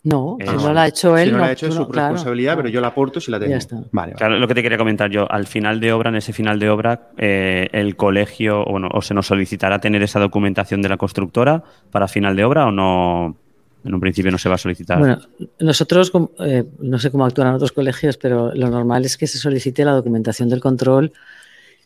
No, 0.03 0.37
si 0.37 0.45
no 0.45 0.73
la 0.73 0.83
ha 0.83 0.87
hecho 0.87 1.17
él. 1.17 1.29
Si 1.29 1.31
no, 1.31 1.37
la 1.37 1.45
ha 1.45 1.51
hecho 1.53 1.67
es 1.67 1.75
su 1.75 1.85
responsabilidad, 1.85 2.57
pero 2.57 2.67
yo 2.67 2.81
la 2.81 2.87
aporto 2.87 3.21
si 3.21 3.31
la 3.31 3.39
tengo. 3.39 3.51
Ya 3.51 3.57
está. 3.57 3.81
Vale, 3.91 4.13
Claro, 4.13 4.37
lo 4.37 4.47
que 4.49 4.53
te 4.53 4.61
quería 4.61 4.77
comentar 4.77 5.09
yo, 5.09 5.31
al 5.31 5.47
final 5.47 5.79
de 5.79 5.93
obra, 5.93 6.09
en 6.09 6.17
ese 6.17 6.33
final 6.33 6.59
de 6.59 6.69
obra, 6.69 7.11
eh, 7.17 7.69
el 7.71 7.95
colegio, 7.95 8.65
bueno, 8.65 8.89
o 8.91 9.01
se 9.01 9.13
nos 9.13 9.27
solicitará 9.27 9.79
tener 9.79 10.03
esa 10.03 10.19
documentación 10.19 10.81
de 10.81 10.89
la 10.89 10.97
constructora 10.97 11.63
para 11.89 12.09
final 12.09 12.35
de 12.35 12.43
obra 12.43 12.65
o 12.65 12.71
no, 12.71 13.37
en 13.83 13.93
un 13.93 13.99
principio 13.99 14.31
no 14.31 14.37
se 14.37 14.49
va 14.49 14.55
a 14.55 14.57
solicitar. 14.57 14.97
Bueno, 14.97 15.19
nosotros, 15.59 16.11
eh, 16.39 16.63
no 16.79 16.99
sé 16.99 17.11
cómo 17.11 17.25
actúan 17.25 17.53
otros 17.53 17.71
colegios, 17.71 18.17
pero 18.17 18.53
lo 18.55 18.69
normal 18.69 19.05
es 19.05 19.17
que 19.17 19.27
se 19.27 19.37
solicite 19.37 19.83
la 19.83 19.91
documentación 19.91 20.49
del 20.49 20.61
control 20.61 21.11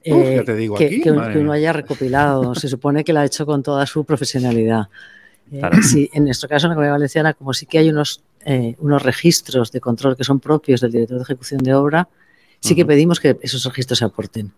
eh, 0.03 0.43
que, 0.45 1.11
uno 1.11 1.51
haya 1.51 1.73
recopilado. 1.73 2.53
se 2.55 2.67
supone 2.67 3.03
que 3.03 3.13
la 3.13 3.21
ha 3.21 3.25
hecho 3.25 3.45
con 3.45 3.63
toda 3.63 3.85
su 3.85 4.05
profesionalidad. 4.05 4.87
Eh, 5.51 6.09
en 6.13 6.25
nuestro 6.25 6.47
caso, 6.47 6.67
en 6.67 6.69
la 6.69 6.75
Comunidad 6.75 6.93
Valenciana, 6.93 7.33
como 7.33 7.53
sí 7.53 7.65
que 7.65 7.79
hay 7.79 7.89
unos, 7.89 8.21
unos 8.77 9.01
registros 9.01 9.71
de 9.71 9.81
control 9.81 10.15
que 10.15 10.23
son 10.23 10.39
propios 10.39 10.81
del 10.81 10.91
director 10.91 11.17
de 11.17 11.23
ejecución 11.23 11.61
de 11.61 11.73
obra, 11.73 12.07
sí 12.59 12.75
que 12.75 12.85
pedimos 12.85 13.19
que 13.19 13.37
esos 13.41 13.65
registros 13.65 13.99
se 13.99 14.05
aporten. 14.05 14.51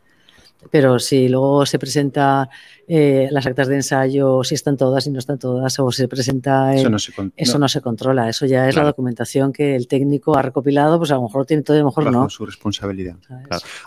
Pero 0.72 1.00
si 1.00 1.30
luego 1.30 1.66
se 1.66 1.80
presenta 1.80 2.50
eh, 2.92 3.28
las 3.30 3.46
actas 3.46 3.68
de 3.68 3.76
ensayo, 3.76 4.44
si 4.44 4.56
están 4.56 4.76
todas 4.76 5.06
y 5.06 5.12
no 5.12 5.20
están 5.20 5.38
todas, 5.38 5.80
o 5.80 5.92
se 5.92 6.08
presenta... 6.08 6.74
eso, 6.74 6.90
no 6.90 7.70
se, 7.70 7.82
controla, 7.82 8.28
eso 8.28 8.48
ya 8.48 8.68
es 8.68 8.76
la 8.76 8.84
documentación 8.84 9.54
que 9.54 9.76
el 9.76 9.88
técnico 9.88 10.36
ha 10.36 10.42
recopilado, 10.42 10.98
pues 10.98 11.12
a 11.12 11.16
lo 11.16 11.22
mejor 11.22 11.46
tiene 11.46 11.62
todo 11.62 11.78
y 11.78 11.82
a 11.82 11.84
lo 11.84 11.90
mejor 11.90 12.12
no. 12.12 12.28
su 12.32 12.48
responsabilidad. 12.48 13.16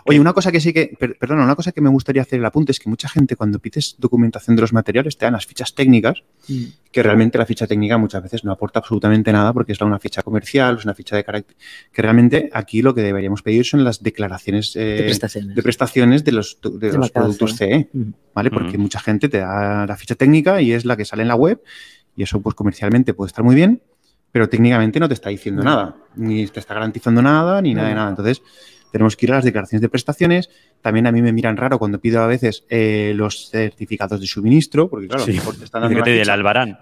Oye, 0.05 0.21
una 0.21 0.31
cosa 0.31 0.53
que 0.53 0.61
sí 0.61 0.71
que, 0.71 0.95
perdona, 1.19 1.43
una 1.43 1.55
cosa 1.55 1.73
que 1.73 1.81
me 1.81 1.89
gustaría 1.89 2.21
hacer 2.21 2.39
el 2.39 2.45
apunte 2.45 2.71
es 2.71 2.79
que 2.79 2.89
mucha 2.89 3.09
gente 3.09 3.35
cuando 3.35 3.59
pides 3.59 3.95
documentación 3.99 4.55
de 4.55 4.61
los 4.61 4.71
materiales 4.71 5.17
te 5.17 5.25
dan 5.25 5.33
las 5.33 5.45
fichas 5.45 5.75
técnicas, 5.75 6.23
mm. 6.47 6.63
que 6.89 7.03
realmente 7.03 7.37
la 7.37 7.45
ficha 7.45 7.67
técnica 7.67 7.97
muchas 7.97 8.23
veces 8.23 8.45
no 8.45 8.53
aporta 8.53 8.79
absolutamente 8.79 9.33
nada 9.33 9.51
porque 9.51 9.73
es 9.73 9.81
una 9.81 9.99
ficha 9.99 10.23
comercial, 10.23 10.77
es 10.77 10.85
una 10.85 10.93
ficha 10.93 11.17
de 11.17 11.25
carácter, 11.25 11.57
que 11.91 12.01
realmente 12.01 12.49
aquí 12.53 12.81
lo 12.81 12.95
que 12.95 13.01
deberíamos 13.01 13.41
pedir 13.41 13.65
son 13.65 13.83
las 13.83 14.01
declaraciones 14.01 14.73
de, 14.73 15.03
prestaciones. 15.03 15.55
de, 15.55 15.61
prestaciones. 15.61 16.23
de 16.23 16.31
los 16.31 16.57
de, 16.61 16.93
los 16.93 17.11
productos 17.11 17.57
CE, 17.57 17.89
¿vale? 18.33 18.49
Porque 18.49 18.77
mucha 18.93 19.03
gente 19.03 19.27
te 19.27 19.39
da 19.39 19.87
la 19.87 19.97
ficha 19.97 20.13
técnica 20.13 20.61
y 20.61 20.71
es 20.71 20.85
la 20.85 20.95
que 20.95 21.03
sale 21.03 21.23
en 21.23 21.27
la 21.27 21.35
web 21.35 21.61
y 22.15 22.21
eso 22.21 22.39
pues 22.41 22.53
comercialmente 22.53 23.15
puede 23.15 23.27
estar 23.27 23.43
muy 23.43 23.55
bien, 23.55 23.81
pero 24.31 24.47
técnicamente 24.47 24.99
no 24.99 25.07
te 25.07 25.15
está 25.15 25.29
diciendo 25.29 25.63
nada, 25.63 25.95
ni 26.15 26.45
te 26.45 26.59
está 26.59 26.75
garantizando 26.75 27.21
nada, 27.23 27.59
ni 27.59 27.73
nada 27.73 27.89
de 27.89 27.95
nada. 27.95 28.09
Entonces, 28.09 28.43
tenemos 28.91 29.15
que 29.15 29.25
ir 29.25 29.31
a 29.31 29.37
las 29.37 29.45
declaraciones 29.45 29.81
de 29.81 29.89
prestaciones. 29.89 30.51
También 30.83 31.07
a 31.07 31.11
mí 31.11 31.23
me 31.23 31.33
miran 31.33 31.57
raro 31.57 31.79
cuando 31.79 31.99
pido 31.99 32.21
a 32.21 32.27
veces 32.27 32.65
eh, 32.69 33.13
los 33.15 33.49
certificados 33.49 34.21
de 34.21 34.27
suministro, 34.27 34.87
porque 34.87 35.07
claro, 35.07 35.25
sí. 35.25 35.39
te 35.57 35.65
están 35.65 35.81
dando 35.81 36.03
del 36.03 36.29
albarán. 36.29 36.77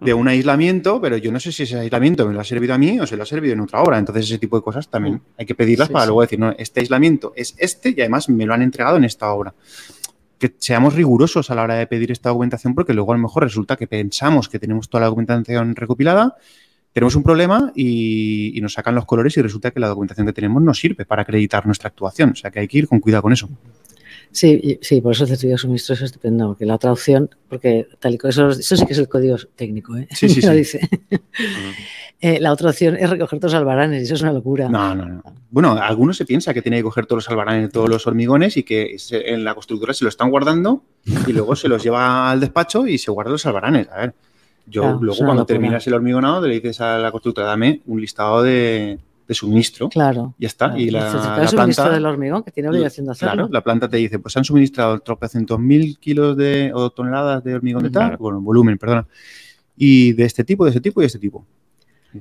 de 0.00 0.12
un 0.12 0.28
aislamiento, 0.28 1.00
pero 1.00 1.16
yo 1.16 1.32
no 1.32 1.40
sé 1.40 1.52
si 1.52 1.62
ese 1.62 1.78
aislamiento 1.78 2.28
me 2.28 2.34
lo 2.34 2.40
ha 2.40 2.44
servido 2.44 2.74
a 2.74 2.78
mí 2.78 3.00
o 3.00 3.06
se 3.06 3.16
lo 3.16 3.22
ha 3.22 3.26
servido 3.26 3.54
en 3.54 3.60
otra 3.60 3.80
obra. 3.80 3.96
Entonces, 3.96 4.26
ese 4.26 4.38
tipo 4.38 4.56
de 4.56 4.62
cosas 4.62 4.90
también 4.90 5.22
hay 5.38 5.46
que 5.46 5.54
pedirlas 5.54 5.88
para 5.88 6.04
luego 6.04 6.20
decir, 6.20 6.38
no, 6.38 6.54
este 6.58 6.80
aislamiento 6.80 7.32
es 7.34 7.54
este 7.56 7.94
y 7.96 8.00
además 8.02 8.28
me 8.28 8.44
lo 8.44 8.52
han 8.52 8.60
entregado 8.60 8.98
en 8.98 9.04
esta 9.04 9.32
obra. 9.32 9.54
Que 10.38 10.54
seamos 10.58 10.94
rigurosos 10.94 11.50
a 11.50 11.54
la 11.54 11.62
hora 11.62 11.74
de 11.74 11.86
pedir 11.86 12.12
esta 12.12 12.28
documentación, 12.28 12.74
porque 12.74 12.94
luego 12.94 13.12
a 13.12 13.16
lo 13.16 13.22
mejor 13.22 13.44
resulta 13.44 13.76
que 13.76 13.86
pensamos 13.86 14.48
que 14.48 14.58
tenemos 14.58 14.88
toda 14.88 15.02
la 15.02 15.06
documentación 15.06 15.74
recopilada 15.76 16.36
tenemos 16.96 17.14
un 17.14 17.24
problema 17.24 17.72
y, 17.76 18.58
nos 18.62 18.72
sacan 18.72 18.94
los 18.94 19.04
colores 19.04 19.36
y 19.36 19.42
resulta 19.42 19.70
que 19.70 19.78
la 19.80 19.88
documentación 19.88 20.26
que 20.26 20.32
tenemos 20.32 20.62
no 20.62 20.72
sirve 20.72 21.04
para 21.04 21.20
acreditar 21.20 21.66
nuestra 21.66 21.88
actuación. 21.88 22.30
O 22.30 22.34
sea 22.34 22.50
que 22.50 22.60
hay 22.60 22.68
que 22.68 22.78
ir 22.78 22.88
con 22.88 23.00
cuidado 23.00 23.20
con 23.20 23.34
eso. 23.34 23.50
Sí, 24.36 24.78
sí, 24.82 25.00
por 25.00 25.12
eso 25.12 25.24
el 25.24 25.30
certificado 25.30 25.54
de 25.54 25.58
suministro 25.58 25.94
es 25.94 26.02
estupendo, 26.02 26.48
porque 26.48 26.66
la 26.66 26.74
otra 26.74 26.92
opción, 26.92 27.30
porque 27.48 27.88
tal 27.98 28.12
y 28.12 28.18
eso, 28.22 28.50
eso 28.50 28.76
sí 28.76 28.84
que 28.84 28.92
es 28.92 28.98
el 28.98 29.08
código 29.08 29.38
técnico, 29.54 29.96
¿eh? 29.96 30.06
Sí, 30.10 30.28
sí, 30.28 30.42
sí. 30.42 30.50
dice. 30.50 30.90
Eh, 32.20 32.38
la 32.38 32.52
otra 32.52 32.68
opción 32.68 32.96
es 32.96 33.08
recoger 33.08 33.38
todos 33.38 33.54
los 33.54 33.58
albaranes, 33.58 34.02
y 34.02 34.04
eso 34.04 34.14
es 34.14 34.20
una 34.20 34.34
locura. 34.34 34.68
No, 34.68 34.94
no, 34.94 35.06
no. 35.06 35.22
Bueno, 35.50 35.72
algunos 35.72 36.18
se 36.18 36.26
piensa 36.26 36.52
que 36.52 36.60
tiene 36.60 36.76
que 36.76 36.82
coger 36.82 37.06
todos 37.06 37.24
los 37.24 37.30
albaranes, 37.30 37.70
todos 37.72 37.88
los 37.88 38.06
hormigones 38.06 38.58
y 38.58 38.62
que 38.62 38.96
en 39.10 39.42
la 39.42 39.54
constructora 39.54 39.94
se 39.94 40.04
lo 40.04 40.10
están 40.10 40.30
guardando 40.30 40.82
y 41.26 41.32
luego 41.32 41.56
se 41.56 41.68
los 41.68 41.82
lleva 41.82 42.30
al 42.30 42.40
despacho 42.40 42.86
y 42.86 42.98
se 42.98 43.10
guardan 43.10 43.32
los 43.32 43.46
albaranes. 43.46 43.88
A 43.88 44.00
ver, 44.00 44.14
yo 44.66 44.98
luego 45.00 45.24
cuando 45.24 45.46
terminas 45.46 45.86
el 45.86 45.94
hormigonado 45.94 46.46
le 46.46 46.54
dices 46.54 46.78
a 46.82 46.98
la 46.98 47.10
constructora, 47.10 47.46
dame 47.46 47.80
un 47.86 48.02
listado 48.02 48.42
de, 48.42 48.98
suministro. 49.34 49.88
Claro. 49.88 50.34
Ya 50.38 50.46
está. 50.46 50.78
Y 50.78 50.90
la, 50.90 51.12
la 51.12 51.50
planta, 51.50 51.90
del 51.90 52.06
hormigón 52.06 52.42
que 52.42 52.50
tiene 52.50 52.68
obligación 52.68 53.06
de 53.06 53.12
hacerlo. 53.12 53.34
Claro, 53.34 53.48
la 53.50 53.62
planta 53.62 53.88
te 53.88 53.96
dice, 53.96 54.18
pues 54.18 54.36
han 54.36 54.44
suministrado 54.44 54.98
tropecientos 55.00 55.58
mil 55.58 55.98
kilos 55.98 56.36
de, 56.36 56.70
o 56.74 56.90
toneladas 56.90 57.42
de 57.44 57.54
hormigón 57.54 57.82
de 57.82 57.90
tal, 57.90 58.16
bueno, 58.16 58.40
volumen, 58.40 58.78
perdona. 58.78 59.06
Y 59.76 60.12
de 60.12 60.24
este 60.24 60.44
tipo, 60.44 60.64
de 60.64 60.70
este 60.70 60.80
tipo 60.80 61.00
y 61.00 61.04
de 61.04 61.06
este 61.06 61.18
tipo. 61.18 61.46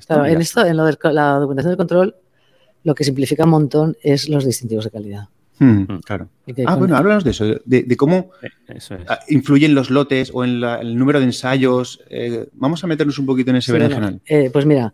claro, 0.06 0.26
en 0.26 0.42
esto, 0.42 0.66
en 0.66 0.78
lo 0.78 0.86
de 0.86 0.98
la 1.12 1.40
documentación 1.40 1.72
de 1.72 1.78
control, 1.78 2.16
lo 2.84 2.94
que 2.94 3.04
simplifica 3.04 3.46
un 3.46 3.50
montón 3.52 3.98
es 4.04 4.30
los 4.30 4.46
distintivos 4.46 4.86
de 4.86 4.92
calidad. 4.92 5.30
Hmm, 5.58 5.86
mm. 5.88 6.02
claro. 6.04 6.30
Ah, 6.66 6.76
bueno, 6.76 6.98
háblanos 6.98 7.24
de 7.24 7.32
eso, 7.32 7.46
de, 7.64 7.98
cómo 7.98 8.32
influyen 9.30 9.74
los 9.74 9.90
lotes 9.90 10.32
o 10.34 10.44
en 10.44 10.64
el 10.64 10.98
número 10.98 11.20
de 11.20 11.26
ensayos. 11.26 12.02
Eh, 12.10 12.48
vamos 12.54 12.84
a 12.84 12.88
meternos 12.88 13.18
un 13.20 13.26
poquito 13.26 13.52
en 13.52 13.58
ese 13.58 13.72
sí, 13.72 14.22
eh, 14.26 14.50
pues 14.52 14.66
mira, 14.66 14.94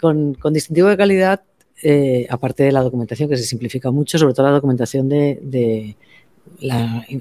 con, 0.00 0.36
distintivo 0.52 0.88
de 0.88 0.96
calidad, 0.96 1.42
eh, 1.82 2.26
aparte 2.30 2.64
de 2.64 2.72
la 2.72 2.82
documentación 2.82 3.28
que 3.28 3.36
se 3.36 3.44
simplifica 3.44 3.90
mucho, 3.90 4.18
sobre 4.18 4.34
todo 4.34 4.46
la 4.46 4.52
documentación 4.52 5.08
de, 5.08 5.96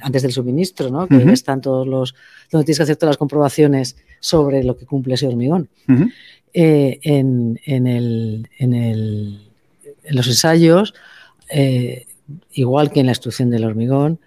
antes 0.01 0.21
del 0.21 0.31
suministro, 0.31 0.89
¿no? 0.89 1.07
que 1.07 1.17
están 1.31 1.61
todos 1.61 1.87
los, 1.87 2.15
donde 2.51 2.65
tienes 2.65 2.77
que 2.77 2.83
hacer 2.83 2.95
todas 2.95 3.11
las 3.11 3.17
comprobaciones 3.17 3.97
sobre 4.19 4.63
lo 4.63 4.77
que 4.77 4.85
cumple 4.85 5.15
ese 5.15 5.27
hormigón. 5.27 5.69
en, 6.53 7.59
el, 7.65 8.49
en, 8.57 9.39
los 10.09 10.27
ensayos, 10.27 10.93
igual 12.53 12.91
que 12.91 12.99
en 13.01 13.05
la 13.05 13.11
extrusión 13.11 13.49
del 13.49 13.65
hormigón, 13.65 14.19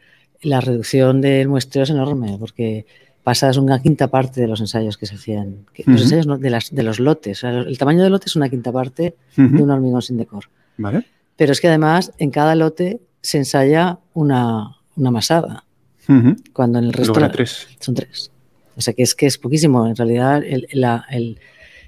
la 0.42 0.60
reducción 0.60 1.20
del 1.20 1.48
muestreo 1.48 1.84
es 1.84 1.90
enorme, 1.90 2.36
porque 2.38 2.86
pasas 3.22 3.56
una 3.56 3.80
quinta 3.80 4.08
parte 4.08 4.40
de 4.40 4.46
los 4.48 4.60
ensayos 4.60 4.96
que 4.96 5.06
se 5.06 5.14
hacían. 5.14 5.66
Los 5.86 6.02
ensayos 6.02 6.40
de, 6.40 6.50
las, 6.50 6.74
de, 6.74 6.82
los 6.82 7.00
lotes. 7.00 7.44
el 7.44 7.78
tamaño 7.78 8.02
del 8.02 8.12
lote 8.12 8.26
es 8.26 8.36
una 8.36 8.48
quinta 8.48 8.72
parte 8.72 9.16
de 9.36 9.62
un 9.62 9.70
hormigón 9.70 10.02
sin 10.02 10.16
decor. 10.16 10.44
¿Vale? 10.76 11.06
Pero 11.36 11.52
es 11.52 11.60
que 11.60 11.68
además 11.68 12.12
en 12.18 12.30
cada 12.30 12.54
lote 12.54 13.00
se 13.20 13.38
ensaya 13.38 13.98
una, 14.14 14.76
una 14.96 15.10
masada. 15.10 15.64
Cuando 16.52 16.80
en 16.80 16.86
el 16.86 16.92
resto 16.92 17.12
tres. 17.30 17.68
son 17.78 17.94
tres. 17.94 18.32
O 18.76 18.80
sea 18.80 18.94
que 18.94 19.02
es 19.02 19.14
que 19.14 19.26
es 19.26 19.38
poquísimo. 19.38 19.86
En 19.86 19.94
realidad 19.94 20.42
el, 20.44 20.66
la, 20.72 21.04
el, 21.10 21.38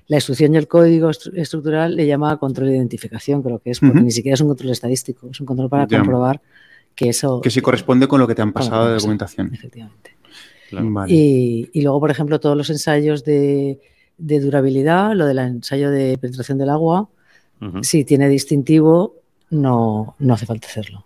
la 0.06 0.16
instrucción 0.16 0.54
y 0.54 0.58
el 0.58 0.68
código 0.68 1.10
estructural 1.10 1.96
le 1.96 2.06
llama 2.06 2.36
control 2.36 2.68
de 2.68 2.76
identificación, 2.76 3.42
creo 3.42 3.58
que 3.58 3.70
es, 3.70 3.80
porque 3.80 4.00
ni 4.00 4.10
siquiera 4.10 4.34
es 4.34 4.40
un 4.40 4.48
control 4.48 4.70
estadístico, 4.70 5.28
es 5.30 5.40
un 5.40 5.46
control 5.46 5.68
para 5.68 5.86
comprobar 5.86 6.40
que 6.94 7.08
eso... 7.08 7.40
Que 7.40 7.50
se 7.50 7.62
corresponde 7.62 8.06
con 8.06 8.20
lo 8.20 8.28
que 8.28 8.34
te 8.34 8.42
han 8.42 8.52
pasado 8.52 8.88
de 8.88 8.94
documentación. 8.94 9.50
Efectivamente. 9.54 10.14
Y, 11.08 11.82
luego, 11.82 12.00
por 12.00 12.10
ejemplo, 12.10 12.40
todos 12.40 12.56
los 12.56 12.70
ensayos 12.70 13.24
de, 13.24 13.78
durabilidad, 14.18 15.14
lo 15.14 15.26
del 15.26 15.38
ensayo 15.38 15.90
de 15.90 16.18
penetración 16.18 16.58
del 16.58 16.70
agua, 16.70 17.08
si 17.82 18.04
tiene 18.04 18.28
distintivo, 18.28 19.14
no, 19.50 20.16
no 20.18 20.34
hace 20.34 20.46
falta 20.46 20.66
hacerlo. 20.66 21.04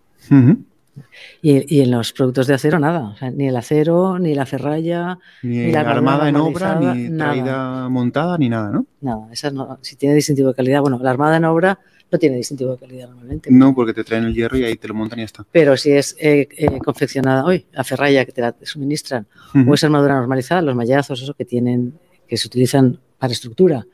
Y, 1.42 1.80
en 1.80 1.90
los 1.90 2.12
productos 2.12 2.46
de 2.46 2.54
acero 2.54 2.78
nada, 2.78 3.14
ni 3.34 3.48
el 3.48 3.56
acero, 3.56 4.18
ni 4.18 4.34
la 4.34 4.46
ferralla, 4.46 5.18
ni, 5.42 5.70
la 5.70 5.80
armada 5.80 6.28
en 6.28 6.36
obra, 6.36 6.80
ni 6.80 7.16
traída 7.16 7.88
montada, 7.88 8.38
ni 8.38 8.48
nada, 8.48 8.70
¿no? 8.70 8.86
Nada, 9.00 9.28
esas 9.30 9.52
no, 9.52 9.78
si 9.82 9.96
tiene 9.96 10.14
distintivo 10.14 10.48
de 10.48 10.54
calidad, 10.54 10.80
bueno, 10.80 10.98
la 11.02 11.10
armada 11.10 11.36
en 11.36 11.44
obra 11.44 11.78
no 12.10 12.18
tiene 12.18 12.36
distintivo 12.36 12.72
de 12.72 12.78
calidad 12.78 13.08
normalmente. 13.08 13.50
No, 13.50 13.74
porque 13.74 13.92
te 13.92 14.04
traen 14.04 14.24
el 14.24 14.34
hierro 14.34 14.56
y 14.56 14.64
ahí 14.64 14.76
te 14.76 14.88
lo 14.88 14.94
montan 14.94 15.18
y 15.18 15.22
ya 15.22 15.26
está. 15.26 15.46
Pero 15.50 15.76
si 15.76 15.92
es 15.92 16.16
eh, 16.20 16.48
eh, 16.56 16.78
confeccionada 16.78 17.44
hoy, 17.44 17.66
la 17.72 17.84
ferralla 17.84 18.24
que 18.24 18.32
te 18.32 18.40
la 18.40 18.54
suministran, 18.62 19.26
o 19.66 19.74
es 19.74 19.84
armadura 19.84 20.14
normalizada, 20.14 20.62
los 20.62 20.76
mallazos, 20.76 21.22
eso 21.22 21.34
que 21.34 21.44
tienen, 21.44 21.94
que 22.28 22.36
se 22.36 22.46
utilizan 22.46 23.00
para 23.18 23.32
estructura 23.32 23.86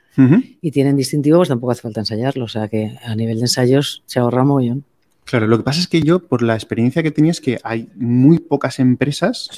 y 0.61 0.71
tienen 0.71 0.95
distintivo, 0.95 1.39
pues 1.39 1.49
tampoco 1.49 1.73
hace 1.73 1.83
falta 1.83 2.01
ensayarlo. 2.01 2.45
O 2.45 2.49
sea 2.49 2.69
que 2.69 2.99
a 3.03 3.15
nivel 3.15 3.37
de 3.37 3.43
ensayos 3.43 4.03
se 4.07 4.19
ahorra 4.19 4.45
muy 4.45 4.83
Claro, 5.25 5.47
lo 5.47 5.57
que 5.57 5.65
pasa 5.65 5.81
es 5.81 5.87
que 5.87 6.03
yo, 6.03 6.19
por 6.19 6.43
la 6.43 6.55
experiencia 6.55 7.03
que 7.03 7.13
tenía, 7.13 7.31
es 7.31 7.41
que 7.41 7.59
hay 7.63 7.89
muy 7.95 8.39
pocas 8.41 8.79
empresas 8.81 9.49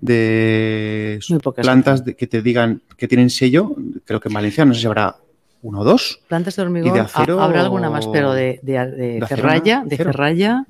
de 0.00 1.18
plantas 1.56 2.02
que 2.02 2.26
te 2.26 2.42
digan 2.42 2.82
que 2.96 3.08
tienen 3.08 3.30
sello. 3.30 3.74
Creo 4.04 4.20
que 4.20 4.28
en 4.28 4.34
Valencia 4.34 4.64
no 4.64 4.74
sé 4.74 4.80
si 4.80 4.86
habrá 4.86 5.16
uno 5.64 5.80
o 5.80 5.84
dos. 5.84 6.20
Plantas 6.28 6.56
de 6.56 6.62
hormigón, 6.62 7.06
habrá 7.14 7.62
alguna 7.62 7.90
más, 7.90 8.06
pero 8.06 8.32
de, 8.32 8.60
de, 8.62 9.24
ferralla, 9.26 9.82
de 9.84 9.96
ferralla, 9.96 10.66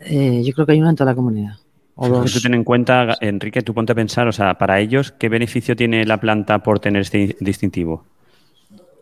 eh, 0.00 0.42
yo 0.42 0.52
creo 0.54 0.66
que 0.66 0.72
hay 0.72 0.80
una 0.80 0.90
en 0.90 0.96
toda 0.96 1.10
la 1.10 1.14
comunidad. 1.14 1.56
O 1.94 2.08
dos. 2.08 2.32
Tú 2.32 2.40
ten 2.40 2.54
en 2.54 2.64
cuenta, 2.64 3.18
Enrique, 3.20 3.60
tú 3.60 3.74
ponte 3.74 3.92
a 3.92 3.94
pensar, 3.94 4.26
o 4.26 4.32
sea, 4.32 4.54
para 4.54 4.80
ellos, 4.80 5.12
¿qué 5.12 5.28
beneficio 5.28 5.76
tiene 5.76 6.06
la 6.06 6.18
planta 6.18 6.60
por 6.62 6.80
tener 6.80 7.02
este 7.02 7.36
distintivo? 7.40 8.06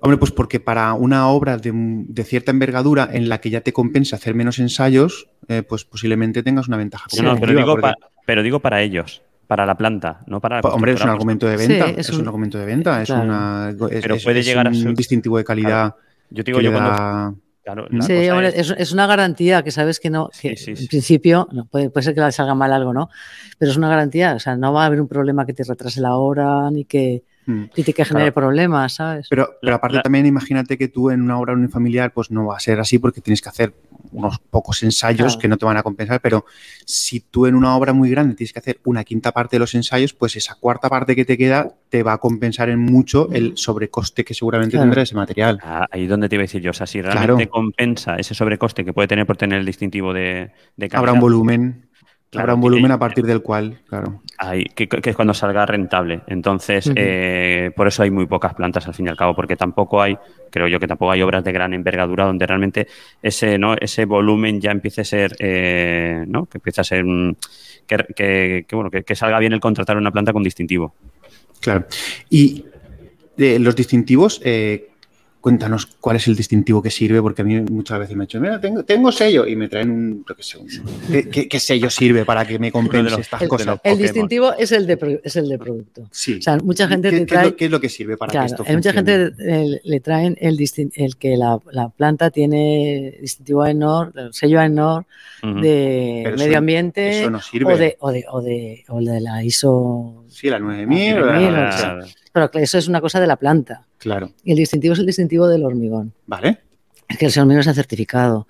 Hombre, 0.00 0.18
pues 0.18 0.32
porque 0.32 0.58
para 0.58 0.94
una 0.94 1.28
obra 1.28 1.58
de, 1.58 2.24
cierta 2.24 2.50
envergadura 2.50 3.08
en 3.12 3.28
la 3.28 3.40
que 3.40 3.50
ya 3.50 3.60
te 3.60 3.72
compensa 3.72 4.16
hacer 4.16 4.34
menos 4.34 4.58
ensayos, 4.58 5.28
eh, 5.46 5.62
pues 5.62 5.84
posiblemente 5.84 6.42
tengas 6.42 6.66
una 6.66 6.76
ventaja. 6.76 7.06
No, 7.22 7.38
pero, 7.38 7.54
digo 7.54 7.76
pero 8.26 8.42
digo 8.42 8.60
para 8.60 8.82
ellos 8.82 9.22
para 9.50 9.66
la 9.66 9.74
planta, 9.74 10.20
no 10.28 10.40
para 10.40 10.60
la 10.60 10.68
Hombre, 10.68 10.92
es 10.92 11.02
un 11.02 11.08
argumento 11.08 11.48
de 11.48 11.56
venta, 11.56 11.88
es, 11.88 12.08
un... 12.10 12.24
argumento 12.24 12.56
de 12.56 12.66
venta, 12.66 13.02
es, 13.02 13.10
una, 13.10 13.74
Pero 13.76 14.16
puede 14.22 14.44
llegar 14.44 14.68
a 14.68 14.72
ser... 14.72 14.86
un 14.86 14.94
distintivo 14.94 15.38
de 15.38 15.42
calidad. 15.42 15.96
Yo 16.30 16.44
digo 16.44 16.60
yo 16.60 16.70
cuando... 16.70 17.36
sí, 18.02 18.30
hombre, 18.30 18.52
es... 18.54 18.92
una 18.92 19.08
garantía 19.08 19.64
que 19.64 19.72
sabes 19.72 19.98
que 19.98 20.08
no, 20.08 20.30
que 20.40 20.54
en 20.54 20.86
principio, 20.86 21.48
no, 21.50 21.64
puede, 21.64 21.90
ser 22.00 22.14
que 22.14 22.30
salga 22.30 22.54
mal 22.54 22.72
algo, 22.72 22.92
¿no? 22.92 23.10
Pero 23.58 23.72
es 23.72 23.76
una 23.76 23.88
garantía, 23.88 24.34
o 24.34 24.38
sea, 24.38 24.54
no 24.54 24.72
va 24.72 24.84
a 24.84 24.86
haber 24.86 25.00
un 25.00 25.08
problema 25.08 25.44
que 25.44 25.52
te 25.52 25.64
retrase 25.64 26.00
la 26.00 26.14
hora 26.14 26.70
ni 26.70 26.84
que 26.84 27.24
mm. 27.50 27.70
y 27.76 27.84
que 27.84 28.04
genere 28.04 28.32
problemas, 28.32 28.94
¿sabes? 28.94 29.26
Pero, 29.28 29.50
pero 29.60 29.76
aparte 29.76 30.00
también 30.00 30.26
imagínate 30.26 30.78
que 30.78 30.88
tú 30.88 31.10
en 31.10 31.22
una 31.22 31.38
obra 31.38 31.52
unifamiliar 31.54 32.12
pues 32.12 32.30
no 32.30 32.46
va 32.46 32.56
a 32.56 32.60
ser 32.60 32.80
así 32.80 32.98
porque 32.98 33.20
tienes 33.20 33.42
que 33.42 33.48
hacer 33.48 33.74
unos 34.12 34.38
pocos 34.38 34.82
ensayos 34.82 35.36
que 35.36 35.48
no 35.48 35.56
te 35.56 35.64
van 35.64 35.76
a 35.76 35.82
compensar, 35.82 36.20
pero 36.20 36.44
si 36.84 37.20
tú 37.20 37.46
en 37.46 37.54
una 37.54 37.76
obra 37.76 37.92
muy 37.92 38.10
grande 38.10 38.34
tienes 38.34 38.52
que 38.52 38.58
hacer 38.58 38.80
una 38.84 39.04
quinta 39.04 39.32
parte 39.32 39.56
de 39.56 39.60
los 39.60 39.74
ensayos, 39.74 40.12
pues 40.14 40.36
esa 40.36 40.54
cuarta 40.54 40.88
parte 40.88 41.14
que 41.14 41.24
te 41.24 41.38
queda 41.38 41.74
te 41.88 42.02
va 42.02 42.14
a 42.14 42.18
compensar 42.18 42.68
en 42.70 42.80
mucho 42.80 43.28
el 43.32 43.56
sobrecoste 43.56 44.24
que 44.24 44.34
seguramente 44.34 44.78
tendrá 44.78 45.02
ese 45.02 45.14
material. 45.14 45.58
Ah, 45.62 45.86
ahí 45.90 46.06
donde 46.06 46.28
te 46.28 46.36
iba 46.36 46.42
a 46.42 46.44
decir 46.44 46.62
yo, 46.62 46.70
o 46.70 46.74
sea, 46.74 46.86
si 46.86 47.02
realmente 47.02 47.48
compensa 47.48 48.16
ese 48.16 48.34
sobrecoste 48.34 48.84
que 48.84 48.92
puede 48.92 49.08
tener 49.08 49.26
por 49.26 49.36
tener 49.36 49.60
el 49.60 49.66
distintivo 49.66 50.12
de, 50.12 50.52
de 50.76 50.88
Habrá 50.92 51.12
un 51.12 51.20
volumen 51.20 51.89
Habrá 52.36 52.54
un 52.54 52.60
volumen 52.60 52.92
a 52.92 52.98
partir 52.98 53.24
del 53.24 53.42
cual, 53.42 53.80
claro. 53.88 54.22
Hay, 54.38 54.64
que, 54.64 54.88
es 55.02 55.16
cuando 55.16 55.34
salga 55.34 55.66
rentable. 55.66 56.20
Entonces, 56.28 56.88
eh, 56.94 57.72
por 57.74 57.88
eso 57.88 58.04
hay 58.04 58.12
muy 58.12 58.26
pocas 58.26 58.54
plantas 58.54 58.86
al 58.86 58.94
fin 58.94 59.06
y 59.06 59.08
al 59.08 59.16
cabo, 59.16 59.34
porque 59.34 59.56
tampoco 59.56 60.00
hay, 60.00 60.16
creo 60.48 60.68
yo 60.68 60.78
que 60.78 60.86
tampoco 60.86 61.10
hay 61.10 61.22
obras 61.22 61.42
de 61.42 61.50
gran 61.50 61.74
envergadura 61.74 62.26
donde 62.26 62.46
realmente 62.46 62.86
ese, 63.20 63.58
¿no? 63.58 63.74
ese 63.74 64.04
volumen 64.04 64.60
ya 64.60 64.70
empiece 64.70 65.00
a 65.00 65.04
ser, 65.04 65.36
eh, 65.40 66.24
¿no? 66.28 66.46
Que 66.46 66.58
empiece 66.58 66.80
a 66.80 66.84
ser, 66.84 67.04
que, 67.86 68.64
bueno, 68.70 68.90
que, 68.90 69.14
salga 69.16 69.40
bien 69.40 69.52
el 69.52 69.60
contratar 69.60 69.96
una 69.96 70.12
planta 70.12 70.32
con 70.32 70.44
distintivo. 70.44 70.94
Claro. 71.60 71.86
Y 72.30 72.64
de 73.36 73.58
los 73.58 73.74
distintivos, 73.74 74.40
eh, 74.44 74.89
cuéntanos 75.40 75.86
cuál 75.86 76.16
es 76.16 76.28
el 76.28 76.36
distintivo 76.36 76.82
que 76.82 76.90
sirve, 76.90 77.22
porque 77.22 77.42
a 77.42 77.44
mí 77.44 77.60
muchas 77.60 77.98
veces 77.98 78.16
me 78.16 78.24
han 78.24 78.26
dicho, 78.26 78.40
mira, 78.40 78.60
tengo, 78.60 79.10
sello 79.10 79.46
y 79.46 79.56
me 79.56 79.68
traen 79.68 79.90
un, 79.90 80.24
¿qué, 81.30 81.60
sello 81.60 81.88
sirve 81.88 82.24
para 82.24 82.46
que 82.46 82.58
me 82.58 82.70
compense 82.72 83.20
estas 83.20 83.46
cosas? 83.48 83.80
El 83.82 83.98
distintivo 83.98 84.52
es 84.56 84.72
el 84.72 84.86
de, 84.86 85.20
es 85.24 85.36
el 85.36 85.48
de 85.48 85.58
producto. 85.58 86.08
Sí. 86.10 86.38
O 86.38 86.42
sea, 86.42 86.58
mucha 86.58 86.86
gente 86.88 87.10
¿Qué, 87.10 87.26
trae... 87.26 87.54
¿qué, 87.54 87.64
es 87.66 87.70
lo, 87.70 87.80
que 87.80 87.88
sirve 87.88 88.16
para 88.16 88.32
que 88.32 88.46
esto 88.46 88.58
funcione? 88.58 88.76
Mucha 88.76 88.92
gente 88.92 89.80
le 89.82 90.00
traen 90.00 90.36
el, 90.40 90.58
el 90.94 91.16
que 91.16 91.36
la, 91.36 91.58
planta 91.96 92.30
tiene 92.30 93.16
distintivo 93.20 93.62
AENOR, 93.62 94.12
el 94.16 94.34
sello 94.34 94.60
AENOR 94.60 95.06
de 95.42 96.34
medio 96.36 96.58
ambiente 96.58 97.20
eso 97.20 97.30
no 97.30 97.40
sirve. 97.40 97.72
O, 97.72 97.76
de, 97.76 97.96
o, 98.00 98.12
de, 98.12 98.24
o, 98.28 98.42
de, 98.42 98.84
o 98.88 99.00
de 99.00 99.20
la 99.20 99.42
ISO... 99.42 100.24
Sí, 100.28 100.48
la 100.48 100.58
9000. 100.58 101.20
La 101.20 102.06
pero 102.32 102.50
eso 102.54 102.78
es 102.78 102.88
una 102.88 103.00
cosa 103.00 103.20
de 103.20 103.26
la 103.26 103.36
planta. 103.36 103.86
Claro. 103.98 104.32
Y 104.44 104.52
el 104.52 104.58
distintivo 104.58 104.94
es 104.94 105.00
el 105.00 105.06
distintivo 105.06 105.48
del 105.48 105.64
hormigón. 105.64 106.12
Vale. 106.26 106.58
Es 107.08 107.18
que 107.18 107.26
el 107.26 107.38
hormigón 107.38 107.60
está 107.60 107.74
certificado. 107.74 108.46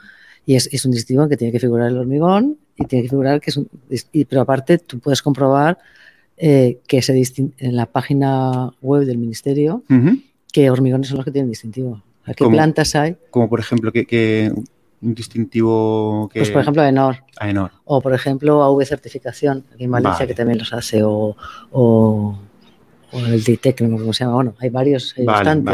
Y 0.46 0.56
es, 0.56 0.84
un 0.84 0.92
distintivo 0.92 1.28
que 1.28 1.36
tiene 1.36 1.52
que 1.52 1.60
figurar 1.60 1.88
el 1.88 1.98
hormigón 1.98 2.58
y 2.76 2.84
tiene 2.86 3.02
que 3.04 3.10
figurar 3.10 3.40
que 3.40 3.50
es 3.50 3.56
un. 3.56 3.68
pero 4.28 4.40
aparte, 4.40 4.78
tú 4.78 4.98
puedes 4.98 5.22
comprobar 5.22 5.78
eh, 6.36 6.78
que 6.86 6.98
ese 6.98 7.20
en 7.58 7.76
la 7.76 7.86
página 7.86 8.72
web 8.80 9.04
del 9.04 9.18
ministerio 9.18 9.84
qué 10.52 10.70
hormigones 10.70 11.08
son 11.08 11.18
los 11.18 11.24
que 11.24 11.30
tienen 11.30 11.50
distintivo. 11.50 12.02
¿Qué 12.36 12.46
plantas 12.46 12.94
hay? 12.94 13.16
Como 13.30 13.48
por 13.48 13.60
ejemplo, 13.60 13.92
que, 13.92 14.52
un 15.00 15.14
distintivo 15.14 16.28
que... 16.32 16.40
Pues 16.40 16.50
por 16.50 16.60
ejemplo 16.60 16.82
AENOR. 16.82 17.24
AENOR. 17.38 17.72
O 17.84 18.00
por 18.00 18.14
ejemplo 18.14 18.62
AV 18.62 18.84
certificación, 18.84 19.64
aquí 19.72 19.84
en 19.84 19.90
Valencia 19.90 20.26
que 20.26 20.34
también 20.34 20.58
los 20.58 20.72
hace, 20.72 21.02
o 21.02 21.36
o 21.70 22.38
el 23.12 23.42
DITEC, 23.42 23.80
no 23.82 23.96
sé 23.96 24.02
cómo 24.02 24.12
se 24.12 24.24
llama. 24.24 24.34
Bueno, 24.34 24.54
hay 24.58 24.70
varios, 24.70 25.14
hay 25.16 25.26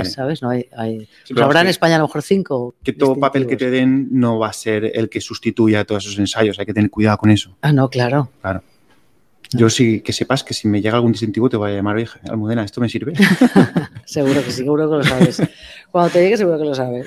¿sabes? 0.04 0.42
No 0.42 0.50
hay, 0.50 0.68
hay... 0.76 1.08
habrá 1.40 1.60
en 1.62 1.68
España 1.68 1.96
a 1.96 1.98
lo 1.98 2.04
mejor 2.04 2.22
cinco. 2.22 2.74
Que 2.82 2.92
todo 2.92 3.16
papel 3.16 3.46
que 3.46 3.56
te 3.56 3.70
den 3.70 4.08
no 4.10 4.38
va 4.38 4.48
a 4.48 4.52
ser 4.52 4.90
el 4.94 5.08
que 5.08 5.20
sustituya 5.20 5.84
todos 5.84 6.04
esos 6.04 6.18
ensayos, 6.18 6.58
hay 6.58 6.66
que 6.66 6.74
tener 6.74 6.90
cuidado 6.90 7.18
con 7.18 7.30
eso. 7.30 7.56
Ah, 7.62 7.72
no, 7.72 7.88
claro. 7.88 8.30
Claro. 8.40 8.62
Yo 9.52 9.70
sí 9.70 10.00
que 10.00 10.12
sepas 10.12 10.42
que 10.42 10.54
si 10.54 10.66
me 10.66 10.80
llega 10.82 10.96
algún 10.96 11.12
distintivo 11.12 11.48
te 11.48 11.56
voy 11.56 11.70
a 11.70 11.74
llamar, 11.74 11.96
oye, 11.96 12.08
Almudena, 12.28 12.64
¿esto 12.64 12.80
me 12.80 12.88
sirve? 12.88 13.12
seguro 14.04 14.42
que 14.42 14.50
sí, 14.50 14.62
seguro 14.62 14.90
que 14.90 14.96
lo 14.96 15.04
sabes. 15.04 15.42
Cuando 15.90 16.10
te 16.10 16.22
llegue 16.22 16.36
seguro 16.36 16.58
que 16.58 16.64
lo 16.64 16.74
sabes. 16.74 17.06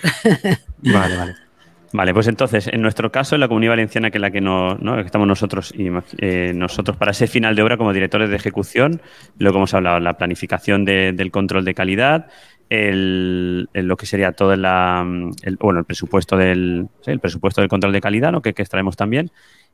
vale, 0.82 1.18
vale. 1.18 1.49
Vale, 1.92 2.14
pues 2.14 2.28
entonces, 2.28 2.68
en 2.68 2.82
nuestro 2.82 3.12
caso, 3.12 3.36
en 3.36 3.42
la 3.42 3.48
Comunidad 3.48 3.72
Valenciana, 3.72 4.12
que 4.12 4.20
es 4.20 4.22
la 4.22 4.30
que, 4.30 4.42
no, 4.42 4.78
estamos 5.00 5.28
nosotros 5.28 5.74
y 5.76 5.90
eh, 6.20 6.52
nosotros 6.54 6.98
para 6.98 7.12
ese 7.12 7.26
final 7.28 7.56
de 7.56 7.64
obra 7.64 7.78
como 7.78 7.94
directores 7.94 8.30
de 8.30 8.36
ejecución, 8.36 9.02
lo 9.40 9.52
que 9.52 9.58
hemos 9.58 9.74
hablado, 9.74 10.00
la 10.00 10.14
planificación 10.18 10.86
del 10.86 11.32
control 11.32 11.66
de 11.66 11.74
calidad, 11.74 12.28
el, 12.70 13.70
lo 13.74 13.98
que 13.98 14.06
sería 14.06 14.34
todo 14.34 14.56
la, 14.56 15.06
el, 15.42 15.58
bueno, 15.58 15.80
el 15.80 15.86
presupuesto 15.86 16.38
del, 16.38 16.88
el 17.08 17.20
presupuesto 17.20 17.62
del 17.62 17.70
control 17.70 17.94
de 17.94 18.02
calidad, 18.02 18.32
¿no? 18.32 18.42
que, 18.42 18.50
extraemos 18.50 18.96
también, 18.96 19.32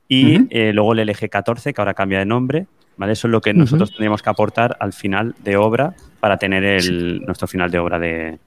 y 0.08 0.48
eh, 0.52 0.72
luego 0.72 0.94
el 0.94 1.00
LG 1.00 1.30
14, 1.30 1.74
que 1.74 1.82
ahora 1.82 1.94
cambia 1.94 2.20
de 2.20 2.26
nombre, 2.26 2.68
¿vale? 2.96 3.14
Eso 3.14 3.28
es 3.28 3.32
lo 3.32 3.42
que 3.42 3.54
nosotros 3.54 3.90
tendríamos 3.90 4.22
que 4.22 4.30
aportar 4.30 4.78
al 4.80 4.94
final 4.94 5.36
de 5.44 5.58
obra 5.58 5.96
para 6.20 6.38
tener 6.38 6.64
el, 6.64 7.22
nuestro 7.26 7.48
final 7.48 7.72
de 7.72 7.80
obra 7.80 8.00
de, 8.00 8.38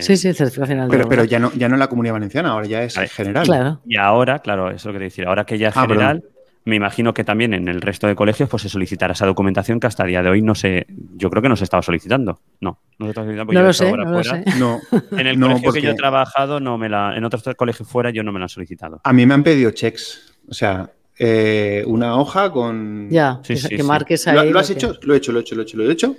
sí, 0.00 0.16
sí, 0.16 0.32
certificación 0.32 0.88
Pero, 0.90 1.08
pero 1.08 1.24
ya 1.24 1.38
no, 1.38 1.52
ya 1.52 1.68
no 1.68 1.74
en 1.74 1.80
la 1.80 1.88
comunidad 1.88 2.14
valenciana, 2.14 2.50
ahora 2.50 2.66
ya 2.66 2.82
es 2.82 2.94
general. 3.12 3.44
Claro. 3.44 3.80
Y 3.86 3.96
ahora, 3.96 4.40
claro, 4.40 4.68
eso 4.68 4.76
es 4.76 4.84
lo 4.86 4.92
que 4.92 4.98
te 4.98 5.04
decir, 5.04 5.26
ahora 5.26 5.44
que 5.44 5.58
ya 5.58 5.68
es 5.68 5.76
ah, 5.76 5.82
general, 5.82 6.24
me 6.64 6.76
imagino 6.76 7.12
que 7.12 7.24
también 7.24 7.52
en 7.52 7.68
el 7.68 7.80
resto 7.80 8.06
de 8.06 8.14
colegios 8.14 8.48
pues 8.48 8.62
se 8.62 8.68
solicitará 8.68 9.12
esa 9.12 9.26
documentación 9.26 9.78
que 9.78 9.86
hasta 9.86 10.02
el 10.04 10.10
día 10.10 10.22
de 10.22 10.30
hoy 10.30 10.40
no 10.40 10.54
sé, 10.54 10.86
yo 11.16 11.28
creo 11.28 11.42
que 11.42 11.48
no 11.48 11.56
se 11.56 11.64
estaba 11.64 11.82
solicitando. 11.82 12.40
No, 12.60 12.80
no 12.98 13.06
se 13.06 13.10
estaba 13.10 13.26
solicitando 13.26 13.52
no 13.52 13.62
lo 13.62 13.72
sé, 13.72 13.92
no 13.92 14.04
lo 14.04 14.24
sé. 14.24 14.44
No, 14.58 14.80
en 15.12 15.26
el 15.26 15.38
colegio 15.38 15.72
que 15.72 15.82
yo 15.82 15.90
he 15.90 15.94
trabajado, 15.94 16.60
no 16.60 16.78
me 16.78 16.88
la, 16.88 17.16
en 17.16 17.24
otros 17.24 17.42
colegios 17.56 17.86
fuera 17.88 18.10
yo 18.10 18.22
no 18.22 18.32
me 18.32 18.40
la 18.40 18.46
he 18.46 18.48
solicitado. 18.48 19.00
A 19.04 19.12
mí 19.12 19.26
me 19.26 19.34
han 19.34 19.42
pedido 19.42 19.70
checks, 19.72 20.34
o 20.48 20.54
sea, 20.54 20.90
eh, 21.18 21.84
una 21.86 22.16
hoja 22.16 22.50
con... 22.50 23.08
Ya, 23.10 23.40
que, 23.42 23.82
marques 23.82 24.26
ahí. 24.26 24.50
¿Lo, 24.50 24.58
has 24.58 24.70
hecho? 24.70 24.98
Lo 25.02 25.14
he 25.14 25.18
hecho, 25.18 25.32
lo 25.32 25.40
he 25.40 25.42
hecho, 25.42 25.54
lo 25.54 25.60
he 25.60 25.64
hecho, 25.64 25.76
lo 25.76 25.88
he 25.88 25.92
hecho. 25.92 26.16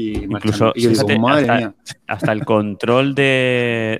Incluso 0.00 0.72
hasta, 2.06 2.32
el 2.32 2.44
control 2.44 3.16
de, 3.16 3.98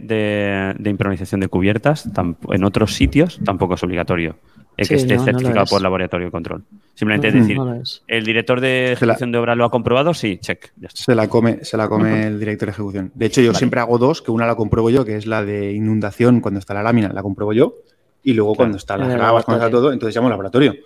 de, 0.79 0.91
improvisación 0.91 1.41
de 1.41 1.49
cubiertas 1.49 2.09
en 2.51 2.65
otros 2.65 2.95
sitios 2.95 3.41
tampoco 3.45 3.75
es 3.75 3.83
obligatorio. 3.83 4.37
El 4.77 4.87
que 4.87 4.95
esté 4.95 5.19
certificado 5.19 5.67
por 5.67 5.83
laboratorio 5.83 6.27
de 6.27 6.31
control. 6.31 6.63
Simplemente 6.95 7.29
es 7.29 7.35
decir, 7.35 7.59
el 8.07 8.25
director 8.25 8.61
de 8.61 8.93
ejecución 8.93 9.33
de 9.33 9.39
obra 9.39 9.57
lo 9.57 9.65
ha 9.65 9.73
comprobado, 9.73 10.15
sí, 10.15 10.39
check. 10.41 10.71
Se 10.95 11.17
la 11.17 11.27
come, 11.27 11.65
se 11.65 11.77
la 11.77 11.89
come 11.89 12.29
el 12.29 12.39
director 12.39 12.69
de 12.69 12.73
ejecución. 12.73 13.11
De 13.17 13.27
hecho, 13.27 13.41
yo 13.41 13.53
siempre 13.55 13.81
hago 13.81 13.99
dos, 13.99 14.23
que 14.23 14.31
una 14.31 14.47
la 14.47 14.55
compruebo 14.55 14.91
yo, 14.91 15.05
que 15.05 15.17
es 15.17 15.27
la 15.27 15.45
de 15.45 15.73
inundación 15.73 16.41
cuando 16.41 16.61
está 16.61 16.75
la 16.75 16.85
lámina, 16.85 17.13
la 17.13 17.23
compruebo 17.23 17.53
yo, 17.53 17.75
y 18.23 18.35
luego 18.35 18.55
cuando 18.55 18.77
está 18.77 18.97
las 18.97 19.09
grabas, 19.09 19.45
cuando 19.45 19.65
está 19.65 19.77
todo, 19.77 19.93
entonces 19.93 20.15
llamo 20.15 20.29
al 20.29 20.33
laboratorio, 20.33 20.77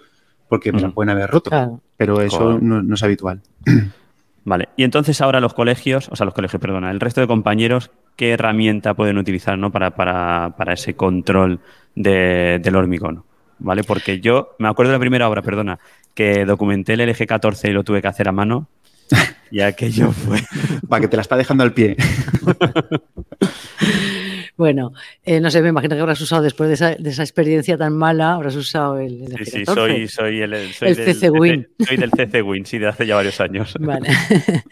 porque 0.49 0.73
me 0.73 0.81
la 0.81 0.91
pueden 0.91 1.11
haber 1.11 1.29
roto. 1.29 1.51
Pero 1.99 2.23
eso 2.23 2.59
no 2.59 2.95
es 2.95 3.03
habitual. 3.03 3.43
Vale, 4.45 4.71
y 4.77 4.83
entonces 4.83 5.21
ahora 5.21 5.41
los 5.41 5.55
colegios, 5.55 6.09
o 6.11 6.17
sea, 6.17 6.25
los 6.25 6.35
colegios, 6.35 6.61
perdona, 6.61 6.91
el 6.91 6.99
resto 6.99 7.21
de 7.21 7.29
compañeros, 7.29 7.91
¿qué 8.17 8.33
herramienta 8.33 8.95
pueden 8.95 9.19
utilizar 9.19 9.57
¿no? 9.57 9.71
para, 9.71 9.93
para, 9.93 10.55
para 10.57 10.73
ese 10.73 10.95
control 10.95 11.61
de, 11.95 12.59
del 12.61 12.77
hormigón? 12.77 13.23
¿Vale? 13.61 13.85
Porque 13.85 14.21
yo 14.21 14.57
me 14.59 14.69
acuerdo 14.69 14.91
de 14.91 14.97
la 14.97 15.01
primera 15.01 15.29
obra, 15.29 15.43
perdona, 15.43 15.79
que 16.15 16.45
documenté 16.45 16.95
el 16.95 17.09
LG 17.09 17.27
14 17.27 17.71
y 17.71 17.73
lo 17.73 17.85
tuve 17.85 18.03
que 18.03 18.09
hacer 18.09 18.29
a 18.29 18.33
mano. 18.33 18.69
Y 19.53 19.61
aquello 19.61 20.13
fue. 20.13 20.39
para 20.89 21.03
que 21.03 21.09
te 21.09 21.17
la 21.17 21.21
está 21.21 21.37
dejando 21.37 21.63
al 21.63 21.75
pie. 21.75 21.95
Bueno, 24.63 24.93
eh, 25.25 25.41
no 25.41 25.51
sé, 25.51 25.61
me 25.61 25.71
imagino 25.71 25.97
que 25.97 26.03
habrás 26.03 26.21
usado 26.21 26.41
después 26.41 26.69
de 26.69 26.75
esa, 26.75 26.95
de 26.95 27.11
esa 27.11 27.25
experiencia 27.25 27.77
tan 27.77 27.95
mala, 27.95 28.35
habrás 28.35 28.55
usado 28.55 28.97
el, 28.97 29.23
el 29.23 29.45
Sí, 29.45 29.45
sí, 29.45 29.65
soy, 29.65 30.07
soy 30.07 30.41
el, 30.41 30.73
soy 30.73 30.91
el 30.91 30.95
del, 30.95 31.05
CC 31.05 31.31
Win. 31.31 31.69
Soy 31.85 31.97
del 31.97 32.13
CC 32.13 32.43
Win, 32.43 32.65
sí, 32.65 32.79
de 32.79 32.87
hace 32.87 33.05
ya 33.05 33.17
varios 33.17 33.41
años. 33.41 33.75
Vale. 33.81 34.09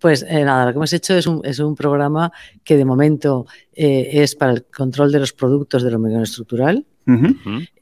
Pues 0.00 0.24
eh, 0.28 0.44
nada, 0.44 0.66
lo 0.66 0.72
que 0.72 0.76
hemos 0.78 0.92
hecho 0.92 1.14
es 1.14 1.28
un, 1.28 1.40
es 1.44 1.60
un 1.60 1.76
programa 1.76 2.32
que 2.64 2.76
de 2.76 2.84
momento 2.84 3.46
eh, 3.74 4.10
es 4.12 4.34
para 4.34 4.52
el 4.52 4.64
control 4.64 5.12
de 5.12 5.20
los 5.20 5.32
productos 5.32 5.84
del 5.84 5.94
hormigón 5.94 6.24
estructural. 6.24 6.84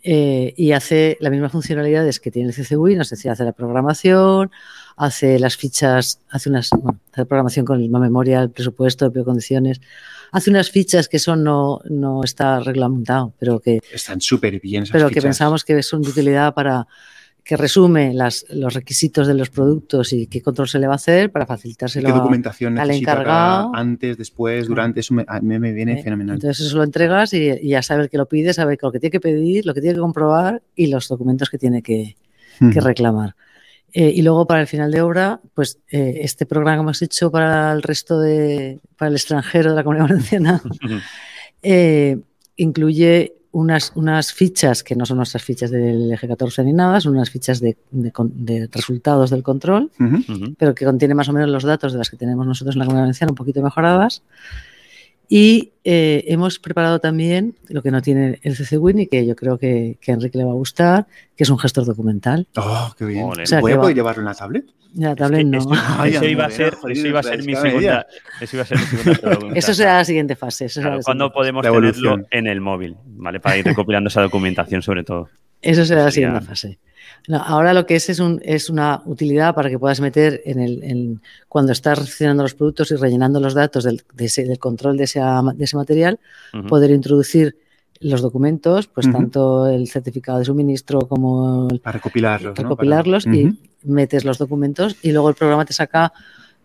y 0.05 0.73
hace 0.73 1.17
la 1.21 1.31
misma 1.31 1.49
funcionalidades 1.49 2.21
que 2.21 2.31
tiene 2.31 2.49
el 2.49 2.55
CC 2.55 2.77
Win, 2.77 3.01
es 3.01 3.09
decir, 3.09 3.31
hace 3.31 3.45
la 3.45 3.53
programación, 3.53 4.51
hace 4.97 5.39
las 5.39 5.57
fichas, 5.57 6.21
hace 6.29 6.51
unas, 6.51 6.69
bueno, 6.71 7.01
hace 7.13 7.23
la 7.23 7.25
programación 7.25 7.65
con 7.65 7.91
la 7.91 7.99
memoria, 7.99 8.43
el 8.43 8.51
presupuesto, 8.51 9.09
de 9.09 9.25
condiciones, 9.25 9.81
hace 10.37 10.51
unas 10.51 10.71
fichas 10.71 11.09
que 11.09 11.17
eso 11.17 11.35
no, 11.35 11.81
no 11.89 12.23
está 12.23 12.61
reglamentado, 12.61 13.33
pero 13.39 13.59
que... 13.59 13.81
Están 13.93 14.21
súper 14.21 14.61
bien 14.61 14.85
Pero 14.93 15.09
que 15.09 15.23
pensamos 15.23 15.65
que 15.65 15.83
son 15.83 16.03
de 16.03 16.11
utilidad 16.11 16.53
para 16.53 16.87
que 17.43 17.57
resume 17.57 18.13
las, 18.13 18.45
los 18.51 18.75
requisitos 18.75 19.27
de 19.29 19.35
los 19.35 19.49
productos 19.49 20.13
y 20.13 20.27
qué 20.27 20.43
control 20.43 20.69
se 20.69 20.79
le 20.79 20.89
va 20.89 20.95
a 20.95 20.97
hacer 20.97 21.31
para 21.31 21.47
facilitárselo 21.47 22.09
¿Qué 22.09 22.13
documentación 22.13 22.79
al 22.79 22.91
encargado. 22.91 23.71
Antes, 23.75 24.19
después, 24.19 24.67
durante, 24.67 25.01
eso 25.01 25.15
me, 25.15 25.25
a 25.27 25.41
mí 25.41 25.59
me 25.59 25.73
viene 25.73 26.03
fenomenal. 26.03 26.35
Entonces 26.35 26.67
eso 26.67 26.77
lo 26.77 26.83
entregas 26.83 27.33
y, 27.33 27.67
ya 27.67 27.83
sabe 27.83 28.09
que 28.09 28.19
lo 28.19 28.27
pide, 28.27 28.53
sabe 28.53 28.77
lo 28.83 28.93
que 28.93 28.99
tiene 28.99 29.13
que 29.13 29.21
pedir, 29.21 29.65
lo 29.65 29.73
que 29.73 29.81
tiene 29.81 29.95
que 29.95 30.01
comprobar 30.01 30.63
y 30.75 30.89
los 30.89 31.09
documentos 31.09 31.49
que 31.49 31.57
tiene 31.57 31.83
que, 31.83 32.17
que 32.59 32.81
reclamar. 32.81 33.37
Eh, 33.93 34.13
y 34.15 34.23
luego 34.23 34.47
para 34.47 34.61
el 34.61 34.67
final 34.67 34.91
de 34.91 35.01
obra, 35.01 35.41
pues 35.55 35.79
eh, 35.91 36.19
este 36.21 36.45
programa 36.45 36.77
que 36.77 36.81
hemos 36.83 37.03
hecho 37.03 37.31
para 37.31 37.73
el 37.73 37.83
resto 37.83 38.21
de, 38.21 38.79
para 38.99 39.09
el 39.09 39.15
extranjero 39.15 39.71
de 39.71 39.77
la 39.77 39.85
comunidad 39.85 40.09
valenciana, 40.09 40.61
eh, 41.63 42.19
incluye 42.57 43.37
unas, 43.53 43.93
unas 43.95 44.35
fichas 44.35 44.83
que 44.83 44.95
no 44.95 45.07
son 45.07 45.17
nuestras 45.17 45.43
fichas 45.43 45.71
del 45.71 46.13
eje 46.13 46.29
14 46.29 46.63
ni 46.65 46.75
nada, 46.75 47.01
son 47.01 47.15
unas 47.17 47.31
fichas 47.31 47.59
de, 47.59 47.79
resultados 48.71 49.31
del 49.31 49.43
control, 49.43 49.91
pero 50.59 50.75
que 50.75 50.85
contiene 50.85 51.15
más 51.15 51.31
o 51.31 51.33
menos 51.33 51.49
los 51.49 51.65
datos 51.65 51.93
de 51.93 51.99
las 51.99 52.11
que 52.11 52.19
tenemos 52.19 52.47
nosotros 52.47 52.75
en 52.75 52.81
la 52.81 52.85
Comunidad 52.85 53.05
Valenciana, 53.05 53.31
un 53.33 53.37
poquito 53.37 53.63
mejoradas. 53.63 54.23
Y 55.29 55.73
eh, 55.85 56.25
hemos 56.29 56.59
preparado 56.59 57.01
también 57.01 57.55
lo 57.69 57.83
que 57.83 57.91
no 57.91 58.01
tiene 58.01 58.39
el 58.43 58.57
CCWIN 58.57 59.01
y 59.01 59.07
que 59.07 59.27
yo 59.27 59.35
creo 59.35 59.59
que, 59.59 59.99
que, 60.01 60.13
a 60.13 60.15
Enrique 60.15 60.39
le 60.39 60.45
va 60.45 60.53
a 60.53 60.55
gustar, 60.55 61.07
que 61.37 61.45
es 61.45 61.51
un 61.51 61.59
gestor 61.59 61.85
documental. 61.85 62.47
¡Oh, 62.57 62.95
qué 62.97 63.05
bien! 63.05 63.29
¿Voy 63.61 63.73
a 63.73 63.81
poder 63.81 63.95
llevarlo 63.95 64.23
en 64.23 64.27
la 64.27 64.35
tablet? 64.35 64.67
La 64.95 65.15
tablet 65.15 65.47
no. 65.47 65.59
eso, 66.05 66.25
iba 66.25 66.47
a 66.47 66.51
ser, 66.51 66.77
eso 66.89 67.07
iba 67.07 67.21
a 67.21 67.23
ser 67.23 67.45
mi 67.45 67.55
segunda, 67.55 68.07
eso 68.41 68.57
iba 68.57 68.63
a 68.63 68.67
ser 68.67 68.79
mi 68.79 68.87
segunda 68.87 69.21
pregunta. 69.31 69.59
Eso 69.59 69.75
será 69.75 69.97
la 69.99 70.05
siguiente 70.05 70.37
fase. 70.37 70.69
¿Cuándo 71.05 71.33
podemos 71.33 71.63
tenerlo 71.63 72.19
en 72.31 72.47
el 72.47 72.61
móvil? 72.61 72.97
¿vale? 73.05 73.41
Para 73.41 73.59
ir 73.59 73.65
recopilando 73.65 74.09
esa 74.09 74.23
documentación 74.23 74.83
sobre 74.83 75.05
todo. 75.05 75.29
Eso 75.63 75.85
será 75.85 76.05
la 76.05 76.11
siguiente 76.11 76.41
fase. 76.43 76.79
ahora 77.31 77.75
lo 77.75 77.87
que 77.87 77.97
es 77.97 78.09
es, 78.09 78.19
un, 78.19 78.41
es, 78.45 78.71
una 78.71 79.03
utilidad 79.05 79.55
para 79.55 79.69
que 79.69 79.79
puedas 79.79 80.01
meter 80.01 80.43
en 80.45 80.61
el, 80.61 81.21
cuando 81.49 81.73
estás 81.73 81.99
recepcionando 81.99 82.43
los 82.43 82.55
productos 82.55 82.91
y 82.91 82.97
rellenando 82.97 83.41
los 83.41 83.55
datos 83.55 83.85
del, 83.85 84.03
del 84.15 84.59
control 84.59 84.97
de, 84.97 85.05
ese, 85.05 85.21
de 85.21 85.65
ese 85.65 85.77
material, 85.77 86.19
poder 86.69 86.91
introducir 86.91 87.57
los 88.01 88.21
documentos, 88.21 88.89
pues 88.89 89.11
tanto 89.11 89.67
el 89.69 89.89
certificado 89.89 90.39
de 90.39 90.45
suministro 90.45 91.01
como 91.01 91.69
el, 91.71 91.81
para 91.81 91.95
recopilarlos, 91.95 92.57
recopilarlos 92.57 93.27
y 93.27 93.59
metes 93.85 94.25
los 94.25 94.39
documentos 94.39 94.97
y 95.03 95.13
luego 95.13 95.29
el 95.31 95.35
programa 95.35 95.65
te 95.65 95.73
saca 95.73 96.13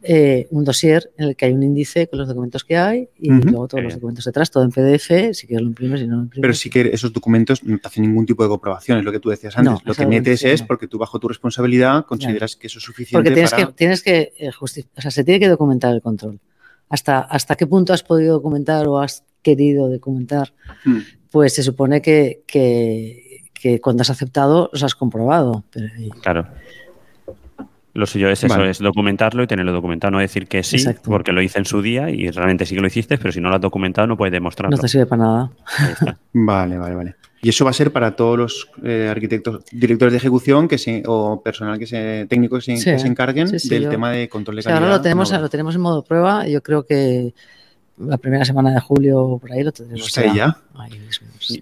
eh, 0.03 0.47
un 0.49 0.63
dossier 0.63 1.11
en 1.17 1.29
el 1.29 1.35
que 1.35 1.45
hay 1.45 1.53
un 1.53 1.61
índice 1.61 2.07
con 2.07 2.17
los 2.17 2.27
documentos 2.27 2.63
que 2.63 2.75
hay 2.75 3.09
y 3.19 3.29
luego 3.29 3.67
todos 3.67 3.83
los 3.83 3.93
documentos 3.93 4.25
detrás, 4.25 4.49
todo 4.49 4.63
en 4.63 4.71
PDF, 4.71 5.35
si 5.35 5.45
quieres 5.45 5.61
lo 5.61 5.67
imprimes 5.67 6.01
y 6.01 6.07
no 6.07 6.15
lo 6.15 6.21
imprimes. 6.23 6.41
Pero 6.41 6.53
sí 6.53 6.69
que 6.69 6.89
esos 6.91 7.13
documentos 7.13 7.63
no 7.63 7.77
te 7.77 7.87
hacen 7.87 8.03
ningún 8.03 8.25
tipo 8.25 8.41
de 8.41 8.49
comprobación, 8.49 8.97
es 8.97 9.05
lo 9.05 9.11
que 9.11 9.19
tú 9.19 9.29
decías 9.29 9.55
antes. 9.57 9.79
lo 9.85 9.93
que 9.93 10.05
metes 10.07 10.43
es 10.43 10.63
porque 10.63 10.87
tú 10.87 10.97
bajo 10.97 11.19
tu 11.19 11.27
responsabilidad 11.27 12.05
consideras 12.05 12.55
que 12.55 12.67
eso 12.67 12.79
es 12.79 12.83
suficiente 12.83 13.17
Porque 13.17 13.31
tienes 13.31 13.53
que, 13.53 13.65
tienes 13.73 14.03
que 14.03 14.33
eh, 14.39 14.51
o 14.59 14.67
sea, 15.01 15.11
se 15.11 15.23
tiene 15.23 15.39
que 15.39 15.49
documentar 15.49 15.93
el 15.93 16.01
control. 16.01 16.39
Hasta, 16.89 17.19
hasta 17.19 17.55
qué 17.55 17.67
punto 17.67 17.93
has 17.93 18.03
podido 18.03 18.33
documentar 18.33 18.87
o 18.87 18.99
has 18.99 19.23
querido 19.41 19.87
documentar, 19.89 20.53
hmm. 20.83 20.99
pues 21.29 21.53
se 21.53 21.63
supone 21.63 22.01
que, 22.01 22.43
que, 22.47 23.45
que, 23.53 23.79
cuando 23.79 24.01
has 24.01 24.09
aceptado 24.09 24.69
los 24.73 24.83
has 24.83 24.95
comprobado. 24.95 25.63
claro. 26.21 26.47
Lo 27.93 28.05
suyo 28.05 28.29
es 28.29 28.43
eso, 28.43 28.63
es 28.63 28.79
documentarlo 28.79 29.43
y 29.43 29.47
tenerlo 29.47 29.73
documentado, 29.73 30.11
no 30.11 30.19
decir 30.19 30.47
que 30.47 30.63
sí, 30.63 30.83
porque 31.03 31.33
lo 31.33 31.41
hice 31.41 31.59
en 31.59 31.65
su 31.65 31.81
día 31.81 32.09
y 32.09 32.29
realmente 32.29 32.65
sí 32.65 32.75
que 32.75 32.81
lo 32.81 32.87
hiciste, 32.87 33.17
pero 33.17 33.31
si 33.31 33.41
no 33.41 33.49
lo 33.49 33.55
has 33.55 33.61
documentado 33.61 34.07
no 34.07 34.15
puedes 34.15 34.31
demostrarlo. 34.31 34.75
No 34.75 34.81
te 34.81 34.87
sirve 34.87 35.05
para 35.05 35.23
nada. 35.23 35.51
vale, 36.33 36.77
vale, 36.77 36.95
vale. 36.95 37.15
Y 37.43 37.49
eso 37.49 37.65
va 37.65 37.71
a 37.71 37.73
ser 37.73 37.91
para 37.91 38.15
todos 38.15 38.37
los 38.37 38.69
eh, 38.83 39.07
arquitectos, 39.09 39.65
directores 39.71 40.13
de 40.13 40.17
ejecución 40.17 40.67
que 40.67 40.77
se, 40.77 41.03
o 41.07 41.41
personal 41.41 41.79
que 41.79 41.87
se, 41.87 42.27
técnico 42.29 42.57
que 42.57 42.77
se, 42.77 42.91
encarguen 43.07 43.47
del 43.47 43.89
tema 43.89 44.11
de 44.11 44.29
control 44.29 44.57
de 44.57 44.63
calidad. 44.63 44.83
ahora 44.83 44.97
lo 44.97 45.01
tenemos, 45.01 45.31
lo 45.31 45.49
tenemos 45.49 45.75
en 45.75 45.81
modo 45.81 46.03
prueba. 46.03 46.47
Yo 46.47 46.61
creo 46.61 46.85
que 46.85 47.33
la 48.05 48.17
primera 48.17 48.45
semana 48.45 48.71
de 48.71 48.79
julio 48.79 49.37
por 49.39 49.51
ahí 49.51 49.63
lo 49.63 49.71
tendremos. 49.71 50.07
¿Está 50.07 50.33
ya? 50.33 50.57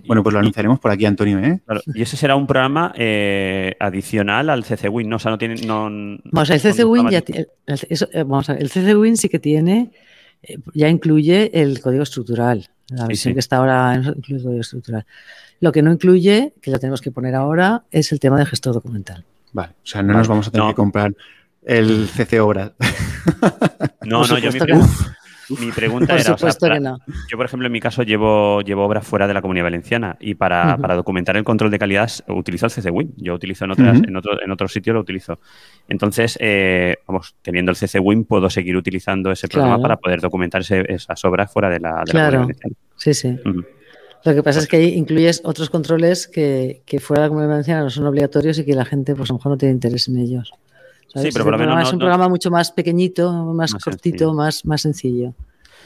Bueno, 0.05 0.23
pues 0.23 0.33
lo 0.33 0.39
anunciaremos 0.39 0.79
por 0.79 0.91
aquí, 0.91 1.05
Antonio. 1.05 1.39
¿eh? 1.39 1.59
y 1.93 2.01
ese 2.01 2.17
será 2.17 2.35
un 2.35 2.47
programa 2.47 2.93
eh, 2.95 3.75
adicional 3.79 4.49
al 4.49 4.63
CCWin, 4.63 5.09
¿no? 5.09 5.17
O 5.17 5.19
sea, 5.19 5.31
no 5.31 5.37
tiene. 5.37 5.55
No, 5.65 5.89
vamos, 6.25 6.49
el 6.49 6.59
CCWin 6.59 7.09
ya 7.09 7.21
tiene. 7.21 7.47
Eh, 7.67 8.23
vamos 8.23 8.49
a 8.49 8.53
ver, 8.53 8.61
el 8.61 8.69
CCWin 8.69 9.17
sí 9.17 9.29
que 9.29 9.39
tiene. 9.39 9.91
ya 10.73 10.89
incluye 10.89 11.51
el 11.61 11.81
código 11.81 12.03
estructural. 12.03 12.69
La 12.89 13.05
versión 13.05 13.33
que 13.33 13.39
está 13.39 13.57
ahora 13.57 13.95
incluye 13.95 14.37
el 14.37 14.43
código 14.43 14.61
estructural. 14.61 15.05
Lo 15.59 15.71
que 15.71 15.81
no 15.81 15.91
incluye, 15.91 16.53
que 16.61 16.71
lo 16.71 16.79
tenemos 16.79 17.01
que 17.01 17.11
poner 17.11 17.35
ahora, 17.35 17.83
es 17.91 18.11
el 18.11 18.19
tema 18.19 18.37
del 18.37 18.47
gestor 18.47 18.73
documental. 18.73 19.25
Vale, 19.51 19.73
o 19.83 19.87
sea, 19.87 20.01
no 20.01 20.13
nos 20.13 20.27
vamos 20.27 20.47
a 20.47 20.51
tener 20.51 20.67
que 20.69 20.75
comprar 20.75 21.13
el 21.63 22.07
CC 22.07 22.39
Obra. 22.39 22.73
No, 24.05 24.25
no, 24.25 24.37
yo 24.39 24.51
mi, 24.51 24.59
mi 25.57 25.71
pregunta 25.71 26.15
era, 26.19 26.35
yo 26.35 27.37
por 27.37 27.45
ejemplo 27.45 27.65
en 27.65 27.71
mi 27.71 27.79
caso 27.79 28.03
llevo, 28.03 28.61
llevo 28.61 28.85
obras 28.85 29.05
fuera 29.05 29.27
de 29.27 29.33
la 29.33 29.41
comunidad 29.41 29.65
valenciana 29.65 30.17
y 30.19 30.35
para, 30.35 30.77
documentar 30.77 31.37
el 31.37 31.43
control 31.43 31.71
de 31.71 31.79
calidad 31.79 32.11
utilizo 32.27 32.67
el 32.67 32.71
CCWin. 32.71 33.13
Yo 33.17 33.33
utilizo 33.33 33.65
en, 33.65 33.71
otras, 33.71 33.97
en, 33.97 34.15
otro, 34.15 34.41
en 34.41 34.51
otros 34.51 34.71
sitios 34.71 34.93
lo 34.93 35.01
utilizo. 35.01 35.39
Entonces, 35.87 36.37
eh, 36.39 36.97
vamos, 37.07 37.35
teniendo 37.41 37.71
el 37.71 37.77
CCWin 37.77 38.25
puedo 38.25 38.49
seguir 38.49 38.75
utilizando 38.75 39.31
ese 39.31 39.47
programa 39.47 39.81
para 39.81 39.97
poder 39.97 40.21
documentar 40.21 40.61
esas 40.61 41.25
obras 41.25 41.51
fuera 41.51 41.69
de 41.69 41.79
la, 41.79 42.03
de 42.05 42.13
la 42.13 42.29
comunidad 42.29 42.39
valenciana. 42.39 42.75
Sí, 42.95 43.13
sí. 43.13 43.39
Lo 44.25 44.35
que 44.35 44.43
pasa 44.43 44.59
es 44.59 44.67
que 44.67 44.77
ahí 44.77 44.93
incluyes 44.95 45.41
otros 45.45 45.69
controles 45.69 46.27
que, 46.27 46.81
que 46.85 46.99
fuera 46.99 47.23
de 47.23 47.27
la 47.27 47.29
comunidad 47.29 47.49
valenciana 47.51 47.83
no 47.83 47.89
son 47.89 48.05
obligatorios 48.05 48.59
y 48.59 48.65
que 48.65 48.73
la 48.73 48.85
gente 48.85 49.15
pues 49.15 49.29
a 49.29 49.33
lo 49.33 49.37
mejor 49.37 49.53
no 49.53 49.57
tiene 49.57 49.73
interés 49.73 50.07
en 50.09 50.17
ellos. 50.17 50.51
Sí, 51.15 51.29
pero 51.33 51.45
por 51.45 51.53
lo 51.53 51.57
menos. 51.57 51.87
es 51.87 51.93
un 51.93 51.99
programa 51.99 52.29
mucho 52.29 52.51
más 52.51 52.71
pequeñito, 52.71 53.31
más, 53.53 53.73
cortito, 53.75 54.33
más, 54.33 54.65
más 54.65 54.81
sencillo. 54.81 55.33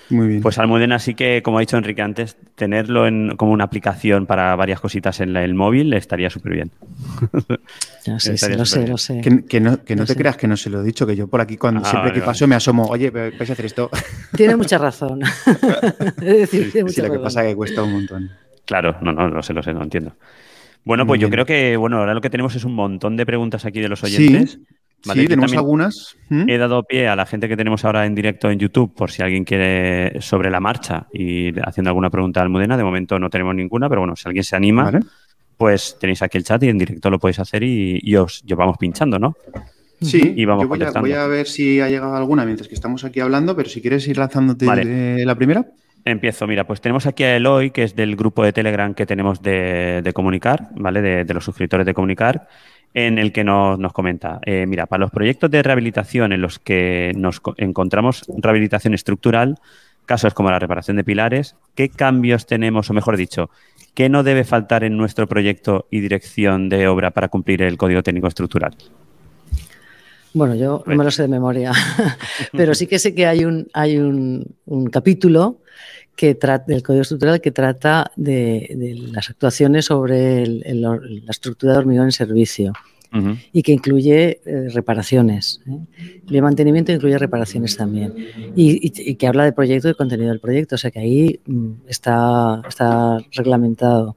Muy 0.10 0.28
bien. 0.28 0.42
Pues 0.42 0.58
Almudena 0.58 1.00
sí 1.00 1.14
que, 1.16 1.42
como 1.42 1.58
ha 1.58 1.62
dicho 1.62 1.78
Enrique 1.78 2.02
antes, 2.02 2.38
tenerlo 2.56 3.08
en, 3.08 3.36
como 3.38 3.52
una 3.54 3.64
aplicación 3.64 4.26
para 4.26 4.56
varias 4.56 4.80
cositas 4.80 5.20
en 5.22 5.36
el 5.36 5.54
móvil 5.54 5.94
estaría 5.94 6.30
súper 6.30 6.54
bien. 6.54 6.72
Ya 8.06 8.20
sé, 8.20 8.32
lo 8.58 8.66
sé, 8.66 8.86
lo 8.86 8.98
sé. 8.98 9.22
Que, 9.22 9.62
no, 9.62 9.78
te 9.78 10.16
creas 10.18 10.36
que 10.36 10.46
no 10.46 10.58
se 10.58 10.70
lo 10.70 10.82
he 10.82 10.84
dicho, 10.84 11.08
que 11.08 11.16
yo 11.16 11.28
por 11.28 11.40
aquí 11.40 11.56
cuando 11.56 11.80
ah, 11.86 11.90
siempre 11.90 12.12
que 12.12 12.20
paso 12.20 12.46
me 12.48 12.56
asomo, 12.56 12.84
oye, 12.88 13.10
vais 13.12 13.50
a 13.50 13.54
hacer 13.54 13.66
esto. 13.66 13.90
Tiene 14.36 14.58
mucha 14.58 14.78
razón. 14.78 15.22
es 16.22 16.38
decir, 16.38 16.70
tiene 16.74 16.84
mucha 16.84 17.02
sí, 17.02 17.08
lo 17.08 17.14
que 17.14 17.20
pasa 17.20 17.44
es 17.46 17.52
que 17.52 17.56
cuesta 17.56 17.82
un 17.82 17.94
montón. 17.94 18.30
Claro, 18.66 18.98
no, 19.00 19.14
no, 19.14 19.30
lo 19.30 19.42
sé, 19.42 19.54
lo 19.54 19.64
sé, 19.64 19.74
no 19.74 19.84
entiendo. 19.84 20.18
Bueno, 20.84 21.08
pues 21.08 21.22
yo 21.22 21.30
creo 21.30 21.46
que, 21.46 21.78
bueno, 21.78 22.00
ahora 22.00 22.14
lo 22.14 22.20
que 22.20 22.30
tenemos 22.30 22.54
es 22.56 22.66
un 22.66 22.76
montón 22.76 23.16
de 23.16 23.26
preguntas 23.26 23.64
aquí 23.64 23.80
de 23.80 23.88
los 23.88 24.04
oyentes. 24.04 24.52
Sí, 24.52 24.68
tenemos 25.04 25.54
algunas. 25.54 26.16
¿Mm? 26.30 26.50
He 26.50 26.58
dado 26.58 26.84
pie 26.84 27.08
a 27.08 27.16
la 27.16 27.26
gente 27.26 27.48
que 27.48 27.58
tenemos 27.58 27.84
ahora 27.86 28.06
en 28.06 28.16
directo 28.16 28.50
en 28.50 28.60
YouTube 28.60 28.94
por 28.96 29.12
si 29.12 29.22
alguien 29.22 29.44
quiere 29.44 30.22
sobre 30.22 30.50
la 30.50 30.60
marcha 30.60 31.08
y 31.14 31.58
haciendo 31.60 31.90
alguna 31.90 32.10
pregunta 32.10 32.40
a 32.40 32.44
Almudena. 32.44 32.78
De 32.78 32.84
momento 32.84 33.20
no 33.20 33.30
tenemos 33.30 33.56
ninguna, 33.56 33.90
pero 33.90 34.02
bueno, 34.02 34.16
si 34.16 34.28
alguien 34.28 34.44
se 34.44 34.56
anima, 34.56 34.92
pues 35.58 35.98
tenéis 36.00 36.22
aquí 36.22 36.38
el 36.38 36.44
chat 36.44 36.64
y 36.64 36.70
en 36.70 36.78
directo 36.78 37.10
lo 37.10 37.20
podéis 37.20 37.40
hacer 37.40 37.64
y, 37.64 38.16
os 38.16 38.42
llevamos 38.44 38.78
pinchando, 38.78 39.20
¿no? 39.20 39.36
Sí, 40.02 40.34
y 40.36 40.44
vamos 40.44 40.64
yo 40.64 40.68
voy 40.68 40.84
a, 40.84 40.92
voy 41.00 41.14
a, 41.14 41.28
ver 41.28 41.48
si 41.48 41.80
ha 41.80 41.88
llegado 41.88 42.16
alguna 42.16 42.44
mientras 42.44 42.68
que 42.68 42.76
estamos 42.76 43.06
aquí 43.06 43.22
hablando, 43.22 43.56
pero 43.56 43.70
si 43.70 43.82
quieres 43.82 44.06
ir 44.08 44.18
lanzándote 44.18 44.66
la 45.26 45.36
primera. 45.36 45.66
Empiezo, 46.06 46.48
mira, 46.48 46.68
pues 46.68 46.82
tenemos 46.82 47.06
aquí 47.06 47.24
a 47.24 47.38
Eloy, 47.38 47.72
que 47.72 47.84
es 47.84 47.96
del 47.96 48.18
grupo 48.18 48.44
de 48.44 48.52
Telegram 48.52 48.94
que 48.94 49.06
tenemos 49.06 49.42
de, 49.42 50.12
Comunicar, 50.14 50.68
¿vale? 50.76 51.02
de, 51.02 51.34
los 51.34 51.46
suscriptores 51.46 51.86
de 51.86 51.94
Comunicar 51.94 52.48
en 52.94 53.18
el 53.18 53.32
que 53.32 53.44
nos, 53.44 53.80
nos 53.80 53.94
comenta, 53.94 54.40
eh, 54.46 54.66
mira, 54.68 54.86
para 54.86 55.02
los 55.02 55.12
proyectos 55.12 55.50
de 55.50 55.64
rehabilitación 55.64 56.32
en 56.32 56.42
los 56.42 56.60
que 56.60 57.12
nos 57.16 57.42
encontramos 57.58 58.24
rehabilitación 58.38 58.94
estructural, 58.94 59.58
casos 60.06 60.34
como 60.34 60.52
la 60.52 60.60
reparación 60.60 60.98
de 60.98 61.04
pilares, 61.04 61.56
¿qué 61.76 61.90
cambios 61.90 62.46
tenemos, 62.46 62.90
o 62.90 62.94
mejor 62.94 63.18
dicho, 63.18 63.50
qué 63.94 64.10
no 64.10 64.24
debe 64.24 64.44
faltar 64.44 64.84
en 64.84 64.98
nuestro 64.98 65.28
proyecto 65.28 65.88
y 65.90 66.02
dirección 66.02 66.70
de 66.70 66.88
obra 66.88 67.12
para 67.12 67.30
cumplir 67.30 67.62
el 67.62 67.78
código 67.78 68.04
técnico 68.04 68.28
estructural? 68.28 68.76
Bueno, 70.34 70.56
yo 70.56 70.84
no 70.86 70.96
me 70.96 71.04
lo 71.04 71.12
sé 71.12 71.24
de 71.24 71.28
memoria, 71.28 71.72
pero 72.54 72.74
sí 72.74 72.88
que 72.88 72.98
sé 72.98 73.14
que 73.14 73.28
hay 73.28 73.46
un, 73.46 73.68
hay 73.74 73.98
un, 73.98 74.56
un 74.66 74.86
capítulo 74.88 75.60
que 76.16 76.36
trata, 76.36 76.66
del 76.68 76.84
Código 76.84 77.02
Estructural 77.02 77.42
que 77.42 77.52
trata 77.52 78.12
de, 78.16 78.96
las 79.12 79.30
actuaciones 79.30 79.86
sobre 79.86 80.46
la 80.46 81.00
estructura 81.30 81.74
de 81.74 81.80
hormigón 81.80 82.06
en 82.06 82.12
servicio 82.12 82.74
y 83.52 83.62
que 83.62 83.72
incluye 83.72 84.42
eh, 84.44 84.70
reparaciones. 84.74 85.62
¿eh? 85.68 85.78
El 86.32 86.42
mantenimiento 86.42 86.92
incluye 86.92 87.16
reparaciones 87.20 87.78
también 87.78 88.12
y, 88.56 88.90
que 88.90 89.28
habla 89.28 89.44
de 89.44 89.54
proyecto 89.54 89.88
y 89.88 89.94
contenido 89.94 90.30
del 90.30 90.40
proyecto, 90.40 90.76
o 90.76 90.78
sea 90.80 90.90
que 90.90 91.00
ahí 91.00 91.40
mm, 91.46 91.72
está, 91.88 92.64
está 92.68 93.20
reglamentado. 93.32 94.16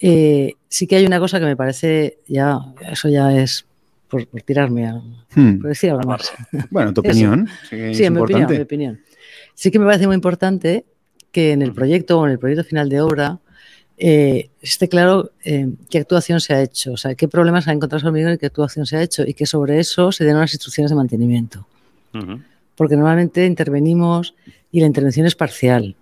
Eh, 0.00 0.54
sí 0.68 0.88
que 0.88 0.96
hay 0.96 1.06
una 1.06 1.20
cosa 1.20 1.38
que 1.38 1.46
me 1.46 1.56
parece, 1.56 2.18
ya, 2.26 2.58
eso 2.90 3.08
ya 3.08 3.36
es 3.36 3.66
por, 4.10 4.26
tirarme 4.44 4.86
a 4.86 5.00
hmm. 5.34 5.60
decir 5.62 5.90
algo 5.90 6.02
más. 6.02 6.32
Bueno, 6.70 6.92
tu 6.92 7.00
opinión. 7.00 7.48
Sí, 7.68 8.04
en 8.04 8.12
mi 8.12 8.20
opinión, 8.20 8.50
mi 8.50 8.58
opinión. 8.58 9.00
Sí 9.54 9.70
que 9.70 9.78
me 9.78 9.86
parece 9.86 10.06
muy 10.06 10.16
importante 10.16 10.84
que 11.32 11.52
en 11.52 11.62
el 11.62 11.72
proyecto 11.72 12.18
o 12.18 12.26
en 12.26 12.32
el 12.32 12.38
proyecto 12.38 12.64
final 12.64 12.88
de 12.88 13.00
obra 13.00 13.38
eh, 13.96 14.50
esté 14.60 14.88
claro 14.88 15.30
eh, 15.44 15.68
qué 15.88 15.98
actuación 15.98 16.40
se 16.40 16.54
ha 16.54 16.62
hecho, 16.62 16.92
o 16.92 16.96
sea, 16.96 17.14
qué 17.14 17.28
problemas 17.28 17.68
ha 17.68 17.72
encontrado 17.72 18.06
hormigón 18.06 18.32
y 18.32 18.38
qué 18.38 18.46
actuación 18.46 18.86
se 18.86 18.96
ha 18.96 19.02
hecho, 19.02 19.24
y 19.26 19.34
que 19.34 19.46
sobre 19.46 19.78
eso 19.78 20.10
se 20.10 20.24
den 20.24 20.36
unas 20.36 20.52
instrucciones 20.52 20.90
de 20.90 20.96
mantenimiento. 20.96 21.66
Porque 22.76 22.96
normalmente 22.96 23.46
intervenimos 23.46 24.34
y 24.72 24.80
la 24.80 24.86
intervención 24.86 25.26
es 25.26 25.36
parcial. 25.36 25.94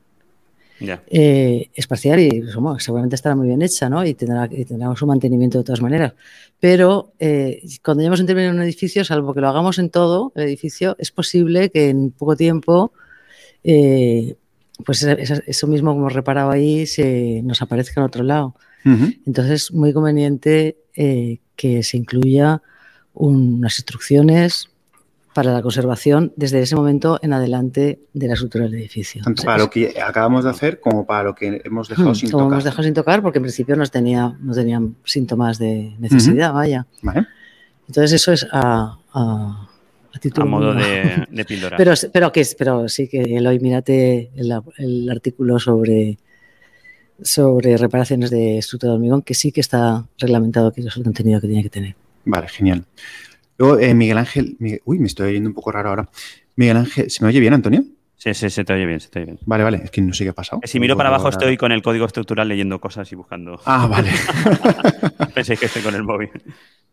Eh, 0.81 1.71
es 1.75 1.87
parcial 1.87 2.21
y 2.21 2.41
pues, 2.41 2.85
seguramente 2.85 3.17
estará 3.17 3.35
muy 3.35 3.49
bien 3.49 3.63
hecha 3.63 3.89
¿no? 3.89 4.05
y, 4.05 4.15
tendrá, 4.15 4.49
y 4.51 4.65
tendrá 4.65 4.95
su 4.95 5.07
mantenimiento 5.07 5.59
de 5.59 5.65
todas 5.65 5.81
maneras. 5.81 6.15
Pero 6.61 7.13
cuando 7.83 8.03
ya 8.03 8.07
hemos 8.07 8.21
intervenido 8.21 8.53
en 8.53 8.59
un 8.59 8.63
edificio, 8.63 9.05
salvo 9.05 9.35
que 9.35 9.41
lo 9.41 9.49
hagamos 9.49 9.79
en 9.79 9.91
todo 9.91 10.33
el 10.37 10.45
edificio, 10.45 10.97
es 10.99 11.11
posible 11.11 11.71
que 11.71 11.89
en 11.89 12.11
poco 12.11 12.37
tiempo 12.37 12.93
pues 14.85 15.03
eso 15.03 15.67
mismo 15.67 15.93
como 15.93 16.09
reparado 16.09 16.51
ahí 16.51 16.87
se 16.87 17.43
nos 17.43 17.63
aparezca 17.63 18.01
en 18.01 18.07
otro 18.07 18.23
lado. 18.23 18.55
Entonces 18.85 19.65
es 19.65 19.73
muy 19.73 19.93
conveniente 19.93 20.79
eh, 20.97 21.41
que 21.57 21.83
se 21.83 21.99
incluya 21.99 22.63
unas 23.13 23.79
instrucciones 23.79 24.71
para 25.35 25.53
la 25.53 25.63
conservación 25.63 26.33
desde 26.37 26.61
ese 26.61 26.75
momento 26.75 27.19
en 27.23 27.33
adelante 27.33 28.01
de 28.13 28.27
la 28.27 28.35
estructura 28.35 28.65
del 28.65 28.75
edificio. 28.75 29.23
Tanto 29.23 29.43
para 29.45 29.59
lo 29.59 29.71
que 29.71 29.95
acabamos 30.01 30.45
de 30.45 30.51
hacer 30.51 30.81
como 30.81 31.07
para 31.07 31.25
lo 31.25 31.35
que 31.35 31.61
hemos 31.65 31.89
dejado 31.89 32.11
hmm, 32.11 32.15
sin 32.15 32.31
como 32.31 32.45
tocar. 32.45 32.55
hemos 32.55 32.65
dejado 32.65 32.83
sin 32.83 32.95
tocar 32.95 33.23
porque 33.23 33.39
en 33.39 33.43
principio 33.43 33.77
no, 33.77 33.87
tenía, 33.87 34.37
no 34.41 34.55
tenían 34.55 34.97
síntomas 35.05 35.59
de 35.59 35.95
necesidad, 35.99 36.53
vaya. 36.53 36.87
Entonces 37.87 38.13
eso 38.13 38.33
es 38.33 38.47
a, 38.51 38.99
a, 39.13 39.69
título... 40.21 40.47
A 40.47 40.49
modo 40.49 40.75
de, 40.75 41.27
de, 41.31 41.45
píldora. 41.45 41.77
pero, 41.77 41.95
pero, 42.13 42.33
que, 42.33 42.47
pero 42.59 42.89
sí 42.89 43.09
que 43.09 43.37
Eloy, 43.37 43.61
mírate 43.61 44.31
el, 44.35 44.53
el 44.79 45.11
artículo 45.11 45.59
sobre 45.59 46.19
sobre 47.23 47.77
reparaciones 47.77 48.31
de 48.31 48.59
estructura 48.59 48.93
de 48.93 48.97
hormigón, 48.97 49.23
que 49.23 49.35
sí 49.35 49.53
que 49.53 49.61
está 49.61 50.07
reglamentado 50.19 50.73
que 50.73 50.83
es 50.83 50.97
el 50.97 51.03
contenido 51.03 51.41
que 51.41 51.49
tiene 51.49 51.63
que 51.63 51.71
tener. 51.71 51.97
Vale, 52.25 52.49
genial. 52.49 52.85
Luego, 53.59 53.79
eh, 53.79 53.93
Miguel 53.93 54.19
Ángel, 54.19 54.57
uy, 54.85 54.99
me 54.99 55.07
estoy 55.07 55.31
oyendo 55.31 55.51
un 55.51 55.55
poco 55.55 55.73
raro 55.73 55.91
ahora. 55.91 56.09
Miguel 56.57 56.77
Ángel, 56.77 57.11
¿se 57.11 57.23
me 57.23 57.29
oye 57.29 57.41
bien, 57.41 57.55
Antonio? 57.55 57.83
Sí, 58.17 58.35
sí, 58.35 58.51
se 58.51 58.65
te 58.65 58.73
oye 58.73 58.87
bien, 58.87 59.01
se 59.01 59.09
te 59.09 59.19
oye 59.19 59.27
bien. 59.27 59.39
Vale, 59.47 59.65
vale, 59.65 59.81
es 59.85 59.91
que 59.91 60.01
no 60.01 60.13
sé 60.13 60.25
qué 60.25 60.31
ha 60.31 60.35
pasado. 60.35 60.61
Si 60.65 60.81
miro 60.81 60.97
para 60.97 61.09
abajo 61.09 61.29
estoy 61.29 61.57
con 61.57 61.71
el 61.71 61.83
código 61.83 62.07
estructural 62.07 62.49
leyendo 62.49 62.81
cosas 62.81 63.11
y 63.13 63.17
buscando. 63.17 63.61
Ah, 63.65 63.87
vale. 63.87 64.11
Pensé 65.35 65.57
que 65.57 65.67
estoy 65.67 65.83
con 65.83 65.95
el 65.95 66.03
móvil. 66.03 66.31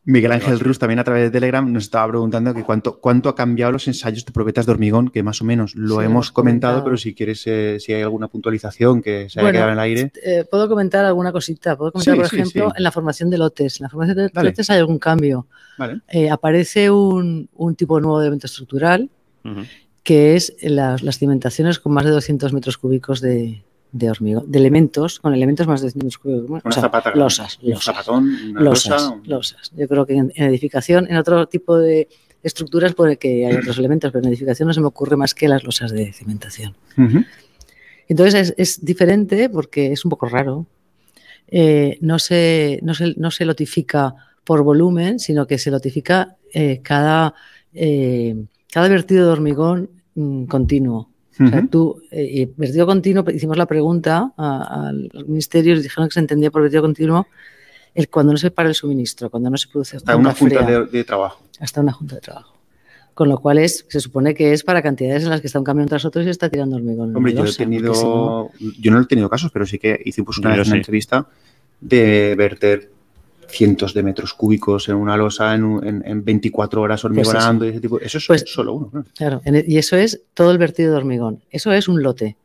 Miguel 0.05 0.31
Ángel 0.31 0.59
Rus 0.59 0.77
también 0.77 0.99
a 0.99 1.03
través 1.03 1.23
de 1.23 1.31
Telegram 1.31 1.71
nos 1.71 1.83
estaba 1.83 2.07
preguntando 2.09 2.53
que 2.53 2.63
cuánto, 2.63 2.99
cuánto 2.99 3.27
ha 3.27 3.35
cambiado 3.35 3.71
los 3.71 3.87
ensayos 3.87 4.23
de 4.23 4.31
probetas 4.31 4.67
de 4.67 4.71
hormigón, 4.71 5.09
que 5.09 5.23
más 5.23 5.41
o 5.41 5.45
menos 5.45 5.75
lo 5.75 5.99
hemos 6.01 6.31
comentado, 6.31 6.83
pero 6.83 6.95
si 6.95 7.15
quieres, 7.15 7.41
eh, 7.47 7.77
si 7.79 7.91
hay 7.91 8.03
alguna 8.03 8.27
puntualización 8.27 9.01
que 9.01 9.29
se 9.29 9.39
haya 9.39 9.51
quedado 9.51 9.69
en 9.69 9.73
el 9.73 9.79
aire. 9.79 10.11
Eh, 10.23 10.45
puedo 10.49 10.69
comentar 10.69 11.03
alguna 11.05 11.31
cosita. 11.31 11.75
Puedo 11.75 11.91
comentar, 11.91 12.15
por 12.15 12.25
ejemplo, 12.25 12.71
en 12.75 12.83
la 12.83 12.91
formación 12.91 13.31
de 13.31 13.39
lotes. 13.39 13.79
En 13.79 13.85
la 13.85 13.89
formación 13.89 14.17
de 14.17 14.43
lotes 14.43 14.69
hay 14.69 14.77
algún 14.77 14.99
cambio. 14.99 15.47
Eh, 16.09 16.29
aparece 16.29 16.91
un, 16.91 17.49
tipo 17.75 17.99
nuevo 17.99 18.19
de 18.19 18.27
evento 18.27 18.45
estructural, 18.45 19.09
que 20.03 20.35
es 20.35 20.55
las, 20.61 21.01
las 21.01 21.17
cimentaciones 21.17 21.79
con 21.79 21.93
más 21.93 22.05
de 22.05 22.11
200 22.11 22.53
metros 22.53 22.77
cúbicos 22.77 23.21
de, 23.21 23.63
de 23.95 24.09
hormigón, 24.09 24.51
de 24.51 24.59
elementos, 24.59 25.21
con 25.21 25.33
elementos 25.33 25.67
más 25.67 25.81
de 25.81 25.93
una 25.95 26.61
o 26.65 26.71
zapata, 26.71 27.15
losas, 27.15 27.57
zapatón, 27.79 28.27
una 28.49 28.59
losas, 28.59 29.13
losas. 29.23 29.71
Yo 29.73 29.87
creo 29.87 30.05
que 30.05 30.17
en, 30.17 30.33
edificación, 30.35 31.07
en 31.09 31.15
otro 31.15 31.47
tipo 31.47 31.77
de 31.77 32.09
estructuras 32.43 32.93
puede 32.93 33.15
que 33.15 33.47
hay 33.47 33.55
otros 33.55 33.77
elementos, 33.79 34.11
pero 34.11 34.21
en 34.25 34.29
edificación 34.29 34.67
no 34.67 34.73
se 34.73 34.81
me 34.81 34.87
ocurre 34.87 35.15
más 35.15 35.33
que 35.33 35.47
las 35.47 35.63
losas 35.63 35.93
de 35.93 36.11
cimentación. 36.11 36.75
Entonces 38.09 38.53
es, 38.57 38.83
diferente 38.83 39.49
porque 39.49 39.93
es 39.93 40.03
un 40.03 40.09
poco 40.09 40.27
raro. 40.27 40.65
Eh, 41.47 41.97
no, 42.01 42.19
se, 42.19 42.79
no, 42.83 42.93
se, 42.93 43.13
no, 43.15 43.31
se, 43.31 43.45
lotifica 43.45 44.13
por 44.43 44.61
volumen, 44.63 45.19
sino 45.19 45.47
que 45.47 45.57
se 45.57 45.71
lotifica 45.71 46.35
eh, 46.53 46.81
cada, 46.83 47.33
eh, 47.73 48.35
cada 48.69 48.89
vertido 48.89 49.27
de 49.27 49.31
hormigón 49.31 49.89
mm, 50.15 50.45
continuo. 50.47 51.14
O 51.39 51.47
sea, 51.47 51.67
tú, 51.69 52.01
eh, 52.11 52.49
vertido 52.55 52.85
continuo, 52.85 53.25
hicimos 53.29 53.57
la 53.57 53.65
pregunta 53.65 54.33
al 54.37 55.09
ministerio 55.27 55.75
y 55.75 55.81
dijeron 55.81 56.07
que 56.07 56.13
se 56.13 56.19
entendía 56.21 56.49
por 56.49 56.61
vertido 56.61 56.81
continuo 56.81 57.27
el 57.93 58.09
cuando 58.09 58.33
no 58.33 58.37
se 58.37 58.51
para 58.51 58.69
el 58.69 58.75
suministro, 58.75 59.29
cuando 59.29 59.49
no 59.49 59.57
se 59.57 59.67
produce 59.69 59.97
hasta 59.97 60.15
una 60.15 60.33
junta 60.33 60.85
de, 60.85 61.03
trabajo. 61.03 61.41
Hasta 61.59 61.81
una 61.81 61.93
junta 61.93 62.15
de 62.15 62.21
trabajo. 62.21 62.53
Con 63.13 63.29
lo 63.29 63.39
cual 63.39 63.57
es, 63.57 63.85
se 63.87 64.01
supone 64.01 64.33
que 64.33 64.51
es 64.51 64.63
para 64.63 64.81
cantidades 64.81 65.23
en 65.23 65.29
las 65.29 65.39
que 65.39 65.47
está 65.47 65.59
un 65.59 65.65
camión 65.65 65.87
tras 65.87 66.03
otro 66.03 66.21
y 66.21 66.25
se 66.25 66.31
está 66.31 66.49
tirando 66.49 66.75
hormigón. 66.75 67.15
Hombre, 67.15 67.33
yo 67.33 67.45
he 67.45 67.53
tenido, 67.53 68.51
yo 68.59 68.91
no 68.91 69.01
he 69.01 69.05
tenido 69.05 69.29
casos, 69.29 69.51
pero 69.51 69.65
sí 69.65 69.79
que 69.79 69.99
hicimos 70.03 70.37
una, 70.37 70.61
una 70.61 70.75
entrevista 70.75 71.27
de 71.79 72.35
verter 72.37 72.91
cientos 73.55 73.93
de 73.93 74.03
metros 74.03 74.33
cúbicos 74.33 74.89
en 74.89 74.95
una 74.95 75.17
losa 75.17 75.55
en, 75.55 76.03
en, 76.05 76.23
24 76.23 76.81
horas 76.81 77.01
pues 77.01 77.05
hormigonando 77.05 77.65
y 77.65 77.69
ese 77.69 77.79
tipo. 77.79 77.99
Eso 77.99 78.17
es 78.17 78.27
pues, 78.27 78.43
solo 78.47 78.73
uno. 78.73 79.05
Claro, 79.15 79.41
e, 79.45 79.63
y 79.67 79.77
eso 79.77 79.95
es 79.95 80.21
todo 80.33 80.51
el 80.51 80.57
vertido 80.57 80.91
de 80.91 80.97
hormigón. 80.97 81.41
Eso 81.49 81.71
es 81.71 81.87
un 81.87 82.03
lote. 82.03 82.37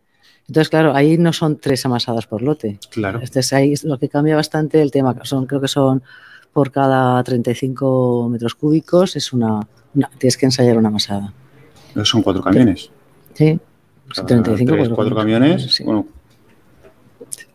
Entonces, 0.49 0.69
claro, 0.69 0.95
ahí 0.95 1.17
no 1.17 1.33
son 1.33 1.59
tres 1.59 1.85
amasadas 1.87 2.27
por 2.27 2.43
lote. 2.43 2.79
Claro. 2.91 3.21
Este 3.23 3.41
es 3.41 3.53
ahí 3.53 3.75
lo 3.85 3.99
que 3.99 4.09
cambia 4.09 4.35
bastante 4.35 4.83
el 4.83 4.91
tema. 4.91 5.17
Son, 5.23 5.47
creo 5.47 5.61
que 5.61 5.69
son 5.69 6.03
por 6.53 6.73
cada 6.73 7.23
35 7.23 8.29
metros 8.29 8.55
cúbicos, 8.55 9.17
es 9.17 9.33
una, 9.33 9.61
tienes 10.19 10.37
que 10.37 10.47
ensayar 10.47 10.77
una 10.77 10.89
amasada. 10.89 11.33
Son 12.03 12.23
cuatro 12.23 12.43
camiones. 12.43 12.91
Sí. 13.35 13.59
35 14.27 14.73
tres, 14.73 14.89
cuatro, 14.89 15.15
camiones. 15.15 15.73
Sí. 15.73 15.85
Bueno, 15.85 16.07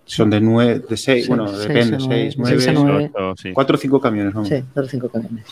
son 0.06 0.30
de 0.30 0.40
nueve, 0.40 0.84
de 0.88 0.98
seis, 0.98 1.27
bueno, 1.27 1.52
depende, 1.52 1.99
seis, 1.99 2.36
nueve, 2.38 3.11
cuatro 3.53 3.76
o 3.76 3.80
cinco 3.80 3.99
camiones. 3.99 4.34
Vamos. 4.34 4.49
Sí, 4.49 4.64
cuatro 4.73 4.86
o 4.86 4.90
cinco 4.90 5.10
camiones. 5.10 5.45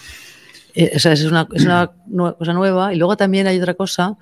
Eh, 0.75 0.91
o 0.95 0.99
sea, 0.99 1.13
es 1.13 1.23
una, 1.25 1.47
es 1.53 1.65
una 1.65 1.91
cosa 2.37 2.53
nueva. 2.53 2.93
Y 2.93 2.97
luego 2.97 3.17
también 3.17 3.47
hay 3.47 3.59
otra 3.59 3.73
cosa 3.73 4.17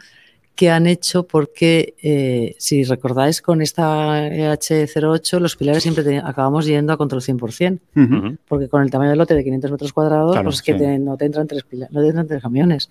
que 0.56 0.70
han 0.70 0.86
hecho 0.86 1.24
porque, 1.24 1.95
eh, 2.03 2.56
si 2.60 2.84
recordáis, 2.84 3.41
con 3.41 3.62
esta 3.62 4.28
EH08 4.28 5.40
los 5.40 5.56
pilares 5.56 5.82
siempre 5.82 6.18
acabamos 6.20 6.66
yendo 6.66 6.94
a 6.94 6.98
control 6.98 7.22
100%, 7.22 8.38
porque 8.48 8.68
con 8.68 8.84
el 8.84 8.91
tamaño 8.91 9.12
del 9.12 9.20
lote 9.20 9.34
de 9.34 9.44
500 9.44 9.72
metros 9.72 9.94
cuadrados, 9.94 10.38
pues 10.44 10.56
es 10.56 10.62
que 10.62 10.74
no, 10.99 11.18
te 11.18 11.26
entran 11.26 11.48
tres 11.48 11.64
pilares, 11.64 11.94
no 11.94 12.02
te 12.02 12.08
entran 12.08 12.28
tres 12.28 12.41
camiones. 12.41 12.90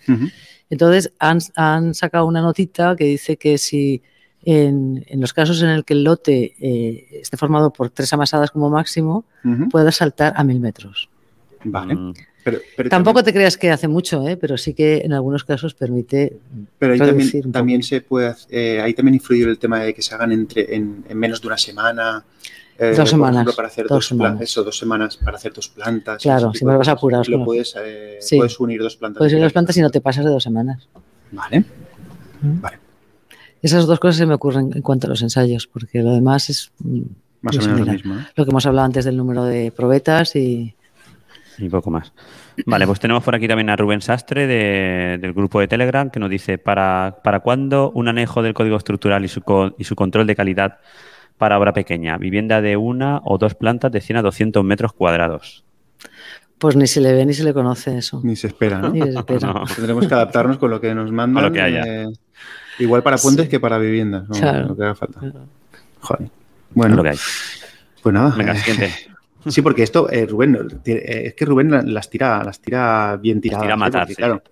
Entonces, 0.70 1.12
han, 1.18 1.38
han, 1.54 1.94
sacado 1.94 2.26
una 2.26 2.40
notita 2.40 2.96
que 2.96 3.04
dice 3.04 3.36
que 3.36 3.58
si 3.58 4.02
en, 4.44 5.04
los 5.12 5.32
casos 5.32 5.62
en 5.62 5.68
el 5.68 5.84
que 5.84 5.94
el 5.94 6.04
lote 6.04 6.54
eh, 6.60 7.20
esté 7.20 7.36
formado 7.36 7.72
por 7.72 7.90
tres 7.90 8.12
amasadas 8.12 8.50
como 8.50 8.70
máximo, 8.70 9.24
pueda 9.70 9.92
saltar 9.92 10.32
a 10.36 10.44
mil 10.44 10.60
metros. 10.60 11.08
Vale. 11.64 11.94
Mm. 11.94 12.14
Tampoco 12.88 13.22
te 13.22 13.32
creas 13.32 13.56
que 13.58 13.70
hace 13.70 13.86
mucho, 13.86 14.26
¿eh? 14.26 14.36
pero 14.36 14.56
sí 14.56 14.72
que 14.72 14.98
en 14.98 15.12
algunos 15.12 15.44
casos 15.44 15.74
permite. 15.74 16.38
Pero 16.78 16.94
ahí 16.94 16.98
también, 16.98 17.52
también 17.52 17.82
se 17.82 18.00
puede, 18.00 18.34
eh, 18.48 18.80
ahí 18.80 18.94
también 18.94 19.14
influye 19.14 19.44
el 19.44 19.58
tema 19.58 19.80
de 19.80 19.92
que 19.92 20.00
se 20.00 20.14
hagan 20.14 20.32
entre, 20.32 20.74
en, 20.74 21.04
menos 21.14 21.42
de 21.42 21.46
una 21.46 21.58
semana. 21.58 22.24
Eh, 22.78 22.94
dos 22.96 23.10
semanas. 23.10 23.54
para 23.54 23.68
hacer 23.68 23.86
dos, 23.86 24.06
semanas. 24.06 24.40
Eso, 24.40 24.64
dos 24.64 24.78
semanas 24.78 25.18
para 25.18 25.36
hacer 25.36 25.52
dos 25.52 25.68
plantas. 25.68 26.22
Claro, 26.22 26.54
si 26.54 26.64
me 26.64 26.74
vas 26.76 26.88
a 26.88 26.92
apurar. 26.92 27.28
Lo 27.28 27.44
puedes, 27.44 27.74
puedes 27.74 28.58
unir 28.58 28.80
dos 28.80 28.96
plantas. 28.96 29.18
Puedes 29.18 29.34
unir 29.34 29.44
dos 29.44 29.52
plantas 29.52 29.76
y 29.76 29.82
no 29.82 29.90
te 29.90 30.00
pasas 30.00 30.24
de 30.24 30.30
dos 30.30 30.42
semanas. 30.42 30.88
Vale. 31.30 31.64
Vale. 32.40 32.89
Esas 33.62 33.86
dos 33.86 34.00
cosas 34.00 34.16
se 34.16 34.26
me 34.26 34.34
ocurren 34.34 34.70
en 34.74 34.82
cuanto 34.82 35.06
a 35.06 35.10
los 35.10 35.22
ensayos, 35.22 35.66
porque 35.66 36.02
lo 36.02 36.12
demás 36.12 36.50
es 36.50 36.72
mm, 36.78 37.00
más 37.42 37.58
o 37.58 37.60
menos 37.62 37.80
lo 37.80 37.92
mismo. 37.92 38.14
Lo 38.34 38.44
que 38.44 38.50
hemos 38.50 38.66
hablado 38.66 38.86
antes 38.86 39.04
del 39.04 39.16
número 39.16 39.44
de 39.44 39.72
probetas 39.72 40.36
y... 40.36 40.74
Y 41.58 41.68
poco 41.68 41.90
más. 41.90 42.12
Vale, 42.66 42.86
pues 42.86 43.00
tenemos 43.00 43.22
por 43.22 43.34
aquí 43.34 43.46
también 43.46 43.68
a 43.68 43.76
Rubén 43.76 44.00
Sastre 44.00 44.46
del 44.46 45.32
grupo 45.34 45.60
de 45.60 45.68
Telegram 45.68 46.08
que 46.10 46.18
nos 46.18 46.30
dice, 46.30 46.56
¿para, 46.56 47.18
¿para 47.22 47.40
cuándo 47.40 47.90
un 47.94 48.08
anejo 48.08 48.42
del 48.42 48.54
código 48.54 48.76
estructural 48.76 49.24
y 49.24 49.28
su, 49.28 49.42
y 49.78 49.84
su 49.84 49.94
control 49.94 50.26
de 50.26 50.36
calidad 50.36 50.78
para 51.36 51.58
obra 51.58 51.74
pequeña? 51.74 52.16
Vivienda 52.16 52.62
de 52.62 52.76
una 52.78 53.20
o 53.24 53.36
dos 53.36 53.54
plantas 53.54 53.92
de 53.92 54.00
100 54.00 54.18
a 54.18 54.22
200 54.22 54.64
metros 54.64 54.92
cuadrados. 54.94 55.64
Pues 56.58 56.76
ni 56.76 56.86
se 56.86 57.00
le 57.00 57.12
ve 57.12 57.24
ni 57.24 57.32
se 57.32 57.44
le 57.44 57.54
conoce 57.54 57.96
eso. 57.96 58.20
Ni 58.22 58.36
se 58.36 58.48
espera, 58.48 58.78
¿no? 58.80 58.90
Ni 58.90 59.00
se 59.00 59.18
espera. 59.18 59.64
Tendremos 59.74 60.06
que 60.06 60.14
adaptarnos 60.14 60.58
con 60.58 60.70
lo 60.70 60.80
que 60.80 60.94
nos 60.94 61.10
mandan. 61.10 61.42
lo 61.42 61.52
que 61.52 61.60
haya. 61.60 61.82
Eh, 61.86 62.12
Igual 62.80 63.02
para 63.02 63.16
puentes 63.18 63.48
que 63.48 63.60
para 63.60 63.78
viviendas, 63.78 64.28
¿no? 64.28 64.34
Claro. 64.34 64.68
Lo 64.68 64.76
que 64.76 64.82
haga 64.82 64.94
falta. 64.94 65.20
Joder. 66.00 66.30
Bueno, 66.74 66.96
lo 66.96 67.02
que 67.02 67.10
hay. 67.10 67.18
Pues 68.02 68.12
nada. 68.12 68.34
Venga, 68.36 68.54
siguiente. 68.56 68.92
Sí, 69.46 69.62
porque 69.62 69.82
esto, 69.82 70.10
eh, 70.10 70.26
Rubén, 70.26 70.54
eh, 70.84 71.22
es 71.28 71.34
que 71.34 71.46
Rubén 71.46 71.94
las 71.94 72.10
tira, 72.10 72.44
las 72.44 72.60
tira 72.60 73.16
bien 73.16 73.40
tiradas. 73.40 73.62
tira 73.62 73.72
a 73.72 73.76
matar, 73.78 74.06
claro. 74.14 74.42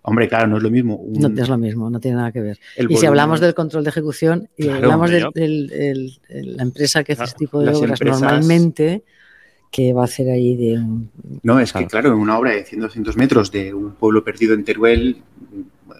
Hombre, 0.00 0.26
claro, 0.26 0.46
no 0.46 0.56
es 0.56 0.62
lo 0.62 0.70
mismo. 0.70 1.04
No 1.06 1.28
es 1.28 1.48
lo 1.50 1.58
mismo, 1.58 1.90
no 1.90 2.00
tiene 2.00 2.16
nada 2.16 2.32
que 2.32 2.40
ver. 2.40 2.58
y 2.76 2.96
si 2.96 3.04
hablamos 3.04 3.40
del 3.40 3.52
control 3.52 3.84
de 3.84 3.90
ejecución 3.90 4.48
y 4.56 4.68
hablamos 4.68 5.10
de 5.10 5.20
la 6.28 6.62
empresa 6.62 7.04
que 7.04 7.12
hace 7.12 7.24
este 7.24 7.38
tipo 7.38 7.60
de 7.60 7.74
obras 7.74 8.00
normalmente, 8.00 9.02
¿qué 9.70 9.92
va 9.92 10.02
a 10.02 10.04
hacer 10.04 10.30
ahí 10.30 10.56
de 10.56 10.78
un... 10.78 11.10
No, 11.42 11.60
es 11.60 11.74
que 11.74 11.86
claro, 11.86 12.08
en 12.08 12.18
una 12.18 12.38
obra 12.38 12.52
de 12.52 12.64
100 12.64 12.80
200 12.80 13.16
metros 13.18 13.52
de 13.52 13.74
un 13.74 13.92
pueblo 13.92 14.24
perdido 14.24 14.54
en 14.54 14.64
Teruel, 14.64 15.18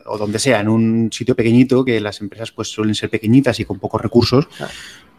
o 0.08 0.18
donde 0.18 0.38
sea, 0.38 0.60
en 0.60 0.68
un 0.68 1.10
sitio 1.12 1.34
pequeñito, 1.34 1.84
que 1.84 2.00
las 2.00 2.20
empresas 2.20 2.52
pues 2.52 2.68
suelen 2.68 2.94
ser 2.94 3.10
pequeñitas 3.10 3.58
y 3.60 3.64
con 3.64 3.78
pocos 3.78 4.00
recursos, 4.00 4.48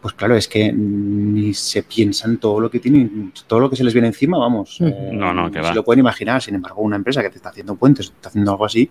pues 0.00 0.14
claro, 0.14 0.34
es 0.34 0.48
que 0.48 0.72
ni 0.72 1.52
se 1.52 1.82
piensan 1.82 2.38
todo 2.38 2.60
lo 2.60 2.70
que 2.70 2.78
tienen, 2.80 3.32
todo 3.46 3.60
lo 3.60 3.68
que 3.70 3.76
se 3.76 3.84
les 3.84 3.92
viene 3.92 4.08
encima, 4.08 4.38
vamos. 4.38 4.78
Eh, 4.80 5.10
no, 5.12 5.32
no, 5.34 5.50
que 5.50 5.60
va. 5.60 5.68
Se 5.68 5.74
lo 5.74 5.84
pueden 5.84 6.00
imaginar, 6.00 6.40
sin 6.42 6.54
embargo, 6.54 6.82
una 6.82 6.96
empresa 6.96 7.22
que 7.22 7.30
te 7.30 7.36
está 7.36 7.50
haciendo 7.50 7.76
puentes, 7.76 8.06
está 8.06 8.30
haciendo 8.30 8.50
algo 8.52 8.64
así, 8.64 8.90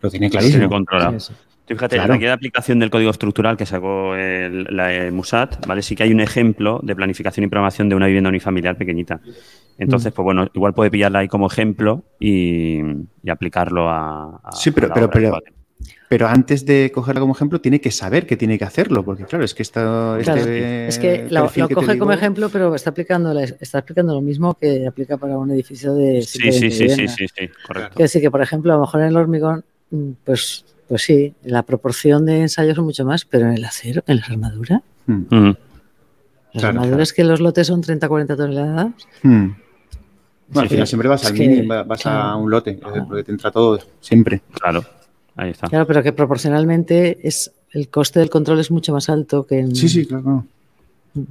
lo 0.00 0.10
tiene 0.10 0.28
clarísimo. 0.28 0.58
Tiene 0.58 0.68
controlado. 0.68 1.18
fíjate, 1.66 1.96
la 1.96 2.16
guía 2.16 2.28
de 2.28 2.34
aplicación 2.34 2.80
del 2.80 2.90
código 2.90 3.10
estructural 3.10 3.56
que 3.56 3.66
sacó 3.66 4.16
el, 4.16 4.66
la 4.70 5.10
MUSAT, 5.12 5.66
¿vale? 5.66 5.82
Sí 5.82 5.94
que 5.94 6.02
hay 6.02 6.12
un 6.12 6.20
ejemplo 6.20 6.80
de 6.82 6.96
planificación 6.96 7.44
y 7.44 7.48
programación 7.48 7.88
de 7.88 7.94
una 7.94 8.06
vivienda 8.06 8.28
unifamiliar 8.28 8.76
pequeñita. 8.76 9.20
Entonces, 9.80 10.12
mm. 10.12 10.14
pues 10.14 10.24
bueno, 10.24 10.46
igual 10.54 10.74
puede 10.74 10.90
pillarla 10.90 11.20
ahí 11.20 11.28
como 11.28 11.46
ejemplo 11.46 12.04
y, 12.20 12.80
aplicarlo 13.28 13.88
a, 13.88 14.40
Sí, 14.52 14.70
pero, 14.72 14.90
pero, 14.92 15.10
pero, 15.10 15.38
Pero 16.06 16.28
antes 16.28 16.66
de 16.66 16.92
cogerla 16.94 17.20
como 17.20 17.32
ejemplo, 17.32 17.62
tiene 17.62 17.80
que 17.80 17.90
saber 17.90 18.26
que 18.26 18.36
tiene 18.36 18.58
que 18.58 18.64
hacerlo, 18.64 19.02
porque 19.02 19.24
claro, 19.24 19.42
es 19.42 19.54
que 19.54 19.62
está. 19.62 20.18
Este 20.20 20.86
es 20.86 20.98
que 20.98 21.26
lo, 21.30 21.50
coge 21.74 21.98
como 21.98 22.12
ejemplo, 22.12 22.50
pero 22.50 22.74
está 22.74 22.90
aplicando, 22.90 23.36
está 23.40 23.78
aplicando 23.78 24.14
lo 24.14 24.20
mismo 24.20 24.52
que 24.54 24.86
aplica 24.86 25.16
para 25.16 25.38
un 25.38 25.50
edificio 25.50 25.94
de. 25.94 26.20
Sí, 26.22 26.52
sí, 26.52 26.70
sí, 26.70 26.88
sí, 26.90 27.08
sí, 27.08 27.26
sí, 27.34 27.50
correcto. 27.66 27.94
Quiere 27.94 28.04
decir 28.04 28.20
que, 28.20 28.30
por 28.30 28.42
ejemplo, 28.42 28.72
a 28.74 28.76
lo 28.76 28.82
mejor 28.82 29.00
en 29.00 29.06
el 29.06 29.16
hormigón, 29.16 29.64
mm, 29.90 30.10
pues, 30.24 30.66
pues 30.88 31.02
sí, 31.02 31.32
la 31.42 31.62
proporción 31.62 32.26
de 32.26 32.42
ensayos 32.42 32.76
es 32.76 32.84
mucho 32.84 33.06
más, 33.06 33.24
pero 33.24 33.46
en 33.46 33.54
el 33.54 33.64
acero, 33.64 34.04
en 34.06 34.18
las 34.18 34.28
armaduras. 34.28 34.82
Hmm. 35.06 35.52
Las 36.52 36.64
armaduras 36.64 37.14
que 37.14 37.24
los 37.24 37.40
lotes 37.40 37.68
son 37.68 37.82
30-40 37.82 38.36
toneladas. 38.36 38.92
Hmm. 40.52 40.58
al 40.58 40.68
final 40.68 40.86
siempre 40.86 41.08
vas 41.08 41.24
al 41.24 41.34
mini, 41.34 41.66
vas 41.66 42.06
a 42.06 42.36
un 42.36 42.50
lote, 42.50 42.78
porque 43.08 43.24
te 43.24 43.32
entra 43.32 43.50
todo, 43.50 43.78
siempre. 44.00 44.42
Claro. 44.52 44.84
Ahí 45.36 45.50
está. 45.50 45.68
Claro, 45.68 45.86
pero 45.86 46.02
que 46.02 46.12
proporcionalmente 46.12 47.26
es 47.26 47.52
el 47.72 47.88
coste 47.88 48.18
del 48.18 48.30
control 48.30 48.60
es 48.60 48.70
mucho 48.70 48.92
más 48.92 49.08
alto 49.08 49.46
que 49.46 49.60
en... 49.60 49.76
Sí, 49.76 49.88
sí, 49.88 50.06
claro. 50.06 50.44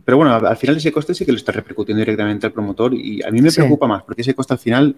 Pero 0.04 0.18
bueno, 0.18 0.34
al 0.34 0.58
final 0.58 0.78
ese 0.78 0.92
coste 0.92 1.14
sí 1.14 1.26
que 1.26 1.32
lo 1.32 1.38
está 1.38 1.52
repercutiendo 1.52 2.00
directamente 2.00 2.46
al 2.46 2.52
promotor 2.52 2.94
y 2.94 3.22
a 3.24 3.32
mí 3.32 3.42
me 3.42 3.52
preocupa 3.52 3.88
más 3.88 4.04
porque 4.04 4.22
ese 4.22 4.34
coste 4.34 4.54
al 4.54 4.60
final 4.60 4.96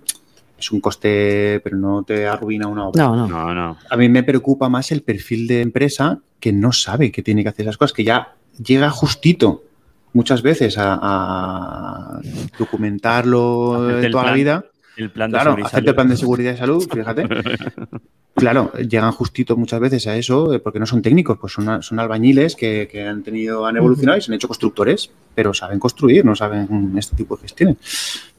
es 0.58 0.72
un 0.72 0.80
coste, 0.80 1.60
pero 1.64 1.78
no 1.78 2.04
te 2.04 2.28
arruina 2.28 2.68
una 2.68 2.88
obra. 2.88 3.04
No, 3.04 3.28
no. 3.28 3.54
no, 3.54 3.78
A 3.90 3.98
mí 3.98 4.10
me 4.10 4.24
preocupa 4.24 4.70
más 4.70 4.92
el 4.92 5.02
perfil 5.02 5.48
de 5.48 5.62
empresa 5.62 6.20
que 6.40 6.52
no 6.52 6.72
sabe 6.72 7.12
que 7.12 7.22
tiene 7.22 7.44
que 7.44 7.50
hacer 7.50 7.66
esas 7.66 7.78
cosas, 7.78 7.94
que 7.94 8.04
ya 8.04 8.36
llega 8.64 8.90
justito 8.90 9.64
muchas 10.14 10.42
veces 10.42 10.76
a, 10.78 12.20
documentarlo 12.58 13.84
de 13.88 14.10
toda 14.10 14.26
la 14.26 14.34
vida. 14.34 14.66
El 14.98 15.10
plan 15.10 15.32
de 15.32 15.40
claro, 15.40 15.66
hacerte 15.66 15.90
el 15.90 15.96
plan 15.96 16.10
de 16.10 16.18
seguridad 16.18 16.54
y 16.54 16.58
salud, 16.58 16.88
fíjate. 16.92 17.28
Claro, 18.34 18.72
llegan 18.74 19.12
justito 19.12 19.58
muchas 19.58 19.80
veces 19.80 20.08
a 20.08 20.16
eso 20.16 20.54
eh, 20.54 20.60
porque 20.60 20.80
no 20.80 20.86
son 20.86 21.02
técnicos, 21.02 21.38
pues 21.38 21.52
son, 21.52 21.84
son 21.84 22.00
albañiles 22.00 22.56
que, 22.56 23.06
han 23.08 23.24
tenido, 23.24 23.66
han 23.66 23.76
evolucionado 23.76 24.18
y 24.18 24.22
se 24.22 24.32
han 24.32 24.36
hecho 24.36 24.48
constructores, 24.48 25.12
pero 25.36 25.54
saben 25.54 25.80
construir, 25.80 26.24
no 26.24 26.36
saben 26.36 26.94
este 26.98 27.16
tipo 27.18 27.36
de 27.36 27.42
gestiones. 27.44 27.78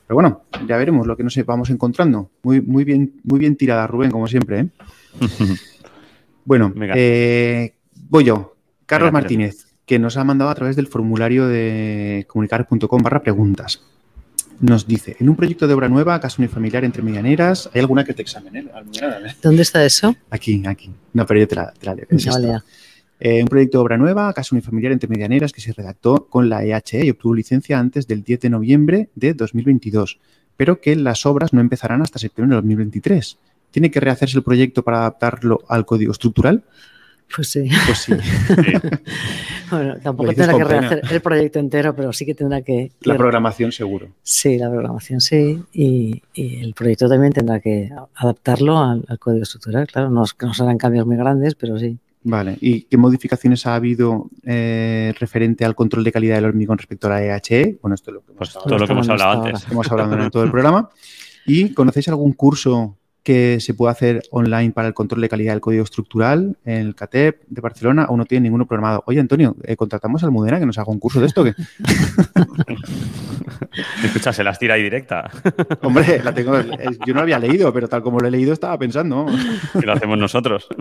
Pero 0.06 0.14
bueno, 0.14 0.42
ya 0.66 0.76
veremos 0.76 1.06
lo 1.06 1.16
que 1.16 1.22
nos 1.22 1.36
vamos 1.44 1.70
encontrando. 1.70 2.30
Muy, 2.42 2.60
muy, 2.60 2.84
bien, 2.84 3.20
muy 3.22 3.38
bien 3.38 3.54
tirada, 3.56 3.86
Rubén, 3.86 4.10
como 4.10 4.26
siempre. 4.26 4.60
¿eh? 4.60 4.68
bueno, 6.44 6.72
eh, 6.94 7.74
voy 8.08 8.24
yo. 8.24 8.56
Carlos 8.86 9.12
Martínez, 9.12 9.71
que 9.86 9.98
nos 9.98 10.16
ha 10.16 10.24
mandado 10.24 10.50
a 10.50 10.54
través 10.54 10.76
del 10.76 10.86
formulario 10.86 11.46
de 11.48 12.26
comunicar.com 12.28 13.02
barra 13.02 13.22
preguntas 13.22 13.82
nos 14.62 14.86
dice, 14.86 15.16
en 15.18 15.28
un 15.28 15.36
proyecto 15.36 15.66
de 15.66 15.74
obra 15.74 15.88
nueva, 15.88 16.20
casa 16.20 16.36
unifamiliar 16.38 16.84
entre 16.84 17.02
medianeras, 17.02 17.68
¿hay 17.74 17.80
alguna 17.80 18.04
que 18.04 18.14
te 18.14 18.22
examene? 18.22 18.60
¿eh? 18.60 19.34
¿Dónde 19.42 19.62
está 19.62 19.84
eso? 19.84 20.14
Aquí, 20.30 20.62
aquí. 20.66 20.88
No, 21.12 21.26
pero 21.26 21.40
yo 21.40 21.48
te 21.48 21.56
la, 21.56 21.72
leo. 22.38 22.62
Eh, 23.18 23.42
un 23.42 23.48
proyecto 23.48 23.78
de 23.78 23.82
obra 23.82 23.98
nueva, 23.98 24.32
casa 24.32 24.54
unifamiliar 24.54 24.92
entre 24.92 25.08
medianeras, 25.08 25.52
que 25.52 25.60
se 25.60 25.72
redactó 25.72 26.26
con 26.30 26.48
la 26.48 26.64
EHE 26.64 27.04
y 27.04 27.10
obtuvo 27.10 27.34
licencia 27.34 27.78
antes 27.78 28.06
del 28.06 28.22
10 28.22 28.40
de 28.40 28.50
noviembre 28.50 29.08
de 29.16 29.34
2022, 29.34 30.18
pero 30.56 30.80
que 30.80 30.94
las 30.94 31.26
obras 31.26 31.52
no 31.52 31.60
empezarán 31.60 32.00
hasta 32.00 32.20
septiembre 32.20 32.54
de 32.54 32.62
2023. 32.62 33.38
¿Tiene 33.72 33.90
que 33.90 34.00
rehacerse 34.00 34.36
el 34.36 34.44
proyecto 34.44 34.84
para 34.84 34.98
adaptarlo 34.98 35.62
al 35.68 35.84
código 35.86 36.12
estructural? 36.12 36.62
Pues 37.34 37.48
sí. 37.48 37.68
Pues 37.86 37.98
sí. 37.98 38.12
bueno, 39.70 39.96
tampoco 40.02 40.32
tendrá 40.32 40.56
que 40.56 40.64
rehacer 40.64 41.02
el 41.10 41.20
proyecto 41.20 41.58
entero, 41.58 41.94
pero 41.94 42.12
sí 42.12 42.26
que 42.26 42.34
tendrá 42.34 42.62
que... 42.62 42.92
La 43.00 43.16
programación 43.16 43.72
seguro. 43.72 44.08
Sí, 44.22 44.58
la 44.58 44.70
programación 44.70 45.20
sí. 45.20 45.62
Y, 45.72 46.22
el 46.34 46.74
proyecto 46.74 47.08
también 47.08 47.32
tendrá 47.32 47.60
que 47.60 47.90
adaptarlo 48.14 48.78
al, 48.78 49.04
código 49.18 49.42
estructural. 49.42 49.86
Claro, 49.86 50.10
no, 50.10 50.24
no 50.40 50.54
serán 50.54 50.78
cambios 50.78 51.06
muy 51.06 51.16
grandes, 51.16 51.54
pero 51.54 51.78
sí. 51.78 51.98
Vale. 52.24 52.56
¿Y 52.60 52.82
qué 52.82 52.96
modificaciones 52.96 53.66
ha 53.66 53.74
habido 53.74 54.28
eh, 54.44 55.12
referente 55.18 55.64
al 55.64 55.74
control 55.74 56.04
de 56.04 56.12
calidad 56.12 56.36
del 56.36 56.44
hormigón 56.44 56.78
respecto 56.78 57.08
a 57.08 57.10
la 57.10 57.22
EHE? 57.24 57.78
Bueno, 57.80 57.94
esto 57.94 58.10
es 58.10 58.14
lo 58.14 58.20
que 58.20 58.32
hemos, 58.32 58.52
pues 58.52 58.64
todo 58.64 58.78
lo 58.78 58.86
que 58.86 58.92
hemos 58.92 59.08
hablado 59.08 59.44
antes. 59.44 59.66
Hemos 59.70 59.90
hablado 59.90 60.22
en 60.22 60.30
todo 60.30 60.44
el 60.44 60.50
programa. 60.50 60.90
¿Y 61.46 61.72
conocéis 61.72 62.08
algún 62.08 62.32
curso 62.34 62.98
que 63.22 63.60
se 63.60 63.74
puede 63.74 63.92
hacer 63.92 64.22
online 64.30 64.72
para 64.72 64.88
el 64.88 64.94
control 64.94 65.20
de 65.20 65.28
calidad 65.28 65.52
del 65.52 65.60
código 65.60 65.84
estructural 65.84 66.56
en 66.64 66.78
el 66.78 66.94
CATEP 66.94 67.42
de 67.46 67.60
Barcelona 67.60 68.06
o 68.08 68.16
no 68.16 68.24
tiene 68.24 68.44
ninguno 68.44 68.66
programado. 68.66 69.04
Oye, 69.06 69.20
Antonio, 69.20 69.54
eh, 69.62 69.76
contratamos 69.76 70.24
al 70.24 70.32
Mudena 70.32 70.58
que 70.58 70.66
nos 70.66 70.78
haga 70.78 70.90
un 70.90 70.98
curso 70.98 71.20
de 71.20 71.26
esto. 71.26 71.44
¿qué? 71.44 71.54
Escucha, 74.04 74.32
se 74.32 74.42
las 74.42 74.58
tira 74.58 74.74
ahí 74.74 74.82
directa. 74.82 75.30
Hombre, 75.82 76.20
la 76.22 76.34
tengo, 76.34 76.60
yo 76.60 77.14
no 77.14 77.14
lo 77.14 77.20
había 77.20 77.38
leído, 77.38 77.72
pero 77.72 77.88
tal 77.88 78.02
como 78.02 78.18
lo 78.18 78.26
he 78.26 78.30
leído 78.30 78.52
estaba 78.52 78.76
pensando. 78.78 79.26
Que 79.78 79.86
lo 79.86 79.92
hacemos 79.92 80.18
nosotros. 80.18 80.68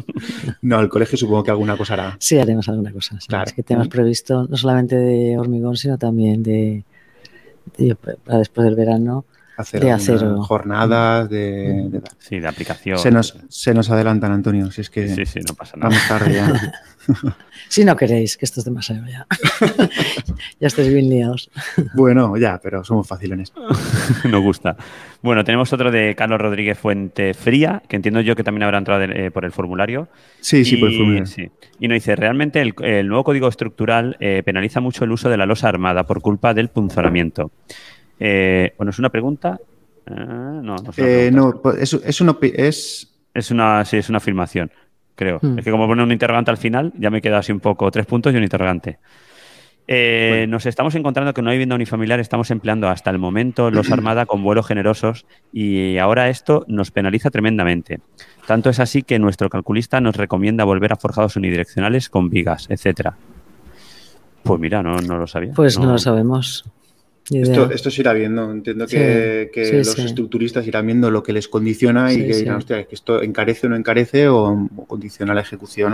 No, 0.61 0.79
el 0.79 0.89
colegio 0.89 1.17
supongo 1.17 1.43
que 1.43 1.51
alguna 1.51 1.75
cosa 1.75 1.93
hará. 1.93 2.15
Sí, 2.19 2.37
haremos 2.37 2.67
alguna 2.69 2.91
cosa. 2.91 3.17
Claro. 3.27 3.45
Es 3.45 3.53
que 3.53 3.63
tenemos 3.63 3.87
previsto 3.87 4.47
no 4.47 4.55
solamente 4.55 4.95
de 4.95 5.37
hormigón, 5.37 5.75
sino 5.75 5.97
también 5.97 6.43
de, 6.43 6.83
de 7.77 7.95
para 7.95 8.39
después 8.39 8.65
del 8.65 8.75
verano 8.75 9.25
hacer 9.57 9.83
jornadas 10.39 11.29
de, 11.29 12.01
Sí, 12.19 12.39
de 12.39 12.47
aplicación. 12.47 12.97
Se 12.97 13.11
nos, 13.11 13.37
se 13.49 13.73
nos 13.73 13.89
adelantan, 13.89 14.31
Antonio, 14.31 14.71
si 14.71 14.81
es 14.81 14.89
que 14.89 15.07
sí, 15.07 15.25
sí, 15.25 15.39
no 15.47 15.55
pasa 15.55 15.77
nada. 15.77 15.89
vamos 15.89 16.07
tarde 16.07 16.33
ya. 16.33 16.53
si 17.67 17.85
no 17.85 17.95
queréis, 17.95 18.37
que 18.37 18.45
esto 18.45 18.59
es 18.59 18.65
demasiado 18.65 19.05
ya. 19.07 19.27
ya 20.59 20.67
estáis 20.67 20.93
bien 20.93 21.09
liados. 21.09 21.49
bueno, 21.93 22.35
ya, 22.37 22.59
pero 22.61 22.83
somos 22.83 23.07
facilones. 23.07 23.53
Nos 24.29 24.41
gusta. 24.41 24.75
Bueno, 25.21 25.43
tenemos 25.43 25.71
otro 25.73 25.91
de 25.91 26.15
Carlos 26.15 26.39
Rodríguez 26.39 26.77
Fuente 26.77 27.33
Fría, 27.33 27.81
que 27.87 27.95
entiendo 27.95 28.21
yo 28.21 28.35
que 28.35 28.43
también 28.43 28.63
habrá 28.63 28.77
entrado 28.77 29.03
eh, 29.03 29.31
por 29.31 29.45
el 29.45 29.51
formulario. 29.51 30.07
Sí, 30.39 30.65
sí, 30.65 30.77
por 30.77 30.89
el 30.89 30.97
formulario. 30.97 31.51
Y 31.79 31.87
nos 31.87 31.95
dice, 31.95 32.15
realmente 32.15 32.61
el, 32.61 33.07
nuevo 33.07 33.23
código 33.23 33.47
estructural 33.47 34.17
eh, 34.19 34.41
penaliza 34.43 34.79
mucho 34.81 35.03
el 35.03 35.11
uso 35.11 35.29
de 35.29 35.37
la 35.37 35.45
losa 35.45 35.67
armada 35.67 36.03
por 36.05 36.21
culpa 36.21 36.53
del 36.53 36.69
punzonamiento. 36.69 37.51
Eh, 38.23 38.73
bueno, 38.77 38.91
es 38.91 38.99
una 38.99 39.09
pregunta. 39.09 39.59
Ah, 40.05 40.61
no, 40.61 40.75
no, 40.75 40.91
es 40.95 41.31
una, 41.33 41.51
pues, 41.53 41.77
es, 41.77 41.93
es, 41.93 42.21
es... 42.53 43.13
es 43.33 43.51
una 43.51 43.83
sí, 43.83 43.97
es 43.97 44.09
una 44.09 44.19
afirmación, 44.19 44.71
creo. 45.15 45.39
Hmm. 45.41 45.57
Es 45.57 45.65
que 45.65 45.71
como 45.71 45.87
pone 45.87 46.03
un 46.03 46.11
interrogante 46.11 46.51
al 46.51 46.57
final, 46.57 46.93
ya 46.97 47.09
me 47.09 47.19
queda 47.19 47.39
así 47.39 47.51
un 47.51 47.59
poco 47.59 47.89
tres 47.89 48.05
puntos 48.05 48.31
y 48.31 48.37
un 48.37 48.43
interrogante. 48.43 48.99
Eh, 49.87 50.45
nos 50.47 50.67
estamos 50.67 50.93
encontrando 50.93 51.33
que 51.33 51.41
no 51.41 51.49
hay 51.49 51.55
vivienda 51.55 51.73
unifamiliar, 51.73 52.19
estamos 52.19 52.51
empleando 52.51 52.87
hasta 52.87 53.09
el 53.09 53.17
momento 53.17 53.71
los 53.71 53.91
Armada 53.91 54.27
con 54.27 54.43
vuelos 54.43 54.67
generosos 54.67 55.25
y 55.51 55.97
ahora 55.97 56.29
esto 56.29 56.63
nos 56.67 56.91
penaliza 56.91 57.31
tremendamente. 57.31 58.01
Tanto 58.45 58.69
es 58.69 58.79
así 58.79 59.01
que 59.01 59.17
nuestro 59.17 59.49
calculista 59.49 59.99
nos 59.99 60.15
recomienda 60.15 60.63
volver 60.63 60.93
a 60.93 60.95
forjados 60.95 61.37
unidireccionales 61.37 62.07
con 62.09 62.29
vigas, 62.29 62.67
etcétera. 62.69 63.17
Pues 64.43 64.59
mira, 64.59 64.83
no, 64.83 64.97
no 64.97 65.17
lo 65.17 65.25
sabía. 65.25 65.53
Pues 65.55 65.79
no 65.79 65.91
lo 65.91 65.97
sabemos. 65.97 66.71
Esto, 67.29 67.91
se 67.91 68.01
irá 68.01 68.13
viendo. 68.13 68.51
Entiendo 68.51 68.87
que, 68.87 69.49
los 69.73 69.99
estructuristas 69.99 70.65
irán 70.67 70.85
viendo 70.85 71.11
lo 71.11 71.23
que 71.23 71.33
les 71.33 71.47
condiciona 71.47 72.11
y 72.11 72.25
que 72.25 72.35
dirán, 72.35 72.57
hostia, 72.57 72.83
que 72.85 72.95
esto 72.95 73.21
encarece 73.21 73.67
o 73.67 73.69
no 73.69 73.75
encarece 73.75 74.27
o, 74.27 74.67
condiciona 74.87 75.33
la 75.33 75.41
ejecución. 75.41 75.93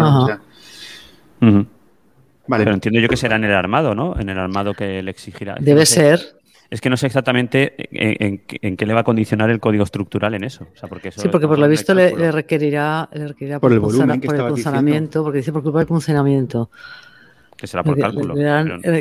Vale. 2.49 2.63
Pero 2.63 2.75
entiendo 2.75 3.01
yo 3.01 3.09
que 3.09 3.17
será 3.17 3.35
en 3.35 3.43
el 3.43 3.53
armado, 3.53 3.93
¿no? 3.93 4.17
En 4.17 4.29
el 4.29 4.39
armado 4.39 4.73
que 4.73 5.03
le 5.03 5.11
exigirá. 5.11 5.57
Debe 5.59 5.85
ser. 5.85 6.37
Es 6.69 6.81
que 6.81 6.89
no 6.89 6.97
sé 6.97 7.07
exactamente 7.07 7.75
en, 7.91 8.39
qué 8.75 8.85
le 8.85 8.93
va 8.93 9.01
a 9.01 9.03
condicionar 9.03 9.49
el 9.49 9.59
código 9.59 9.83
estructural 9.83 10.33
en 10.33 10.43
eso. 10.43 10.67
sí, 11.15 11.27
porque 11.29 11.47
por 11.47 11.59
lo 11.59 11.67
visto 11.67 11.93
le, 11.93 12.31
requerirá, 12.31 13.09
por, 13.61 13.71
el 13.71 13.79
volumen, 13.79 14.19
por 14.19 14.35
el 14.35 14.47
funcionamiento, 14.47 15.23
porque 15.23 15.37
dice 15.37 15.53
por 15.53 15.63
culpa 15.63 15.79
del 15.79 15.87
funcionamiento 15.87 16.69
que 17.57 17.67
será 17.67 17.83
por 17.83 17.99
cálculo. 17.99 18.35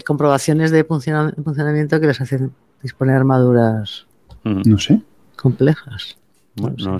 Comprobaciones 0.04 0.70
de 0.70 0.84
funcionamiento 0.84 2.00
que 2.00 2.06
les 2.06 2.20
hacen 2.20 2.52
disponer 2.82 3.16
armaduras. 3.16 4.06
No 4.44 4.78
sé. 4.78 5.00
Complejas. 5.36 6.16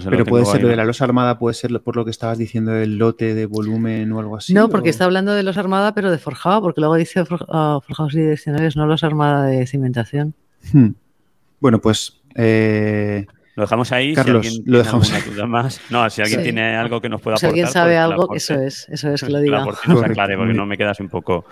pero 0.08 0.24
puede 0.24 0.44
ser 0.44 0.62
lo 0.62 0.68
de 0.68 0.76
la 0.76 0.84
losa 0.84 1.04
armada, 1.04 1.38
puede 1.38 1.54
ser 1.54 1.80
por 1.80 1.96
lo 1.96 2.04
que 2.04 2.10
estabas 2.10 2.38
diciendo 2.38 2.74
el 2.74 2.98
lote 2.98 3.34
de 3.34 3.46
volumen 3.46 4.12
o 4.12 4.20
algo 4.20 4.36
así. 4.36 4.52
No, 4.52 4.68
porque 4.68 4.90
está 4.90 5.06
hablando 5.06 5.32
de 5.32 5.42
los 5.42 5.56
armada, 5.56 5.94
pero 5.94 6.10
de 6.10 6.18
forjado, 6.18 6.60
porque 6.60 6.80
luego 6.80 6.96
dice 6.96 7.24
ah, 7.48 7.80
forjados 7.84 8.14
y 8.14 8.20
direccionales, 8.20 8.76
no 8.76 8.86
los 8.86 9.02
armada 9.02 9.46
de 9.46 9.66
cimentación. 9.66 10.34
Hmm. 10.72 10.90
Bueno, 11.60 11.80
pues 11.80 12.20
eh, 12.34 13.26
lo 13.56 13.62
dejamos 13.62 13.90
ahí. 13.90 14.14
Carlos, 14.14 14.46
si 14.46 14.48
alguien 14.48 14.70
lo 14.70 14.78
dejamos 14.78 15.10
tiene 15.10 15.34
duda 15.34 15.46
más. 15.46 15.80
No, 15.88 16.08
si 16.10 16.20
alguien 16.20 16.42
tiene 16.42 16.76
algo 16.76 17.00
que 17.00 17.08
nos 17.08 17.22
pueda 17.22 17.36
aportar. 17.36 17.50
Si 17.50 17.60
alguien 17.60 17.68
sabe 17.68 17.94
pues 17.94 18.00
algo, 18.00 18.34
eso 18.34 18.54
es, 18.54 18.86
eso 18.90 19.10
es 19.10 19.22
que 19.22 19.30
lo 19.30 19.40
diga. 19.40 19.64
Porque 19.64 19.88
nos 19.88 20.02
aclare, 20.02 20.36
porque 20.36 20.52
no 20.52 20.66
me 20.66 20.76
quedas 20.76 21.00
un 21.00 21.08
poco. 21.08 21.46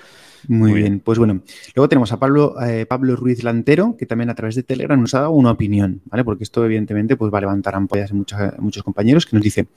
Muy, 0.47 0.75
bien. 0.75 1.01
pues 1.01 1.19
bueno. 1.19 1.41
Luego 1.75 1.89
tenemos 1.89 2.13
a 2.13 2.19
Pablo, 2.19 2.61
eh, 2.61 2.85
Pablo 2.85 3.17
Ruiz 3.17 3.43
Lantero, 3.43 3.97
que 3.97 4.05
también 4.05 4.29
a 4.29 4.35
través 4.35 4.55
de 4.55 4.63
Telegram 4.63 5.01
nos 5.01 5.15
ha 5.15 5.21
dado 5.21 5.31
una 5.31 5.53
opinión, 5.53 6.03
¿vale? 6.05 6.25
Porque 6.25 6.45
esto, 6.45 6.63
evidentemente, 6.63 7.17
pues 7.17 7.33
va 7.33 7.39
a 7.39 7.41
levantar 7.41 7.75
ampollas 7.75 8.11
en 8.11 8.19
muchos, 8.19 8.39
muchos 8.59 8.83
compañeros, 8.83 9.25
que 9.25 9.37
nos 9.37 9.43
dice: 9.43 9.69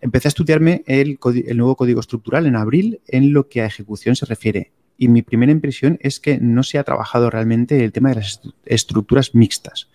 Empecé 0.00 0.28
a 0.28 0.30
estudiarme 0.30 0.84
el, 0.86 1.18
el 1.46 1.56
nuevo 1.56 1.74
código 1.74 1.98
estructural 1.98 2.46
en 2.46 2.54
abril 2.54 3.00
en 3.08 3.32
lo 3.32 3.48
que 3.48 3.60
a 3.60 3.66
ejecución 3.66 4.14
se 4.14 4.24
refiere. 4.24 4.70
Y 4.98 5.08
mi 5.08 5.22
primera 5.22 5.50
impresión 5.50 5.98
es 6.00 6.20
que 6.20 6.38
no 6.38 6.62
se 6.62 6.78
ha 6.78 6.84
trabajado 6.84 7.28
realmente 7.28 7.84
el 7.84 7.90
tema 7.90 8.10
de 8.10 8.16
las 8.16 8.40
estructuras 8.64 9.34
mixtas. 9.34 9.88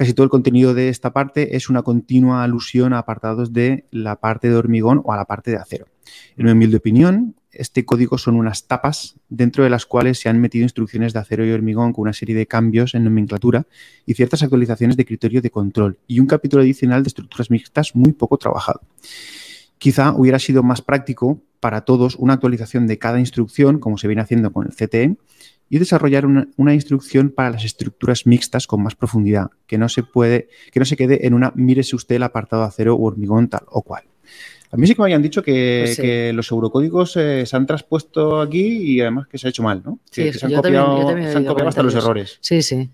Casi 0.00 0.14
todo 0.14 0.24
el 0.24 0.30
contenido 0.30 0.72
de 0.72 0.88
esta 0.88 1.12
parte 1.12 1.56
es 1.56 1.68
una 1.68 1.82
continua 1.82 2.42
alusión 2.42 2.94
a 2.94 3.00
apartados 3.00 3.52
de 3.52 3.84
la 3.90 4.16
parte 4.16 4.48
de 4.48 4.56
hormigón 4.56 5.02
o 5.04 5.12
a 5.12 5.16
la 5.18 5.26
parte 5.26 5.50
de 5.50 5.58
acero. 5.58 5.88
En 6.38 6.46
mi 6.46 6.52
humilde 6.52 6.78
opinión, 6.78 7.34
este 7.52 7.84
código 7.84 8.16
son 8.16 8.36
unas 8.36 8.66
tapas 8.66 9.16
dentro 9.28 9.62
de 9.62 9.68
las 9.68 9.84
cuales 9.84 10.18
se 10.18 10.30
han 10.30 10.40
metido 10.40 10.62
instrucciones 10.62 11.12
de 11.12 11.18
acero 11.18 11.44
y 11.44 11.50
hormigón 11.52 11.92
con 11.92 12.04
una 12.04 12.14
serie 12.14 12.34
de 12.34 12.46
cambios 12.46 12.94
en 12.94 13.04
nomenclatura 13.04 13.66
y 14.06 14.14
ciertas 14.14 14.42
actualizaciones 14.42 14.96
de 14.96 15.04
criterio 15.04 15.42
de 15.42 15.50
control 15.50 15.98
y 16.06 16.18
un 16.18 16.26
capítulo 16.26 16.62
adicional 16.62 17.02
de 17.02 17.08
estructuras 17.08 17.50
mixtas 17.50 17.94
muy 17.94 18.14
poco 18.14 18.38
trabajado. 18.38 18.80
Quizá 19.76 20.12
hubiera 20.12 20.38
sido 20.38 20.62
más 20.62 20.80
práctico 20.80 21.42
para 21.60 21.82
todos 21.82 22.16
una 22.16 22.32
actualización 22.32 22.86
de 22.86 22.98
cada 22.98 23.20
instrucción, 23.20 23.78
como 23.78 23.98
se 23.98 24.08
viene 24.08 24.22
haciendo 24.22 24.50
con 24.50 24.66
el 24.66 24.74
CTE, 24.74 25.18
y 25.70 25.78
desarrollar 25.78 26.26
una, 26.26 26.74
instrucción 26.74 27.30
para 27.30 27.50
las 27.50 27.64
estructuras 27.64 28.26
mixtas 28.26 28.66
con 28.66 28.82
más 28.82 28.96
profundidad, 28.96 29.50
que 29.68 29.78
no 29.78 29.88
se 29.88 30.02
puede, 30.02 30.48
que 30.72 30.80
no 30.80 30.84
se 30.84 30.96
quede 30.96 31.26
en 31.26 31.32
una 31.32 31.52
mírese 31.54 31.94
usted 31.94 32.16
el 32.16 32.24
apartado 32.24 32.64
acero 32.64 32.96
o 32.96 33.02
hormigón 33.04 33.48
tal 33.48 33.62
o 33.68 33.82
cual. 33.82 34.02
A 34.72 34.76
mí 34.76 34.86
sí 34.86 34.94
que 34.94 35.00
me 35.00 35.06
habían 35.06 35.22
dicho 35.22 35.42
que, 35.42 35.92
pues 35.96 36.34
los 36.34 36.50
eurocódigos 36.50 37.16
eh, 37.16 37.46
se 37.46 37.56
han 37.56 37.66
traspuesto 37.66 38.40
aquí 38.40 38.94
y 38.94 39.00
además 39.00 39.26
que 39.28 39.38
se 39.38 39.46
ha 39.46 39.50
hecho 39.50 39.62
mal, 39.62 39.82
¿no? 39.84 40.00
Sí, 40.10 40.32
se 40.32 40.46
han 40.46 40.54
copiado, 40.54 41.08
hasta 41.66 41.82
los 41.82 41.94
errores. 41.94 42.38
Sí, 42.40 42.62
sí. 42.62 42.90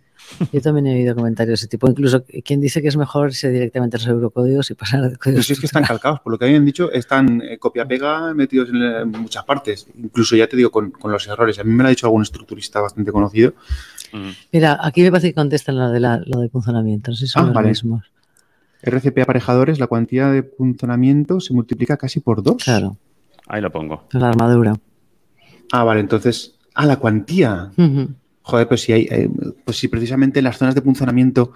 Yo 0.53 0.61
también 0.61 0.87
he 0.87 0.95
oído 0.95 1.15
comentarios 1.15 1.61
de 1.61 1.65
ese 1.65 1.69
tipo. 1.69 1.89
Incluso 1.89 2.25
quien 2.45 2.61
dice 2.61 2.83
que 2.83 2.89
es 2.89 2.97
mejor 2.97 3.29
irse 3.29 3.51
directamente 3.51 3.97
a 3.97 4.01
los 4.01 4.09
eurocódigos 4.09 4.71
y 4.71 4.75
pasar 4.75 5.05
a 5.05 5.09
códigos. 5.17 5.47
Pues 5.47 5.51
es 5.51 5.61
que 5.61 5.67
están 5.67 5.85
calcados, 5.85 6.21
por 6.21 6.33
lo 6.33 6.39
que 6.39 6.47
habían 6.47 6.65
dicho, 6.65 6.91
están 6.93 7.43
eh, 7.43 7.59
copia-pega 7.59 8.35
metidos 8.35 8.69
en, 8.71 9.11
muchas 9.11 9.45
partes. 9.45 9.87
Incluso 9.97 10.37
ya 10.37 10.47
te 10.47 10.57
digo, 10.57 10.71
con, 10.71 10.93
los 11.05 11.27
errores. 11.27 11.59
A 11.59 11.65
mí 11.65 11.73
me 11.73 11.83
lo 11.83 11.89
ha 11.89 11.91
dicho 11.91 12.07
algún 12.07 12.23
estructurista 12.23 12.81
bastante 12.81 13.13
conocido. 13.13 13.55
Mira, 14.53 14.79
aquí 14.81 15.03
me 15.03 15.11
parece 15.11 15.29
que 15.29 15.35
contestan 15.35 15.77
lo 15.77 15.91
de, 15.91 16.01
la, 16.01 16.21
lo 16.25 16.41
de 16.41 16.49
funcionamiento. 16.49 17.11
No 17.11 17.17
sé 17.17 17.27
si 17.27 17.33
son 17.33 17.51
ah, 17.51 17.53
los 17.53 17.65
mismos. 17.65 18.05
RCP 18.83 19.19
aparejadores, 19.19 19.79
la 19.79 19.87
cuantía 19.87 20.29
de 20.29 20.43
punzonamiento 20.43 21.41
se 21.41 21.55
multiplica 21.55 21.97
casi 21.97 22.21
por 22.21 22.43
dos. 22.43 22.63
Claro. 22.63 22.97
Ahí 23.49 23.61
lo 23.61 23.71
pongo. 23.71 24.05
La 24.13 24.29
armadura. 24.29 24.75
Ah, 25.73 25.85
vale, 25.85 26.01
entonces. 26.01 26.57
Ah, 26.75 26.87
la 26.87 26.97
cuantía. 26.97 27.71
Joder, 28.47 28.69
pues 28.69 28.83
si 28.83 28.93
hay. 28.93 29.09
Eh, 29.11 29.29
pues 29.65 29.77
si 29.77 29.89
precisamente 29.89 30.39
en 30.39 30.45
las 30.45 30.57
zonas 30.57 30.77
de 30.77 30.81
punzonamiento 30.81 31.53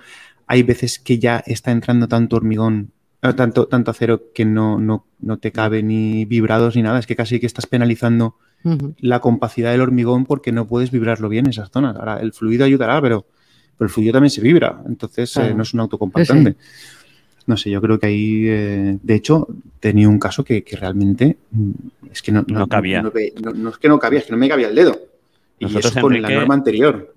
hay 0.48 0.64
veces 0.64 0.98
que 0.98 1.20
ya 1.20 1.40
está 1.46 1.70
entrando 1.70 2.08
tanto 2.08 2.34
hormigón, 2.34 2.90
eh, 3.22 3.32
tanto, 3.32 3.68
tanto 3.68 3.92
acero 3.92 4.32
que 4.34 4.44
no, 4.44 4.80
no, 4.80 5.06
no, 5.20 5.38
te 5.38 5.52
cabe 5.52 5.84
ni 5.84 6.24
vibrados 6.24 6.74
ni 6.74 6.82
nada. 6.82 6.98
Es 6.98 7.06
que 7.06 7.14
casi 7.14 7.38
que 7.38 7.46
estás 7.46 7.66
penalizando 7.66 8.34
la 8.98 9.20
compacidad 9.20 9.70
del 9.70 9.82
hormigón 9.82 10.26
porque 10.26 10.50
no 10.50 10.66
puedes 10.66 10.90
vibrarlo 10.90 11.28
bien 11.28 11.46
en 11.46 11.50
esas 11.50 11.70
zonas. 11.70 11.94
Ahora, 11.94 12.18
el 12.18 12.32
fluido 12.32 12.64
ayudará, 12.64 13.00
pero, 13.00 13.24
el 13.78 13.88
fluido 13.88 14.12
también 14.12 14.30
se 14.30 14.40
vibra. 14.40 14.82
Entonces 14.84 15.36
eh, 15.36 15.54
no 15.54 15.62
es 15.62 15.72
un 15.72 15.80
autocompactante. 15.80 16.56
No 17.46 17.56
sé, 17.56 17.70
yo 17.70 17.80
creo 17.80 18.00
que 18.00 18.06
ahí, 18.06 18.48
eh, 18.48 18.98
de 19.00 19.14
hecho, 19.14 19.46
tenía 19.78 20.08
un 20.08 20.18
caso 20.18 20.42
que, 20.44 20.64
realmente 20.72 21.36
mm, 21.52 21.70
es 22.10 22.20
que 22.20 22.32
no, 22.32 22.44
cabía. 22.68 23.00
No, 23.00 23.12
es 23.70 23.78
que 23.78 23.88
no 23.88 23.98
cabía, 24.00 24.18
es 24.18 24.26
que 24.26 24.32
no 24.32 24.38
me 24.38 24.48
cabía 24.48 24.68
el 24.68 24.74
dedo. 24.74 25.09
Y 25.60 25.66
Nosotros, 25.66 25.92
eso 25.92 26.00
con 26.00 26.20
la 26.20 26.28
norma 26.28 26.54
anterior. 26.54 27.14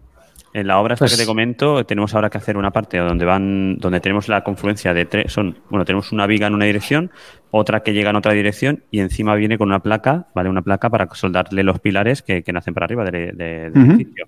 En 0.54 0.68
la 0.68 0.78
obra 0.78 0.94
esta 0.94 1.06
que 1.06 1.14
te 1.14 1.18
pues 1.18 1.26
comento, 1.26 1.84
tenemos 1.84 2.14
ahora 2.14 2.30
que 2.30 2.38
hacer 2.38 2.58
una 2.58 2.70
parte 2.70 3.00
donde 3.00 3.26
van, 3.26 3.78
donde 3.78 4.00
tenemos 4.00 4.28
la 4.28 4.44
confluencia 4.44 4.94
de 4.94 5.06
tres, 5.06 5.34
son, 5.34 5.58
bueno, 5.72 5.84
tenemos 5.84 6.12
una 6.12 6.28
viga 6.28 6.46
en 6.46 6.54
una 6.54 6.66
dirección, 6.66 7.10
otra 7.50 7.82
que 7.82 7.92
llega 7.92 8.12
en 8.12 8.18
otra 8.18 8.34
dirección 8.34 8.84
y 8.92 9.00
encima 9.00 9.34
viene 9.34 9.58
con 9.58 9.70
una 9.70 9.80
placa, 9.80 10.28
¿vale? 10.36 10.50
Una 10.50 10.62
placa 10.62 10.92
para 10.92 11.08
soldarle 11.16 11.64
los 11.64 11.80
pilares 11.80 12.22
que, 12.22 12.44
nacen 12.54 12.76
para 12.76 12.86
arriba 12.86 13.04
del 13.04 13.42
edificio 13.42 14.28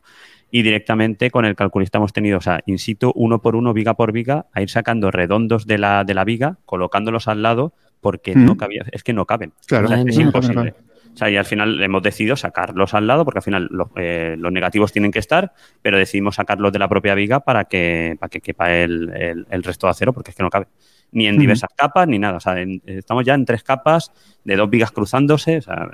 y 0.55 0.61
directamente 0.61 1.31
con 1.31 1.43
el 1.43 1.55
calculista 1.55 1.97
hemos 1.97 2.13
tenido, 2.13 2.37
o 2.37 2.41
sea, 2.41 2.61
in 2.65 2.79
situ, 2.79 3.11
uno 3.13 3.41
por 3.41 3.57
uno, 3.57 3.73
viga 3.73 3.95
por 3.95 4.11
viga, 4.11 4.45
a 4.53 4.61
ir 4.61 4.69
sacando 4.69 5.11
redondos 5.11 5.67
de 5.67 5.77
la, 5.77 6.05
de 6.05 6.13
la 6.13 6.23
viga, 6.23 6.59
colocándolos 6.65 7.27
al 7.27 7.41
lado, 7.41 7.73
porque 7.99 8.35
no 8.35 8.55
cabía, 8.55 8.85
es 8.91 9.03
que 9.03 9.13
no 9.13 9.25
caben. 9.25 9.51
Claro, 9.67 9.93
es 9.93 10.17
imposible. 10.17 10.73
O 11.15 11.17
sea, 11.17 11.29
y 11.29 11.37
al 11.37 11.45
final 11.45 11.81
hemos 11.81 12.03
decidido 12.03 12.35
sacarlos 12.35 12.93
al 12.93 13.07
lado, 13.07 13.23
porque 13.23 13.39
al 13.39 13.43
final 13.43 13.69
eh, 13.95 14.35
los 14.37 14.51
negativos 14.51 14.91
tienen 14.91 15.11
que 15.11 15.19
estar, 15.19 15.53
pero 15.81 15.97
decidimos 15.97 16.35
sacarlos 16.35 16.73
de 16.73 16.79
la 16.79 16.89
propia 16.89 17.15
viga 17.15 17.39
para 17.39 17.65
que, 17.65 18.17
para 18.19 18.29
que 18.29 18.41
quepa 18.41 18.73
el, 18.73 19.45
el, 19.49 19.63
resto 19.63 19.87
de 19.87 19.91
acero, 19.91 20.11
porque 20.11 20.31
es 20.31 20.35
que 20.35 20.43
no 20.43 20.49
cabe. 20.49 20.67
Ni 21.13 21.27
en 21.27 21.37
diversas 21.37 21.69
capas, 21.73 22.05
ni 22.09 22.19
nada. 22.19 22.37
O 22.37 22.39
sea, 22.41 22.55
estamos 22.85 23.23
ya 23.23 23.33
en 23.33 23.45
tres 23.45 23.63
capas 23.63 24.11
de 24.43 24.57
dos 24.57 24.69
vigas 24.69 24.91
cruzándose. 24.91 25.59
O 25.59 25.61
sea, 25.61 25.89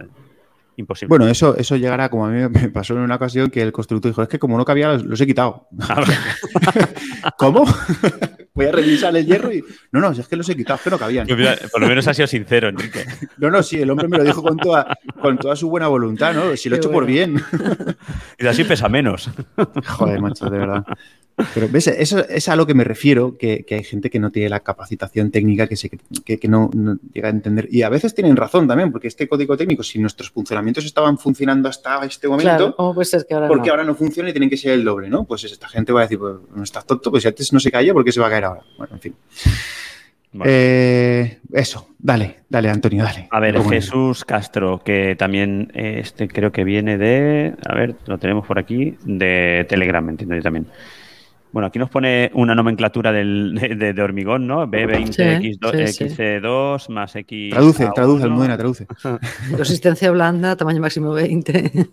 imposible. 0.75 1.09
Bueno, 1.09 1.27
eso, 1.27 1.55
eso 1.55 1.75
llegará, 1.75 2.09
como 2.09 2.25
a 2.25 2.29
mí 2.29 2.41
me 2.49 2.69
pasó 2.69 2.95
en 2.95 3.01
una 3.01 3.15
ocasión 3.15 3.51
que 3.51 3.61
el 3.61 3.71
constructor 3.71 4.09
dijo, 4.09 4.23
es 4.23 4.27
que 4.27 4.39
como 4.39 4.57
no 4.57 4.65
cabía, 4.65 4.93
los, 4.93 5.21
he 5.21 5.27
quitado. 5.27 5.67
¿Cómo? 7.37 7.65
Voy 8.53 8.65
a 8.65 8.71
revisar 8.71 9.15
el 9.15 9.25
hierro 9.25 9.53
y... 9.53 9.63
No, 9.91 10.01
no, 10.01 10.11
es 10.11 10.27
que 10.27 10.35
los 10.35 10.47
he 10.49 10.55
quitado, 10.55 10.79
que 10.83 10.89
no 10.89 10.99
cabían. 10.99 11.25
Por 11.25 11.81
lo 11.81 11.87
menos 11.87 12.07
ha 12.07 12.13
sido 12.13 12.27
sincero, 12.27 12.67
Enrique. 12.69 13.05
No, 13.37 13.49
no, 13.49 13.63
sí, 13.63 13.81
el 13.81 13.89
hombre 13.89 14.07
me 14.07 14.17
lo 14.17 14.23
dijo 14.23 14.43
con 14.43 14.57
toda, 14.57 14.97
con 15.21 15.37
toda 15.37 15.55
su 15.55 15.69
buena 15.69 15.87
voluntad, 15.87 16.33
¿no? 16.33 16.55
Si 16.57 16.67
lo 16.67 16.75
he 16.75 16.79
hecho 16.79 16.91
por 16.91 17.05
bien. 17.05 17.41
Y 18.37 18.47
así 18.47 18.63
pesa 18.63 18.89
menos. 18.89 19.29
Joder, 19.87 20.19
macho, 20.19 20.49
de 20.49 20.57
verdad. 20.57 20.83
Pero 21.53 21.67
ves, 21.69 21.87
eso 21.87 22.27
es 22.27 22.49
a 22.49 22.55
lo 22.55 22.65
que 22.65 22.73
me 22.73 22.83
refiero, 22.83 23.37
que, 23.37 23.65
hay 23.69 23.83
gente 23.83 24.09
que 24.09 24.19
no 24.19 24.31
tiene 24.31 24.49
la 24.49 24.59
capacitación 24.61 25.31
técnica, 25.31 25.67
que, 25.67 25.75
se, 25.75 25.89
que, 25.89 26.47
no, 26.47 26.69
llega 27.13 27.27
a 27.27 27.31
entender. 27.31 27.67
Y 27.71 27.81
a 27.81 27.89
veces 27.89 28.13
tienen 28.13 28.35
razón 28.35 28.67
también, 28.67 28.91
porque 28.91 29.07
este 29.07 29.27
código 29.27 29.57
técnico, 29.57 29.83
si 29.83 29.99
nuestros 29.99 30.31
funcionamientos 30.31 30.85
estaban 30.85 31.17
funcionando 31.17 31.69
hasta 31.69 32.03
este 32.05 32.27
momento, 32.27 32.75
¿cómo 32.75 32.93
puede 32.93 33.05
ser 33.05 33.25
que 33.27 33.33
ahora 33.33 33.47
porque 33.47 33.69
ahora 33.69 33.83
no 33.83 33.95
funciona 33.95 34.29
y 34.29 34.33
tienen 34.33 34.49
que 34.49 34.57
ser 34.57 34.71
el 34.71 34.83
doble, 34.83 35.09
¿no? 35.09 35.25
Pues 35.25 35.43
esta 35.43 35.67
gente 35.67 35.91
va 35.93 36.01
a 36.01 36.03
decir, 36.03 36.19
pues 36.19 36.35
no 36.55 36.63
estás 36.63 36.85
tonto, 36.85 37.11
pues 37.11 37.23
si 37.23 37.29
antes 37.29 37.51
no 37.53 37.59
se 37.59 37.71
caía, 37.71 37.93
¿por 37.93 38.03
qué 38.03 38.11
se 38.11 38.19
va 38.19 38.27
a 38.27 38.29
caer 38.29 38.45
ahora? 38.45 38.61
Bueno, 38.77 38.95
en 38.95 38.99
fin. 38.99 39.15
Eh, 40.45 41.39
eso, 41.51 41.89
dale, 41.99 42.37
dale, 42.47 42.69
Antonio, 42.69 43.03
dale. 43.03 43.27
A 43.31 43.39
ver, 43.39 43.61
Jesús 43.63 44.23
Castro, 44.23 44.81
que 44.83 45.15
también 45.17 45.71
este 45.73 46.29
creo 46.29 46.51
que 46.51 46.63
viene 46.63 46.97
de, 46.97 47.53
a 47.65 47.75
ver, 47.75 47.95
lo 48.05 48.17
tenemos 48.17 48.47
por 48.47 48.57
aquí, 48.57 48.97
de 49.03 49.65
Telegram, 49.67 50.07
entiendo 50.07 50.35
yo 50.35 50.41
también. 50.41 50.67
Bueno, 51.51 51.67
aquí 51.67 51.79
nos 51.79 51.89
pone 51.89 52.31
una 52.33 52.55
nomenclatura 52.55 53.11
del, 53.11 53.55
de, 53.55 54.01
hormigón, 54.01 54.47
¿no? 54.47 54.65
B20, 54.67 55.59
X2, 55.59 56.89
más 56.89 57.15
X. 57.15 57.51
Traduce, 57.51 57.89
traduce, 57.93 58.23
Almudena, 58.23 58.57
traduce. 58.57 58.87
Resistencia 59.57 60.11
blanda, 60.11 60.55
tamaño 60.55 60.79
máximo 60.79 61.11
20. 61.11 61.89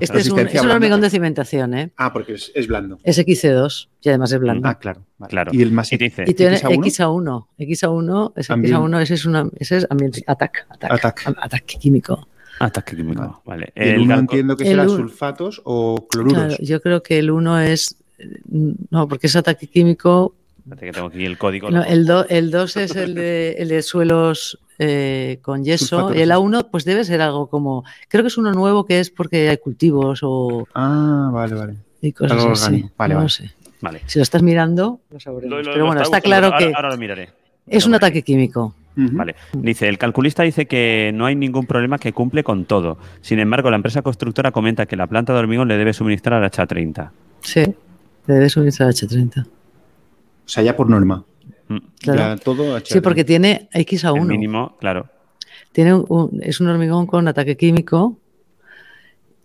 este 0.00 0.18
es 0.18 0.30
un, 0.30 0.70
hormigón 0.70 1.00
de 1.00 1.10
cimentación, 1.10 1.74
¿eh? 1.74 1.90
Ah, 1.96 2.12
porque 2.12 2.34
es, 2.34 2.66
blando. 2.68 2.98
Es 3.02 3.18
XC2 3.18 3.88
y 4.02 4.08
además 4.08 4.32
es 4.32 4.38
blando. 4.38 4.68
Ah, 4.68 4.78
claro. 4.78 5.02
claro. 5.28 5.50
Y 5.52 5.62
el 5.62 5.72
más 5.72 5.92
y, 5.92 5.96
dice, 5.96 6.24
y 6.26 6.34
tiene 6.34 6.58
XA1. 6.58 7.46
XA1, 7.58 8.32
es 8.36 8.50
XA1 8.50 9.00
ese 9.00 9.14
es, 9.14 9.26
una, 9.26 9.48
ese 9.58 9.78
es 9.78 9.86
ambiente, 9.90 10.22
ataque, 10.26 10.60
ataque, 10.70 11.22
ataque 11.26 11.78
químico. 11.78 12.28
Ataque 12.58 12.96
químico, 12.96 13.42
vale. 13.44 13.72
El, 13.74 14.00
uno 14.00 14.18
entiendo 14.18 14.56
que 14.56 14.64
será 14.64 14.88
sulfatos 14.88 15.60
o 15.64 16.06
cloruros. 16.08 16.34
Claro, 16.34 16.56
yo 16.60 16.80
creo 16.80 17.02
que 17.02 17.18
el 17.18 17.30
uno 17.30 17.60
es. 17.60 17.96
No, 18.90 19.08
porque 19.08 19.26
es 19.26 19.36
ataque 19.36 19.66
químico. 19.66 20.34
que 20.78 20.92
tengo 20.92 21.08
aquí 21.08 21.24
el 21.24 21.36
código. 21.36 21.70
No, 21.70 21.82
el 21.84 22.06
2 22.06 22.26
el 22.30 22.50
dos 22.50 22.76
es 22.76 22.96
el 22.96 23.14
de, 23.14 23.56
el 23.58 23.68
de 23.68 23.82
suelos 23.82 24.58
eh, 24.78 25.38
con 25.42 25.64
yeso. 25.64 26.14
y 26.14 26.20
el 26.20 26.30
A1, 26.30 26.68
pues 26.70 26.84
debe 26.84 27.04
ser 27.04 27.20
algo 27.20 27.48
como. 27.48 27.84
Creo 28.08 28.22
que 28.22 28.28
es 28.28 28.38
uno 28.38 28.52
nuevo 28.52 28.86
que 28.86 29.00
es 29.00 29.10
porque 29.10 29.48
hay 29.48 29.58
cultivos 29.58 30.20
o. 30.22 30.66
Ah, 30.74 31.30
vale, 31.32 31.54
vale. 31.54 31.74
Y 32.00 32.12
cosas 32.12 32.44
así. 32.62 32.88
Vale, 32.96 33.14
no 33.14 33.20
vale. 33.20 33.30
Sé. 33.30 33.50
vale. 33.80 34.02
Si 34.06 34.18
lo 34.18 34.22
estás 34.22 34.42
mirando, 34.42 35.00
lo 35.10 35.20
sabremos. 35.20 35.60
Pero 35.64 35.86
bueno, 35.86 36.00
está 36.00 36.20
claro 36.20 36.52
que. 36.58 36.72
Ahora 36.74 36.90
lo 36.90 36.96
miraré. 36.96 37.30
Es 37.66 37.86
un 37.86 37.94
ataque 37.94 38.22
químico. 38.22 38.74
Vale. 38.96 39.36
Dice, 39.52 39.88
el 39.88 39.98
calculista 39.98 40.42
dice 40.42 40.66
que 40.66 41.10
no 41.14 41.26
hay 41.26 41.36
ningún 41.36 41.66
problema 41.66 41.98
que 41.98 42.12
cumple 42.12 42.42
con 42.42 42.64
todo. 42.64 42.96
Sin 43.20 43.38
embargo, 43.38 43.70
la 43.70 43.76
empresa 43.76 44.00
constructora 44.00 44.52
comenta 44.52 44.86
que 44.86 44.96
la 44.96 45.06
planta 45.06 45.34
de 45.34 45.38
hormigón 45.38 45.68
le 45.68 45.76
debe 45.76 45.92
suministrar 45.92 46.42
a 46.42 46.50
H30. 46.50 47.10
Sí, 47.42 47.62
le 48.26 48.34
debe 48.34 48.48
suministrar 48.48 48.88
a 48.88 48.92
H30. 48.92 49.46
O 49.46 49.48
sea, 50.48 50.62
ya 50.62 50.74
por 50.74 50.88
norma. 50.88 51.24
Mm. 51.68 51.78
Claro. 52.00 52.40
todo 52.40 52.80
Sí, 52.84 53.00
porque 53.00 53.24
tiene 53.24 53.68
X 53.72 54.04
a 54.04 54.12
1. 54.12 54.24
mínimo, 54.24 54.76
claro. 54.78 55.08
Tiene 55.72 55.94
un, 55.94 56.40
es 56.42 56.60
un 56.60 56.68
hormigón 56.68 57.06
con 57.06 57.28
ataque 57.28 57.56
químico 57.56 58.18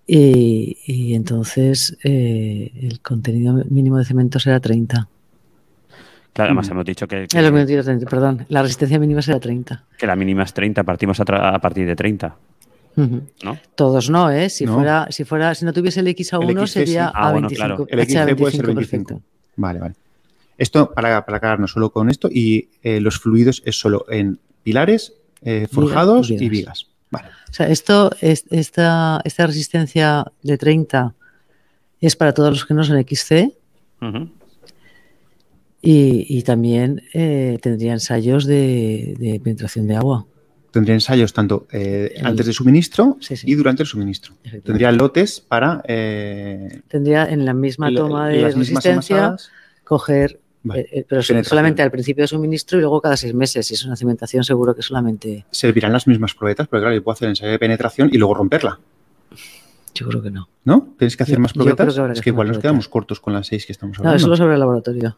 y, 0.08 1.14
entonces 1.14 1.98
eh, 2.04 2.72
el 2.82 3.02
contenido 3.02 3.54
mínimo 3.70 3.98
de 3.98 4.06
cemento 4.06 4.40
será 4.40 4.60
30. 4.60 5.08
Claro, 6.34 6.50
además 6.52 6.70
hemos 6.70 6.86
dicho 6.86 7.08
que, 7.08 7.28
perdón, 8.10 8.46
la 8.48 8.62
resistencia 8.62 8.98
mínima 9.00 9.22
será 9.22 9.40
30. 9.40 9.84
Que 9.98 10.08
la 10.08 10.16
mínima 10.16 10.44
es 10.44 10.54
30, 10.54 10.84
partimos 10.84 11.20
a, 11.20 11.60
partir 11.60 11.86
de 11.86 11.96
30. 11.96 12.36
¿No? 12.96 13.58
Todos 13.76 14.10
no, 14.10 14.30
¿eh? 14.30 14.50
Si 14.50 14.66
fuera, 14.66 15.08
si 15.10 15.26
fuera, 15.26 15.56
si 15.56 15.66
no 15.66 15.74
tuviese 15.74 16.00
el 16.00 16.08
X 16.08 16.34
a 16.34 16.40
1 16.40 16.68
sería 16.68 17.08
a 17.10 17.34
25. 17.34 17.88
El 17.90 18.00
X 18.00 18.18
puede 18.38 18.52
ser 18.52 18.66
25. 18.66 19.22
Vale, 19.58 19.80
vale. 19.80 19.96
Esto 20.58 20.94
para, 20.94 21.26
para 21.26 21.38
aclararnos 21.38 21.72
solo 21.72 21.92
con 21.92 22.10
esto 22.10 22.30
y 22.32 22.70
eh, 22.84 23.02
los 23.02 23.18
fluidos 23.18 23.64
es 23.66 23.80
solo 23.80 24.06
en 24.10 24.40
pilares, 24.64 25.14
eh, 25.42 25.68
forjados 25.72 26.30
y 26.30 26.50
vigas. 26.50 26.88
Vale. 27.10 27.30
O 27.50 27.54
sea, 27.54 27.68
esto, 27.68 28.12
es, 28.22 28.46
esta, 28.52 29.22
esta 29.26 29.48
resistencia 29.48 30.26
de 30.44 30.58
30 30.58 31.14
es 32.00 32.16
para 32.16 32.34
todos 32.34 32.52
los 32.52 32.66
que 32.66 32.74
no 32.74 32.84
son 32.84 33.04
XC. 33.04 33.54
Y, 35.84 36.44
también 36.44 37.02
eh, 37.14 37.58
tendría 37.62 37.94
ensayos 37.94 38.46
de, 38.46 39.40
penetración 39.44 39.88
de 39.88 39.96
agua. 39.96 40.26
Tendría 40.70 40.94
ensayos 40.94 41.34
tanto 41.34 41.68
eh, 41.72 42.22
antes 42.24 42.46
de 42.46 42.54
suministro 42.54 43.18
y 43.44 43.56
durante 43.56 43.84
el 43.84 43.88
suministro. 43.88 44.36
Tendría 44.64 44.92
lotes 44.92 45.42
para... 45.42 45.82
Eh, 45.88 46.82
tendría 46.88 47.26
en 47.26 47.46
la 47.46 47.54
misma 47.54 47.94
toma 47.94 48.30
de 48.30 48.44
resistencia 48.52 49.36
coger 49.84 50.40
pero 51.08 51.24
solamente 51.24 51.82
al 51.82 51.90
principio 51.90 52.24
de 52.24 52.28
suministro 52.28 52.78
y 52.78 52.82
luego 52.82 53.02
cada 53.02 53.18
seis 53.18 53.34
meses. 53.34 53.66
Si 53.66 53.74
es 53.74 53.84
una 53.86 53.96
cimentación, 53.96 54.44
seguro 54.44 54.76
que 54.76 54.82
solamente. 54.82 55.46
Servirán 55.50 55.92
las 55.92 56.08
mismas 56.08 56.36
probetas, 56.36 56.68
pero 56.68 56.82
claro, 56.82 56.96
yo 56.96 57.04
puedo 57.04 57.14
hacer 57.14 57.30
ensayo 57.30 57.52
de 57.52 57.60
penetración 57.60 58.10
y 58.12 58.18
luego 58.18 58.36
romperla. 58.36 58.80
Yo 59.96 60.08
creo 60.08 60.22
que 60.22 60.32
no. 60.32 60.48
¿No? 60.64 60.94
¿Tienes 60.98 61.18
que 61.18 61.24
hacer 61.24 61.40
más 61.40 61.54
probetas? 61.54 61.98
es 61.98 62.22
que 62.22 62.30
igual 62.30 62.48
nos 62.48 62.60
quedamos 62.60 62.88
cortos 62.88 63.20
con 63.20 63.34
las 63.34 63.48
seis 63.48 63.66
que 63.66 63.72
estamos 63.72 63.98
hablando. 63.98 64.14
No, 64.14 64.18
eso 64.18 64.28
lo 64.28 64.38
sobre 64.38 64.54
el 64.54 64.60
laboratorio. 64.60 65.18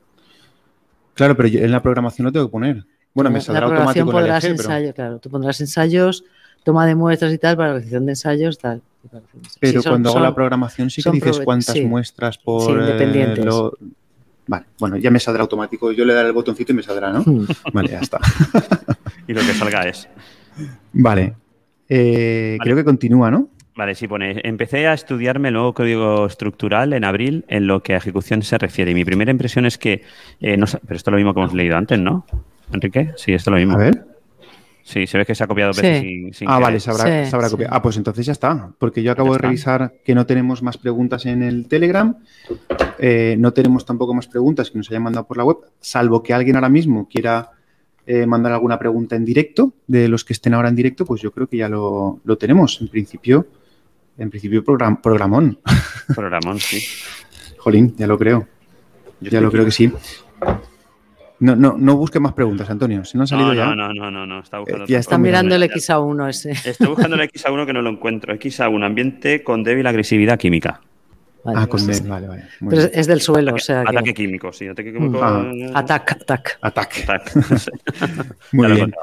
Claro, 1.14 1.36
pero 1.38 1.50
en 1.50 1.72
la 1.72 1.82
programación 1.82 2.26
lo 2.26 2.32
tengo 2.32 2.48
que 2.48 2.52
poner. 2.52 2.86
Bueno, 3.14 3.30
me 3.30 3.42
saldrá 3.42 3.68
automático 3.68 4.12
podrás 4.12 4.44
ensayo, 4.44 4.94
claro, 4.94 5.20
tú 5.20 5.30
pondrás 5.30 5.62
ensayos, 5.62 6.24
toma 6.64 6.86
de 6.86 6.96
muestras 6.96 7.32
y 7.32 7.38
tal 7.38 7.56
para 7.56 7.70
la 7.70 7.74
realización 7.76 8.06
de 8.06 8.12
ensayos, 8.14 8.58
tal. 8.58 8.82
Pero 9.60 9.84
cuando 9.84 10.10
hago 10.10 10.20
la 10.20 10.34
programación 10.34 10.90
sí 10.90 11.04
que 11.04 11.12
dices 11.12 11.42
cuántas 11.44 11.80
muestras 11.82 12.38
por... 12.38 12.66
Sí, 12.66 12.72
independientes. 12.72 13.46
Vale, 14.46 14.66
bueno, 14.80 14.98
ya 14.98 15.10
me 15.10 15.20
saldrá 15.20 15.44
automático. 15.44 15.92
Yo 15.92 16.04
le 16.04 16.14
daré 16.14 16.28
el 16.28 16.34
botoncito 16.34 16.74
y 16.74 16.76
me 16.76 16.84
saldrá, 16.84 17.14
¿no? 17.14 17.22
Hmm. 17.22 17.46
vale, 17.72 17.92
ya 17.92 18.00
está. 18.00 18.20
y 19.28 19.34
lo 19.34 19.40
que 19.42 19.54
salga 19.54 19.88
es. 19.88 20.08
Vale. 20.92 21.36
Eh, 21.88 22.58
creo 22.62 22.76
que 22.76 22.84
continúa, 22.84 23.32
¿no? 23.32 23.50
Vale, 23.76 23.96
sí 23.96 24.08
pone. 24.08 24.40
Empecé 24.44 24.88
a 24.88 24.94
estudiarme 24.94 25.48
el 25.48 25.56
nuevo 25.56 25.74
código 25.74 26.28
estructural 26.28 26.94
en 26.94 27.04
abril 27.04 27.44
en 27.48 27.66
lo 27.66 27.82
que 27.82 27.96
a 27.96 27.98
ejecución 27.98 28.44
se 28.44 28.58
refiere. 28.58 28.92
Y 28.92 28.94
mi 28.94 29.04
primera 29.04 29.32
impresión 29.32 29.66
es 29.66 29.78
que. 29.78 30.04
Eh, 30.40 30.58
no, 30.58 30.68
pero 30.86 30.96
esto 30.96 31.10
es 31.10 31.12
lo 31.12 31.18
mismo 31.18 31.34
que 31.34 31.40
hemos 31.40 31.54
leído 31.54 31.76
antes, 31.76 32.00
¿no? 32.00 32.26
Enrique, 32.72 33.12
sí, 33.16 33.34
esto 33.34 33.50
es 33.50 33.52
lo 33.52 33.58
mismo. 33.58 33.74
A 33.74 33.78
ver. 33.78 34.06
Sí, 34.84 35.08
se 35.08 35.18
ve 35.18 35.26
que 35.26 35.34
se 35.34 35.44
ha 35.44 35.48
copiado 35.48 35.72
veces 35.72 36.02
sin, 36.36 36.50
Ah, 36.50 36.60
vale, 36.60 36.80
se 36.80 36.92
habrá, 36.92 37.50
copiado. 37.50 37.74
Ah, 37.74 37.82
pues 37.82 37.96
entonces 37.96 38.26
ya 38.26 38.34
está. 38.34 38.74
Porque 38.78 39.02
yo 39.02 39.14
acabo 39.14 39.32
de 39.32 39.40
revisar 39.40 39.94
que 40.04 40.14
no 40.14 40.26
tenemos 40.26 40.62
más 40.62 40.78
preguntas 40.78 41.26
en 41.26 41.42
el 41.42 41.68
Telegram. 41.70 42.18
Eh, 43.00 43.38
no 43.40 43.54
tenemos 43.54 43.86
tampoco 43.86 44.14
más 44.14 44.28
preguntas 44.28 44.70
que 44.70 44.78
nos 44.78 44.90
hayan 44.90 45.04
mandado 45.04 45.26
por 45.26 45.38
la 45.38 45.46
web, 45.46 45.58
salvo 45.80 46.22
que 46.22 46.34
alguien 46.34 46.58
ahora 46.58 46.68
mismo 46.68 47.08
quiera 47.08 47.52
eh, 48.06 48.26
mandar 48.26 48.52
alguna 48.52 48.78
pregunta 48.78 49.16
en 49.16 49.24
directo 49.24 49.74
de 49.88 50.10
los 50.10 50.26
que 50.26 50.34
estén 50.34 50.54
ahora 50.54 50.68
en 50.68 50.76
directo, 50.76 51.06
pues 51.06 51.22
yo 51.22 51.32
creo 51.32 51.48
que 51.48 51.58
ya 51.58 51.70
lo, 51.70 52.20
lo 52.26 52.38
tenemos. 52.38 52.82
En 52.82 52.90
principio. 52.90 53.48
En 54.18 54.30
principio, 54.30 54.64
programón. 54.64 55.60
Programón, 56.14 56.60
sí. 56.60 56.84
Jolín, 57.58 57.96
ya 57.98 58.08
lo 58.08 58.18
creo. 58.18 58.48
ya 59.22 59.42
lo 59.42 59.52
creo 59.52 59.66
que 59.66 59.72
sí. 59.72 59.92
No, 61.40 61.56
no, 61.56 61.76
no 61.78 61.98
busque 61.98 62.20
más 62.20 62.34
preguntas, 62.34 62.70
Antonio. 62.70 63.04
Si 63.04 63.18
no 63.18 63.24
han 63.24 63.28
salido 63.28 63.50
no, 63.50 63.54
ya. 63.54 63.66
No, 63.76 63.94
no, 63.94 64.12
no, 64.12 64.26
no, 64.26 64.40
Está, 64.40 64.60
buscando 64.60 64.86
ya 64.86 65.00
está 65.00 65.18
mirando 65.18 65.56
el 65.56 65.64
XA1 65.64 66.30
ese. 66.30 66.52
Estoy 66.52 66.88
buscando 66.88 67.16
el 67.16 67.30
XA1 67.30 67.66
que 67.66 67.74
no 67.74 67.82
lo 67.82 67.90
encuentro. 67.90 68.34
XA1, 68.34 68.86
ambiente 68.86 69.44
con 69.44 69.64
débil 69.64 69.86
agresividad 69.88 70.38
química. 70.38 70.80
Vale, 71.44 71.60
ah, 71.60 71.68
con 71.68 71.86
débil, 71.86 72.08
vale, 72.08 72.28
vale. 72.28 72.44
Pero 72.70 72.82
es 72.84 73.08
del 73.08 73.20
suelo, 73.20 73.56
o 73.56 73.60
sea. 73.60 73.82
Ataque 73.82 74.14
químico, 74.14 74.54
sí. 74.54 74.68
Ataque 74.68 74.94
químico. 74.94 75.22
Ah. 75.22 75.52
Ataque, 75.74 76.14
ataque. 76.14 76.52
Ataque. 76.62 77.06
Muy 78.54 78.72
bien. 78.72 78.94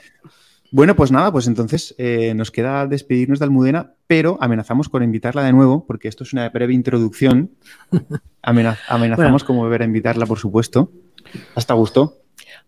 Bueno, 0.73 0.95
pues 0.95 1.11
nada, 1.11 1.33
pues 1.33 1.49
entonces 1.49 1.95
eh, 1.99 2.33
nos 2.35 2.51
queda 2.51 2.87
despedirnos 2.87 3.41
de 3.41 3.45
Almudena, 3.45 3.95
pero 4.07 4.39
amenazamos 4.41 4.89
con 4.89 5.03
invitarla 5.03 5.43
de 5.43 5.53
nuevo, 5.53 5.85
porque 5.87 6.09
esto 6.09 6.23
es 6.25 6.33
una 6.33 6.49
breve 6.49 6.75
introducción. 6.75 7.51
amenazamos 8.43 9.45
como 9.45 9.61
volver 9.61 9.83
a 9.83 9.85
invitarla, 9.85 10.27
por 10.27 10.39
supuesto. 10.39 10.93
¿Hasta 11.55 11.75
gusto? 11.75 12.17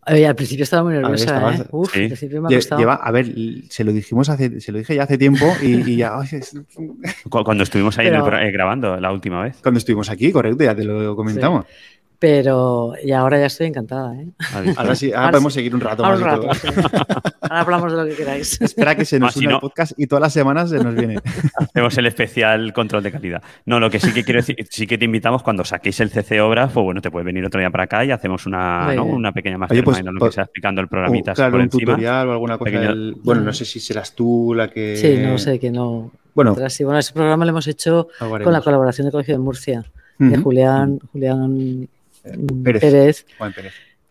al 0.05 0.35
principio 0.35 0.65
estaba 0.65 0.83
muy 0.83 0.95
nerviosa, 0.95 1.55
¿eh? 1.55 1.65
Uf, 1.71 1.95
al 1.97 2.07
principio 2.07 2.43
me 2.43 2.49
ha 2.53 2.59
costado. 2.59 2.91
a 2.91 3.11
ver, 3.13 3.33
se 3.69 3.85
lo 3.85 3.93
dijimos 3.93 4.29
hace, 4.29 4.61
se 4.61 4.73
lo 4.73 4.79
dije 4.79 4.97
ya 4.97 5.05
hace 5.05 5.17
tiempo 5.17 5.47
y, 5.63 5.97
ya. 5.97 6.15
Cuando 7.31 7.63
estuvimos 7.63 7.97
ahí 7.99 8.09
eh, 8.09 8.51
grabando 8.51 8.99
la 8.99 9.13
última 9.13 9.43
vez. 9.43 9.59
Cuando 9.63 9.79
estuvimos 9.79 10.11
aquí, 10.11 10.33
correcto, 10.33 10.65
ya 10.65 10.75
te 10.75 10.85
lo 10.85 11.15
comentamos. 11.15 11.67
Pero 12.23 12.93
y 13.03 13.11
ahora 13.11 13.37
ya 13.37 13.47
estoy 13.47 13.67
encantada. 13.67 14.15
¿eh? 14.15 14.29
Ahora 14.77 14.95
sí, 14.95 15.13
ahora, 15.13 15.33
podemos 15.33 15.53
seguir 15.53 15.75
un 15.75 15.81
rato 15.81 16.05
más. 16.05 16.23
Ahora 16.23 17.61
hablamos 17.61 17.91
de 17.91 17.99
lo 17.99 18.07
que 18.07 18.15
queráis. 18.15 18.61
Espera 18.63 18.95
que 18.95 19.05
se 19.05 19.19
nos 19.19 19.37
una 19.37 19.55
el 19.55 19.59
podcast 19.59 19.95
y 19.97 20.07
todas 20.07 20.23
las 20.23 20.33
semanas 20.33 20.71
se 20.71 20.79
nos 20.79 20.95
viene. 20.95 21.19
Hacemos 21.59 21.99
el 21.99 22.07
especial 22.07 22.73
control 22.73 23.03
de 23.03 23.11
calidad. 23.11 23.43
No, 23.67 23.81
lo 23.81 23.91
que 23.91 23.99
sí 23.99 24.13
que 24.13 24.23
quiero 24.23 24.39
decir, 24.39 24.55
sí 24.71 24.87
que 24.87 24.99
te 24.99 25.05
invitamos 25.05 25.43
cuando 25.43 25.65
saquéis 25.65 25.99
el 25.99 26.11
CC 26.11 26.41
Obras, 26.41 26.71
pues 26.71 26.85
bueno, 26.85 27.01
te 27.01 27.11
puedes 27.11 27.27
venir 27.27 27.45
otro 27.45 27.59
día 27.59 27.71
para 27.71 27.85
acá 27.85 28.05
y 28.05 28.13
hacemos 28.13 28.47
una, 28.47 28.95
¿no? 28.95 29.05
una 29.05 29.33
pequeña 29.33 29.59
más 29.59 29.69
pues, 29.83 29.99
en 29.99 30.15
lo 30.15 30.25
que 30.25 30.31
sea 30.31 30.45
explicando 30.45 30.81
el 30.81 30.87
programita. 30.87 31.33
Claro, 31.33 31.57
un 31.57 31.69
tutorial 31.69 32.29
o 32.29 32.33
alguna 32.35 32.57
cosa. 32.57 32.95
Bueno, 33.25 33.41
no 33.41 33.53
sé 33.53 33.65
si 33.65 33.81
serás 33.81 34.15
tú 34.15 34.55
la 34.55 34.71
que. 34.71 34.97
Sí, 34.97 35.19
no 35.21 35.39
sé, 35.39 35.59
que 35.59 35.73
no. 35.73 36.13
Bueno, 36.37 36.55
bueno 36.55 36.99
ese 36.99 37.13
programa 37.13 37.45
lo 37.45 37.51
hemos 37.51 37.67
hecho 37.67 38.07
con 38.21 38.53
la 38.53 38.61
colaboración 38.61 39.07
del 39.07 39.13
Colegio 39.13 39.35
de 39.35 39.41
Murcia, 39.41 39.85
de 40.21 40.37
Julián, 40.37 41.01
Julián 41.11 41.89
Pérez. 42.63 43.27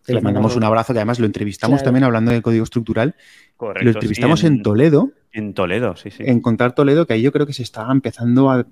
Le 0.06 0.20
mandamos 0.20 0.56
un 0.56 0.64
abrazo, 0.64 0.92
que 0.92 0.98
además 0.98 1.20
lo 1.20 1.26
entrevistamos 1.26 1.82
también 1.82 2.04
hablando 2.04 2.32
del 2.32 2.42
código 2.42 2.64
estructural. 2.64 3.14
Correcto, 3.56 3.84
lo 3.84 3.90
entrevistamos 3.92 4.44
en, 4.44 4.62
Toledo. 4.62 5.12
En 5.32 5.54
Toledo, 5.54 5.96
sí, 5.96 6.10
sí. 6.10 6.24
En 6.26 6.40
Contar 6.40 6.74
Toledo, 6.74 7.06
que 7.06 7.14
ahí 7.14 7.22
yo 7.22 7.32
creo 7.32 7.46
que 7.46 7.52
se 7.52 7.62
estaba 7.62 7.92
empezando 7.92 8.50
a 8.50 8.66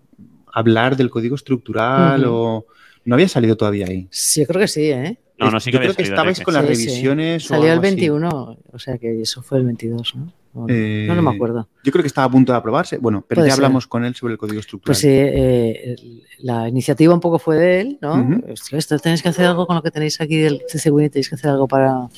hablar 0.52 0.96
del 0.96 1.10
código 1.10 1.36
estructural 1.36 2.24
o... 2.26 2.66
No 3.04 3.14
había 3.14 3.28
salido 3.28 3.56
todavía 3.56 3.86
ahí. 3.86 4.08
Sí, 4.10 4.44
creo 4.44 4.60
que 4.60 4.68
sí, 4.68 4.90
¿eh? 4.90 5.18
No, 5.38 5.50
no, 5.50 5.58
sí 5.58 5.70
que 5.70 5.78
Yo 5.78 5.80
creo 5.80 5.94
que 5.94 6.02
estabais 6.02 6.40
con 6.40 6.52
las 6.52 6.66
revisiones. 6.66 7.44
Salió 7.44 7.72
el 7.72 7.80
21, 7.80 8.58
o 8.70 8.78
sea 8.78 8.98
que 8.98 9.22
eso 9.22 9.42
fue 9.42 9.58
el 9.58 9.64
22, 9.64 10.16
¿no? 10.16 10.32
No, 10.52 11.14
no, 11.14 11.22
me 11.22 11.30
acuerdo. 11.30 11.68
Yo 11.84 11.92
creo 11.92 12.02
que 12.02 12.08
estaba 12.08 12.26
a 12.26 12.30
punto 12.30 12.52
de 12.52 12.58
aprobarse. 12.58 12.98
Bueno, 12.98 13.24
pero 13.26 13.46
ya 13.46 13.54
hablamos 13.54 13.86
con 13.86 14.04
él 14.04 14.14
sobre 14.14 14.32
el 14.32 14.38
código 14.38 14.58
estructural. 14.58 14.86
Pues 14.86 14.98
sí, 14.98 15.08
eh, 15.08 15.96
la 16.40 16.68
iniciativa 16.68 17.14
un 17.14 17.20
poco 17.20 17.38
fue 17.38 17.56
de 17.56 17.80
él, 17.80 17.98
¿no? 18.00 18.42
Esto 18.72 18.98
tenéis 18.98 19.22
que 19.22 19.28
hacer 19.28 19.46
algo 19.46 19.66
con 19.66 19.76
lo 19.76 19.82
que 19.82 19.90
tenéis 19.90 20.20
aquí 20.20 20.38
del 20.38 20.62
CCWIN, 20.66 21.10
tenéis 21.10 21.28
que 21.28 21.36
hacer 21.36 21.50
algo 21.50 21.68
para 21.68 22.08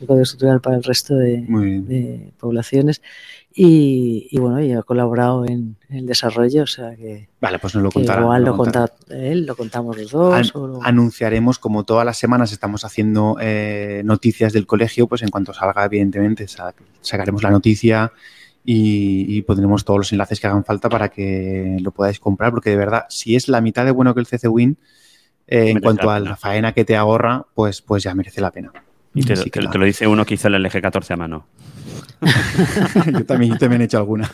el 0.00 0.06
código 0.06 0.22
estructural 0.22 0.60
para 0.60 0.76
el 0.76 0.84
resto 0.84 1.16
de, 1.16 1.38
de 1.42 2.32
poblaciones. 2.38 3.02
Y, 3.52 4.38
bueno, 4.38 4.60
y 4.60 4.72
ha 4.72 4.82
colaborado 4.82 5.44
en, 5.44 5.76
el 5.88 6.06
desarrollo, 6.06 6.62
o 6.62 6.66
sea 6.66 6.94
que. 6.94 7.28
Vale, 7.40 7.58
pues 7.58 7.74
nos 7.74 7.82
lo 7.82 7.90
contará. 7.90 8.20
Igual 8.20 8.44
lo, 8.44 8.56
conta 8.56 8.92
él, 9.08 9.44
lo 9.44 9.56
contamos 9.56 9.98
los 9.98 10.12
dos. 10.12 10.52
Anunciaremos, 10.82 11.58
como 11.58 11.84
todas 11.84 12.06
las 12.06 12.16
semanas 12.16 12.52
estamos 12.52 12.84
haciendo 12.84 13.38
eh, 13.40 14.02
noticias 14.04 14.52
del 14.52 14.66
colegio, 14.66 15.08
pues 15.08 15.22
en 15.22 15.30
cuanto 15.30 15.52
salga, 15.52 15.84
evidentemente, 15.84 16.46
sacaremos 17.00 17.42
la 17.42 17.50
noticia 17.50 18.12
y, 18.64 19.42
pondremos 19.42 19.84
todos 19.84 19.98
los 19.98 20.12
enlaces 20.12 20.38
que 20.38 20.46
hagan 20.46 20.64
falta 20.64 20.88
para 20.88 21.08
que 21.08 21.78
lo 21.80 21.90
podáis 21.90 22.20
comprar, 22.20 22.52
porque 22.52 22.70
de 22.70 22.76
verdad, 22.76 23.06
si 23.08 23.34
es 23.34 23.48
la 23.48 23.60
mitad 23.60 23.84
de 23.84 23.90
bueno 23.90 24.14
que 24.14 24.20
el 24.20 24.26
CC 24.26 24.46
Win, 24.46 24.78
eh, 25.48 25.70
en 25.70 25.80
cuanto 25.80 26.08
a 26.08 26.20
la 26.20 26.36
faena 26.36 26.72
que 26.72 26.84
te 26.84 26.96
ahorra, 26.96 27.46
pues, 27.54 27.82
pues 27.82 28.04
ya 28.04 28.14
merece 28.14 28.40
la 28.40 28.52
pena. 28.52 28.72
Y 29.14 29.24
te, 29.24 29.34
te 29.34 29.78
lo 29.78 29.84
dice 29.84 30.06
uno 30.06 30.24
que 30.24 30.34
hizo 30.34 30.48
el 30.48 30.62
LG 30.62 30.80
14 30.80 31.12
a 31.12 31.16
mano. 31.16 31.46
yo 33.12 33.24
también, 33.24 33.80
he 33.80 33.84
hecho 33.84 33.98
alguna. 33.98 34.30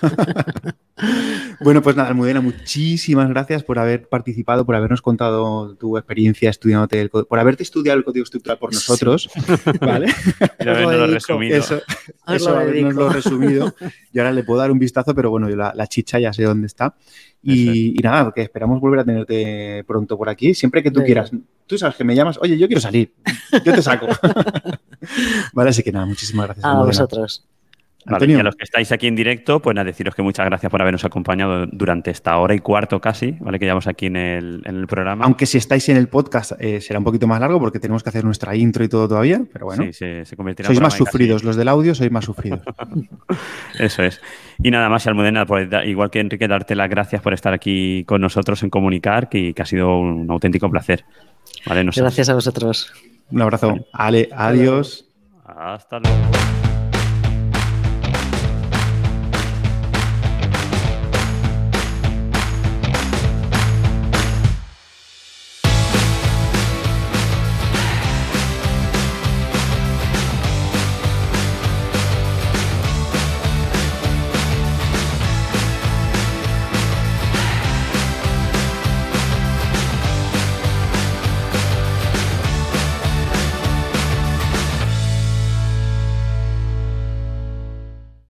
bueno, 1.60 1.82
pues 1.82 1.94
nada, 1.96 2.08
Almudena, 2.08 2.40
muchísimas 2.40 3.28
gracias 3.28 3.62
por 3.62 3.78
haber 3.78 4.08
participado, 4.08 4.66
por 4.66 4.74
habernos 4.74 5.02
contado 5.02 5.76
tu 5.76 5.96
experiencia 5.96 6.50
estudiándote 6.50 7.00
el 7.00 7.10
por 7.10 7.38
haberte 7.38 7.62
estudiado 7.62 7.98
el 7.98 8.04
código 8.04 8.24
estructural 8.24 8.58
por 8.58 8.72
nosotros, 8.72 9.30
¿vale? 9.80 10.12
habernos 10.58 11.10
resumido. 11.10 11.56
Eso, 11.56 11.80
eso 12.26 12.56
habernos 12.56 12.94
lo 12.94 13.08
resumido. 13.08 13.74
Y 14.12 14.18
ahora 14.18 14.32
le 14.32 14.42
puedo 14.42 14.60
dar 14.60 14.72
un 14.72 14.78
vistazo, 14.78 15.14
pero 15.14 15.30
bueno, 15.30 15.48
la, 15.48 15.72
la 15.74 15.86
chicha 15.86 16.18
ya 16.18 16.32
sé 16.32 16.42
dónde 16.42 16.66
está. 16.66 16.96
Y, 17.46 17.94
nada, 18.02 18.32
que 18.34 18.42
esperamos 18.42 18.80
volver 18.80 19.00
a 19.00 19.04
tenerte 19.04 19.84
pronto 19.86 20.18
por 20.18 20.28
aquí, 20.28 20.54
siempre 20.54 20.82
que 20.82 20.90
tú 20.90 21.02
quieras. 21.04 21.30
Tú 21.66 21.78
sabes 21.78 21.96
que 21.96 22.04
me 22.04 22.14
llamas, 22.14 22.38
oye, 22.40 22.58
yo 22.58 22.66
quiero 22.66 22.80
salir, 22.80 23.12
yo 23.64 23.74
te 23.74 23.82
saco. 23.82 24.06
vale, 25.52 25.70
así 25.70 25.82
que 25.82 25.92
nada, 25.92 26.06
muchísimas 26.06 26.46
gracias. 26.46 26.64
A 26.64 26.82
vosotros 26.82 27.46
y 28.08 28.34
a 28.34 28.42
los 28.42 28.56
que 28.56 28.64
estáis 28.64 28.92
aquí 28.92 29.06
en 29.06 29.16
directo, 29.16 29.60
pues 29.60 29.74
nada, 29.74 29.84
deciros 29.84 30.14
que 30.14 30.22
muchas 30.22 30.46
gracias 30.46 30.70
por 30.70 30.80
habernos 30.80 31.04
acompañado 31.04 31.66
durante 31.66 32.10
esta 32.10 32.36
hora 32.38 32.54
y 32.54 32.60
cuarto 32.60 33.00
casi, 33.00 33.32
¿vale? 33.40 33.58
Que 33.58 33.64
llevamos 33.64 33.86
aquí 33.86 34.06
en 34.06 34.16
el, 34.16 34.86
programa. 34.88 35.24
Aunque 35.24 35.46
si 35.46 35.58
estáis 35.58 35.88
en 35.88 35.96
el 35.96 36.08
podcast 36.08 36.52
eh, 36.60 36.80
será 36.80 36.98
un 36.98 37.04
poquito 37.04 37.26
más 37.26 37.40
largo 37.40 37.58
porque 37.58 37.80
tenemos 37.80 38.02
que 38.02 38.10
hacer 38.10 38.24
nuestra 38.24 38.54
intro 38.54 38.84
y 38.84 38.88
todo 38.88 39.08
todavía, 39.08 39.42
pero 39.52 39.66
bueno. 39.66 39.84
Sí, 39.92 40.24
se, 40.24 40.36
convertirá 40.36 40.68
Sois 40.68 40.80
más 40.80 40.94
sufridos, 40.94 41.42
los 41.42 41.56
del 41.56 41.68
audio 41.68 41.94
sois 41.94 42.10
más 42.10 42.24
sufridos. 42.24 42.60
Eso 43.78 44.02
es. 44.02 44.20
Y 44.62 44.70
nada 44.70 44.88
más, 44.88 45.06
Almudena, 45.06 45.44
pues, 45.44 45.68
igual 45.84 46.10
que 46.10 46.20
Enrique, 46.20 46.48
darte 46.48 46.74
las 46.74 46.88
gracias 46.88 47.20
por 47.22 47.34
estar 47.34 47.52
aquí 47.52 48.04
con 48.04 48.20
nosotros 48.20 48.62
en 48.62 48.70
Comunicar, 48.70 49.28
que, 49.28 49.54
ha 49.58 49.64
sido 49.64 49.98
un 49.98 50.30
auténtico 50.30 50.70
placer. 50.70 51.04
gracias 51.66 52.28
a 52.28 52.34
vosotros. 52.34 52.92
Un 53.30 53.42
abrazo. 53.42 53.74
Ale, 53.92 54.28
adiós. 54.32 55.08
Hasta 55.44 55.98
luego. 55.98 56.65